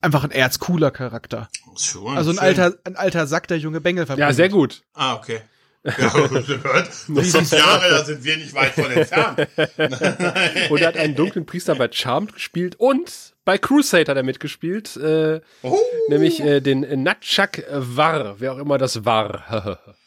einfach 0.00 0.24
ein 0.24 0.30
erzcooler 0.30 0.90
Charakter. 0.90 1.48
Schon, 1.76 2.16
Also 2.16 2.30
ein 2.30 2.36
schön. 2.36 2.44
alter, 2.44 2.74
ein 2.84 2.96
alter 2.96 3.26
Sack, 3.26 3.48
der 3.48 3.58
junge 3.58 3.80
Bengel 3.80 4.06
verbringt. 4.06 4.28
ja, 4.28 4.32
sehr 4.34 4.48
gut. 4.48 4.82
Ah, 4.94 5.14
okay. 5.14 5.40
Ja, 5.84 5.92
gehört. 6.28 6.90
Noch 7.08 7.22
fünf 7.24 7.52
Jahre, 7.52 7.88
da 7.88 8.04
sind 8.04 8.22
wir 8.24 8.36
nicht 8.36 8.52
weit 8.54 8.72
von 8.72 8.90
entfernt. 8.90 9.46
Und 10.70 10.80
er 10.80 10.88
hat 10.88 10.96
einen 10.96 11.14
dunklen 11.14 11.46
Priester 11.46 11.76
bei 11.76 11.88
Charmed 11.90 12.34
gespielt 12.34 12.74
und 12.76 13.10
bei 13.44 13.56
Crusade 13.58 14.10
hat 14.10 14.16
er 14.16 14.22
mitgespielt, 14.24 14.96
äh, 14.96 15.40
Oh, 15.62 15.78
nämlich 16.08 16.40
äh, 16.40 16.60
den 16.60 16.80
Natschak 17.04 17.62
War, 17.70 18.40
wer 18.40 18.52
auch 18.54 18.58
immer 18.58 18.76
das 18.76 19.04
war. 19.04 19.78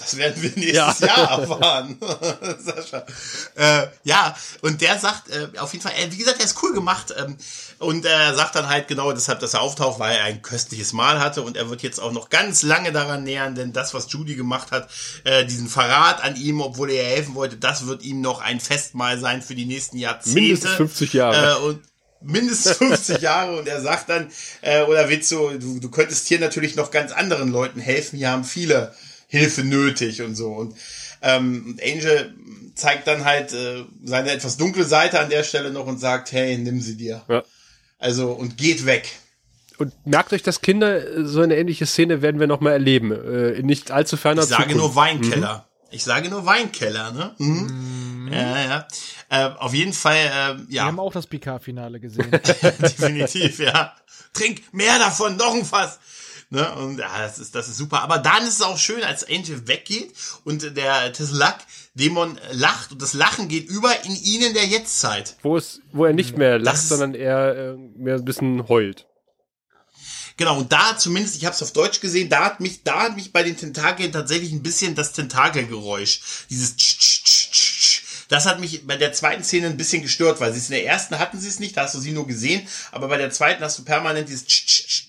das 0.00 0.16
werden 0.16 0.42
wir 0.42 0.50
nächstes 0.56 1.00
Ja. 1.00 1.06
Jahr 1.06 1.40
erfahren. 1.40 1.98
Sascha. 2.58 3.04
Äh, 3.54 3.88
ja, 4.04 4.34
und 4.62 4.80
der 4.80 4.98
sagt 4.98 5.28
äh, 5.30 5.58
auf 5.58 5.72
jeden 5.72 5.82
Fall, 5.82 5.92
äh, 5.98 6.10
wie 6.10 6.16
gesagt, 6.16 6.38
er 6.40 6.46
ist 6.46 6.62
cool 6.62 6.72
gemacht. 6.72 7.14
Ähm, 7.16 7.36
und 7.78 8.04
er 8.04 8.34
sagt 8.34 8.56
dann 8.56 8.68
halt 8.68 8.88
genau 8.88 9.12
deshalb, 9.12 9.40
dass 9.40 9.54
er 9.54 9.60
auftaucht, 9.62 9.98
weil 9.98 10.16
er 10.16 10.24
ein 10.24 10.42
köstliches 10.42 10.92
Mahl 10.92 11.20
hatte. 11.20 11.42
Und 11.42 11.56
er 11.56 11.70
wird 11.70 11.82
jetzt 11.82 12.00
auch 12.00 12.12
noch 12.12 12.28
ganz 12.30 12.62
lange 12.62 12.92
daran 12.92 13.24
nähern, 13.24 13.54
denn 13.54 13.72
das, 13.72 13.94
was 13.94 14.10
Judy 14.10 14.34
gemacht 14.34 14.70
hat, 14.70 14.88
äh, 15.24 15.44
diesen 15.44 15.68
Verrat 15.68 16.22
an 16.22 16.36
ihm, 16.36 16.60
obwohl 16.60 16.90
er 16.90 17.04
helfen 17.04 17.34
wollte, 17.34 17.56
das 17.56 17.86
wird 17.86 18.02
ihm 18.02 18.20
noch 18.20 18.40
ein 18.40 18.60
Festmahl 18.60 19.18
sein 19.18 19.42
für 19.42 19.54
die 19.54 19.66
nächsten 19.66 19.98
Jahrzehnte. 19.98 20.40
Mindestens 20.40 20.72
50 20.72 21.12
Jahre. 21.12 21.58
Äh, 21.58 21.62
und 21.64 21.82
mindestens 22.22 22.76
50 22.76 23.22
Jahre 23.22 23.58
und 23.58 23.66
er 23.66 23.80
sagt 23.80 24.08
dann, 24.08 24.30
äh, 24.60 24.82
oder 24.82 25.06
du, 25.06 25.58
du, 25.58 25.80
du 25.80 25.90
könntest 25.90 26.28
hier 26.28 26.38
natürlich 26.38 26.76
noch 26.76 26.90
ganz 26.90 27.12
anderen 27.12 27.50
Leuten 27.50 27.80
helfen, 27.80 28.18
hier 28.18 28.30
haben 28.30 28.44
viele 28.44 28.94
Hilfe 29.30 29.62
nötig 29.64 30.22
und 30.22 30.34
so. 30.34 30.48
Und, 30.52 30.76
ähm, 31.22 31.78
Angel 31.82 32.34
zeigt 32.74 33.06
dann 33.06 33.24
halt 33.24 33.52
äh, 33.52 33.84
seine 34.04 34.30
etwas 34.32 34.56
dunkle 34.56 34.84
Seite 34.84 35.20
an 35.20 35.30
der 35.30 35.44
Stelle 35.44 35.70
noch 35.70 35.86
und 35.86 35.98
sagt, 35.98 36.32
hey, 36.32 36.58
nimm 36.58 36.80
sie 36.80 36.96
dir. 36.96 37.22
Ja. 37.28 37.44
Also 37.98 38.32
und 38.32 38.56
geht 38.56 38.86
weg. 38.86 39.08
Und 39.78 39.94
merkt 40.06 40.32
euch, 40.32 40.42
dass 40.42 40.60
Kinder, 40.60 41.16
äh, 41.16 41.24
so 41.24 41.40
eine 41.40 41.56
ähnliche 41.56 41.86
Szene 41.86 42.22
werden 42.22 42.40
wir 42.40 42.46
noch 42.46 42.60
mal 42.60 42.72
erleben. 42.72 43.12
Äh, 43.12 43.52
in 43.52 43.66
nicht 43.66 43.90
allzu 43.90 44.16
ferner 44.16 44.42
Ich 44.42 44.48
sage 44.48 44.62
Zukunft. 44.64 44.78
nur 44.78 44.94
Weinkeller. 44.96 45.66
Ich 45.92 46.04
sage 46.04 46.28
nur 46.28 46.46
Weinkeller, 46.46 47.12
ne? 47.12 47.34
Mhm. 47.38 48.28
Ja, 48.32 48.64
ja. 48.64 48.88
Äh, 49.28 49.54
auf 49.58 49.74
jeden 49.74 49.92
Fall, 49.92 50.16
äh, 50.16 50.68
Wir 50.68 50.76
ja, 50.76 50.84
haben 50.84 51.00
auch 51.00 51.12
das 51.12 51.26
PK-Finale 51.26 51.98
gesehen. 52.00 52.30
definitiv, 52.80 53.58
ja. 53.58 53.94
Trink 54.32 54.62
mehr 54.72 54.98
davon, 54.98 55.36
noch 55.36 55.54
ein 55.54 55.64
Fass. 55.64 55.98
Ne? 56.52 56.74
Und 56.74 56.98
ja, 56.98 57.08
das 57.22 57.38
ist, 57.38 57.54
das 57.54 57.68
ist 57.68 57.76
super. 57.76 58.02
Aber 58.02 58.18
dann 58.18 58.42
ist 58.42 58.54
es 58.54 58.62
auch 58.62 58.76
schön, 58.76 59.04
als 59.04 59.28
Angel 59.28 59.68
weggeht 59.68 60.12
und 60.44 60.76
der 60.76 61.12
Teslak 61.12 61.60
Dämon 61.94 62.38
lacht 62.52 62.90
und 62.92 63.00
das 63.00 63.14
Lachen 63.14 63.46
geht 63.48 63.68
über 63.68 64.04
in 64.04 64.16
ihn 64.16 64.42
in 64.42 64.54
der 64.54 64.66
Jetztzeit. 64.66 65.36
Wo, 65.42 65.56
es, 65.56 65.80
wo 65.92 66.04
er 66.06 66.12
nicht 66.12 66.36
mehr 66.36 66.58
lacht, 66.58 66.74
ist- 66.76 66.88
sondern 66.88 67.14
er 67.14 67.56
äh, 67.56 67.76
mehr 67.96 68.16
ein 68.16 68.24
bisschen 68.24 68.68
heult. 68.68 69.06
Genau, 70.36 70.58
und 70.58 70.72
da 70.72 70.96
zumindest, 70.96 71.36
ich 71.36 71.44
habe 71.44 71.54
es 71.54 71.62
auf 71.62 71.72
Deutsch 71.72 72.00
gesehen, 72.00 72.30
da 72.30 72.44
hat 72.46 72.60
mich, 72.60 72.82
da 72.82 73.02
hat 73.02 73.14
mich 73.16 73.30
bei 73.30 73.42
den 73.42 73.56
Tentakeln 73.58 74.10
tatsächlich 74.10 74.52
ein 74.52 74.62
bisschen 74.62 74.94
das 74.94 75.12
Tentakelgeräusch, 75.12 76.46
dieses 76.48 76.76
tsch, 76.76 76.98
tsch, 76.98 77.22
tsch, 77.24 77.50
tsch, 77.50 77.80
tsch, 77.80 78.02
das 78.30 78.46
hat 78.46 78.58
mich 78.58 78.86
bei 78.86 78.96
der 78.96 79.12
zweiten 79.12 79.44
Szene 79.44 79.66
ein 79.66 79.76
bisschen 79.76 80.00
gestört, 80.02 80.40
weil 80.40 80.52
sie 80.52 80.58
es 80.60 80.70
in 80.70 80.76
der 80.76 80.86
ersten 80.86 81.18
hatten 81.18 81.38
sie 81.38 81.48
es 81.48 81.60
nicht, 81.60 81.76
da 81.76 81.82
hast 81.82 81.94
du 81.94 82.00
sie 82.00 82.12
nur 82.12 82.26
gesehen, 82.26 82.66
aber 82.90 83.08
bei 83.08 83.18
der 83.18 83.30
zweiten 83.30 83.62
hast 83.62 83.78
du 83.78 83.84
permanent 83.84 84.28
dieses 84.30 84.46
tsch, 84.46 84.64
tsch, 84.66 84.86
tsch 84.86 84.99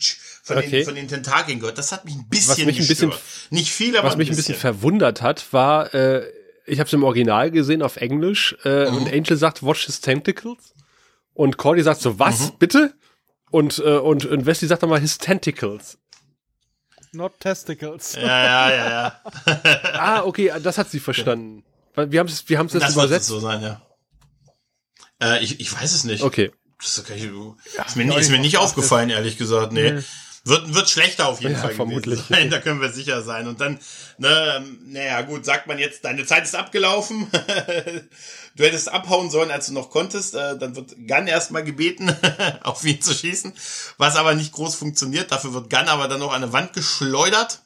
von, 0.56 0.64
Okay. 0.64 0.70
den, 0.78 0.86
von 0.86 0.96
den 0.96 1.08
Tentakeln 1.08 1.60
gehört. 1.60 1.78
Das 1.78 1.92
hat 1.92 2.06
mich 2.06 2.16
ein 2.16 2.28
bisschen 2.30 2.50
Was 2.52 2.66
mich 2.66 2.80
ein 2.80 2.88
bisschen- 2.88 3.14
nicht 3.50 3.72
viel, 3.72 3.98
aber 3.98 4.08
Was 4.10 4.18
mich 4.18 4.30
ein 4.30 4.36
bisschen 4.36 4.56
verwundert 4.56 5.22
hat, 5.22 5.52
war, 5.54 5.94
äh, 5.94 6.24
ich 6.66 6.80
habe 6.80 6.88
es 6.88 6.94
im 6.94 7.04
Original 7.04 7.52
gesehen 7.52 7.82
auf 7.82 7.98
Englisch 7.98 8.56
äh, 8.64 8.90
Mhm. 8.90 8.98
und 8.98 9.14
Angel 9.14 9.36
sagt, 9.38 9.64
watch 9.64 9.86
his 9.86 10.02
tentacles. 10.02 10.74
Und 11.34 11.58
Cordy 11.58 11.82
sagt 11.82 12.02
so, 12.02 12.20
was, 12.20 12.40
Mhm. 12.40 12.58
bitte? 12.60 12.94
Und, 13.50 13.80
äh, 13.80 13.98
und, 13.98 14.26
und 14.26 14.46
Wesley 14.46 14.68
sagt 14.68 14.84
dann 14.84 14.90
mal 14.90 15.00
his 15.00 15.18
tentacles. 15.18 15.98
Not 17.14 17.40
testicles. 17.42 18.16
Ja, 18.16 18.22
ja, 18.22 18.70
ja, 18.70 18.90
ja. 18.90 19.22
Ah, 19.94 20.22
okay, 20.24 20.52
das 20.64 20.78
hat 20.78 20.90
sie 20.90 21.00
verstanden. 21.02 21.64
Weil 21.94 22.12
Wir 22.12 22.20
haben 22.22 22.28
es 22.28 22.48
wir 22.48 22.58
haben's 22.58 22.72
jetzt 22.74 22.84
Das 22.84 22.94
übersetzt. 22.94 23.28
so 23.28 23.40
sein, 23.42 23.62
ja. 23.62 23.82
Äh, 25.22 25.44
ich, 25.44 25.60
ich 25.60 25.74
weiß 25.74 25.94
es 25.94 26.04
nicht. 26.06 26.24
Okay. 26.24 26.52
Das 26.80 27.04
kann 27.04 27.16
ich, 27.18 27.26
ist 27.26 27.96
mir, 27.96 28.18
ist 28.18 28.30
mir 28.32 28.40
nicht 28.40 28.58
aufgefallen, 28.58 29.10
ehrlich 29.10 29.38
gesagt. 29.38 29.72
Nee. 29.72 30.00
Wird, 30.44 30.74
wird 30.74 30.90
schlechter 30.90 31.28
auf 31.28 31.40
jeden 31.42 31.54
Ja, 31.54 31.62
Fall 31.62 31.76
vermutlich. 31.76 32.20
sein, 32.28 32.50
da 32.50 32.60
können 32.60 32.82
wir 32.82 32.90
sicher 32.92 33.22
sein. 33.22 33.48
Und 33.48 33.62
dann, 33.62 33.80
ne, 34.18 34.56
ähm, 34.58 34.80
naja, 34.88 35.22
gut, 35.22 35.46
sagt 35.46 35.68
man 35.68 35.78
jetzt, 35.78 36.04
deine 36.04 36.26
Zeit 36.26 36.46
ist 36.46 36.56
abgelaufen. 36.56 37.28
du 38.56 38.64
hättest 38.64 38.90
abhauen 38.90 39.30
sollen, 39.30 39.52
als 39.52 39.68
du 39.68 39.74
noch 39.74 39.92
konntest. 39.92 40.34
Äh, 40.34 40.58
dann 40.58 40.76
wird 40.76 40.96
Gunn 41.08 41.28
erstmal 41.28 41.64
gebeten, 41.64 42.16
auf 42.64 42.84
ihn 42.84 43.00
zu 43.02 43.14
schießen. 43.14 43.54
Was 43.98 44.16
aber 44.16 44.34
nicht 44.34 44.52
groß 44.52 44.74
funktioniert. 44.74 45.32
Dafür 45.32 45.54
wird 45.54 45.70
Gunn 45.70 45.88
aber 45.88 46.08
dann 46.08 46.20
noch 46.20 46.32
an 46.34 46.44
eine 46.44 46.54
Wand 46.54 46.74
geschleudert. 46.74 47.60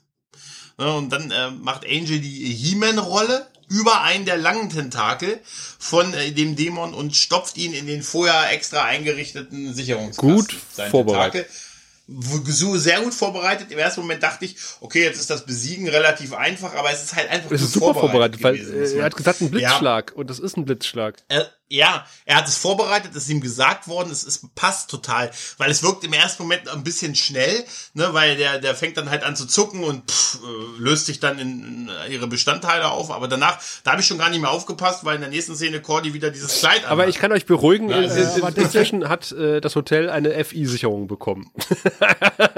Ne, 0.77 0.91
und 0.93 1.09
dann 1.11 1.31
äh, 1.31 1.51
macht 1.51 1.85
Angel 1.85 2.19
die 2.19 2.53
He-Man-Rolle 2.53 3.47
über 3.69 4.01
einen 4.01 4.25
der 4.25 4.37
langen 4.37 4.69
Tentakel 4.69 5.39
von 5.79 6.13
äh, 6.13 6.33
dem 6.33 6.57
Dämon 6.57 6.93
und 6.93 7.15
stopft 7.15 7.57
ihn 7.57 7.73
in 7.73 7.87
den 7.87 8.03
vorher 8.03 8.51
extra 8.51 8.83
eingerichteten 8.83 9.73
Sicherungskasten. 9.73 10.35
Gut 10.35 10.55
Sein 10.73 10.91
vorbereitet. 10.91 11.47
Tentakel. 11.47 11.64
So 12.07 12.75
sehr 12.77 13.01
gut 13.01 13.13
vorbereitet. 13.13 13.71
Im 13.71 13.79
ersten 13.79 14.01
Moment 14.01 14.21
dachte 14.21 14.45
ich, 14.45 14.55
okay, 14.79 15.03
jetzt 15.03 15.19
ist 15.19 15.29
das 15.29 15.45
Besiegen 15.45 15.87
relativ 15.89 16.33
einfach, 16.33 16.75
aber 16.75 16.91
es 16.91 17.03
ist 17.03 17.15
halt 17.15 17.29
einfach 17.31 17.49
Es 17.51 17.63
ist 17.63 17.73
super 17.73 17.95
vorbereitet, 17.95 18.43
weil 18.43 18.53
gewesen, 18.57 18.79
muss 18.79 18.91
äh, 18.91 18.97
er 18.99 19.05
hat 19.05 19.15
gesagt, 19.15 19.41
ein 19.41 19.45
Ja. 19.45 19.49
Blitzschlag. 19.51 20.13
Und 20.15 20.29
das 20.29 20.37
ist 20.39 20.55
ein 20.55 20.65
Blitzschlag. 20.65 21.15
Äh, 21.29 21.41
ja, 21.67 22.05
er 22.25 22.35
hat 22.35 22.47
es 22.47 22.57
vorbereitet, 22.57 23.11
es 23.11 23.23
ist 23.23 23.29
ihm 23.29 23.41
gesagt 23.41 23.87
worden, 23.87 24.11
es, 24.11 24.23
es 24.23 24.47
passt 24.53 24.89
total, 24.89 25.31
weil 25.57 25.71
es 25.71 25.81
wirkt 25.81 26.03
im 26.03 26.13
ersten 26.13 26.43
Moment 26.43 26.69
ein 26.69 26.83
bisschen 26.83 27.15
schnell, 27.15 27.65
ne, 27.93 28.09
weil 28.11 28.37
der, 28.37 28.59
der 28.59 28.75
fängt 28.75 28.97
dann 28.97 29.09
halt 29.09 29.23
an 29.23 29.35
zu 29.35 29.47
zucken 29.47 29.83
und 29.83 30.11
pff, 30.11 30.35
äh, 30.43 30.81
löst 30.81 31.07
sich 31.07 31.19
dann 31.19 31.39
in, 31.39 31.89
in 32.05 32.11
ihre 32.11 32.27
Bestandteile 32.27 32.91
auf, 32.91 33.09
aber 33.09 33.27
danach, 33.27 33.59
da 33.83 33.91
habe 33.91 34.01
ich 34.01 34.07
schon 34.07 34.19
gar 34.19 34.29
nicht 34.29 34.41
mehr 34.41 34.51
aufgepasst, 34.51 35.05
weil 35.05 35.15
in 35.15 35.21
der 35.21 35.31
nächsten 35.31 35.55
Szene 35.55 35.81
Cordy 35.81 36.13
wieder 36.13 36.29
dieses 36.29 36.59
Kleid 36.59 36.85
Aber 36.85 37.03
anhat. 37.03 37.09
ich 37.09 37.17
kann 37.19 37.31
euch 37.31 37.45
beruhigen, 37.47 37.89
Ja, 37.89 37.97
in, 37.97 38.09
ja, 38.09 38.15
in, 38.15 38.43
aber 38.43 38.55
in, 38.55 38.63
inzwischen 38.63 39.09
hat 39.09 39.31
äh, 39.31 39.59
das 39.59 39.75
Hotel 39.75 40.09
eine 40.09 40.43
FI-Sicherung 40.43 41.07
bekommen. 41.07 41.51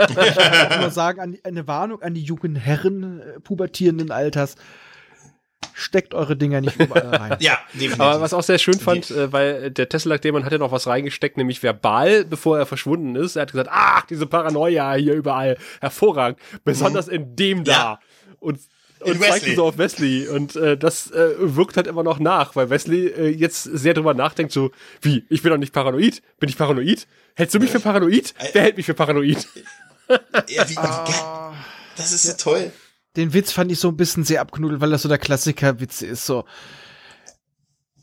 Ich 0.09 0.35
kann 0.35 0.81
nur 0.81 0.91
sagen, 0.91 1.37
eine 1.43 1.67
Warnung 1.67 2.01
an 2.01 2.13
die 2.13 2.21
jungen 2.23 2.55
Herren 2.55 3.19
äh, 3.19 3.39
pubertierenden 3.39 4.11
Alters. 4.11 4.55
Steckt 5.79 6.15
eure 6.15 6.35
Dinger 6.35 6.59
nicht 6.59 6.79
überall 6.79 7.15
rein. 7.15 7.37
ja, 7.39 7.59
definitiv. 7.73 7.99
Aber 7.99 8.19
was 8.19 8.33
auch 8.33 8.41
sehr 8.41 8.57
schön 8.57 8.79
fand, 8.79 9.11
äh, 9.11 9.31
weil 9.31 9.69
der 9.69 9.87
Tesseract-Dämon 9.87 10.43
hat 10.43 10.51
ja 10.51 10.57
noch 10.57 10.71
was 10.71 10.87
reingesteckt, 10.87 11.37
nämlich 11.37 11.61
verbal, 11.61 12.25
bevor 12.25 12.57
er 12.57 12.65
verschwunden 12.65 13.15
ist. 13.15 13.35
Er 13.35 13.43
hat 13.43 13.51
gesagt, 13.51 13.69
ach, 13.71 14.03
diese 14.07 14.25
Paranoia 14.25 14.95
hier 14.95 15.13
überall, 15.13 15.55
hervorragend, 15.79 16.39
besonders 16.63 17.07
in 17.07 17.35
dem 17.35 17.63
da. 17.63 17.71
Ja. 17.71 17.99
Und, 18.39 18.59
und 19.01 19.21
zeigt 19.21 19.55
so 19.55 19.65
auf 19.65 19.77
Wesley. 19.77 20.27
Und 20.27 20.55
äh, 20.55 20.77
das 20.77 21.11
äh, 21.11 21.35
wirkt 21.37 21.77
halt 21.77 21.85
immer 21.85 22.01
noch 22.01 22.17
nach, 22.17 22.55
weil 22.55 22.71
Wesley 22.71 23.09
äh, 23.09 23.27
jetzt 23.27 23.61
sehr 23.61 23.93
drüber 23.93 24.15
nachdenkt, 24.15 24.53
so, 24.53 24.71
wie, 25.03 25.25
ich 25.29 25.43
bin 25.43 25.51
doch 25.51 25.59
nicht 25.59 25.73
paranoid? 25.73 26.23
Bin 26.39 26.49
ich 26.49 26.57
paranoid? 26.57 27.05
Hältst 27.35 27.53
du 27.53 27.59
mich 27.59 27.69
für 27.69 27.79
paranoid? 27.79 28.33
Wer 28.53 28.63
hält 28.63 28.77
mich 28.77 28.87
für 28.87 28.95
paranoid? 28.95 29.47
ja, 30.47 30.67
wie, 30.67 30.71
wie 30.71 30.75
geil. 30.75 31.53
Das 31.97 32.11
ist 32.13 32.23
so 32.23 32.33
toll. 32.33 32.71
Den 33.17 33.33
Witz 33.33 33.51
fand 33.51 33.71
ich 33.71 33.79
so 33.79 33.89
ein 33.89 33.97
bisschen 33.97 34.23
sehr 34.23 34.41
abgenudelt, 34.41 34.79
weil 34.79 34.91
das 34.91 35.01
so 35.01 35.09
der 35.09 35.17
Klassiker-Witz 35.17 36.03
ist. 36.03 36.25
So, 36.25 36.45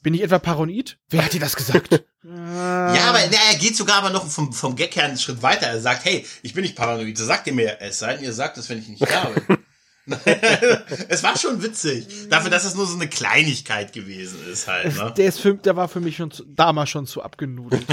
bin 0.02 0.12
ich 0.12 0.22
etwa 0.22 0.38
paranoid? 0.38 0.98
Wer 1.08 1.24
hat 1.24 1.32
dir 1.32 1.40
das 1.40 1.56
gesagt? 1.56 2.04
Ja, 2.26 3.10
aber 3.10 3.18
na, 3.30 3.36
er 3.52 3.58
geht 3.58 3.76
sogar 3.76 3.98
aber 3.98 4.08
noch 4.08 4.26
vom, 4.26 4.50
vom 4.50 4.76
Gag 4.76 4.96
her 4.96 5.04
einen 5.04 5.18
Schritt 5.18 5.42
weiter. 5.42 5.66
Er 5.66 5.80
sagt, 5.82 6.06
hey, 6.06 6.24
ich 6.40 6.54
bin 6.54 6.62
nicht 6.62 6.74
paranoid. 6.74 7.18
Sagt 7.18 7.46
ihr 7.46 7.52
mir, 7.52 7.82
es 7.82 7.98
sei 7.98 8.14
denn, 8.14 8.24
ihr 8.24 8.32
sagt 8.32 8.56
es, 8.56 8.70
wenn 8.70 8.78
ich 8.78 8.88
nicht 8.88 9.02
da 9.02 9.24
bin. 9.26 9.58
es 11.08 11.22
war 11.22 11.36
schon 11.38 11.62
witzig. 11.62 12.06
Dafür, 12.28 12.50
dass 12.50 12.64
es 12.64 12.74
nur 12.74 12.86
so 12.86 12.94
eine 12.94 13.08
Kleinigkeit 13.08 13.92
gewesen 13.94 14.38
ist 14.50 14.68
halt. 14.68 14.94
Ne? 14.96 15.14
Der, 15.16 15.26
ist 15.26 15.40
für, 15.40 15.54
der 15.54 15.76
war 15.76 15.88
für 15.88 16.00
mich 16.00 16.16
schon 16.16 16.30
zu, 16.30 16.44
damals 16.44 16.90
schon 16.90 17.06
zu 17.06 17.22
abgenudelt. 17.22 17.86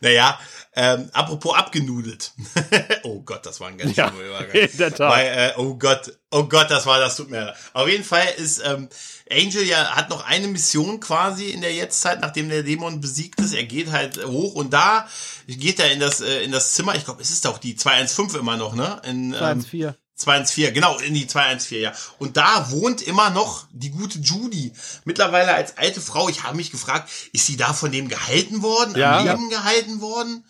naja, 0.00 0.38
ähm, 0.80 1.10
apropos 1.12 1.56
abgenudelt. 1.56 2.32
oh 3.02 3.20
Gott, 3.22 3.44
das 3.44 3.58
war 3.58 3.66
ein 3.66 3.78
ganz 3.78 3.96
Ja, 3.96 4.10
schöner 4.10 4.22
Übergang. 4.22 4.50
in 4.70 4.78
der 4.78 4.94
Tat. 4.94 5.10
Weil, 5.10 5.26
äh, 5.26 5.52
oh 5.56 5.74
Gott, 5.74 6.16
oh 6.30 6.44
Gott, 6.44 6.70
das 6.70 6.86
war, 6.86 7.00
das 7.00 7.16
tut 7.16 7.30
mir 7.30 7.46
leid. 7.46 7.56
Auf 7.72 7.88
jeden 7.88 8.04
Fall 8.04 8.28
ist 8.36 8.62
ähm, 8.64 8.88
Angel 9.28 9.64
ja 9.64 9.96
hat 9.96 10.08
noch 10.08 10.24
eine 10.24 10.46
Mission 10.46 11.00
quasi 11.00 11.50
in 11.50 11.62
der 11.62 11.74
Jetztzeit, 11.74 12.20
nachdem 12.20 12.48
der 12.48 12.62
Dämon 12.62 13.00
besiegt 13.00 13.40
ist. 13.40 13.54
Er 13.54 13.64
geht 13.64 13.90
halt 13.90 14.24
hoch 14.24 14.54
und 14.54 14.72
da 14.72 15.08
geht 15.48 15.80
er 15.80 15.90
in 15.90 15.98
das 15.98 16.20
äh, 16.20 16.44
in 16.44 16.52
das 16.52 16.74
Zimmer. 16.74 16.94
Ich 16.94 17.04
glaube, 17.04 17.22
es 17.22 17.30
ist 17.30 17.44
auch 17.48 17.58
die 17.58 17.74
215 17.74 18.38
immer 18.38 18.56
noch, 18.56 18.76
ne? 18.76 19.02
In, 19.04 19.32
ähm, 19.32 19.38
214. 19.38 19.94
214, 20.14 20.74
genau, 20.74 20.98
in 20.98 21.14
die 21.14 21.26
214, 21.26 21.80
ja. 21.80 21.92
Und 22.18 22.36
da 22.36 22.70
wohnt 22.70 23.02
immer 23.02 23.30
noch 23.30 23.66
die 23.72 23.90
gute 23.90 24.20
Judy. 24.20 24.72
Mittlerweile 25.04 25.54
als 25.54 25.76
alte 25.76 26.00
Frau. 26.00 26.28
Ich 26.28 26.44
habe 26.44 26.56
mich 26.56 26.70
gefragt, 26.70 27.10
ist 27.32 27.46
sie 27.46 27.56
da 27.56 27.72
von 27.72 27.90
dem 27.90 28.08
gehalten 28.08 28.62
worden? 28.62 28.96
Ja. 28.96 29.18
Am 29.18 29.26
Leben 29.26 29.50
gehalten 29.50 30.00
worden? 30.00 30.44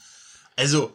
Also, 0.58 0.92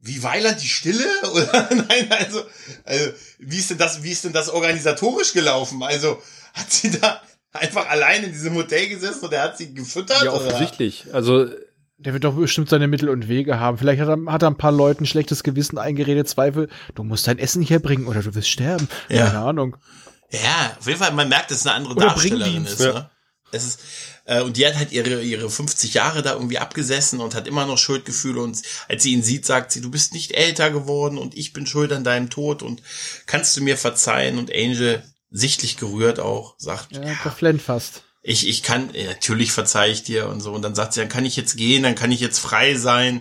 wie 0.00 0.22
Weiland 0.22 0.62
die 0.62 0.68
Stille? 0.68 1.04
Oder 1.32 1.68
nein, 1.74 2.10
also, 2.10 2.42
also, 2.84 3.10
wie 3.40 3.58
ist 3.58 3.70
denn 3.70 3.78
das, 3.78 4.02
wie 4.04 4.12
ist 4.12 4.24
denn 4.24 4.32
das 4.32 4.48
organisatorisch 4.48 5.32
gelaufen? 5.32 5.82
Also, 5.82 6.22
hat 6.54 6.70
sie 6.72 6.90
da 6.98 7.20
einfach 7.52 7.88
allein 7.88 8.22
in 8.24 8.32
diesem 8.32 8.54
Hotel 8.54 8.88
gesessen 8.88 9.24
und 9.24 9.32
er 9.32 9.42
hat 9.42 9.58
sie 9.58 9.74
gefüttert? 9.74 10.22
Ja, 10.22 10.32
oder? 10.32 10.46
offensichtlich. 10.46 11.06
Also, 11.12 11.46
Der 11.98 12.12
wird 12.12 12.22
doch 12.22 12.34
bestimmt 12.36 12.68
seine 12.68 12.86
Mittel 12.86 13.08
und 13.08 13.26
Wege 13.26 13.58
haben. 13.58 13.76
Vielleicht 13.78 14.00
hat 14.00 14.08
er, 14.08 14.32
hat 14.32 14.42
er 14.42 14.50
ein 14.50 14.56
paar 14.56 14.70
Leuten 14.70 15.04
schlechtes 15.06 15.42
Gewissen 15.42 15.78
eingeredet, 15.78 16.28
Zweifel. 16.28 16.68
Du 16.94 17.02
musst 17.02 17.26
dein 17.26 17.38
Essen 17.40 17.62
herbringen 17.62 18.06
oder 18.06 18.22
du 18.22 18.34
wirst 18.36 18.48
sterben. 18.48 18.88
Ja. 19.08 19.26
Keine 19.26 19.40
Ahnung. 19.40 19.76
Ja, 20.30 20.76
auf 20.78 20.86
jeden 20.86 21.00
Fall, 21.00 21.10
man 21.12 21.28
merkt, 21.28 21.50
dass 21.50 21.58
es 21.58 21.66
eine 21.66 21.74
andere 21.74 21.94
Oder 21.96 22.06
Darstellerin 22.06 22.64
ist. 22.64 22.78
ja. 22.80 22.92
Ne? 22.92 23.10
Es 23.52 23.64
ist 23.64 23.80
äh, 24.24 24.40
und 24.42 24.56
die 24.56 24.66
hat 24.66 24.76
halt 24.76 24.92
ihre 24.92 25.22
ihre 25.22 25.48
50 25.48 25.94
Jahre 25.94 26.22
da 26.22 26.34
irgendwie 26.34 26.58
abgesessen 26.58 27.20
und 27.20 27.34
hat 27.34 27.46
immer 27.46 27.66
noch 27.66 27.78
Schuldgefühle 27.78 28.40
und 28.40 28.60
als 28.88 29.02
sie 29.02 29.12
ihn 29.12 29.22
sieht, 29.22 29.46
sagt 29.46 29.72
sie, 29.72 29.80
du 29.80 29.90
bist 29.90 30.12
nicht 30.12 30.32
älter 30.32 30.70
geworden 30.70 31.18
und 31.18 31.36
ich 31.36 31.52
bin 31.52 31.66
schuld 31.66 31.92
an 31.92 32.04
deinem 32.04 32.30
Tod 32.30 32.62
und 32.62 32.82
kannst 33.26 33.56
du 33.56 33.62
mir 33.62 33.76
verzeihen 33.76 34.38
und 34.38 34.52
Angel 34.54 35.02
sichtlich 35.30 35.76
gerührt 35.76 36.20
auch 36.20 36.54
sagt, 36.58 36.92
Ja, 36.96 37.02
ja, 37.02 37.16
der 37.24 37.32
flennt 37.32 37.62
fast. 37.62 38.02
ich 38.22 38.48
ich 38.48 38.62
kann 38.62 38.90
natürlich 39.06 39.52
verzeih 39.52 39.90
ich 39.90 40.02
dir 40.02 40.28
und 40.28 40.40
so 40.40 40.52
und 40.52 40.62
dann 40.62 40.74
sagt 40.74 40.92
sie, 40.94 41.00
dann 41.00 41.08
kann 41.08 41.24
ich 41.24 41.36
jetzt 41.36 41.56
gehen, 41.56 41.82
dann 41.82 41.94
kann 41.94 42.12
ich 42.12 42.20
jetzt 42.20 42.38
frei 42.38 42.74
sein. 42.74 43.20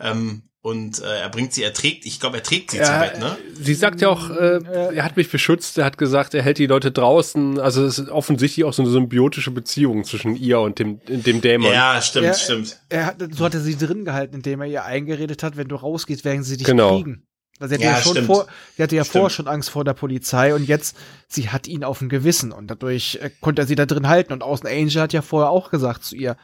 Ähm, 0.00 0.42
und 0.62 1.00
äh, 1.02 1.20
er 1.20 1.28
bringt 1.28 1.52
sie, 1.52 1.62
er 1.64 1.72
trägt, 1.74 2.06
ich 2.06 2.20
glaube, 2.20 2.36
er 2.36 2.42
trägt 2.44 2.70
sie 2.70 2.76
zu 2.78 2.84
Ja, 2.84 3.00
Bett, 3.00 3.18
ne? 3.18 3.36
sie 3.60 3.74
sagt 3.74 4.00
ja 4.00 4.08
auch, 4.08 4.30
äh, 4.30 4.60
er 4.94 5.04
hat 5.04 5.16
mich 5.16 5.28
beschützt, 5.28 5.76
er 5.76 5.84
hat 5.84 5.98
gesagt, 5.98 6.34
er 6.34 6.42
hält 6.42 6.58
die 6.58 6.66
Leute 6.66 6.92
draußen. 6.92 7.58
Also 7.58 7.84
es 7.84 7.98
ist 7.98 8.08
offensichtlich 8.08 8.64
auch 8.64 8.72
so 8.72 8.82
eine 8.82 8.90
symbiotische 8.92 9.50
Beziehung 9.50 10.04
zwischen 10.04 10.36
ihr 10.36 10.60
und 10.60 10.78
dem, 10.78 11.00
dem 11.06 11.40
Dämon. 11.40 11.72
Ja, 11.72 12.00
stimmt, 12.00 12.26
Er- 12.26 12.34
stimmt. 12.34 12.78
Er 12.88 13.06
hat, 13.06 13.16
so 13.32 13.44
hat 13.44 13.54
er 13.54 13.60
sie 13.60 13.76
drin 13.76 14.04
gehalten, 14.04 14.36
indem 14.36 14.60
er 14.60 14.68
ihr 14.68 14.84
eingeredet 14.84 15.42
hat, 15.42 15.56
wenn 15.56 15.66
du 15.68 15.74
rausgehst, 15.74 16.24
werden 16.24 16.44
sie 16.44 16.56
dich 16.56 16.66
Genau. 16.66 16.94
kriegen. 16.96 17.24
Also 17.58 17.70
sie 17.70 17.74
hatte 17.76 17.84
Ja, 17.84 17.96
ja, 17.98 18.02
schon 18.02 18.12
stimmt. 18.12 18.26
vor, 18.26 18.46
sie 18.76 18.82
hatte 18.84 18.96
ja 18.96 19.04
vorher 19.04 19.30
schon 19.30 19.48
Angst 19.48 19.70
vor 19.70 19.84
der 19.84 19.94
Polizei 19.94 20.54
und 20.54 20.66
jetzt, 20.68 20.96
sie 21.28 21.48
hat 21.50 21.66
ihn 21.66 21.82
auf 21.84 21.98
dem 21.98 22.08
Gewissen 22.08 22.50
und 22.52 22.68
dadurch 22.68 23.18
äh, 23.20 23.30
konnte 23.40 23.62
er 23.62 23.66
sie 23.66 23.74
da 23.74 23.86
drin 23.86 24.08
halten 24.08 24.32
und 24.32 24.42
Außen 24.42 24.66
Angel 24.68 25.00
hat 25.02 25.12
ja 25.12 25.22
vorher 25.22 25.50
auch 25.50 25.70
gesagt 25.70 26.04
zu 26.04 26.14
ihr, 26.16 26.36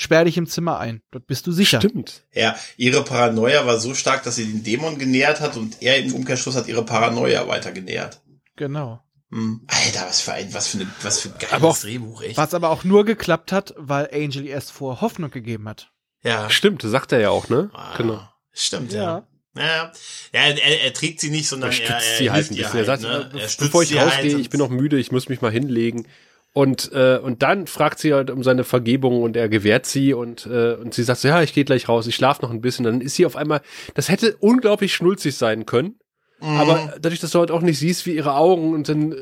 sperr 0.00 0.24
dich 0.24 0.36
im 0.38 0.46
Zimmer 0.46 0.78
ein, 0.78 1.02
dort 1.10 1.26
bist 1.26 1.46
du 1.46 1.52
sicher. 1.52 1.78
Stimmt. 1.80 2.22
Ja, 2.32 2.56
ihre 2.76 3.04
Paranoia 3.04 3.66
war 3.66 3.78
so 3.78 3.94
stark, 3.94 4.22
dass 4.22 4.36
sie 4.36 4.46
den 4.46 4.62
Dämon 4.64 4.98
genährt 4.98 5.40
hat 5.40 5.56
und 5.56 5.82
er 5.82 5.98
im 5.98 6.14
Umkehrschluss 6.14 6.56
hat 6.56 6.68
ihre 6.68 6.84
Paranoia 6.84 7.46
weiter 7.48 7.72
genährt. 7.72 8.22
Genau. 8.56 9.02
Hm. 9.30 9.60
Alter, 9.68 10.06
was 10.08 10.20
für 10.22 10.32
ein, 10.32 10.52
was 10.54 10.68
für, 10.68 10.78
eine, 10.78 10.90
was 11.02 11.20
für 11.20 11.28
ein 11.28 11.34
geiles 11.38 11.52
Aber 11.52 11.68
auch- 11.68 11.78
Drehbuch, 11.78 12.22
echt. 12.22 12.36
Was 12.38 12.54
aber 12.54 12.70
auch 12.70 12.82
nur 12.84 13.04
geklappt 13.04 13.52
hat, 13.52 13.74
weil 13.76 14.08
Angel 14.12 14.44
ihr 14.46 14.52
erst 14.52 14.72
vor 14.72 15.00
Hoffnung 15.02 15.30
gegeben 15.30 15.68
hat. 15.68 15.90
Ja. 16.22 16.48
Stimmt, 16.50 16.82
sagt 16.82 17.12
er 17.12 17.20
ja 17.20 17.30
auch, 17.30 17.48
ne? 17.48 17.70
Ah, 17.72 17.96
Genau. 17.96 18.26
Stimmt, 18.52 18.92
ja. 18.92 19.26
Ja, 19.56 19.92
ja 20.32 20.40
er, 20.40 20.82
er 20.82 20.92
trägt 20.92 21.20
sie 21.20 21.30
nicht, 21.30 21.48
sondern 21.48 21.70
Er 21.70 21.78
er, 21.78 21.86
stützt 21.86 22.10
er 22.12 22.16
sie 22.18 22.30
halt 22.30 22.50
ein 22.50 22.54
ihr 22.56 22.62
bisschen. 22.64 22.78
Er 22.80 22.84
sagt, 22.86 23.02
ne? 23.02 23.30
er 23.34 23.38
stützt 23.48 23.58
bevor 23.58 23.82
ich 23.82 23.96
halt 23.98 24.12
rausgehe, 24.12 24.34
und- 24.36 24.40
ich 24.40 24.50
bin 24.50 24.58
noch 24.60 24.70
müde, 24.70 24.98
ich 24.98 25.12
muss 25.12 25.28
mich 25.28 25.40
mal 25.42 25.52
hinlegen. 25.52 26.06
Und, 26.52 26.90
äh, 26.92 27.18
und 27.22 27.42
dann 27.42 27.68
fragt 27.68 28.00
sie 28.00 28.12
halt 28.12 28.28
um 28.30 28.42
seine 28.42 28.64
Vergebung 28.64 29.22
und 29.22 29.36
er 29.36 29.48
gewährt 29.48 29.86
sie 29.86 30.12
und, 30.14 30.46
äh, 30.46 30.74
und 30.74 30.94
sie 30.94 31.04
sagt 31.04 31.20
so, 31.20 31.28
ja, 31.28 31.42
ich 31.42 31.54
gehe 31.54 31.64
gleich 31.64 31.88
raus, 31.88 32.08
ich 32.08 32.16
schlafe 32.16 32.42
noch 32.42 32.50
ein 32.50 32.60
bisschen. 32.60 32.84
Dann 32.84 33.00
ist 33.00 33.14
sie 33.14 33.24
auf 33.26 33.36
einmal, 33.36 33.60
das 33.94 34.08
hätte 34.08 34.36
unglaublich 34.40 34.92
schnulzig 34.92 35.36
sein 35.36 35.64
können. 35.64 36.00
Mhm. 36.40 36.48
Aber 36.58 36.94
dadurch, 37.00 37.20
dass 37.20 37.30
du 37.30 37.38
halt 37.38 37.52
auch 37.52 37.60
nicht 37.60 37.78
siehst, 37.78 38.04
wie 38.06 38.16
ihre 38.16 38.34
Augen 38.34 38.74
und 38.74 38.88
dann 38.88 39.12
äh, 39.12 39.16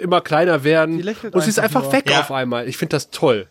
immer 0.00 0.20
kleiner 0.20 0.64
werden 0.64 0.96
und 1.32 1.42
sie 1.42 1.50
ist 1.50 1.60
einfach 1.60 1.84
nur. 1.84 1.92
weg 1.92 2.10
Ja. 2.10 2.20
auf 2.20 2.32
einmal. 2.32 2.68
Ich 2.68 2.76
finde 2.76 2.96
das 2.96 3.10
toll. 3.10 3.48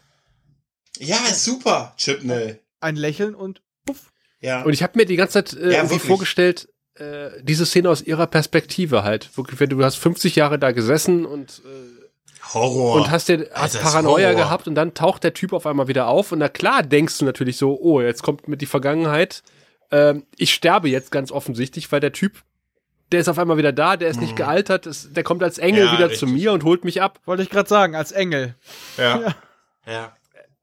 Ja, 0.99 1.15
ist 1.29 1.45
super, 1.45 1.93
Chipnell. 1.97 2.59
Ein 2.81 2.97
Lächeln 2.97 3.35
und 3.35 3.61
puff. 3.85 4.11
Ja. 4.41 4.63
Und 4.63 4.73
ich 4.73 4.83
habe 4.83 4.97
mir 4.97 5.05
die 5.05 5.15
ganze 5.15 5.43
Zeit 5.43 5.53
äh, 5.53 5.71
Ja, 5.73 5.85
vorgestellt, 5.85 6.67
äh, 6.95 7.29
diese 7.41 7.65
Szene 7.65 7.89
aus 7.89 8.01
ihrer 8.01 8.27
Perspektive 8.27 9.03
halt. 9.03 9.35
Wirklich, 9.37 9.59
wenn 9.61 9.69
du 9.69 9.81
hast 9.83 9.95
50 9.95 10.35
Jahre 10.35 10.59
da 10.59 10.71
gesessen 10.73 11.25
und 11.25 11.61
äh, 11.65 12.02
Horror. 12.53 12.95
und 12.95 13.09
hast 13.11 13.29
dir 13.29 13.49
hast 13.53 13.75
Alter, 13.75 13.79
Paranoia 13.89 14.27
Horror. 14.29 14.41
gehabt 14.41 14.67
und 14.67 14.75
dann 14.75 14.93
taucht 14.93 15.23
der 15.23 15.33
Typ 15.33 15.53
auf 15.53 15.65
einmal 15.65 15.87
wieder 15.87 16.07
auf 16.07 16.31
und 16.31 16.39
na 16.39 16.49
klar 16.49 16.83
denkst 16.83 17.17
du 17.19 17.25
natürlich 17.25 17.57
so, 17.57 17.79
oh, 17.79 18.01
jetzt 18.01 18.21
kommt 18.23 18.47
mit 18.47 18.61
die 18.61 18.65
Vergangenheit. 18.65 19.43
Ähm, 19.91 20.25
ich 20.37 20.53
sterbe 20.53 20.89
jetzt 20.89 21.11
ganz 21.11 21.31
offensichtlich, 21.31 21.91
weil 21.91 21.99
der 21.99 22.11
Typ, 22.11 22.43
der 23.11 23.21
ist 23.21 23.27
auf 23.29 23.37
einmal 23.39 23.57
wieder 23.57 23.71
da, 23.71 23.95
der 23.97 24.09
ist 24.09 24.19
nicht 24.19 24.35
gealtert, 24.35 24.85
ist, 24.87 25.15
der 25.15 25.23
kommt 25.23 25.41
als 25.43 25.57
Engel 25.57 25.83
Mhm. 25.83 25.87
Ja, 25.87 25.93
wieder 25.97 26.09
richtig. 26.09 26.19
zu 26.19 26.27
mir 26.33 26.51
und 26.51 26.63
holt 26.63 26.83
mich 26.83 27.01
ab. 27.01 27.19
Wollte 27.25 27.43
ich 27.43 27.49
gerade 27.49 27.69
sagen, 27.69 27.95
als 27.95 28.11
Engel. 28.11 28.55
ja. 28.97 29.35
Ja. 29.85 30.15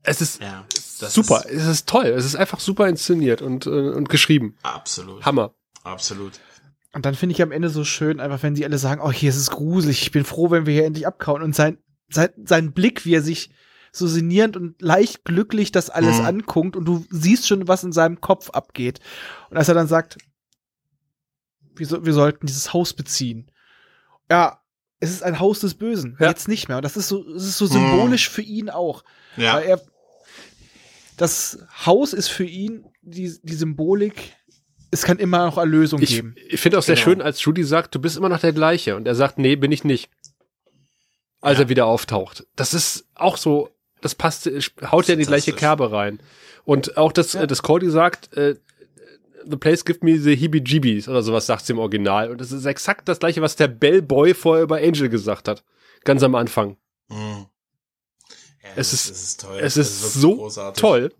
Es 0.03 0.21
ist 0.21 0.41
Ja. 0.43 0.65
Super, 1.09 1.45
Ist 1.47 1.63
es 1.63 1.67
ist 1.69 1.89
toll, 1.89 2.07
es 2.07 2.25
ist 2.27 2.37
einfach 2.37 2.61
super 2.61 2.87
inszeniert 2.89 3.41
und, 3.41 3.65
äh, 3.67 3.71
und 3.71 4.09
geschrieben. 4.11 4.57
absolut. 4.63 5.25
Hammer. 5.25 5.55
Absolut. 5.83 6.33
Und 6.93 7.07
dann 7.07 7.15
finde 7.15 7.35
ich 7.35 7.43
am 7.43 7.53
Ende 7.53 7.71
so 7.71 7.85
schön, 7.85 8.19
einfach 8.21 8.43
wenn 8.43 8.57
sie 8.57 8.65
alle 8.65 8.79
sagen, 8.79 9.01
oh, 9.01 9.13
hier 9.13 9.31
ist 9.31 9.37
es 9.37 9.51
gruselig, 9.51 10.03
ich 10.03 10.11
bin 10.11 10.25
froh, 10.25 10.51
wenn 10.51 10.67
wir 10.67 10.75
hier 10.75 10.87
endlich 10.87 11.07
abkauen. 11.07 11.43
Und 11.43 11.55
sein, 11.55 11.79
sein, 12.09 12.31
sein 12.45 12.73
Blick, 12.73 13.05
wie 13.05 13.15
er 13.15 13.23
sich 13.23 13.51
so 13.93 14.07
sinnierend 14.07 14.57
und 14.57 14.81
leicht 14.83 15.25
glücklich 15.25 15.73
das 15.73 15.91
alles 15.91 16.19
Mhm. 16.19 16.27
anguckt 16.27 16.77
und 16.77 16.85
du 16.85 17.05
siehst 17.11 17.47
schon, 17.47 17.69
was 17.69 17.85
in 17.85 17.93
seinem 17.93 18.21
Kopf 18.21 18.51
abgeht. 18.51 19.01
Und 19.51 19.57
als 19.57 19.69
er 19.69 19.75
dann 19.75 19.89
sagt, 19.89 20.19
wir, 21.77 21.87
so, 21.87 22.05
wir 22.05 22.13
sollten 22.13 22.47
dieses 22.47 22.73
Haus 22.73 22.93
beziehen. 22.93 23.51
Ja, 24.31 24.61
es 25.01 25.11
ist 25.11 25.23
ein 25.23 25.41
Haus 25.41 25.61
des 25.61 25.75
Bösen. 25.75 26.17
Ja. 26.21 26.29
Jetzt 26.29 26.47
nicht 26.47 26.69
mehr. 26.69 26.77
Und 26.77 26.85
das 26.85 26.97
ist 26.97 27.09
so, 27.09 27.27
es 27.35 27.45
ist 27.45 27.59
so 27.59 27.67
symbolisch 27.67 28.29
für 28.29 28.43
ihn 28.43 28.69
auch. 28.69 29.03
Ja. 29.37 29.55
Weil 29.55 29.65
er, 29.65 29.81
das 31.17 31.59
Haus 31.87 32.13
ist 32.13 32.29
für 32.29 32.45
ihn 32.45 32.85
die, 33.03 33.35
die 33.43 33.55
Symbolik, 33.55 34.35
es 34.91 35.03
kann 35.03 35.19
immer 35.19 35.47
noch 35.47 35.59
Erlösung 35.59 36.01
Ich, 36.03 36.11
geben. 36.11 36.35
ich 36.49 36.61
finde 36.61 36.79
auch 36.79 36.83
sehr 36.83 36.95
Genau. 36.97 37.05
schön, 37.05 37.23
als 37.23 37.43
Judy 37.45 37.65
sagt, 37.65 37.95
du 37.95 38.01
bist 38.01 38.17
immer 38.17 38.29
noch 38.29 38.41
der 38.41 38.53
gleiche. 38.53 38.97
Und 38.97 39.07
er 39.07 39.15
sagt, 39.15 39.39
nee, 39.39 39.57
bin 39.57 39.73
ich 39.73 39.85
nicht. 39.85 40.11
Als 41.41 41.59
Ja. 41.59 41.65
er 41.65 41.69
wieder 41.69 41.87
auftaucht. 41.87 42.47
Das 42.57 42.75
ist 42.75 43.07
auch 43.15 43.37
so, 43.37 43.71
das 44.03 44.15
passt, 44.15 44.47
haut 44.91 45.07
ja 45.09 45.15
in 45.15 45.21
die 45.21 45.27
gleiche. 45.27 45.53
Kerbe 45.53 45.91
rein. 45.93 46.21
Und 46.65 46.97
auch 46.97 47.13
das, 47.13 47.33
Ja. 47.35 47.43
äh, 47.43 47.47
das 47.47 47.63
Cody 47.63 47.91
sagt, 47.91 48.33
äh, 48.37 48.57
The 49.49 49.57
place 49.57 49.87
give 49.87 50.01
me 50.03 50.19
the 50.19 50.37
heebie-jeebies 50.37 51.09
oder 51.09 51.23
sowas 51.23 51.47
sagt 51.47 51.65
sie 51.65 51.73
im 51.73 51.79
Original. 51.79 52.31
Und 52.31 52.43
das 52.43 52.53
ist 52.53 52.67
exakt 52.67 53.09
das 53.09 53.21
gleiche, 53.21 53.41
was 53.41 53.57
der 53.57 53.69
Bellboy 53.69 54.35
vorher 54.35 54.63
über 54.65 54.77
Angel 54.77 55.09
gesagt 55.09 55.49
hat. 55.49 55.65
Ganz 56.05 56.23
am 56.23 56.35
Anfang. 56.35 56.77
Mhm. 57.09 57.47
Ja, 58.63 58.69
Es 58.77 58.93
ist- 58.93 59.09
ist 59.09 59.41
toll. 59.41 59.59
Es 59.59 59.79
ist 59.79 60.03
wirklich 60.03 60.21
so 60.23 60.37
großartig. 60.37 60.79
toll. 60.81 61.13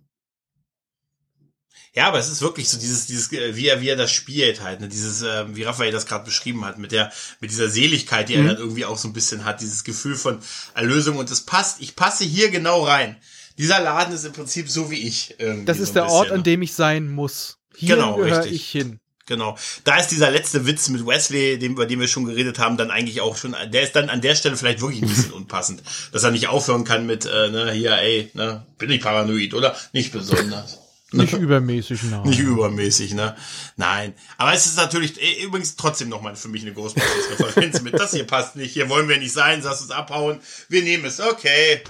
Ja, 1.95 2.07
aber 2.07 2.19
es 2.19 2.29
ist 2.29 2.41
wirklich 2.41 2.69
so 2.69 2.79
dieses, 2.79 3.07
dieses, 3.07 3.33
äh, 3.33 3.57
wie 3.57 3.67
er, 3.67 3.81
wie 3.81 3.89
er 3.89 3.97
das 3.97 4.13
spielt 4.13 4.61
halt, 4.61 4.81
ne? 4.81 4.89
dieses, 4.89 5.23
ähm, 5.23 5.57
wie 5.57 5.65
Raphael 5.65 5.91
das 5.91 6.07
gerade 6.07 6.25
beschrieben 6.25 6.65
hat, 6.65 6.79
mit 6.79 6.93
der, 6.93 7.11
mit 7.41 7.51
dieser 7.51 7.69
Seligkeit, 7.69 8.29
die 8.29 8.37
Mhm. 8.37 8.47
er 8.47 8.55
dann 8.55 8.63
irgendwie 8.63 8.85
auch 8.85 8.97
so 8.97 9.09
ein 9.09 9.13
bisschen 9.13 9.45
hat, 9.45 9.61
dieses 9.61 9.83
Gefühl 9.83 10.15
von 10.15 10.39
Erlösung 10.75 11.17
und 11.17 11.31
es 11.31 11.41
passt, 11.41 11.81
ich 11.81 11.97
passe 11.97 12.25
hier 12.25 12.51
genau 12.51 12.85
rein. 12.85 13.17
Dieser 13.59 13.81
Laden 13.81 14.15
ist 14.15 14.25
im 14.25 14.33
Prinzip 14.33 14.71
so 14.71 14.91
wie 14.91 15.07
ich. 15.07 15.35
Irgendwie 15.39 15.65
Das 15.67 15.79
so 15.79 15.83
ist 15.83 15.91
ein 15.91 15.95
der 15.95 16.03
bisschen, 16.03 16.17
Ort, 16.17 16.29
ne? 16.29 16.35
an 16.35 16.43
dem 16.45 16.63
ich 16.63 16.75
sein 16.75 17.09
muss. 17.11 17.59
Hier 17.77 17.97
Genau, 17.97 18.17
gehöre 18.17 18.39
richtig. 18.39 18.53
ich 18.55 18.71
hin. 18.71 19.01
Genau. 19.27 19.57
Da 19.85 19.97
ist 19.97 20.09
dieser 20.09 20.31
letzte 20.31 20.67
Witz 20.67 20.89
mit 20.89 21.07
Wesley, 21.07 21.59
dem, 21.59 21.73
über 21.73 21.87
den 21.87 22.01
wir 22.01 22.09
schon 22.09 22.25
geredet 22.25 22.59
haben, 22.59 22.77
dann 22.77 22.91
eigentlich 22.91 23.21
auch 23.21 23.37
schon, 23.37 23.55
der 23.73 23.83
ist 23.83 23.95
dann 23.95 24.11
an 24.11 24.21
der 24.21 24.35
Stelle 24.35 24.57
vielleicht 24.57 24.81
wirklich 24.81 25.03
ein 25.03 25.09
bisschen 25.09 25.33
unpassend. 25.41 25.83
Dass 26.13 26.23
er 26.25 26.31
nicht 26.33 26.49
aufhören 26.49 26.85
kann 26.85 27.07
mit, 27.07 27.27
äh, 27.27 27.49
ne, 27.51 27.71
hier, 27.73 27.93
ey, 27.99 28.31
ne, 28.35 28.67
bin 28.79 28.91
ich 28.91 29.01
paranoid, 29.01 29.55
oder? 29.55 29.77
Nicht 29.93 30.11
besonders. 30.13 30.79
Nicht 31.13 31.33
übermäßig, 31.33 32.05
nein. 32.05 32.23
Nicht 32.23 32.39
übermäßig, 32.39 33.15
ne? 33.15 33.37
Nein. 33.77 34.15
Aber 34.39 34.53
es 34.55 34.67
ist 34.67 34.77
natürlich, 34.77 35.21
äh, 35.21 35.43
übrigens 35.43 35.75
trotzdem 35.75 36.09
nochmal 36.09 36.37
für 36.37 36.49
mich 36.49 36.63
eine 36.63 36.73
Großpreisreferenz 36.73 37.83
mit. 37.83 37.95
Das 37.99 38.13
hier 38.13 38.27
passt 38.27 38.55
nicht. 38.55 38.73
Hier 38.73 38.89
wollen 38.89 39.09
wir 39.09 39.19
nicht 39.19 39.33
sein. 39.33 39.61
Lass 39.65 39.81
uns 39.81 39.91
abhauen. 39.91 40.41
Wir 40.69 40.83
nehmen 40.83 41.05
es. 41.05 41.21
Okay. 41.21 41.83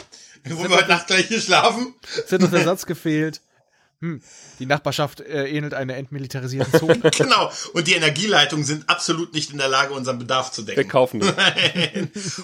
Wollen 0.49 0.71
wir 0.71 0.79
heute 0.79 0.89
Nacht 0.89 1.07
gleich 1.07 1.27
hier 1.27 1.41
schlafen? 1.41 1.95
Es 2.25 2.33
hat 2.33 2.41
noch 2.41 2.51
der 2.51 2.65
Satz 2.65 2.87
gefehlt. 2.87 3.43
Hm, 4.03 4.23
die 4.59 4.65
Nachbarschaft 4.65 5.21
äh, 5.21 5.47
ähnelt 5.49 5.75
einer 5.75 5.97
entmilitarisierten 5.97 6.79
Zone. 6.79 7.01
Genau. 7.17 7.51
Und 7.75 7.87
die 7.87 7.93
Energieleitungen 7.93 8.65
sind 8.65 8.89
absolut 8.89 9.35
nicht 9.35 9.51
in 9.53 9.59
der 9.59 9.69
Lage, 9.69 9.93
unseren 9.93 10.19
Bedarf 10.19 10.53
zu 10.53 10.67
Wir 10.67 10.75
decken. 10.75 10.91
kaufen 10.91 11.21
das. 11.21 11.35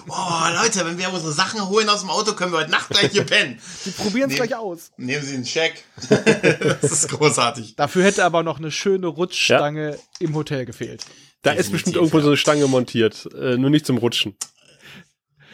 oh, 0.07 0.61
Leute, 0.61 0.85
wenn 0.85 0.99
wir 0.99 1.11
unsere 1.11 1.33
Sachen 1.33 1.67
holen 1.67 1.89
aus 1.89 2.01
dem 2.01 2.11
Auto, 2.11 2.33
können 2.33 2.51
wir 2.51 2.59
heute 2.59 2.69
Nacht 2.69 2.89
gleich 2.89 3.11
hier 3.11 3.23
pennen. 3.23 3.59
Die 3.85 3.89
probieren 3.89 4.29
es 4.29 4.35
gleich 4.35 4.55
aus. 4.55 4.91
Nehmen 4.97 5.23
Sie 5.23 5.33
einen 5.33 5.45
Scheck. 5.45 5.83
das 6.09 6.91
ist 6.91 7.09
großartig. 7.09 7.75
Dafür 7.75 8.03
hätte 8.03 8.23
aber 8.23 8.43
noch 8.43 8.59
eine 8.59 8.69
schöne 8.71 9.07
Rutschstange 9.07 9.97
im 10.19 10.35
Hotel 10.35 10.65
gefehlt. 10.65 11.05
Da 11.41 11.51
ist 11.51 11.57
Definitiv, 11.57 11.71
bestimmt 11.71 11.95
irgendwo 11.95 12.17
ja. 12.17 12.23
so 12.23 12.29
eine 12.29 12.37
Stange 12.37 12.67
montiert, 12.67 13.29
äh, 13.33 13.57
nur 13.57 13.69
nicht 13.69 13.85
zum 13.85 13.97
Rutschen. 13.97 14.35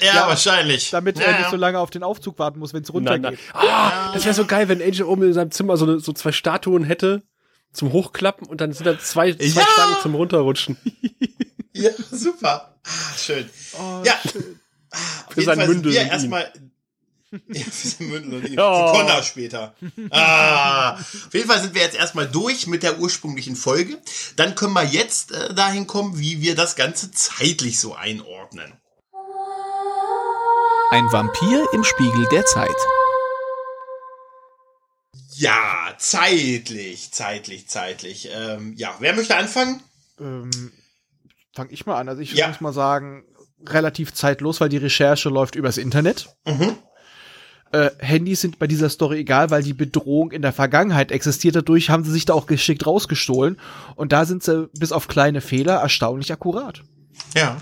Ja, 0.03 0.13
Ja, 0.15 0.27
wahrscheinlich. 0.27 0.89
Damit 0.91 1.17
ja, 1.17 1.25
er 1.25 1.31
nicht 1.33 1.41
ja. 1.45 1.49
so 1.51 1.55
lange 1.55 1.79
auf 1.79 1.89
den 1.89 2.03
Aufzug 2.03 2.37
warten 2.39 2.59
muss, 2.59 2.73
wenn 2.73 2.83
es 2.83 2.93
runtergeht. 2.93 3.23
nein. 3.23 3.37
Ah, 3.53 4.11
das 4.13 4.25
wäre 4.25 4.33
so 4.35 4.45
geil, 4.45 4.67
wenn 4.69 4.81
Angel 4.81 5.03
oben 5.03 5.23
in 5.23 5.33
seinem 5.33 5.51
Zimmer 5.51 5.77
so, 5.77 5.85
eine, 5.85 5.99
so 5.99 6.13
zwei 6.13 6.31
Statuen 6.31 6.83
hätte 6.83 7.23
zum 7.71 7.91
Hochklappen 7.91 8.47
und 8.47 8.61
dann 8.61 8.71
sind 8.73 8.85
da 8.85 8.99
zwei, 8.99 9.33
zwei 9.33 9.61
Ja! 9.61 9.67
Stangen 9.73 9.95
zum 10.01 10.15
Runterrutschen. 10.15 10.77
Ja, 11.75 11.89
super. 12.11 12.75
Ah, 12.85 13.17
schön. 13.17 13.49
Oh, 13.73 14.03
Ja. 14.05 14.13
schön. 14.31 14.59
Auf 14.91 15.33
Für 15.33 15.39
jeden 15.41 15.55
sein 15.57 15.67
Mündel 15.67 15.91
ihn. 15.91 16.07
erstmal. 16.07 16.53
Ja, 17.47 17.63
für 17.63 17.87
sein 17.87 18.07
Mündel 18.09 18.33
und 18.41 18.47
ihn. 18.47 18.59
Oh. 18.59 18.91
Connor 18.91 19.23
später. 19.23 19.73
Ah. 20.11 20.91
Auf 20.97 21.29
jeden 21.33 21.47
Fall 21.49 21.59
sind 21.61 21.73
wir 21.73 21.81
jetzt 21.81 21.97
erstmal 21.97 22.27
durch 22.27 22.67
mit 22.67 22.83
der 22.83 22.99
ursprünglichen 22.99 23.55
Folge. 23.55 23.97
Dann 24.35 24.53
können 24.53 24.73
wir 24.73 24.83
jetzt 24.83 25.31
äh, 25.31 25.51
dahin 25.55 25.87
kommen, 25.87 26.19
wie 26.19 26.41
wir 26.41 26.53
das 26.53 26.75
Ganze 26.75 27.09
zeitlich 27.09 27.79
so 27.79 27.95
einordnen. 27.95 28.71
Ein 30.93 31.11
Vampir 31.11 31.65
im 31.73 31.83
Spiegel 31.83 32.27
der 32.31 32.45
Zeit. 32.45 32.69
Ja, 35.35 35.95
zeitlich, 35.97 37.11
zeitlich, 37.11 37.67
zeitlich. 37.67 38.29
Ähm, 38.31 38.75
ja, 38.77 38.93
wer 38.99 39.15
möchte 39.15 39.35
anfangen? 39.35 39.81
Ähm, 40.19 40.51
Fange 41.55 41.71
ich 41.71 41.87
mal 41.87 41.99
an. 41.99 42.09
Also 42.09 42.21
ich 42.21 42.33
Ja. 42.33 42.47
muss 42.49 42.61
mal 42.61 42.73
sagen, 42.73 43.23
relativ 43.65 44.13
zeitlos, 44.13 44.61
weil 44.61 44.69
die 44.69 44.77
Recherche 44.77 45.29
läuft 45.29 45.55
übers 45.55 45.79
Internet. 45.79 46.29
Mhm. 46.45 46.77
Äh, 47.71 47.89
Handys 47.97 48.41
sind 48.41 48.59
bei 48.59 48.67
dieser 48.67 48.89
Story 48.91 49.21
egal, 49.21 49.49
weil 49.49 49.63
die 49.63 49.73
Bedrohung 49.73 50.31
in 50.31 50.43
der 50.43 50.53
Vergangenheit 50.53 51.11
existiert. 51.11 51.55
Dadurch 51.55 51.89
haben 51.89 52.03
sie 52.03 52.11
sich 52.11 52.25
da 52.25 52.35
auch 52.35 52.45
geschickt 52.45 52.85
rausgestohlen. 52.85 53.59
Und 53.95 54.11
da 54.11 54.25
sind 54.25 54.43
sie 54.43 54.69
bis 54.77 54.91
auf 54.91 55.07
kleine 55.07 55.41
Fehler 55.41 55.77
erstaunlich 55.81 56.31
akkurat. 56.31 56.83
Ja. 57.35 57.57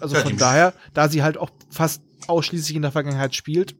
Also 0.00 0.16
Ja, 0.16 0.22
von 0.22 0.36
daher, 0.36 0.72
da 0.94 1.08
sie 1.08 1.22
halt 1.22 1.36
auch 1.38 1.50
fast 1.70 2.02
ausschließlich 2.26 2.76
in 2.76 2.82
der 2.82 2.92
Vergangenheit 2.92 3.34
spielt, 3.34 3.74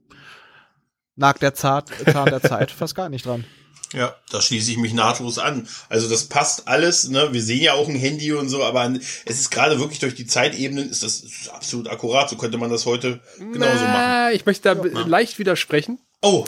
nagt 1.17 1.43
der 1.43 1.55
Zart, 1.55 1.91
Zahn 2.11 2.27
der 2.31 2.41
Zeit 2.43 2.71
fast 2.71 2.95
gar 2.95 3.09
nicht 3.09 3.27
dran. 3.27 3.45
Ja, 3.93 4.15
da 4.31 4.41
schließe 4.41 4.71
ich 4.71 4.77
mich 4.77 4.93
nahtlos 4.95 5.41
an. 5.41 5.67
Also 5.89 6.09
das 6.09 6.27
passt 6.29 6.69
alles, 6.69 7.09
ne? 7.09 7.31
Wir 7.33 7.43
sehen 7.43 7.61
ja 7.61 7.73
auch 7.73 7.89
ein 7.89 7.97
Handy 7.97 8.33
und 8.33 8.49
so, 8.49 8.63
aber 8.63 8.89
es 9.25 9.41
ist 9.41 9.51
gerade 9.51 9.81
wirklich 9.81 9.99
durch 9.99 10.15
die 10.15 10.27
Zeitebenen 10.29 10.89
ist 10.89 11.03
das 11.03 11.19
ist 11.25 11.49
absolut 11.49 11.89
akkurat. 11.89 12.31
So 12.31 12.37
könnte 12.37 12.57
man 12.57 12.71
das 12.71 12.87
heute 12.87 13.19
genauso 13.37 13.59
machen. 13.83 13.91
Na, 13.93 14.31
ich 14.31 14.47
möchte 14.47 14.63
da 14.63 14.75
be- 14.81 14.91
leicht 14.91 15.41
widersprechen. 15.41 15.99
Oh. 16.23 16.45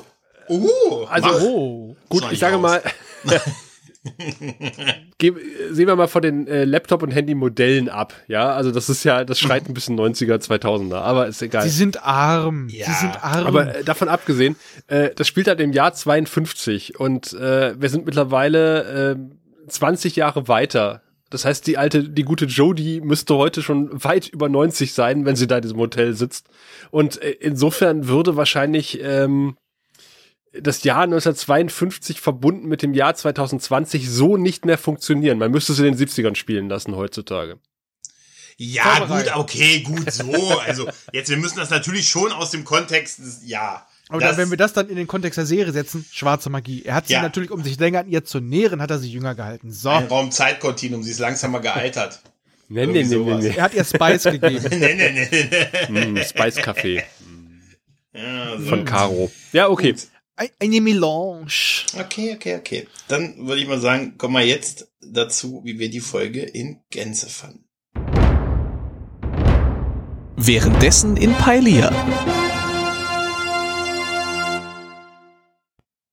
Uh, 0.49 1.05
Also-. 1.07 1.41
Oh. 1.41 1.97
Gut, 2.09 2.21
Schneid 2.21 2.33
ich 2.35 2.39
sage 2.39 2.55
raus. 2.55 2.63
mal, 2.63 2.83
Geb, 5.19 5.39
sehen 5.71 5.87
wir 5.87 5.95
mal 5.95 6.09
von 6.09 6.23
den 6.23 6.47
äh, 6.49 6.65
Laptop- 6.65 7.03
und 7.03 7.13
Handy-Modellen 7.13 7.89
ab. 7.89 8.15
Ja, 8.27 8.53
also 8.53 8.73
das 8.73 8.89
ist 8.89 9.05
ja, 9.05 9.25
das 9.25 9.39
schreit 9.39 9.69
ein 9.69 9.75
bisschen 9.75 9.99
90er, 9.99 10.39
2000er, 10.39 10.97
aber 10.97 11.29
ist 11.29 11.41
egal. 11.41 11.63
Sie 11.63 11.69
sind 11.69 12.03
arm. 12.05 12.69
Ja, 12.69 12.87
Sie 12.87 12.93
sind 12.93 13.23
arm. 13.23 13.47
Aber 13.47 13.77
äh, 13.77 13.85
davon 13.85 14.09
abgesehen, 14.09 14.57
äh, 14.89 15.11
das 15.15 15.29
spielt 15.29 15.47
halt 15.47 15.61
im 15.61 15.73
Jahr 15.73 15.95
52 15.95 16.99
und 16.99 17.33
äh, 17.35 17.81
wir 17.81 17.89
sind 17.89 18.05
mittlerweile 18.05 19.13
äh, 19.13 19.69
20 19.69 20.17
Jahre 20.17 20.49
weiter. 20.49 21.03
Das 21.31 21.47
heißt, 21.47 21.67
die 21.67 21.79
alte, 21.79 22.09
die 22.11 22.25
gute 22.25 22.45
Jodie 22.45 23.01
müsste 23.01 23.37
heute 23.37 23.63
schon 23.63 23.89
weit 24.05 24.29
über 24.29 24.51
90 24.51 24.93
sein, 24.93 25.25
wenn 25.25 25.35
sie 25.35 25.47
da 25.47 25.57
in 25.57 25.63
diesem 25.63 25.79
Hotel 25.79 26.13
sitzt. 26.13 26.49
Und 26.91 27.23
äh, 27.23 27.31
insofern 27.31 28.07
würde 28.07 28.37
wahrscheinlich 28.37 29.01
ähm, 29.03 29.57
das 30.53 30.83
Jahr 30.85 31.03
1952 31.05 32.21
verbunden 32.21 32.69
mit 32.69 32.83
dem 32.83 32.93
Jahr 32.95 33.15
2020 33.15 34.09
so 34.11 34.37
nicht 34.37 34.65
mehr 34.67 34.79
funktionieren. 34.79 35.39
Man 35.39 35.51
müsste 35.51 35.73
es 35.73 35.79
in 35.79 35.85
den 35.87 35.97
70ern 35.97 36.35
spielen 36.35 36.69
lassen 36.69 36.95
heutzutage. 36.97 37.59
Ja, 38.59 39.05
gut, 39.07 39.35
okay, 39.35 39.81
gut, 39.81 40.13
so. 40.13 40.31
Also, 40.67 40.87
jetzt, 41.13 41.31
wir 41.31 41.39
müssen 41.39 41.57
das 41.59 41.71
natürlich 41.71 42.09
schon 42.09 42.33
aus 42.33 42.51
dem 42.51 42.65
Kontext, 42.65 43.19
des- 43.19 43.41
ja. 43.47 43.87
Aber 44.11 44.37
wenn 44.37 44.51
wir 44.51 44.59
das 44.59 44.75
dann 44.75 44.91
in 44.91 44.97
den 44.97 45.07
Kontext 45.07 45.39
der 45.39 45.47
Serie 45.47 45.73
setzen, 45.73 46.05
schwarze 46.13 46.51
Magie. 46.51 46.83
Er 46.85 46.97
hat 46.97 47.07
sie 47.07 47.15
Ja. 47.15 47.23
natürlich, 47.23 47.51
um 47.51 47.63
sich 47.65 47.79
länger 47.81 48.01
an 48.01 48.09
ihr 48.09 48.25
zu 48.25 48.41
nähren, 48.41 48.83
hat 48.83 48.91
er 48.91 48.99
sie 48.99 49.11
jünger 49.11 49.35
gehalten. 49.35 49.73
So. 49.73 49.89
ein 49.89 50.07
Raum 50.07 50.31
Zeitkontinuum, 50.31 51.03
sie 51.03 51.13
ist 51.13 51.19
langsamer 51.19 51.61
gealtert. 51.61 52.21
Nee, 52.69 52.87
nee, 52.87 53.05
nee, 53.05 53.17
nee, 53.17 53.35
nee. 53.37 53.49
Er 53.57 53.63
hat 53.65 53.75
ihr 53.75 53.85
Spice 53.85 54.25
gegeben. 54.25 54.61
nee, 54.71 54.95
nee, 54.95 55.29
nee, 55.31 55.49
nee. 55.89 56.07
Mm, 56.07 56.17
Spice 56.23 56.59
Café 56.59 57.03
Ja, 58.15 58.59
so. 58.59 58.67
von 58.67 58.85
Caro. 58.85 59.31
Ja, 59.53 59.69
okay. 59.69 59.93
Gut. 59.93 60.09
Ein- 60.37 60.49
Eine 60.61 60.81
Melange. 60.81 61.85
Okay, 61.99 62.35
okay, 62.35 62.57
okay. 62.57 62.89
Dann 63.09 63.47
würde 63.47 63.61
ich 63.61 63.69
mal 63.69 63.81
sagen, 63.81 64.17
kommen 64.17 64.35
wir 64.35 64.47
jetzt 64.47 64.89
dazu, 65.01 65.61
wie 65.65 65.79
wir 65.79 65.91
die 65.91 66.01
Folge 66.01 66.41
in 66.43 66.81
Gänze 66.91 67.29
fanden. 67.29 67.69
Währenddessen 70.37 71.17
in 71.17 71.35
Pailia. 71.35 71.91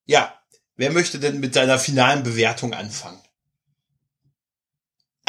Ja, 0.06 0.34
wer 0.76 0.92
möchte 0.92 1.20
denn 1.20 1.40
mit 1.40 1.54
seiner 1.54 1.80
finalen 1.80 2.24
Bewertung 2.24 2.74
anfangen? 2.74 3.22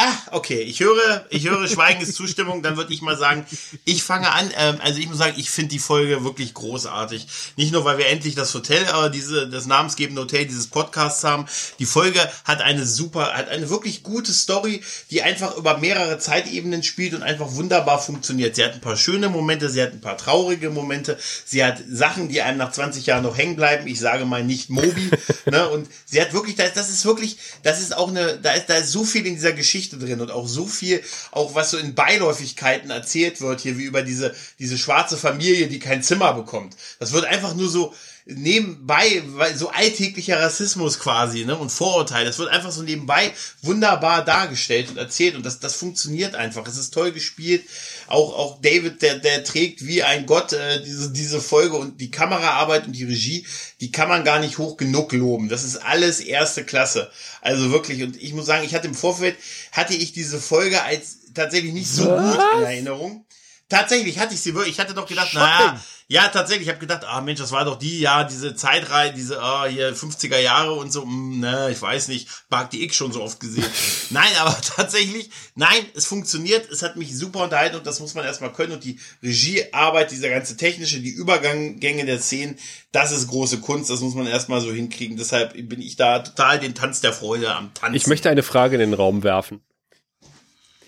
Ah, 0.02 0.16
okay. 0.30 0.62
Ich 0.62 0.80
höre, 0.80 1.26
ich 1.28 1.46
höre 1.46 1.68
schweigendes 1.68 2.14
Zustimmung. 2.14 2.62
Dann 2.62 2.78
würde 2.78 2.90
ich 2.90 3.02
mal 3.02 3.18
sagen, 3.18 3.44
ich 3.84 4.02
fange 4.02 4.32
an. 4.32 4.50
Ähm, 4.56 4.78
also 4.82 4.98
ich 4.98 5.06
muss 5.06 5.18
sagen, 5.18 5.34
ich 5.36 5.50
finde 5.50 5.68
die 5.68 5.78
Folge 5.78 6.24
wirklich 6.24 6.54
großartig. 6.54 7.26
Nicht 7.56 7.72
nur, 7.72 7.84
weil 7.84 7.98
wir 7.98 8.06
endlich 8.06 8.34
das 8.34 8.54
Hotel, 8.54 8.82
äh, 8.82 9.10
diese, 9.10 9.46
das 9.46 9.66
namensgebende 9.66 10.22
Hotel 10.22 10.46
dieses 10.46 10.68
Podcasts 10.68 11.22
haben. 11.22 11.44
Die 11.80 11.84
Folge 11.84 12.18
hat 12.44 12.62
eine 12.62 12.86
super, 12.86 13.34
hat 13.34 13.50
eine 13.50 13.68
wirklich 13.68 14.02
gute 14.02 14.32
Story, 14.32 14.80
die 15.10 15.20
einfach 15.20 15.54
über 15.58 15.76
mehrere 15.76 16.18
Zeitebenen 16.18 16.82
spielt 16.82 17.12
und 17.12 17.22
einfach 17.22 17.52
wunderbar 17.52 18.00
funktioniert. 18.00 18.56
Sie 18.56 18.64
hat 18.64 18.72
ein 18.72 18.80
paar 18.80 18.96
schöne 18.96 19.28
Momente, 19.28 19.68
sie 19.68 19.82
hat 19.82 19.92
ein 19.92 20.00
paar 20.00 20.16
traurige 20.16 20.70
Momente, 20.70 21.18
sie 21.44 21.62
hat 21.62 21.82
Sachen, 21.90 22.30
die 22.30 22.40
einem 22.40 22.56
nach 22.56 22.72
20 22.72 23.04
Jahren 23.04 23.24
noch 23.24 23.36
hängen 23.36 23.56
bleiben. 23.56 23.86
Ich 23.86 24.00
sage 24.00 24.24
mal 24.24 24.44
nicht 24.44 24.70
Moby. 24.70 25.10
ne? 25.44 25.68
Und 25.68 25.88
sie 26.06 26.22
hat 26.22 26.32
wirklich, 26.32 26.56
das, 26.56 26.72
das 26.72 26.88
ist 26.88 27.04
wirklich, 27.04 27.36
das 27.64 27.82
ist 27.82 27.94
auch 27.94 28.08
eine, 28.08 28.38
da 28.38 28.52
ist, 28.52 28.70
da 28.70 28.76
ist 28.76 28.92
so 28.92 29.04
viel 29.04 29.26
in 29.26 29.34
dieser 29.34 29.52
Geschichte 29.52 29.90
drin 30.00 30.20
und 30.20 30.30
auch 30.30 30.48
so 30.48 30.66
viel, 30.66 31.02
auch 31.30 31.54
was 31.54 31.70
so 31.70 31.78
in 31.78 31.94
Beiläufigkeiten 31.94 32.90
erzählt 32.90 33.40
wird 33.40 33.60
hier, 33.60 33.78
wie 33.78 33.84
über 33.84 34.02
diese, 34.02 34.34
diese 34.58 34.78
schwarze 34.78 35.16
Familie, 35.16 35.68
die 35.68 35.78
kein 35.78 36.02
Zimmer 36.02 36.32
bekommt. 36.32 36.76
Das 36.98 37.12
wird 37.12 37.24
einfach 37.24 37.54
nur 37.54 37.68
so, 37.68 37.94
nebenbei, 38.26 39.22
so 39.54 39.70
alltäglicher 39.70 40.40
Rassismus 40.40 40.98
quasi, 40.98 41.44
ne, 41.44 41.56
und 41.56 41.70
Vorurteile. 41.70 42.26
Das 42.26 42.38
wird 42.38 42.50
einfach 42.50 42.70
so 42.70 42.82
nebenbei 42.82 43.32
wunderbar 43.62 44.24
dargestellt 44.24 44.90
und 44.90 44.96
erzählt 44.96 45.34
und 45.34 45.44
das, 45.44 45.60
das 45.60 45.74
funktioniert 45.74 46.34
einfach. 46.34 46.66
Es 46.66 46.76
ist 46.76 46.92
toll 46.92 47.12
gespielt. 47.12 47.64
Auch, 48.10 48.36
auch 48.36 48.60
David, 48.60 49.02
der, 49.02 49.18
der 49.18 49.44
trägt 49.44 49.86
wie 49.86 50.02
ein 50.02 50.26
Gott 50.26 50.52
äh, 50.52 50.82
diese, 50.82 51.12
diese 51.12 51.40
Folge 51.40 51.76
und 51.76 52.00
die 52.00 52.10
Kameraarbeit 52.10 52.86
und 52.86 52.92
die 52.92 53.04
Regie, 53.04 53.46
die 53.80 53.92
kann 53.92 54.08
man 54.08 54.24
gar 54.24 54.40
nicht 54.40 54.58
hoch 54.58 54.76
genug 54.76 55.12
loben. 55.12 55.48
Das 55.48 55.64
ist 55.64 55.76
alles 55.76 56.20
erste 56.20 56.64
Klasse. 56.64 57.10
Also 57.40 57.70
wirklich, 57.70 58.02
und 58.02 58.20
ich 58.20 58.34
muss 58.34 58.46
sagen, 58.46 58.64
ich 58.64 58.74
hatte 58.74 58.88
im 58.88 58.94
Vorfeld, 58.94 59.36
hatte 59.72 59.94
ich 59.94 60.12
diese 60.12 60.40
Folge 60.40 60.82
als 60.82 61.18
tatsächlich 61.34 61.72
nicht 61.72 61.90
so 61.90 62.04
gut 62.04 62.38
in 62.58 62.64
Erinnerung. 62.64 63.24
Tatsächlich 63.70 64.18
hatte 64.18 64.34
ich 64.34 64.40
sie 64.40 64.54
wirklich, 64.54 64.74
ich 64.74 64.80
hatte 64.80 64.94
doch 64.94 65.06
gedacht, 65.06 65.32
naja, 65.32 65.80
ja, 66.08 66.26
tatsächlich, 66.26 66.66
ich 66.66 66.70
habe 66.70 66.80
gedacht, 66.80 67.04
ah 67.06 67.20
Mensch, 67.20 67.38
das 67.38 67.52
war 67.52 67.64
doch 67.64 67.78
die, 67.78 68.00
ja, 68.00 68.24
diese 68.24 68.56
Zeitreihe, 68.56 69.12
diese, 69.12 69.40
ah, 69.40 69.66
hier 69.66 69.94
50er 69.94 70.40
Jahre 70.40 70.72
und 70.72 70.92
so, 70.92 71.06
mh, 71.06 71.36
ne, 71.36 71.70
ich 71.70 71.80
weiß 71.80 72.08
nicht, 72.08 72.28
Park 72.50 72.70
die 72.70 72.82
X 72.82 72.96
schon 72.96 73.12
so 73.12 73.22
oft 73.22 73.38
gesehen. 73.38 73.70
nein, 74.10 74.26
aber 74.40 74.60
tatsächlich, 74.76 75.30
nein, 75.54 75.86
es 75.94 76.06
funktioniert, 76.06 76.68
es 76.68 76.82
hat 76.82 76.96
mich 76.96 77.16
super 77.16 77.44
unterhalten 77.44 77.76
und 77.76 77.86
das 77.86 78.00
muss 78.00 78.14
man 78.14 78.24
erstmal 78.24 78.52
können 78.52 78.72
und 78.72 78.82
die 78.82 78.98
Regiearbeit, 79.22 80.10
dieser 80.10 80.30
ganze 80.30 80.56
technische, 80.56 80.98
die 80.98 81.10
Übergänge 81.10 82.04
der 82.04 82.18
Szenen, 82.18 82.58
das 82.90 83.12
ist 83.12 83.28
große 83.28 83.60
Kunst, 83.60 83.88
das 83.88 84.00
muss 84.00 84.16
man 84.16 84.26
erstmal 84.26 84.60
so 84.60 84.72
hinkriegen, 84.72 85.16
deshalb 85.16 85.52
bin 85.68 85.80
ich 85.80 85.94
da 85.94 86.18
total 86.18 86.58
den 86.58 86.74
Tanz 86.74 87.00
der 87.00 87.12
Freude 87.12 87.54
am 87.54 87.72
Tanzen. 87.72 87.94
Ich 87.94 88.08
möchte 88.08 88.28
eine 88.28 88.42
Frage 88.42 88.74
in 88.74 88.80
den 88.80 88.94
Raum 88.94 89.22
werfen. 89.22 89.60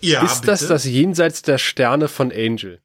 Ja, 0.02 0.24
ist 0.24 0.42
das 0.42 0.60
bitte? 0.60 0.72
das 0.72 0.84
Jenseits 0.84 1.42
der 1.42 1.58
Sterne 1.58 2.08
von 2.08 2.30
Angel? 2.32 2.80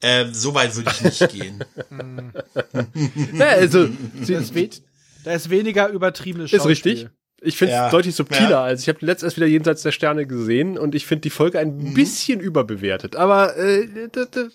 Äh, 0.00 0.26
so 0.32 0.54
weit 0.54 0.74
würde 0.76 0.90
ich 0.92 1.00
nicht 1.02 1.28
gehen. 1.32 1.64
Ja, 3.34 3.46
also, 3.48 3.88
Da 3.88 4.38
ist, 4.38 4.54
we 4.54 4.68
da 5.24 5.32
ist 5.32 5.48
weniger 5.50 5.88
übertriebenes 5.88 6.52
ist 6.52 6.66
richtig. 6.66 7.08
Ich 7.40 7.56
finde 7.56 7.72
es 7.74 7.78
Ja. 7.78 7.90
deutlich 7.90 8.14
subtiler. 8.14 8.50
Ja. 8.50 8.62
Also 8.64 8.82
ich 8.82 8.88
habe 8.88 9.04
letztens 9.04 9.32
erst 9.32 9.36
wieder 9.36 9.46
Jenseits 9.46 9.82
der 9.82 9.92
Sterne 9.92 10.26
gesehen 10.26 10.78
und 10.78 10.94
ich 10.94 11.04
finde 11.06 11.22
die 11.22 11.30
Folge 11.30 11.58
ein 11.58 11.94
bisschen 11.94 12.40
überbewertet. 12.40 13.16
Aber 13.16 13.56
äh, 13.56 13.86
d- 13.86 14.08
d- 14.26 14.48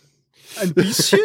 Ein 0.59 0.73
bisschen? 0.73 1.19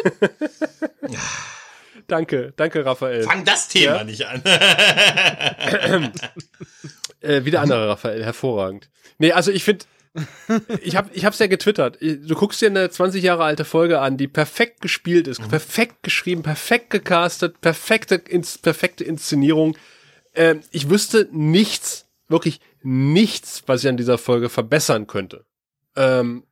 danke, 2.07 2.53
danke 2.55 2.85
Raphael. 2.85 3.23
Fang 3.23 3.45
das 3.45 3.67
Thema 3.67 3.97
Ja. 3.97 4.03
nicht 4.03 4.25
an. 4.27 4.43
Äh, 7.25 7.45
wieder 7.45 7.61
anderer 7.61 7.89
Raphael, 7.89 8.23
hervorragend. 8.23 8.89
Nee, 9.17 9.31
also 9.31 9.51
ich 9.51 9.63
finde, 9.63 9.85
ich 10.81 10.95
habe 10.95 11.09
ich 11.13 11.25
hab's 11.25 11.39
ja 11.39 11.47
getwittert. 11.47 11.97
Du 12.01 12.35
guckst 12.35 12.61
dir 12.61 12.69
eine 12.69 12.89
20 12.89 13.23
Jahre 13.23 13.43
alte 13.43 13.65
Folge 13.65 13.99
an, 13.99 14.17
die 14.17 14.27
perfekt 14.27 14.81
gespielt 14.81 15.27
ist, 15.27 15.47
perfekt 15.49 16.03
geschrieben, 16.03 16.43
perfekt 16.43 16.89
gecastet, 16.89 17.59
perfekte, 17.61 18.15
ins, 18.15 18.57
perfekte 18.57 19.03
Inszenierung. 19.03 19.75
Ähm, 20.33 20.61
ich 20.71 20.89
wüsste 20.89 21.27
nichts, 21.31 22.05
wirklich 22.27 22.61
nichts, 22.81 23.63
was 23.65 23.83
ich 23.83 23.89
an 23.89 23.97
dieser 23.97 24.17
Folge 24.17 24.49
verbessern 24.49 25.07
könnte. 25.07 25.45
Ähm, 25.95 26.43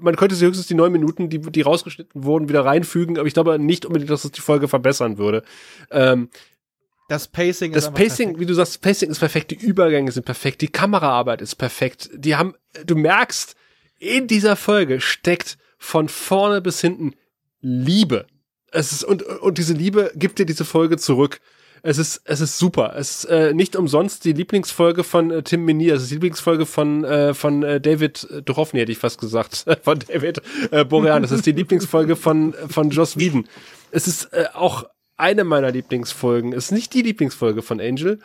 man 0.00 0.16
könnte 0.16 0.34
sie 0.34 0.46
höchstens 0.46 0.66
die 0.66 0.74
neun 0.74 0.92
Minuten, 0.92 1.28
die, 1.28 1.38
die 1.38 1.60
rausgeschnitten 1.60 2.24
wurden, 2.24 2.48
wieder 2.48 2.64
reinfügen, 2.64 3.18
aber 3.18 3.28
ich 3.28 3.34
glaube 3.34 3.58
nicht 3.58 3.86
unbedingt, 3.86 4.10
dass 4.10 4.24
es 4.24 4.32
die 4.32 4.40
Folge 4.40 4.66
verbessern 4.66 5.18
würde. 5.18 5.44
Ähm, 5.90 6.30
Das 7.08 7.28
Pacing 7.28 7.72
das 7.72 7.84
ist 7.84 7.88
einfach 7.88 8.00
Pacing, 8.00 8.28
perfekt. 8.28 8.40
wie 8.40 8.46
du 8.46 8.54
sagst, 8.54 8.72
das 8.74 8.78
Pacing 8.78 9.10
ist 9.10 9.18
perfekt, 9.18 9.50
die 9.50 9.56
Übergänge 9.56 10.10
sind 10.10 10.24
perfekt, 10.24 10.62
die 10.62 10.68
Kameraarbeit 10.68 11.42
ist 11.42 11.56
perfekt. 11.56 12.10
Die 12.14 12.36
haben, 12.36 12.54
du 12.84 12.96
merkst, 12.96 13.54
in 13.98 14.26
dieser 14.26 14.56
Folge 14.56 15.00
steckt 15.00 15.58
von 15.78 16.08
vorne 16.08 16.60
bis 16.60 16.80
hinten 16.80 17.14
Liebe. 17.60 18.26
Es 18.70 18.92
ist, 18.92 19.04
und, 19.04 19.22
und 19.22 19.58
diese 19.58 19.74
Liebe 19.74 20.12
gibt 20.16 20.38
dir 20.38 20.46
diese 20.46 20.64
Folge 20.64 20.96
zurück. 20.96 21.40
Es 21.82 21.98
ist, 21.98 22.22
es 22.24 22.40
ist 22.40 22.58
super. 22.58 22.94
Es 22.96 23.24
ist 23.24 23.24
äh, 23.26 23.52
nicht 23.52 23.76
umsonst 23.76 24.24
die 24.24 24.32
Lieblingsfolge 24.32 25.04
von 25.04 25.30
äh, 25.30 25.42
Tim 25.42 25.66
Minier. 25.66 25.94
Es 25.94 26.02
ist 26.04 26.10
die 26.10 26.14
Lieblingsfolge 26.14 26.64
von, 26.64 27.04
äh, 27.04 27.34
von 27.34 27.62
äh, 27.62 27.78
David 27.78 28.26
äh, 28.30 28.42
Duchovny, 28.42 28.80
hätte 28.80 28.92
ich 28.92 28.98
fast 28.98 29.20
gesagt. 29.20 29.66
von 29.82 29.98
David 29.98 30.40
äh, 30.70 30.86
Borean. 30.86 31.22
Es 31.22 31.30
ist 31.30 31.44
die 31.44 31.52
Lieblingsfolge 31.52 32.16
von, 32.16 32.54
von 32.68 32.88
Joss 32.88 33.18
Whedon. 33.18 33.46
Es 33.90 34.08
ist 34.08 34.32
äh, 34.32 34.46
auch 34.54 34.84
eine 35.16 35.44
meiner 35.44 35.70
Lieblingsfolgen. 35.70 36.52
Es 36.52 36.66
ist 36.66 36.72
nicht 36.72 36.94
die 36.94 37.02
Lieblingsfolge 37.02 37.62
von 37.62 37.80
Angel. 37.80 38.20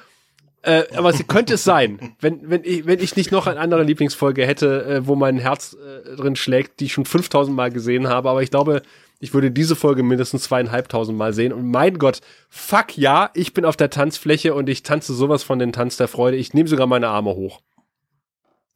Äh, 0.62 0.84
aber 0.96 1.14
sie 1.14 1.24
könnte 1.24 1.54
es 1.54 1.64
sein, 1.64 2.16
wenn, 2.20 2.50
wenn, 2.50 2.66
ich, 2.66 2.86
wenn 2.86 3.00
ich 3.00 3.16
nicht 3.16 3.32
noch 3.32 3.48
eine 3.48 3.60
andere 3.60 3.84
Lieblingsfolge 3.84 4.46
hätte, 4.46 4.84
äh, 4.86 5.08
wo 5.08 5.16
mein 5.16 5.38
Herz 5.38 5.74
äh, 5.74 6.18
drin 6.18 6.36
schlägt, 6.36 6.82
die 6.82 6.86
ich 6.86 6.94
schon 6.94 7.06
5000 7.06 7.56
Mal 7.56 7.72
gesehen 7.72 8.10
habe. 8.10 8.30
Aber 8.30 8.44
ich 8.44 8.52
glaube, 8.52 8.82
ich 9.20 9.34
würde 9.34 9.52
diese 9.52 9.78
Folge 9.78 10.04
mindestens 10.04 10.44
zweieinhalbtausend 10.44 11.18
Mal 11.18 11.34
sehen. 11.34 11.54
Und 11.54 11.70
mein 11.70 11.98
Gott, 11.98 12.20
fuck 12.50 12.98
ja, 12.98 13.30
ich 13.36 13.54
bin 13.54 13.64
auf 13.64 13.78
der 13.78 13.90
Tanzfläche 13.90 14.54
und 14.54 14.68
ich 14.68 14.84
tanze 14.84 15.14
sowas 15.14 15.44
von 15.44 15.60
den 15.60 15.72
Tanz 15.72 15.96
der 15.96 16.10
Freude. 16.10 16.36
Ich 16.36 16.54
nehme 16.54 16.68
sogar 16.68 16.88
meine 16.88 17.08
Arme 17.08 17.36
hoch. 17.36 17.62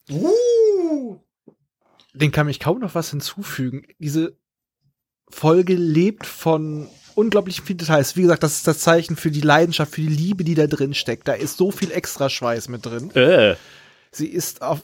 Uh. 0.09 1.17
Den 2.13 2.31
kann 2.31 2.47
ich 2.47 2.59
kaum 2.59 2.79
noch 2.79 2.95
was 2.95 3.09
hinzufügen. 3.09 3.83
Diese 3.99 4.37
Folge 5.29 5.73
lebt 5.73 6.25
von 6.25 6.87
unglaublich 7.15 7.61
vielen 7.61 7.77
Details. 7.77 8.15
Wie 8.15 8.23
gesagt, 8.23 8.43
das 8.43 8.57
ist 8.57 8.67
das 8.67 8.79
Zeichen 8.79 9.15
für 9.15 9.31
die 9.31 9.41
Leidenschaft, 9.41 9.93
für 9.93 10.01
die 10.01 10.07
Liebe, 10.07 10.43
die 10.43 10.55
da 10.55 10.67
drin 10.67 10.93
steckt. 10.93 11.27
Da 11.27 11.33
ist 11.33 11.57
so 11.57 11.71
viel 11.71 11.91
Extraschweiß 11.91 12.69
mit 12.69 12.85
drin. 12.85 13.11
Äh. 13.15 13.55
Sie 14.11 14.27
ist 14.27 14.61
auf 14.61 14.81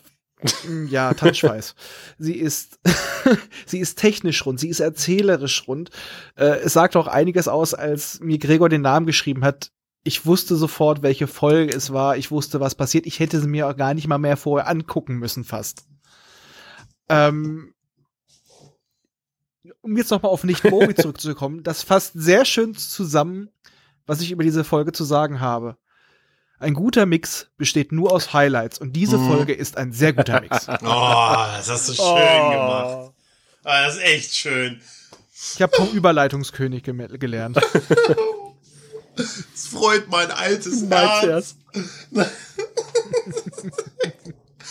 ja, 0.89 1.13
Tanzschweiß. 1.13 1.75
sie 2.17 2.33
ist 2.33 2.79
sie 3.65 3.79
ist 3.79 3.97
technisch 3.97 4.45
rund, 4.45 4.59
sie 4.59 4.69
ist 4.69 4.79
erzählerisch 4.79 5.67
rund. 5.67 5.89
Äh, 6.35 6.59
es 6.59 6.73
sagt 6.73 6.95
auch 6.95 7.07
einiges 7.07 7.47
aus, 7.47 7.73
als 7.73 8.19
mir 8.21 8.37
Gregor 8.37 8.69
den 8.69 8.81
Namen 8.81 9.05
geschrieben 9.05 9.43
hat. 9.43 9.71
Ich 10.03 10.25
wusste 10.25 10.55
sofort, 10.55 11.01
welche 11.01 11.27
Folge 11.27 11.75
es 11.75 11.91
war. 11.91 12.15
Ich 12.15 12.31
wusste, 12.31 12.61
was 12.61 12.75
passiert. 12.75 13.05
Ich 13.05 13.19
hätte 13.19 13.39
sie 13.41 13.47
mir 13.47 13.67
auch 13.67 13.75
gar 13.75 13.93
nicht 13.93 14.07
mal 14.07 14.17
mehr 14.17 14.37
vorher 14.37 14.69
angucken 14.69 15.15
müssen, 15.17 15.43
fast. 15.43 15.83
Ähm, 17.09 17.73
um 19.81 19.97
jetzt 19.97 20.11
noch 20.11 20.21
mal 20.21 20.29
auf 20.29 20.43
nicht 20.43 20.63
Moby 20.63 20.95
zurückzukommen, 20.95 21.63
das 21.63 21.83
fasst 21.83 22.13
sehr 22.15 22.45
schön 22.45 22.75
zusammen, 22.75 23.49
was 24.05 24.21
ich 24.21 24.31
über 24.31 24.43
diese 24.43 24.63
Folge 24.63 24.91
zu 24.91 25.03
sagen 25.03 25.39
habe. 25.39 25.77
Ein 26.59 26.73
guter 26.73 27.05
Mix 27.05 27.47
besteht 27.57 27.91
nur 27.93 28.11
aus 28.11 28.33
Highlights 28.33 28.79
und 28.79 28.93
diese 28.93 29.17
Mhm. 29.17 29.27
Folge 29.29 29.53
ist 29.53 29.77
ein 29.77 29.93
sehr 29.93 30.11
guter 30.13 30.41
Mix. 30.41 30.67
Oh, 30.81 31.45
das 31.57 31.69
hast 31.69 31.89
du 31.89 31.93
schön 31.93 32.05
gemacht. 32.51 33.13
Ah, 33.63 33.83
das 33.85 33.95
ist 33.95 34.01
echt 34.01 34.35
schön. 34.35 34.81
Ich 35.55 35.61
habe 35.61 35.73
vom 35.75 35.89
Überleitungskönig 35.91 36.83
gelernt. 36.83 37.59
Das 39.15 39.67
freut 39.67 40.07
mein 40.09 40.31
altes 40.31 40.79
Mein 40.83 41.05
Herz. 41.19 41.55
Herz. 42.13 42.29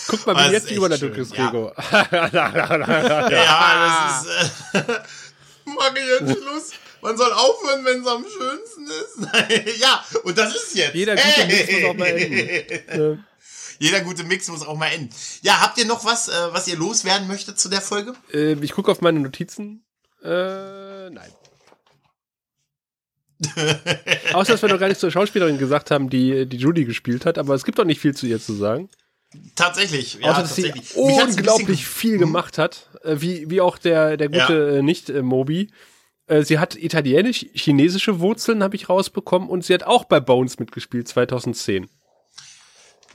Guck 0.08 0.26
mal, 0.26 0.34
wie 0.34 0.44
das 0.44 0.52
jetzt 0.52 0.70
die 0.70 0.74
Überleitung 0.74 1.12
ist, 1.14 1.36
ja. 1.36 1.50
Gregor. 1.50 1.74
Ja, 2.32 4.24
das 4.24 4.26
ist. 4.26 4.74
Äh, 4.74 5.00
mach 5.66 5.94
ich 5.94 6.06
jetzt 6.20 6.38
Schluss? 6.42 6.72
Man 7.00 7.16
soll 7.16 7.32
aufhören, 7.32 7.84
wenn 7.84 8.00
es 8.00 8.06
am 8.06 8.24
schönsten 8.24 8.86
ist. 8.86 9.78
ja, 9.80 10.04
und 10.24 10.36
das 10.36 10.54
ist 10.56 10.74
jetzt. 10.74 10.94
Jeder 10.94 11.14
gute 11.14 11.46
Mix 11.46 11.70
muss 11.70 11.84
auch 11.84 11.94
mal 11.94 12.06
enden. 12.06 13.24
Jeder 13.78 14.00
gute 14.00 14.24
Mix 14.24 14.48
muss 14.48 14.66
auch 14.66 14.76
mal 14.76 14.88
enden. 14.88 15.10
Ja, 15.42 15.60
habt 15.60 15.78
ihr 15.78 15.84
noch 15.84 16.04
was, 16.04 16.28
äh, 16.28 16.32
was 16.50 16.66
ihr 16.66 16.76
loswerden 16.76 17.28
möchtet 17.28 17.60
zu 17.60 17.68
der 17.68 17.80
Folge? 17.80 18.14
Äh, 18.32 18.54
ich 18.54 18.72
gucke 18.72 18.90
auf 18.90 19.00
meine 19.00 19.20
Notizen. 19.20 19.84
Äh, 20.24 21.10
nein. 21.10 21.30
Außer, 24.32 24.52
dass 24.52 24.62
wir 24.62 24.68
noch 24.68 24.80
gar 24.80 24.88
nicht 24.88 24.98
zur 24.98 25.12
Schauspielerin 25.12 25.58
gesagt 25.58 25.92
haben, 25.92 26.10
die 26.10 26.46
die 26.46 26.56
Judy 26.56 26.84
gespielt 26.84 27.24
hat, 27.24 27.38
aber 27.38 27.54
es 27.54 27.64
gibt 27.64 27.78
doch 27.78 27.84
nicht 27.84 28.00
viel 28.00 28.14
zu 28.14 28.26
ihr 28.26 28.40
zu 28.40 28.52
sagen. 28.54 28.90
Tatsächlich, 29.54 30.14
ja, 30.14 30.30
Außer, 30.30 30.42
dass 30.42 30.54
sie 30.54 30.62
tatsächlich. 30.62 30.96
Ein 30.96 31.28
unglaublich 31.28 31.86
viel 31.86 32.18
gemacht 32.18 32.56
hat, 32.56 32.88
äh, 33.02 33.16
wie, 33.18 33.50
wie 33.50 33.60
auch 33.60 33.76
der, 33.76 34.16
der 34.16 34.28
gute 34.28 34.78
äh, 34.78 34.82
Nicht-Mobi. 34.82 35.70
Äh, 36.26 36.42
sie 36.44 36.58
hat 36.58 36.76
italienisch-chinesische 36.76 38.20
Wurzeln, 38.20 38.62
habe 38.62 38.76
ich 38.76 38.88
rausbekommen, 38.88 39.48
und 39.48 39.64
sie 39.64 39.74
hat 39.74 39.82
auch 39.82 40.04
bei 40.04 40.20
Bones 40.20 40.58
mitgespielt, 40.58 41.08
2010. 41.08 41.88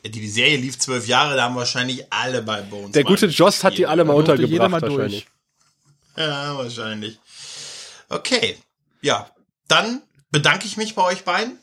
Die 0.05 0.27
Serie 0.27 0.57
lief 0.57 0.77
zwölf 0.77 1.07
Jahre, 1.07 1.35
da 1.35 1.43
haben 1.43 1.55
wahrscheinlich 1.55 2.11
alle 2.11 2.41
bei 2.41 2.61
Bones. 2.61 2.91
Der 2.91 3.05
gute 3.05 3.27
Joss 3.27 3.63
hat 3.63 3.77
die 3.77 3.87
alle 3.87 4.03
mal 4.03 4.13
untergebracht, 4.13 4.69
mal 4.69 4.81
durch. 4.81 4.97
wahrscheinlich. 4.97 5.27
Ja, 6.17 6.57
wahrscheinlich. 6.57 7.19
Okay. 8.09 8.57
Ja, 9.01 9.31
dann 9.67 10.01
bedanke 10.29 10.65
ich 10.65 10.77
mich 10.77 10.93
bei 10.93 11.03
euch 11.03 11.23
beiden. 11.23 11.57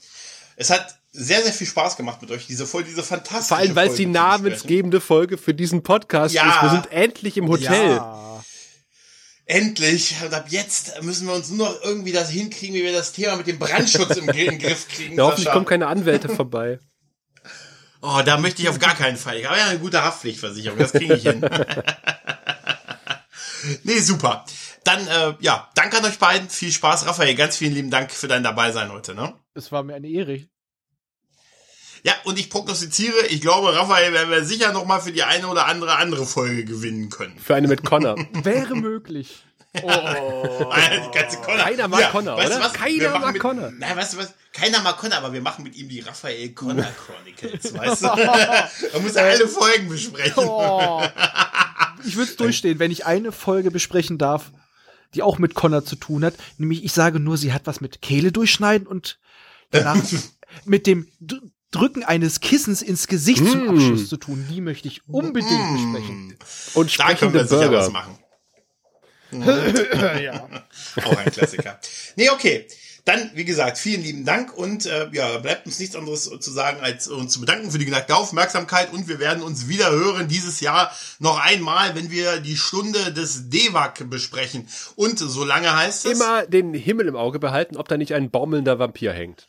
Es 0.56 0.70
hat 0.70 0.99
sehr, 1.12 1.42
sehr 1.42 1.52
viel 1.52 1.66
Spaß 1.66 1.96
gemacht 1.96 2.22
mit 2.22 2.30
euch, 2.30 2.46
diese 2.46 2.66
Folge, 2.66 2.88
diese 2.88 3.02
fantastische 3.02 3.48
Vor 3.48 3.56
allem, 3.58 3.74
weil 3.74 3.88
es 3.88 3.96
die 3.96 4.06
namensgebende 4.06 5.00
Folge 5.00 5.38
für 5.38 5.54
diesen 5.54 5.82
Podcast 5.82 6.34
Ja. 6.34 6.48
ist. 6.56 6.62
Wir 6.62 6.70
sind 6.70 6.92
endlich 6.92 7.36
im 7.36 7.48
Hotel. 7.48 7.96
Ja. 7.96 8.44
Endlich. 9.46 10.14
Und 10.24 10.32
ab 10.32 10.46
jetzt 10.48 11.02
müssen 11.02 11.26
wir 11.26 11.34
uns 11.34 11.50
nur 11.50 11.68
noch 11.68 11.82
irgendwie 11.82 12.12
das 12.12 12.30
hinkriegen, 12.30 12.76
wie 12.76 12.84
wir 12.84 12.92
das 12.92 13.10
Thema 13.12 13.34
mit 13.36 13.48
dem 13.48 13.58
Brandschutz 13.58 14.16
im, 14.16 14.26
Gr- 14.28 14.52
im 14.52 14.58
Griff 14.60 14.86
kriegen. 14.88 15.14
Ja, 15.16 15.24
hoffentlich 15.24 15.50
kommen 15.50 15.66
keine 15.66 15.88
Anwälte 15.88 16.28
vorbei. 16.28 16.78
Oh, 18.02 18.20
da 18.24 18.38
möchte 18.38 18.62
ich 18.62 18.68
auf 18.68 18.78
gar 18.78 18.94
keinen 18.94 19.16
Fall. 19.16 19.38
Ich 19.38 19.46
habe 19.46 19.58
ja 19.58 19.66
eine 19.66 19.80
gute 19.80 20.02
Haftpflichtversicherung, 20.04 20.78
das 20.78 20.92
kriege 20.92 21.14
ich 21.16 21.24
hin. 21.24 21.40
nee, 23.82 23.98
super. 23.98 24.44
Dann, 24.84 25.06
äh, 25.06 25.34
ja, 25.40 25.68
danke 25.74 25.98
an 25.98 26.04
euch 26.06 26.18
beiden. 26.18 26.48
Viel 26.48 26.72
Spaß, 26.72 27.06
Raphael. 27.06 27.34
Ganz 27.34 27.56
vielen 27.56 27.74
lieben 27.74 27.90
Dank 27.90 28.10
für 28.12 28.28
dein 28.28 28.42
Dabeisein 28.42 28.90
heute, 28.92 29.14
ne? 29.14 29.34
Es 29.54 29.70
war 29.70 29.82
mir 29.82 29.94
eine 29.96 30.08
Ehre. 30.08 30.46
Ja, 32.02 32.14
und 32.24 32.38
ich 32.38 32.48
prognostiziere, 32.48 33.26
ich 33.28 33.40
glaube, 33.40 33.74
Raphael 33.74 34.12
werden 34.12 34.30
wir 34.30 34.44
sicher 34.44 34.72
noch 34.72 34.86
mal 34.86 35.00
für 35.00 35.12
die 35.12 35.22
eine 35.22 35.46
oder 35.48 35.66
andere 35.66 35.96
andere 35.96 36.26
Folge 36.26 36.64
gewinnen 36.64 37.10
können. 37.10 37.38
Für 37.38 37.54
eine 37.54 37.68
mit 37.68 37.84
Connor. 37.84 38.16
Wäre 38.42 38.74
möglich. 38.74 39.44
die 39.74 39.80
ganze 39.82 41.36
Connor. 41.38 41.64
Keiner 41.64 41.88
mag 41.88 42.10
Connor, 42.10 42.36
weißt 42.36 42.50
du 42.50 42.56
oder? 42.56 42.64
was? 42.64 42.72
Keiner 42.72 43.18
mag 43.18 43.32
mit, 43.32 43.42
Connor. 43.42 43.70
Nein, 43.78 43.96
weißt 43.96 44.14
du 44.14 44.18
was? 44.18 44.34
Keiner 44.52 44.80
mag 44.80 44.96
Connor, 44.96 45.18
aber 45.18 45.32
wir 45.32 45.42
machen 45.42 45.62
mit 45.62 45.76
ihm 45.76 45.88
die 45.88 46.00
Raphael 46.00 46.48
Connor 46.54 46.86
Chronicles, 47.06 47.74
weißt 47.78 48.02
du? 48.02 48.06
Man 48.06 49.02
muss 49.02 49.14
ja 49.14 49.22
alle 49.22 49.46
Folgen 49.46 49.88
besprechen. 49.88 50.44
Oh. 50.44 51.02
Ich 52.04 52.16
würde 52.16 52.30
es 52.30 52.36
durchstehen, 52.36 52.78
wenn 52.78 52.90
ich 52.90 53.06
eine 53.06 53.30
Folge 53.30 53.70
besprechen 53.70 54.18
darf, 54.18 54.50
die 55.14 55.22
auch 55.22 55.38
mit 55.38 55.54
Connor 55.54 55.84
zu 55.84 55.96
tun 55.96 56.24
hat. 56.24 56.34
Nämlich, 56.58 56.82
ich 56.82 56.92
sage 56.92 57.20
nur, 57.20 57.36
sie 57.36 57.52
hat 57.52 57.66
was 57.66 57.80
mit 57.80 58.02
Kehle 58.02 58.32
durchschneiden 58.32 58.88
und 58.88 59.18
danach 59.70 59.98
mit 60.64 60.86
dem 60.86 61.06
Drücken 61.70 62.02
eines 62.04 62.40
Kissens 62.40 62.82
ins 62.82 63.06
Gesicht 63.06 63.46
zum 63.48 63.64
Mm. 63.66 63.68
Abschluss 63.70 64.08
zu 64.08 64.16
tun. 64.16 64.44
Die 64.50 64.60
möchte 64.60 64.88
ich 64.88 65.06
unbedingt 65.08 65.72
besprechen. 65.72 66.36
Und 66.74 66.98
Da 66.98 67.14
können 67.14 67.32
wir 67.32 67.44
sprechende 67.44 67.46
sicher 67.46 67.72
was 67.72 67.90
Burger. 67.90 67.90
machen. 67.90 68.18
ja. 70.22 70.48
Auch 71.04 71.16
ein 71.16 71.30
Klassiker. 71.32 71.78
Nee, 72.16 72.30
okay. 72.30 72.66
Dann, 73.06 73.30
wie 73.34 73.46
gesagt, 73.46 73.78
vielen 73.78 74.02
lieben 74.02 74.24
Dank 74.26 74.52
und 74.56 74.84
äh, 74.84 75.08
ja, 75.12 75.38
bleibt 75.38 75.64
uns 75.64 75.78
nichts 75.78 75.96
anderes 75.96 76.24
zu 76.38 76.50
sagen, 76.50 76.80
als 76.82 77.08
uns 77.08 77.32
zu 77.32 77.40
bedanken 77.40 77.70
für 77.70 77.78
die 77.78 77.86
geneigte 77.86 78.14
Aufmerksamkeit 78.14 78.92
und 78.92 79.08
wir 79.08 79.18
werden 79.18 79.42
uns 79.42 79.68
wieder 79.68 79.90
hören 79.90 80.28
dieses 80.28 80.60
Jahr 80.60 80.94
noch 81.18 81.38
einmal, 81.40 81.94
wenn 81.94 82.10
wir 82.10 82.40
die 82.40 82.58
Stunde 82.58 83.12
des 83.14 83.48
Devak 83.48 84.10
besprechen. 84.10 84.68
Und 84.96 85.18
solange 85.18 85.74
heißt 85.74 86.04
es... 86.06 86.12
Immer 86.12 86.46
den 86.46 86.74
Himmel 86.74 87.08
im 87.08 87.16
Auge 87.16 87.38
behalten, 87.38 87.78
ob 87.78 87.88
da 87.88 87.96
nicht 87.96 88.12
ein 88.12 88.30
baumelnder 88.30 88.78
Vampir 88.78 89.12
hängt. 89.14 89.48